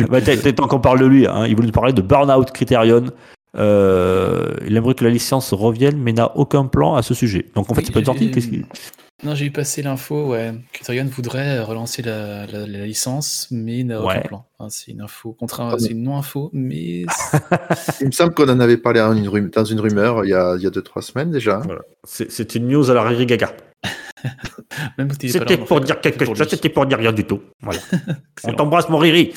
bah, 0.08 0.20
tant 0.20 0.66
qu'on 0.68 0.80
parle 0.80 1.00
de 1.00 1.06
lui, 1.06 1.26
hein, 1.26 1.46
il 1.46 1.54
voulait 1.56 1.66
nous 1.68 1.72
parler 1.72 1.92
de 1.92 2.02
Burnout 2.02 2.50
Criterion. 2.50 3.04
Euh, 3.56 4.54
il 4.66 4.76
aimerait 4.76 4.94
que 4.94 5.04
la 5.04 5.10
licence 5.10 5.52
revienne, 5.54 5.96
mais 5.98 6.12
n'a 6.12 6.36
aucun 6.36 6.66
plan 6.66 6.94
à 6.94 7.02
ce 7.02 7.14
sujet. 7.14 7.46
Donc 7.54 7.70
en 7.70 7.74
fait, 7.74 7.80
Oui, 7.80 7.86
c'est 7.86 7.92
pas 7.92 7.98
une 8.00 8.04
sortie. 8.04 8.30
Qu'est-ce 8.30 8.48
qu'il- 8.48 8.66
Non, 9.24 9.34
j'ai 9.34 9.46
eu 9.46 9.50
passé 9.50 9.82
l'info, 9.82 10.28
ouais. 10.28 10.52
Criterion 10.72 11.06
voudrait 11.06 11.58
relancer 11.60 12.02
la, 12.02 12.46
la- 12.46 12.66
la 12.66 12.84
licence, 12.86 13.48
mais 13.50 13.82
n'a 13.84 14.00
aucun 14.02 14.20
plan. 14.20 14.44
Enfin, 14.58 14.68
c'est 14.70 14.92
une 14.92 15.00
info, 15.00 15.32
contre 15.32 15.76
c'est 15.78 15.90
une 15.92 16.02
non-info, 16.04 16.50
mais 16.52 17.04
Il 18.00 18.06
me 18.06 18.12
semble 18.12 18.34
qu'on 18.34 18.48
en 18.48 18.60
avait 18.60 18.76
parlé 18.76 19.00
dans 19.00 19.14
une 19.14 19.28
rum- 19.28 19.50
dans 19.50 19.64
une 19.64 19.80
rumeur 19.80 20.24
il 20.24 20.28
y 20.28 20.34
a 20.34 20.56
2-3 20.56 21.00
semaines 21.02 21.30
déjà. 21.30 21.62
C'est 22.04 22.30
c'est 22.30 22.54
une 22.54 22.68
news 22.68 22.90
à 22.90 22.94
la 22.94 23.02
Riri 23.02 23.26
Gaga. 23.26 23.52
C'était 25.20 25.56
pour 25.56 25.80
dire 25.80 26.00
quelque 26.00 26.24
chose, 26.24 26.38
c'était 26.48 26.68
pour 26.68 26.86
dire 26.86 26.98
rien 26.98 27.12
du 27.12 27.24
tout. 27.24 27.40
Voilà. 27.62 27.80
On 28.44 28.52
t'embrasse, 28.52 28.88
mon 28.88 28.98
Riri. 28.98 29.34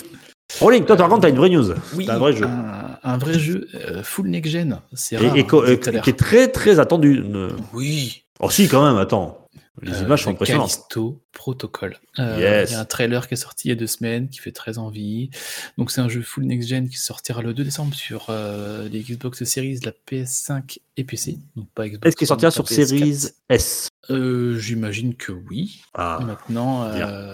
Rolling, 0.59 0.83
toi, 0.85 0.95
par 0.97 1.07
contre, 1.09 1.21
t'as 1.21 1.29
une 1.29 1.37
vraie 1.37 1.49
news. 1.49 1.73
Oui, 1.95 2.09
un 2.09 2.17
vrai 2.17 2.33
jeu. 2.33 2.45
Un, 2.45 2.97
un 3.03 3.17
vrai 3.17 3.39
jeu 3.39 3.67
euh, 3.73 4.03
full 4.03 4.27
next-gen. 4.27 4.79
C'est 4.93 5.17
rare. 5.17 5.35
et 5.35 5.41
hein, 5.41 5.45
euh, 5.53 5.77
qui 5.77 6.09
est 6.09 6.19
très, 6.19 6.49
très 6.49 6.79
attendu. 6.79 7.23
Euh, 7.33 7.49
Oui. 7.73 8.25
Oh, 8.39 8.49
si, 8.49 8.67
quand 8.67 8.83
même, 8.85 8.97
attends. 8.97 9.40
Les 9.81 9.93
Euh, 9.93 10.03
images 10.03 10.23
sont 10.23 10.31
The 10.31 10.33
impressionnantes. 10.35 10.69
Callisto 10.69 11.21
Protocol. 11.31 11.97
Euh, 12.19 12.37
Yes. 12.39 12.69
Il 12.69 12.73
y 12.73 12.75
a 12.75 12.79
un 12.81 12.85
trailer 12.85 13.27
qui 13.27 13.33
est 13.33 13.37
sorti 13.37 13.67
il 13.67 13.69
y 13.69 13.71
a 13.71 13.75
deux 13.75 13.87
semaines 13.87 14.29
qui 14.29 14.39
fait 14.39 14.51
très 14.51 14.77
envie. 14.77 15.29
Donc 15.77 15.91
c'est 15.91 16.01
un 16.01 16.09
jeu 16.09 16.21
full 16.21 16.43
next-gen 16.45 16.87
qui 16.89 16.97
sortira 16.97 17.41
le 17.41 17.53
2 17.53 17.63
décembre 17.63 17.93
sur 17.95 18.27
euh, 18.29 18.87
les 18.89 19.01
Xbox 19.01 19.43
Series, 19.43 19.79
la 19.83 19.91
PS5 19.91 20.77
et 20.97 21.03
PC. 21.03 21.39
Donc 21.55 21.67
pas 21.73 21.87
Xbox 21.87 22.07
Est-ce 22.07 22.15
qu'il 22.15 22.27
sortira 22.27 22.51
sur 22.51 22.63
pas 22.63 22.69
PS4. 22.75 22.85
Series 22.87 23.27
S? 23.49 23.89
Euh, 24.09 24.57
J'imagine 24.57 25.15
que 25.15 25.31
oui. 25.31 25.81
Ah, 25.93 26.19
Maintenant, 26.25 26.83
euh, 26.85 27.33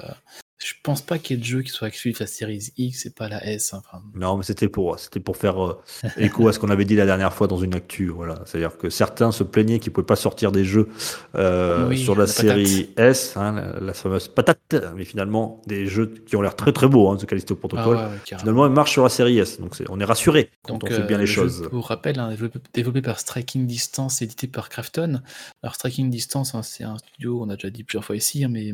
je 0.68 0.74
pense 0.84 1.02
pas 1.02 1.18
qu'il 1.18 1.38
y 1.38 1.40
ait 1.40 1.42
de 1.42 1.46
jeu 1.46 1.62
qui 1.62 1.70
soit 1.70 1.88
exclusif 1.88 2.20
à 2.20 2.26
la 2.26 2.28
Series 2.28 2.72
X 2.78 3.06
et 3.06 3.10
pas 3.12 3.30
la 3.30 3.46
S. 3.48 3.74
hein. 3.74 3.82
Enfin, 3.88 4.04
Non, 4.16 4.36
mais 4.36 4.44
c'était 4.44 4.68
pour, 4.68 5.00
c'était 5.00 5.22
pour 5.22 5.38
faire 5.38 5.64
euh, 5.66 5.80
écho 6.18 6.46
à 6.50 6.52
ce 6.54 6.60
qu'on 6.60 6.70
avait 6.70 6.84
dit 6.84 6.96
la 6.98 7.06
dernière 7.06 7.34
fois 7.34 7.48
dans 7.48 7.58
une 7.58 7.74
actu. 7.74 8.08
Voilà. 8.10 8.42
C'est-à-dire 8.46 8.78
que 8.78 8.90
certains 8.90 9.32
se 9.32 9.44
plaignaient 9.44 9.80
qu'ils 9.80 9.92
ne 9.92 9.96
pouvaient 9.96 10.06
pas 10.06 10.18
sortir 10.18 10.52
des 10.52 10.66
jeux 10.66 10.90
euh, 11.36 11.88
Oui, 11.88 11.98
sur 11.98 12.16
la, 12.16 12.24
la 12.24 12.28
série 12.28 12.90
S, 12.98 13.38
hein, 13.38 13.54
la, 13.54 13.80
la 13.80 13.94
fameuse 13.94 14.28
patate, 14.28 14.76
mais 14.98 15.06
finalement, 15.06 15.62
des 15.68 15.86
jeux 15.88 16.08
qui 16.28 16.36
ont 16.36 16.42
l'air 16.42 16.56
très 16.58 16.74
très 16.74 16.88
beaux, 16.90 17.10
hein, 17.10 17.18
ce 17.18 17.26
Callisto 17.26 17.54
ah 17.56 17.60
Protocol. 17.60 17.96
ouais, 17.96 18.04
ouais. 18.04 18.38
Finalement, 18.38 18.66
ils 18.68 18.74
marchent 18.74 18.92
sur 18.92 19.04
la 19.04 19.10
série 19.10 19.40
S, 19.40 19.62
donc 19.62 19.74
on 19.88 20.00
est 20.02 20.06
rassuré 20.06 20.50
quand 20.64 20.74
Donc, 20.74 20.84
on 20.84 20.88
fait 20.88 21.02
euh, 21.02 21.06
bien 21.06 21.18
les 21.18 21.24
le 21.24 21.28
jeu, 21.28 21.44
choses. 21.44 21.68
Pour 21.70 21.88
rappel, 21.88 22.20
hein, 22.20 22.30
développé, 22.30 22.60
développé 22.74 23.02
par 23.02 23.20
Striking 23.20 23.66
Distance, 23.68 24.22
édité 24.22 24.48
par 24.48 24.68
Krafton. 24.68 25.22
Alors, 25.64 25.76
Striking 25.76 26.10
Distance, 26.10 26.56
hein, 26.56 26.62
c'est 26.64 26.84
un 26.84 26.98
studio, 26.98 27.42
on 27.42 27.50
a 27.50 27.56
déjà 27.56 27.70
dit 27.70 27.84
plusieurs 27.84 28.04
fois 28.04 28.18
ici, 28.18 28.46
mais 28.48 28.74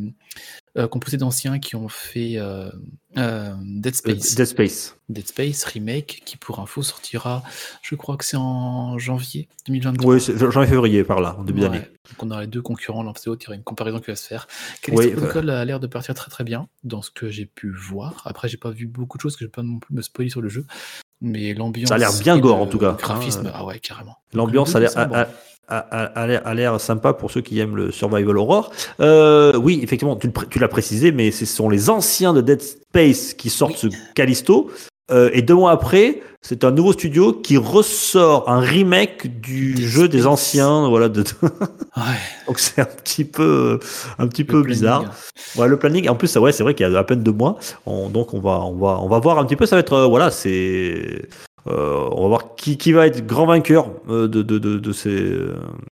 euh, 0.75 0.87
composé 0.87 1.17
d'anciens 1.17 1.59
qui 1.59 1.75
ont 1.75 1.87
fait 1.87 2.33
euh, 2.37 2.71
euh, 3.17 3.53
Dead 3.61 3.93
Space. 3.95 4.33
Dead 4.35 4.45
Space. 4.47 4.95
Dead 5.07 5.27
Space 5.27 5.63
Remake, 5.65 6.23
qui 6.25 6.35
pour 6.37 6.59
info 6.59 6.81
sortira, 6.81 7.43
je 7.83 7.93
crois 7.95 8.17
que 8.17 8.25
c'est 8.25 8.37
en 8.37 8.97
janvier 8.97 9.47
2023. 9.67 10.13
Oui, 10.15 10.19
c'est 10.21 10.37
janvier 10.37 10.69
février 10.69 11.03
par 11.03 11.21
là, 11.21 11.35
en 11.37 11.43
début 11.43 11.61
Ouais. 11.61 11.69
d'année. 11.69 11.81
Donc 12.09 12.23
on 12.23 12.31
aura 12.31 12.41
les 12.41 12.47
deux 12.47 12.61
concurrents, 12.61 13.03
l'un 13.03 13.13
face 13.13 13.27
l'autre, 13.27 13.43
il 13.43 13.45
y 13.45 13.47
aura 13.49 13.55
une 13.55 13.63
comparaison 13.63 13.99
qui 13.99 14.07
va 14.07 14.15
se 14.15 14.27
faire. 14.27 14.47
Callisto 14.81 15.05
Oui, 15.07 15.13
Protocol 15.15 15.49
a 15.51 15.63
l'air 15.63 15.79
de 15.79 15.87
partir 15.87 16.15
très 16.15 16.31
très 16.31 16.43
bien 16.43 16.67
dans 16.83 17.01
ce 17.01 17.11
que 17.11 17.29
j'ai 17.29 17.45
pu 17.45 17.71
voir. 17.71 18.23
Après, 18.25 18.49
j'ai 18.49 18.57
pas 18.57 18.71
vu 18.71 18.87
beaucoup 18.87 19.17
de 19.17 19.21
choses, 19.21 19.35
que 19.35 19.41
je 19.41 19.45
vais 19.45 19.51
pas 19.51 19.63
non 19.63 19.77
plus 19.79 19.93
me 19.93 20.01
spoiler 20.01 20.29
sur 20.31 20.41
le 20.41 20.49
jeu. 20.49 20.65
Mais 21.23 21.53
l'ambiance. 21.53 21.89
Ça 21.89 21.95
a 21.95 21.97
l'air 21.97 22.11
bien 22.21 22.37
gore, 22.37 22.61
en 22.61 22.67
tout 22.67 22.77
cas, 22.77 22.95
graphisme, 22.99 23.47
hein. 23.47 23.51
ah 23.55 23.65
ouais, 23.65 23.79
carrément. 23.79 24.17
L'ambiance 24.33 24.75
a 24.75 24.79
2 24.79 24.85
l'air 24.85 24.91
a- 25.69 25.77
a- 25.77 25.77
a- 26.45 26.53
l'air- 26.53 26.81
sympa 26.81 27.13
pour 27.13 27.31
ceux 27.31 27.39
qui 27.41 27.59
aiment 27.59 27.77
le 27.77 27.91
survival 27.91 28.37
horror. 28.37 28.71
Euh, 28.99 29.53
oui, 29.55 29.79
effectivement, 29.81 30.17
tu, 30.17 30.59
l'as 30.59 30.67
précisé, 30.67 31.11
mais 31.13 31.31
ce 31.31 31.45
sont 31.45 31.69
les 31.69 31.89
anciens 31.89 32.33
de 32.33 32.41
Dead 32.41 32.61
Space 32.61 33.33
qui 33.33 33.49
sortent 33.49 33.81
Oui. 33.83 33.91
ce 33.91 34.13
Callisto. 34.13 34.69
Euh, 35.11 35.29
et 35.33 35.41
deux 35.41 35.53
mois 35.55 35.71
après, 35.71 36.21
c'est 36.41 36.63
un 36.63 36.71
nouveau 36.71 36.93
studio 36.93 37.33
qui 37.33 37.57
ressort 37.57 38.47
un 38.49 38.59
remake 38.61 39.41
du 39.41 39.75
jeu 39.77 40.07
des 40.07 40.25
anciens. 40.27 40.87
Voilà, 40.87 41.09
de... 41.09 41.23
Ouais, 41.95 42.03
donc 42.47 42.57
c'est 42.59 42.81
un 42.81 42.85
petit 42.85 43.23
peu, 43.25 43.79
un 44.17 44.27
petit 44.27 44.41
le 44.43 44.47
peu 44.47 44.61
planning. 44.63 44.67
bizarre. 44.79 45.13
Ouais, 45.57 45.67
le 45.67 45.77
planning. 45.77 46.09
En 46.09 46.15
plus, 46.15 46.27
c'est- 46.27 46.39
ouais, 46.39 46.51
c'est 46.51 46.63
vrai 46.63 46.73
qu'il 46.73 46.89
y 46.89 46.95
a 46.95 46.97
à 46.97 47.03
peine 47.03 47.21
deux 47.21 47.31
mois. 47.33 47.57
On- 47.85 48.09
donc 48.09 48.33
on 48.33 48.39
va, 48.39 48.61
on 48.61 48.75
va, 48.77 48.97
on 49.01 49.07
va 49.07 49.19
voir 49.19 49.37
un 49.39 49.45
petit 49.45 49.55
peu. 49.57 49.65
Ça 49.65 49.75
va 49.75 49.81
être, 49.81 49.93
euh, 49.93 50.07
voilà, 50.07 50.31
c'est. 50.31 51.27
euh, 51.67 52.09
on 52.11 52.23
va 52.23 52.27
voir 52.29 52.55
qui, 52.55 52.77
qui 52.77 52.93
va 52.93 53.05
être 53.07 53.25
grand 53.27 53.45
vainqueur 53.45 53.89
euh, 54.09 54.27
de, 54.27 54.41
de, 54.41 54.57
de, 54.57 54.77
de, 54.79 54.91
ces, 54.91 55.09
euh, 55.09 55.55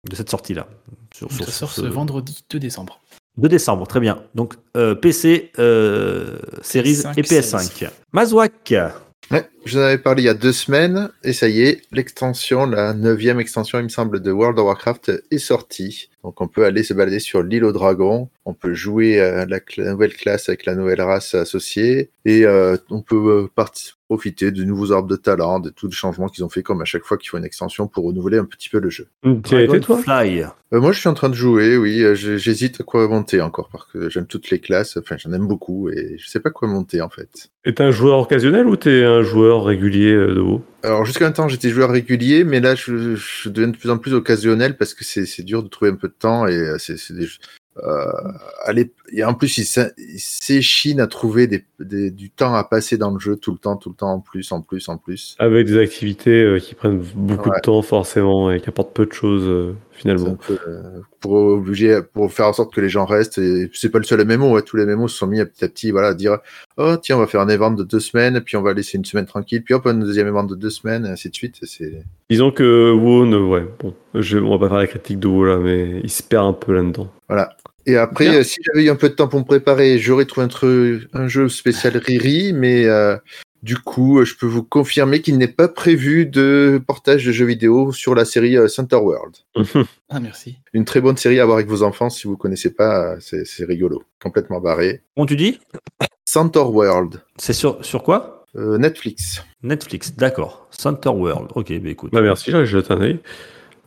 de 0.09 0.15
cette 0.15 0.29
sortie-là. 0.29 0.67
Sur, 1.15 1.31
Ça 1.31 1.37
sur 1.45 1.53
sort 1.53 1.71
ce- 1.71 1.81
ce 1.83 1.87
vendredi 1.87 2.43
2 2.49 2.59
décembre. 2.59 2.99
2 3.37 3.49
décembre, 3.49 3.85
très 3.87 3.99
bien. 3.99 4.23
Donc 4.33 4.55
euh, 4.77 4.95
PC, 4.95 5.51
euh, 5.59 6.37
Series 6.61 6.93
PS5, 6.93 7.19
et 7.19 7.21
PS5. 7.21 7.89
Mazouak. 8.13 8.73
Ouais, 9.31 9.49
je 9.65 9.73
vous 9.73 9.83
en 9.83 9.85
avais 9.85 9.97
parlé 9.97 10.23
il 10.23 10.25
y 10.25 10.29
a 10.29 10.33
deux 10.33 10.53
semaines, 10.53 11.09
et 11.23 11.33
ça 11.33 11.49
y 11.49 11.61
est, 11.61 11.81
l'extension, 11.91 12.65
la 12.65 12.93
neuvième 12.93 13.39
extension, 13.39 13.79
il 13.79 13.83
me 13.83 13.89
semble, 13.89 14.21
de 14.21 14.31
World 14.31 14.57
of 14.59 14.65
Warcraft 14.65 15.11
est 15.31 15.37
sortie. 15.37 16.09
Donc 16.23 16.41
on 16.41 16.47
peut 16.47 16.65
aller 16.65 16.81
se 16.81 16.93
balader 16.93 17.19
sur 17.19 17.43
l'île 17.43 17.65
aux 17.65 17.71
dragons, 17.71 18.29
on 18.45 18.53
peut 18.53 18.73
jouer 18.73 19.19
à 19.19 19.45
la 19.45 19.59
cla- 19.59 19.91
nouvelle 19.91 20.13
classe 20.13 20.49
avec 20.49 20.65
la 20.65 20.73
nouvelle 20.73 21.01
race 21.01 21.35
associée, 21.35 22.09
et 22.25 22.45
euh, 22.45 22.77
on 22.89 23.01
peut 23.01 23.15
euh, 23.55 23.63
profiter 24.07 24.51
de 24.51 24.63
nouveaux 24.63 24.91
arbres 24.91 25.07
de 25.07 25.15
talent, 25.15 25.59
de 25.59 25.69
tous 25.69 25.87
les 25.87 25.93
changements 25.93 26.27
qu'ils 26.27 26.43
ont 26.43 26.49
fait, 26.49 26.63
comme 26.63 26.81
à 26.81 26.85
chaque 26.85 27.03
fois 27.03 27.17
qu'ils 27.17 27.29
font 27.29 27.37
une 27.37 27.45
extension 27.45 27.87
pour 27.87 28.05
renouveler 28.05 28.39
un 28.39 28.45
petit 28.45 28.69
peu 28.69 28.79
le 28.79 28.89
jeu. 28.89 29.07
Tu 29.43 29.55
as 29.55 29.63
été 29.63 29.79
toi? 29.79 29.97
Fly. 29.99 30.45
Euh, 30.73 30.79
moi, 30.81 30.91
je 30.91 30.99
suis 30.99 31.09
en 31.09 31.13
train 31.13 31.29
de 31.29 31.35
jouer, 31.35 31.77
oui, 31.77 32.01
euh, 32.01 32.15
j'hésite 32.15 32.81
à 32.81 32.83
quoi 32.83 33.07
monter 33.07 33.41
encore, 33.41 33.69
parce 33.71 33.85
que 33.85 34.09
j'aime 34.09 34.25
toutes 34.25 34.49
les 34.49 34.59
classes, 34.59 34.97
enfin 34.97 35.17
j'en 35.19 35.31
aime 35.31 35.47
beaucoup, 35.47 35.89
et 35.89 36.17
je 36.17 36.27
sais 36.27 36.39
pas 36.39 36.49
quoi 36.49 36.67
monter 36.67 37.01
en 37.01 37.09
fait. 37.09 37.49
Et 37.65 37.73
t'es 37.75 37.83
un 37.83 37.91
joueur 37.91 38.19
occasionnel 38.19 38.65
ou 38.67 38.75
t'es 38.75 39.03
un 39.03 39.21
joueur 39.21 39.54
régulier 39.63 40.11
euh, 40.11 40.35
de 40.35 40.39
WoW 40.41 40.61
Alors 40.83 41.05
jusqu'à 41.05 41.27
un 41.27 41.31
temps 41.31 41.47
j'étais 41.47 41.69
joueur 41.69 41.89
régulier, 41.91 42.43
mais 42.43 42.59
là 42.59 42.75
je, 42.75 43.15
je 43.15 43.49
deviens 43.49 43.69
de 43.71 43.77
plus 43.77 43.89
en 43.89 43.97
plus 43.97 44.13
occasionnel 44.13 44.77
parce 44.77 44.93
que 44.93 45.03
c'est 45.03 45.43
dur 45.43 45.63
de 45.63 45.67
trouver 45.69 45.91
un 45.91 45.95
peu 45.95 46.07
de 46.07 46.13
temps 46.17 46.47
et 46.47 46.55
euh, 46.57 46.77
c'est 46.77 47.13
des 47.13 47.27
euh, 47.83 48.05
allez, 48.63 48.93
et 49.11 49.25
en 49.25 49.33
plus 49.33 49.57
il 49.57 49.65
s'é- 49.65 49.91
il 49.97 50.17
s'échine 50.19 51.01
à 51.01 51.07
trouver 51.07 51.45
des, 51.47 51.65
des- 51.81 52.09
du 52.09 52.29
temps 52.29 52.53
à 52.55 52.63
passer 52.63 52.97
dans 52.97 53.11
le 53.11 53.19
jeu 53.19 53.35
tout 53.35 53.51
le 53.51 53.57
temps, 53.57 53.75
tout 53.75 53.89
le 53.89 53.95
temps 53.95 54.13
en 54.13 54.19
plus, 54.21 54.49
en 54.53 54.61
plus, 54.61 54.87
en 54.87 54.97
plus. 54.97 55.35
Avec 55.39 55.67
des 55.67 55.77
activités 55.77 56.41
euh, 56.41 56.59
qui 56.59 56.73
prennent 56.73 57.03
beaucoup 57.15 57.49
Ouais. 57.49 57.57
de 57.57 57.61
temps 57.61 57.81
forcément 57.81 58.49
et 58.49 58.61
qui 58.61 58.69
apportent 58.69 58.93
peu 58.95 59.05
de 59.05 59.11
choses 59.11 59.43
euh, 59.45 59.73
C'est 59.91 59.99
finalement. 59.99 60.29
un 60.29 60.35
peu, 60.35 60.57
pour 61.25 61.33
obliger, 61.33 61.99
pour 62.13 62.31
faire 62.31 62.47
en 62.47 62.53
sorte 62.53 62.73
que 62.73 62.81
les 62.81 62.89
gens 62.89 63.05
restent. 63.05 63.37
Et 63.39 63.69
c'est 63.73 63.89
pas 63.89 63.97
le 63.97 64.03
seul 64.03 64.23
MMO, 64.25 64.53
ouais, 64.53 64.61
tous 64.61 64.77
les 64.77 64.85
MMO 64.85 65.07
se 65.07 65.17
sont 65.17 65.27
mis 65.27 65.39
à 65.39 65.45
petit 65.45 65.65
à 65.65 65.67
petit, 65.67 65.91
voilà, 65.91 66.09
à 66.09 66.13
dire 66.13 66.37
oh 66.77 66.95
tiens 67.01 67.17
on 67.17 67.19
va 67.19 67.27
faire 67.27 67.41
un 67.41 67.49
event 67.49 67.71
de 67.71 67.83
deux 67.83 67.99
semaines, 67.99 68.41
puis 68.41 68.57
on 68.57 68.61
va 68.61 68.73
laisser 68.73 68.97
une 68.97 69.05
semaine 69.05 69.25
tranquille, 69.25 69.63
puis 69.63 69.73
hop 69.73 69.87
un 69.87 69.95
deuxième 69.95 70.27
event 70.27 70.43
de 70.43 70.55
deux 70.55 70.69
semaines, 70.69 71.05
et 71.05 71.09
ainsi 71.09 71.29
de 71.29 71.35
suite. 71.35 71.57
C'est 71.63 72.03
Disons 72.29 72.51
que 72.51 72.91
WoW, 72.91 73.25
ne, 73.25 73.37
ouais, 73.37 73.65
bon, 73.79 73.93
je, 74.13 74.37
on 74.37 74.51
va 74.51 74.59
pas 74.59 74.69
faire 74.69 74.77
la 74.77 74.87
critique 74.87 75.19
de 75.19 75.27
WoW 75.27 75.45
là, 75.45 75.57
mais 75.57 76.01
il 76.03 76.11
se 76.11 76.21
perd 76.21 76.45
un 76.45 76.53
peu 76.53 76.73
là-dedans. 76.73 77.11
Et 77.87 77.97
après, 77.97 78.29
Bien. 78.29 78.39
euh, 78.39 78.43
si 78.43 78.59
j'avais 78.63 78.85
eu 78.85 78.89
un 78.89 78.95
peu 78.95 79.09
de 79.09 79.13
temps 79.13 79.27
pour 79.27 79.39
me 79.39 79.45
préparer, 79.45 79.99
j'aurais 79.99 80.25
trouvé 80.25 80.47
un 81.13 81.27
jeu 81.27 81.49
spécial 81.49 81.95
Riri, 81.97 82.51
mais 82.53 82.85
euh, 82.85 83.15
du 83.65 83.79
coup, 83.79 84.19
euh, 84.19 84.25
je 84.25 84.35
peux 84.37 84.45
vous 84.45 84.61
confirmer 84.61 85.21
qu'il 85.23 85.39
n'est 85.39 85.47
pas 85.47 85.67
prévu 85.67 86.27
de 86.27 86.79
portage 86.85 87.25
de 87.25 87.31
jeux 87.31 87.47
vidéo 87.47 87.91
sur 87.91 88.13
la 88.13 88.23
série 88.23 88.55
euh, 88.55 88.67
Center 88.67 88.97
World. 88.97 89.35
Ah, 90.07 90.19
merci. 90.19 90.59
Une 90.73 90.85
très 90.85 91.01
bonne 91.01 91.17
série 91.17 91.39
à 91.39 91.45
voir 91.45 91.57
avec 91.57 91.67
vos 91.67 91.81
enfants 91.81 92.11
si 92.11 92.27
vous 92.27 92.37
connaissez 92.37 92.71
pas, 92.71 93.15
euh, 93.15 93.17
c'est 93.19 93.65
rigolo, 93.65 94.03
complètement 94.21 94.61
barré. 94.61 95.01
Comment 95.15 95.25
tu 95.25 95.35
dis? 95.35 95.59
Center 96.25 96.59
World, 96.59 97.23
C'est 97.37 97.53
sur, 97.53 97.83
sur 97.83 98.03
quoi? 98.03 98.45
Euh, 98.55 98.77
Netflix. 98.77 99.43
Netflix, 99.63 100.15
d'accord. 100.15 100.67
Center 100.69 101.09
World. 101.09 101.49
Ok, 101.55 101.73
bah 101.79 101.89
écoute. 101.89 102.11
Bah 102.13 102.21
merci, 102.21 102.51
là, 102.51 102.65
je 102.65 102.77
jette 102.77 102.91
un. 102.91 103.17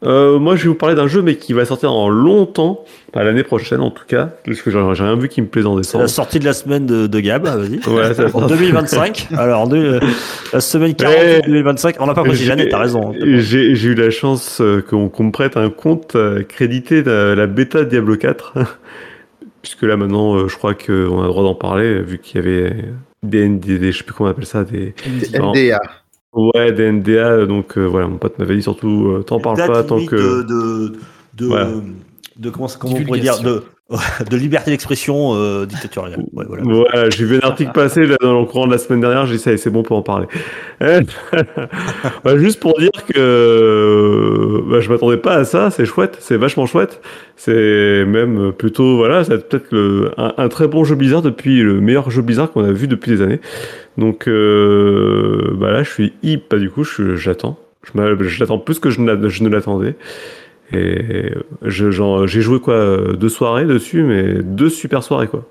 Euh, 0.04 0.38
moi, 0.38 0.54
je 0.54 0.62
vais 0.62 0.68
vous 0.68 0.74
parler 0.76 0.94
d'un 0.94 1.08
jeu, 1.08 1.22
mais 1.22 1.34
qui 1.36 1.52
va 1.52 1.64
sortir 1.64 1.92
en 1.92 2.08
longtemps, 2.08 2.84
pas 3.12 3.24
l'année 3.24 3.42
prochaine 3.42 3.80
en 3.80 3.90
tout 3.90 4.04
cas, 4.06 4.30
parce 4.44 4.62
que 4.62 4.70
j'ai 4.70 4.78
rien 4.78 5.16
vu 5.16 5.28
qui 5.28 5.42
me 5.42 5.48
plaise 5.48 5.66
en 5.66 5.76
décembre. 5.76 6.02
la 6.02 6.08
sortie 6.08 6.38
de 6.38 6.44
la 6.44 6.52
semaine 6.52 6.86
de, 6.86 7.08
de 7.08 7.20
Gab, 7.20 7.44
vas-y. 7.44 7.80
Ouais, 7.92 8.14
ça 8.14 8.26
En 8.32 8.46
2025. 8.46 9.26
Alors, 9.36 9.66
de- 9.66 9.76
euh, 9.76 10.00
la 10.52 10.60
semaine 10.60 10.94
40 10.94 11.16
Ouais. 11.16 11.40
2025. 11.44 11.96
On 11.98 12.06
n'a 12.06 12.14
pas 12.14 12.22
précisé 12.22 12.48
l'année, 12.48 12.68
t'as 12.68 12.78
raison. 12.78 13.12
J'ai 13.20 13.74
j'ai 13.74 13.88
eu 13.88 13.94
la 13.94 14.10
chance 14.10 14.60
euh, 14.60 14.82
qu'on 14.82 15.10
me 15.24 15.32
prête 15.32 15.56
un 15.56 15.68
compte 15.70 16.16
crédité 16.48 17.02
de 17.02 17.34
la 17.36 17.46
bêta 17.48 17.80
de 17.80 17.84
Diablo 17.90 18.16
4. 18.16 18.54
Puisque 19.62 19.82
là 19.82 19.96
maintenant, 19.96 20.46
je 20.46 20.56
crois 20.56 20.74
qu'on 20.74 21.18
a 21.20 21.22
le 21.22 21.28
droit 21.28 21.42
d'en 21.42 21.54
parler, 21.56 22.00
vu 22.02 22.18
qu'il 22.18 22.36
y 22.40 22.46
avait 22.46 22.72
des, 23.24 23.48
des, 23.48 23.78
des- 23.78 23.90
je 23.92 23.98
sais 23.98 24.04
plus 24.04 24.14
comment 24.14 24.28
on 24.28 24.32
appelle 24.32 24.46
ça, 24.46 24.62
des, 24.62 24.94
Non. 25.36 25.52
NDA. 25.52 25.80
Ouais, 26.32 26.72
des 26.72 26.92
NDA. 26.92 27.46
Donc 27.46 27.76
euh, 27.78 27.84
voilà, 27.86 28.08
mon 28.08 28.18
pote 28.18 28.38
m'avait 28.38 28.56
dit 28.56 28.62
surtout, 28.62 29.08
euh, 29.08 29.22
t'en 29.22 29.40
parles 29.40 29.56
pas 29.66 29.84
tant 29.84 30.04
que. 30.04 30.16
De, 30.16 30.42
de, 30.42 30.98
de, 31.34 31.46
Voilà. 31.46 31.70
de- 32.36 32.50
comment, 32.50 32.68
comment 32.78 32.94
on 32.96 33.04
pourrait 33.04 33.20
dire 33.20 33.40
de, 33.40 33.64
de 34.30 34.36
liberté 34.36 34.70
d'expression 34.70 35.34
euh, 35.34 35.64
dictatoriale. 35.64 36.20
Ouais, 36.34 36.44
voilà. 36.46 36.62
Voilà, 36.62 37.10
j'ai 37.10 37.24
vu 37.24 37.36
un 37.36 37.46
article 37.46 37.72
passer 37.72 38.06
là, 38.06 38.16
dans 38.20 38.40
le 38.40 38.44
courant 38.44 38.66
de 38.66 38.72
la 38.72 38.78
semaine 38.78 39.00
dernière, 39.00 39.24
j'ai 39.24 39.36
dit 39.36 39.42
ça, 39.42 39.56
c'est 39.56 39.70
bon 39.70 39.82
pour 39.82 39.96
en 39.96 40.02
parler. 40.02 40.26
Bah, 42.24 42.36
juste 42.36 42.60
pour 42.60 42.78
dire 42.78 42.90
que 43.08 43.18
euh, 43.18 44.60
bah, 44.68 44.80
je 44.80 44.88
m'attendais 44.90 45.16
pas 45.16 45.34
à 45.34 45.44
ça, 45.44 45.70
c'est 45.70 45.86
chouette, 45.86 46.16
c'est 46.20 46.36
vachement 46.36 46.66
chouette. 46.66 47.00
C'est 47.36 48.04
même 48.04 48.52
plutôt, 48.52 48.96
voilà, 48.96 49.24
c'est 49.24 49.48
peut-être 49.48 50.12
un, 50.16 50.34
un 50.36 50.48
très 50.48 50.68
bon 50.68 50.84
jeu 50.84 50.94
Blizzard 50.94 51.22
depuis 51.22 51.62
le 51.62 51.80
meilleur 51.80 52.10
jeu 52.10 52.22
Blizzard 52.22 52.50
qu'on 52.50 52.64
a 52.64 52.72
vu 52.72 52.88
depuis 52.88 53.12
des 53.12 53.22
années. 53.22 53.40
Donc 53.96 54.28
euh, 54.28 55.54
bah 55.54 55.70
là, 55.70 55.82
je 55.82 55.90
suis 55.90 56.12
hip, 56.22 56.42
bah, 56.50 56.58
du 56.58 56.70
coup, 56.70 56.84
j'attends. 56.84 57.58
Je 57.84 57.92
je 57.94 58.56
plus 58.58 58.78
que 58.78 58.90
je 58.90 59.00
ne 59.00 59.48
l'attendais. 59.48 59.94
Et 60.72 61.32
je- 61.62 62.26
j'ai 62.26 62.40
joué 62.40 62.60
quoi 62.60 62.98
deux 63.18 63.28
soirées 63.28 63.64
dessus, 63.64 64.02
mais 64.02 64.42
deux 64.42 64.68
super 64.70 65.02
soirées 65.02 65.28
quoi. 65.28 65.48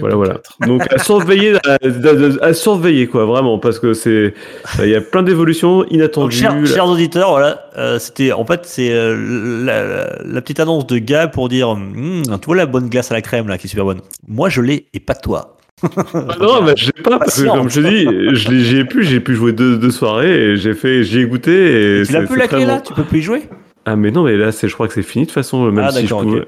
Voilà, 0.00 0.16
voilà. 0.16 0.40
Donc 0.60 0.82
à 0.92 0.98
surveiller, 0.98 1.54
à, 1.66 1.74
à- 1.74 2.44
à 2.46 2.52
surveiller 2.54 3.06
quoi, 3.06 3.26
vraiment, 3.26 3.58
parce 3.58 3.78
que 3.78 3.92
c'est, 3.94 4.34
il 4.80 4.88
y 4.88 4.94
a 4.94 5.00
plein 5.00 5.22
d'évolutions 5.22 5.84
inattendues. 5.88 6.36
chers, 6.36 6.66
chers 6.66 6.86
auditeurs, 6.88 7.30
voilà, 7.30 7.66
euh, 7.78 7.98
c'était 7.98 8.32
en 8.32 8.44
fait 8.44 8.62
c'est 8.64 8.90
euh, 8.92 10.16
la, 10.24 10.40
petite 10.40 10.58
annonce 10.60 10.86
de 10.86 10.98
Gab 10.98 11.32
pour 11.32 11.48
dire, 11.48 11.68
Hum, 11.68 12.22
tu 12.40 12.46
vois 12.46 12.56
la 12.56 12.66
bonne 12.66 12.88
glace 12.88 13.10
à 13.12 13.14
la 13.14 13.22
crème 13.22 13.46
là 13.46 13.56
qui 13.56 13.66
est 13.66 13.70
super 13.70 13.84
bonne. 13.84 14.00
Moi 14.26 14.48
je 14.48 14.60
l'ai 14.62 14.86
et 14.94 15.00
pas 15.00 15.14
toi. 15.14 15.56
Ah 15.82 16.36
non, 16.40 16.62
mais 16.62 16.72
j'ai 16.76 16.92
pas, 16.92 17.18
parce 17.18 17.40
que 17.40 17.46
comme 17.48 17.68
je 17.68 17.80
te 17.80 17.86
dis, 17.86 18.36
je 18.36 18.50
l'ai- 18.50 18.64
j'y 18.64 18.76
ai 18.78 18.84
pu, 18.84 19.04
j'ai 19.04 19.20
pu 19.20 19.34
jouer 19.34 19.52
deux, 19.52 19.76
deux 19.76 19.90
soirées 19.90 20.52
et 20.52 20.56
j'ai 20.56 20.72
fait, 20.74 21.04
j'y 21.04 21.20
ai 21.20 21.24
goûté 21.26 22.00
et 22.00 22.06
tu 22.06 22.12
l'as 22.12 22.22
plus 22.22 22.38
la 22.38 22.48
clé 22.48 22.60
bon. 22.64 22.66
là? 22.68 22.80
Tu 22.80 22.94
peux 22.94 23.04
plus 23.04 23.18
y 23.18 23.22
jouer? 23.22 23.42
Ah 23.86 23.96
mais 23.96 24.10
non, 24.10 24.22
mais 24.24 24.36
là 24.36 24.52
c'est, 24.52 24.68
je 24.68 24.74
crois 24.74 24.88
que 24.88 24.94
c'est 24.94 25.02
fini 25.02 25.24
de 25.24 25.28
toute 25.30 25.34
façon, 25.34 25.70
même 25.70 25.84
Ah, 25.86 25.90
si 25.90 26.06
je 26.06 26.14
pouvais. 26.14 26.40
ok. 26.40 26.46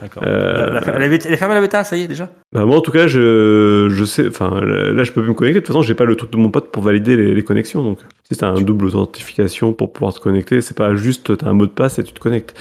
D'accord. 0.00 0.22
Euh, 0.24 0.66
La- 0.74 0.80
la- 0.80 0.94
Elle 1.04 1.12
est 1.12 1.26
elle 1.26 1.32
est 1.32 1.36
fermée 1.36 1.54
la 1.56 1.60
bêta, 1.60 1.82
ça 1.82 1.96
y 1.96 2.02
est 2.02 2.06
déjà 2.08 2.30
Bah, 2.52 2.64
moi 2.64 2.76
en 2.76 2.80
tout 2.80 2.92
cas, 2.92 3.08
je, 3.08 3.88
je 3.90 4.04
sais, 4.04 4.28
enfin 4.28 4.60
là 4.60 5.02
je 5.02 5.10
peux 5.10 5.20
plus 5.22 5.30
me 5.30 5.34
connecter. 5.34 5.58
De 5.60 5.66
toute 5.66 5.74
façon, 5.74 5.82
j'ai 5.82 5.94
pas 5.94 6.04
le 6.04 6.14
truc 6.14 6.30
de 6.30 6.36
mon 6.36 6.50
pote 6.50 6.70
pour 6.70 6.84
valider 6.84 7.16
les, 7.16 7.34
les 7.34 7.42
connexions. 7.42 7.82
Donc, 7.82 7.98
si 8.30 8.38
t'as 8.38 8.46
un 8.48 8.60
double 8.60 8.86
authentification 8.86 9.72
pour 9.72 9.92
pouvoir 9.92 10.14
te 10.14 10.20
connecter, 10.20 10.60
c'est 10.60 10.76
pas 10.76 10.94
juste 10.94 11.36
t'as 11.38 11.48
un 11.48 11.52
mot 11.52 11.66
de 11.66 11.72
passe 11.72 11.98
et 11.98 12.04
tu 12.04 12.12
te 12.12 12.20
connectes. 12.20 12.56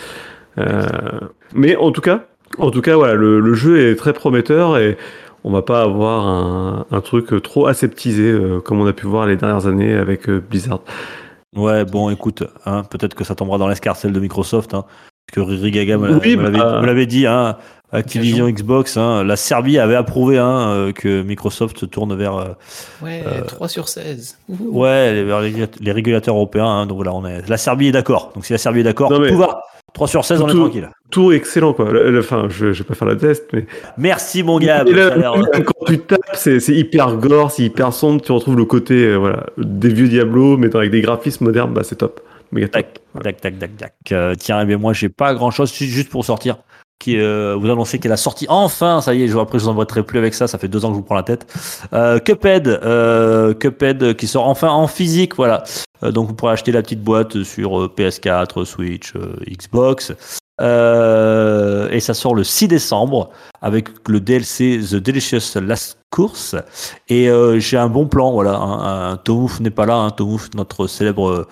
Euh, 0.57 0.81
mais 1.53 1.75
en 1.75 1.91
tout 1.91 2.01
cas, 2.01 2.25
en 2.57 2.71
tout 2.71 2.81
cas, 2.81 2.95
voilà, 2.95 3.13
le, 3.13 3.39
le 3.39 3.53
jeu 3.53 3.79
est 3.87 3.95
très 3.95 4.13
prometteur 4.13 4.77
et 4.79 4.97
on 5.43 5.51
va 5.51 5.61
pas 5.61 5.83
avoir 5.83 6.25
un, 6.25 6.85
un 6.89 7.01
truc 7.01 7.27
trop 7.43 7.67
aseptisé 7.67 8.31
euh, 8.31 8.59
comme 8.61 8.81
on 8.81 8.87
a 8.87 8.93
pu 8.93 9.05
voir 9.05 9.27
les 9.27 9.35
dernières 9.35 9.67
années 9.67 9.93
avec 9.93 10.27
euh, 10.27 10.39
Blizzard. 10.49 10.79
Ouais, 11.55 11.85
bon, 11.85 12.09
écoute, 12.09 12.43
hein, 12.65 12.83
peut-être 12.83 13.15
que 13.15 13.23
ça 13.23 13.35
tombera 13.35 13.57
dans 13.57 13.67
l'escarcelle 13.67 14.11
de 14.13 14.19
Microsoft, 14.19 14.73
hein, 14.73 14.83
parce 15.27 15.35
que 15.35 15.39
Riri 15.39 15.71
Gaga 15.71 15.97
me, 15.97 16.17
Oui, 16.17 16.35
me 16.35 16.43
l'avait 16.43 16.57
bah. 16.57 16.81
l'avait 16.85 17.05
dit, 17.05 17.25
hein, 17.25 17.57
Activision 17.93 18.49
Xbox, 18.49 18.97
hein, 18.97 19.23
la 19.23 19.37
Serbie 19.37 19.79
avait 19.79 19.95
approuvé 19.95 20.37
hein, 20.37 20.69
euh, 20.71 20.91
que 20.91 21.21
Microsoft 21.21 21.77
se 21.79 21.85
tourne 21.85 22.13
vers 22.15 22.35
euh, 22.35 22.47
Ouais, 23.01 23.23
3 23.47 23.69
sur 23.69 23.87
16. 23.87 24.39
Ouhou. 24.49 24.81
ouais, 24.81 25.13
les, 25.13 25.23
vers 25.23 25.39
les 25.39 25.53
les 25.79 25.91
régulateurs 25.93 26.35
européens. 26.35 26.67
hein, 26.67 26.85
donc 26.85 26.97
voilà, 26.97 27.13
on 27.13 27.25
est, 27.25 27.47
la 27.47 27.55
Serbie 27.57 27.87
est 27.87 27.91
d'accord. 27.93 28.33
Donc 28.35 28.45
si 28.45 28.51
la 28.51 28.57
Serbie 28.59 28.81
est 28.81 28.83
d'accord, 28.83 29.09
tout 29.09 29.37
va. 29.37 29.63
3 29.97 30.07
sur 30.07 30.23
16, 30.23 30.41
on 30.43 30.47
est 30.47 30.51
Tout- 30.51 30.59
tranquille. 30.59 30.89
Tout 31.09 31.31
excellent 31.31 31.73
quoi. 31.73 31.87
Enfin, 32.19 32.45
je, 32.49 32.71
je 32.71 32.83
vais 32.83 32.87
pas 32.87 32.93
faire 32.93 33.07
la 33.07 33.15
test, 33.15 33.47
mais 33.51 33.65
Merci 33.97 34.43
mon 34.43 34.59
gars. 34.59 34.83
Là, 34.83 35.33
quand 35.65 35.85
tu 35.87 35.97
tapes, 35.97 36.19
c'est 36.35 36.59
hyper 36.67 37.15
gore, 37.17 37.49
c'est 37.49 37.63
hyper 37.63 37.91
sombre. 37.93 38.21
Tu 38.21 38.31
retrouves 38.31 38.57
le 38.57 38.65
côté 38.65 38.93
euh, 38.93 39.15
voilà 39.15 39.47
des 39.57 39.89
vieux 39.89 40.07
Diablo, 40.07 40.55
mais 40.55 40.75
avec 40.75 40.91
des 40.91 41.01
graphismes 41.01 41.45
modernes, 41.45 41.73
bah 41.73 41.81
c'est 41.83 41.95
top. 41.95 42.19
Méga 42.51 42.67
top. 42.67 42.85
Tac, 43.23 43.41
tac, 43.41 43.57
tac, 43.57 43.75
tac. 43.75 43.93
Euh, 44.11 44.35
tiens, 44.37 44.61
eh 44.61 44.65
bien, 44.65 44.77
moi, 44.77 44.93
j'ai 44.93 45.09
pas 45.09 45.33
grand 45.33 45.49
chose, 45.49 45.73
juste 45.73 46.09
pour 46.11 46.23
sortir. 46.23 46.57
Qui, 46.99 47.19
euh, 47.19 47.55
vous 47.59 47.69
annoncer 47.69 47.99
qu'elle 47.99 48.11
a 48.11 48.17
sorti 48.17 48.47
enfin, 48.49 49.01
ça 49.01 49.13
y 49.13 49.21
est, 49.23 49.27
je, 49.27 49.37
après 49.37 49.59
je 49.59 49.65
vous 49.65 49.69
embêterai 49.69 50.01
plus 50.01 50.17
avec 50.17 50.33
ça, 50.33 50.47
ça 50.47 50.57
fait 50.57 50.67
deux 50.67 50.83
ans 50.83 50.87
que 50.87 50.95
je 50.95 50.97
vous 50.97 51.03
prends 51.05 51.13
la 51.13 51.21
tête. 51.21 51.45
Euh, 51.93 52.17
Cuphead, 52.17 52.67
euh, 52.67 53.53
Cuphead 53.53 54.01
euh, 54.01 54.13
qui 54.15 54.25
sort 54.25 54.47
enfin 54.47 54.69
en 54.69 54.87
physique, 54.87 55.35
voilà. 55.35 55.63
Euh, 56.03 56.11
donc 56.11 56.27
vous 56.27 56.33
pourrez 56.33 56.53
acheter 56.53 56.71
la 56.71 56.81
petite 56.81 57.01
boîte 57.01 57.43
sur 57.43 57.79
euh, 57.79 57.93
PS4, 57.95 58.65
Switch, 58.65 59.13
euh, 59.15 59.35
Xbox. 59.49 60.13
Euh, 60.59 61.87
et 61.91 61.99
ça 61.99 62.15
sort 62.15 62.33
le 62.33 62.43
6 62.43 62.67
décembre 62.67 63.29
avec 63.61 63.89
le 64.07 64.19
DLC 64.19 64.79
The 64.79 64.95
Delicious 64.95 65.59
Last 65.61 65.99
Course. 66.09 66.55
Et 67.09 67.29
j'ai 67.59 67.77
un 67.77 67.89
bon 67.89 68.07
plan, 68.07 68.31
voilà. 68.31 69.19
Tomouf 69.23 69.59
n'est 69.59 69.69
pas 69.69 69.85
là, 69.85 69.97
hein, 69.97 70.09
Tomouf, 70.09 70.49
notre 70.55 70.87
célèbre 70.87 71.47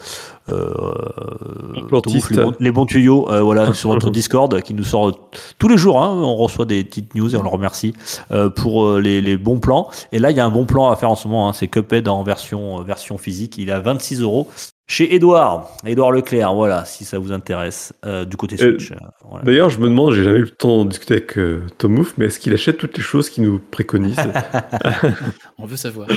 Plantiste. 0.47 2.27
Tomouf, 2.27 2.29
les, 2.31 2.37
bons, 2.43 2.53
les 2.59 2.71
bons 2.71 2.85
tuyaux, 2.85 3.29
euh, 3.31 3.41
voilà, 3.41 3.73
sur 3.73 3.93
notre 3.93 4.09
Discord 4.09 4.61
qui 4.61 4.73
nous 4.73 4.83
sort 4.83 5.29
tous 5.57 5.67
les 5.67 5.77
jours. 5.77 6.01
Hein, 6.03 6.11
on 6.11 6.35
reçoit 6.35 6.65
des 6.65 6.83
petites 6.83 7.15
news 7.15 7.33
et 7.33 7.37
on 7.37 7.43
le 7.43 7.49
remercie 7.49 7.93
euh, 8.31 8.49
pour 8.49 8.85
euh, 8.85 8.99
les, 9.01 9.21
les 9.21 9.37
bons 9.37 9.59
plans. 9.59 9.89
Et 10.11 10.19
là, 10.19 10.31
il 10.31 10.37
y 10.37 10.39
a 10.39 10.45
un 10.45 10.51
bon 10.51 10.65
plan 10.65 10.89
à 10.91 10.95
faire 10.95 11.11
en 11.11 11.15
ce 11.15 11.27
moment. 11.27 11.49
Hein, 11.49 11.53
c'est 11.53 11.67
Cuphead 11.67 12.07
en 12.07 12.23
version 12.23 12.79
euh, 12.79 12.83
version 12.83 13.17
physique. 13.17 13.57
Il 13.57 13.69
est 13.69 13.73
à 13.73 13.79
26 13.79 14.21
euros. 14.21 14.47
Chez 14.87 15.15
Edouard, 15.15 15.71
Edouard 15.83 16.11
Leclerc, 16.11 16.53
voilà, 16.53 16.85
si 16.85 17.05
ça 17.05 17.17
vous 17.17 17.31
intéresse, 17.31 17.91
euh, 18.05 18.23
du 18.23 18.37
côté 18.37 18.55
Euh, 18.61 18.77
Switch. 18.77 18.91
euh, 18.91 18.95
voilà. 19.27 19.43
D'ailleurs, 19.43 19.71
je 19.71 19.79
me 19.79 19.87
demande, 19.87 20.13
j'ai 20.13 20.23
jamais 20.23 20.37
eu 20.37 20.41
le 20.43 20.51
temps 20.51 20.85
de 20.85 20.89
discuter 20.91 21.15
avec 21.15 21.39
euh, 21.39 21.63
Tom 21.79 21.93
Mouf, 21.93 22.13
mais 22.19 22.25
est-ce 22.25 22.39
qu'il 22.39 22.53
achète 22.53 22.77
toutes 22.77 22.95
les 22.95 23.01
choses 23.01 23.31
qu'il 23.31 23.45
nous 23.45 23.57
préconise 23.71 24.15
On 25.57 25.65
veut 25.65 25.75
savoir. 25.75 26.07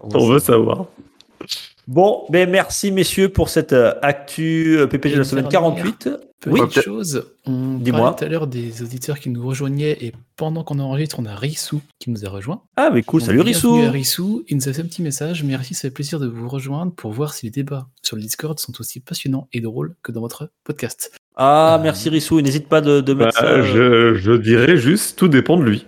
On 0.00 0.28
veut 0.28 0.38
savoir. 0.38 0.86
Bon, 1.88 2.24
ben 2.30 2.48
merci 2.48 2.92
messieurs 2.92 3.28
pour 3.28 3.48
cette 3.48 3.72
euh, 3.72 3.92
actu 4.02 4.76
euh, 4.78 4.86
PPG 4.86 5.14
de 5.14 5.18
la 5.20 5.24
semaine 5.24 5.48
dernière. 5.48 5.74
48. 5.74 6.10
Petite 6.40 6.76
Oui, 6.76 6.82
chose, 6.82 7.24
on 7.46 7.74
Dis-moi. 7.78 8.00
parlait 8.00 8.16
tout 8.18 8.24
à 8.24 8.28
l'heure 8.28 8.46
des 8.48 8.82
auditeurs 8.82 9.18
qui 9.20 9.30
nous 9.30 9.46
rejoignaient 9.46 9.96
et 10.00 10.12
pendant 10.36 10.64
qu'on 10.64 10.80
enregistre, 10.80 11.20
on 11.20 11.24
a 11.26 11.34
Rissou 11.36 11.80
qui 12.00 12.10
nous 12.10 12.24
a 12.26 12.28
rejoint. 12.30 12.62
ah 12.76 12.90
mais 12.92 13.02
cool, 13.02 13.22
salut 13.22 13.40
Rissou. 13.42 13.80
Rissou, 13.90 14.42
il 14.48 14.56
nous 14.56 14.68
a 14.68 14.72
fait 14.72 14.82
un 14.82 14.86
petit 14.86 15.02
message. 15.02 15.44
Merci, 15.44 15.74
ça 15.74 15.82
fait 15.82 15.90
plaisir 15.92 16.18
de 16.18 16.26
vous 16.26 16.48
rejoindre 16.48 16.92
pour 16.92 17.12
voir 17.12 17.32
si 17.34 17.46
les 17.46 17.50
débats 17.50 17.86
sur 18.02 18.16
le 18.16 18.22
Discord 18.22 18.58
sont 18.58 18.72
aussi 18.80 18.98
passionnants 18.98 19.46
et 19.52 19.60
drôles 19.60 19.94
que 20.02 20.10
dans 20.10 20.20
votre 20.20 20.50
podcast. 20.64 21.12
Ah 21.36 21.76
Euh, 21.78 21.82
merci 21.82 22.08
Rissou, 22.08 22.40
n'hésite 22.40 22.68
pas 22.68 22.80
de, 22.80 23.00
de 23.00 23.14
Bah, 23.14 23.26
mettre 23.26 23.38
ça. 23.38 23.44
euh, 23.46 23.62
je, 24.14 24.20
je 24.20 24.32
dirais 24.32 24.76
juste, 24.76 25.16
tout 25.18 25.28
dépend 25.28 25.56
de 25.56 25.62
lui. 25.64 25.86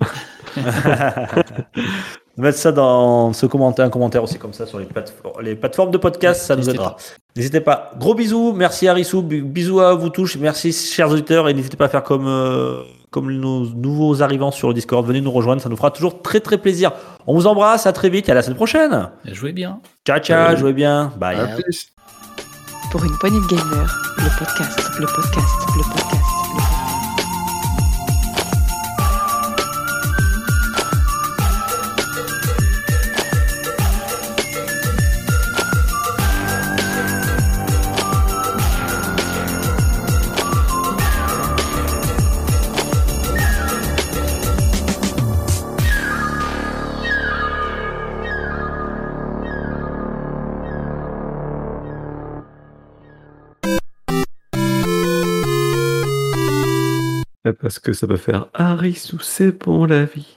mettre 2.36 2.58
ça 2.58 2.72
dans 2.72 3.32
ce 3.32 3.46
commentaire, 3.46 3.84
un 3.86 3.90
commentaire 3.90 4.22
aussi 4.22 4.38
comme 4.38 4.52
ça 4.52 4.66
sur 4.66 4.78
les, 4.78 4.84
plateformes, 4.86 5.42
les 5.42 5.54
plateformes 5.54 5.90
de 5.90 5.98
podcast, 5.98 6.42
ça 6.42 6.56
nous 6.56 6.68
aidera. 6.70 6.96
N'hésitez 7.36 7.60
pas. 7.60 7.90
Gros 7.98 8.14
bisous, 8.14 8.52
merci 8.54 8.88
à 8.88 8.94
Rissou, 8.94 9.22
bi- 9.22 9.40
bisous 9.42 9.80
à 9.80 9.94
vous 9.94 10.08
tous, 10.10 10.36
merci 10.36 10.72
chers 10.72 11.10
auditeurs 11.10 11.48
et 11.48 11.54
n'hésitez 11.54 11.76
pas 11.76 11.86
à 11.86 11.88
faire 11.88 12.02
comme 12.02 12.26
euh, 12.26 12.82
comme 13.10 13.30
nos 13.30 13.66
nouveaux 13.66 14.22
arrivants 14.22 14.50
sur 14.50 14.68
le 14.68 14.74
Discord, 14.74 15.04
venez 15.06 15.20
nous 15.20 15.30
rejoindre, 15.30 15.60
ça 15.60 15.68
nous 15.68 15.76
fera 15.76 15.90
toujours 15.90 16.22
très 16.22 16.40
très 16.40 16.56
plaisir. 16.56 16.92
On 17.26 17.34
vous 17.34 17.46
embrasse, 17.46 17.86
à 17.86 17.92
très 17.92 18.08
vite 18.08 18.28
et 18.28 18.32
à 18.32 18.34
la 18.34 18.40
semaine 18.42 18.56
prochaine. 18.56 19.10
Jouez 19.26 19.52
bien. 19.52 19.80
Ciao 20.06 20.18
ciao, 20.18 20.46
Salut. 20.46 20.58
jouez 20.60 20.72
bien, 20.72 21.12
bye. 21.18 21.38
À 21.38 21.46
plus. 21.48 21.88
Pour 22.90 23.04
une 23.04 23.16
poignée 23.18 23.36
de 23.40 23.46
podcast, 23.46 23.94
le 24.18 24.38
podcast, 24.38 24.80
le 24.98 25.06
podcast, 25.06 25.36
le 25.76 25.82
podcast. 25.82 26.11
Parce 57.62 57.78
que 57.78 57.92
ça 57.92 58.06
peut 58.08 58.16
faire 58.16 58.48
Harissou, 58.54 59.20
c'est 59.20 59.52
bon 59.52 59.84
la 59.86 60.04
vie. 60.04 60.36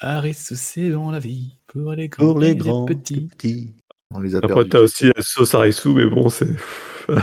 Harris, 0.00 0.34
c'est 0.34 0.90
bon 0.90 1.10
la 1.10 1.18
vie. 1.20 1.56
Pour 1.68 1.92
les 1.92 2.08
grands, 2.08 2.26
Pour 2.26 2.38
les 2.40 2.56
grands, 2.56 2.86
les 2.86 2.94
petits. 2.96 3.20
petits. 3.28 3.74
On 4.10 4.20
les 4.20 4.34
a 4.34 4.38
Après, 4.38 4.48
perdus. 4.54 4.68
t'as 4.70 4.80
aussi 4.80 5.06
la 5.06 5.22
sauce 5.22 5.54
Harissou, 5.54 5.94
mais 5.94 6.06
bon, 6.06 6.28
c'est. 6.28 6.48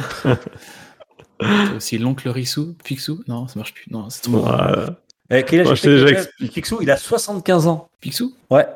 T'as 1.40 1.74
aussi 1.76 1.98
l'oncle 1.98 2.30
Rissou, 2.30 2.76
Picsou. 2.84 3.24
Non, 3.28 3.48
ça 3.48 3.58
marche 3.60 3.74
plus. 3.74 3.86
Non, 3.90 4.10
c'est 4.12 4.22
trop. 4.22 4.42
Voilà. 4.42 5.00
Eh, 5.32 5.44
quel 5.44 5.62
âge 5.62 5.66
Moi, 5.66 5.76
je 5.76 5.82
t'ai 5.82 5.90
déjà. 6.06 6.22
Picsou, 6.54 6.80
il 6.82 6.92
a 6.92 6.98
75 6.98 7.66
ans. 7.68 7.90
Picsou? 8.00 8.36
Ouais. 8.52 8.68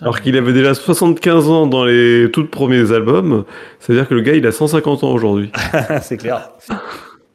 Alors 0.00 0.20
qu'il 0.20 0.36
avait 0.36 0.52
déjà 0.52 0.74
75 0.74 1.48
ans 1.48 1.66
dans 1.66 1.84
les 1.84 2.30
tout 2.32 2.46
premiers 2.46 2.92
albums, 2.92 3.44
c'est-à-dire 3.80 4.08
que 4.08 4.14
le 4.14 4.20
gars, 4.20 4.34
il 4.34 4.46
a 4.46 4.52
150 4.52 5.04
ans 5.04 5.10
aujourd'hui. 5.10 5.50
c'est 6.02 6.16
clair. 6.16 6.50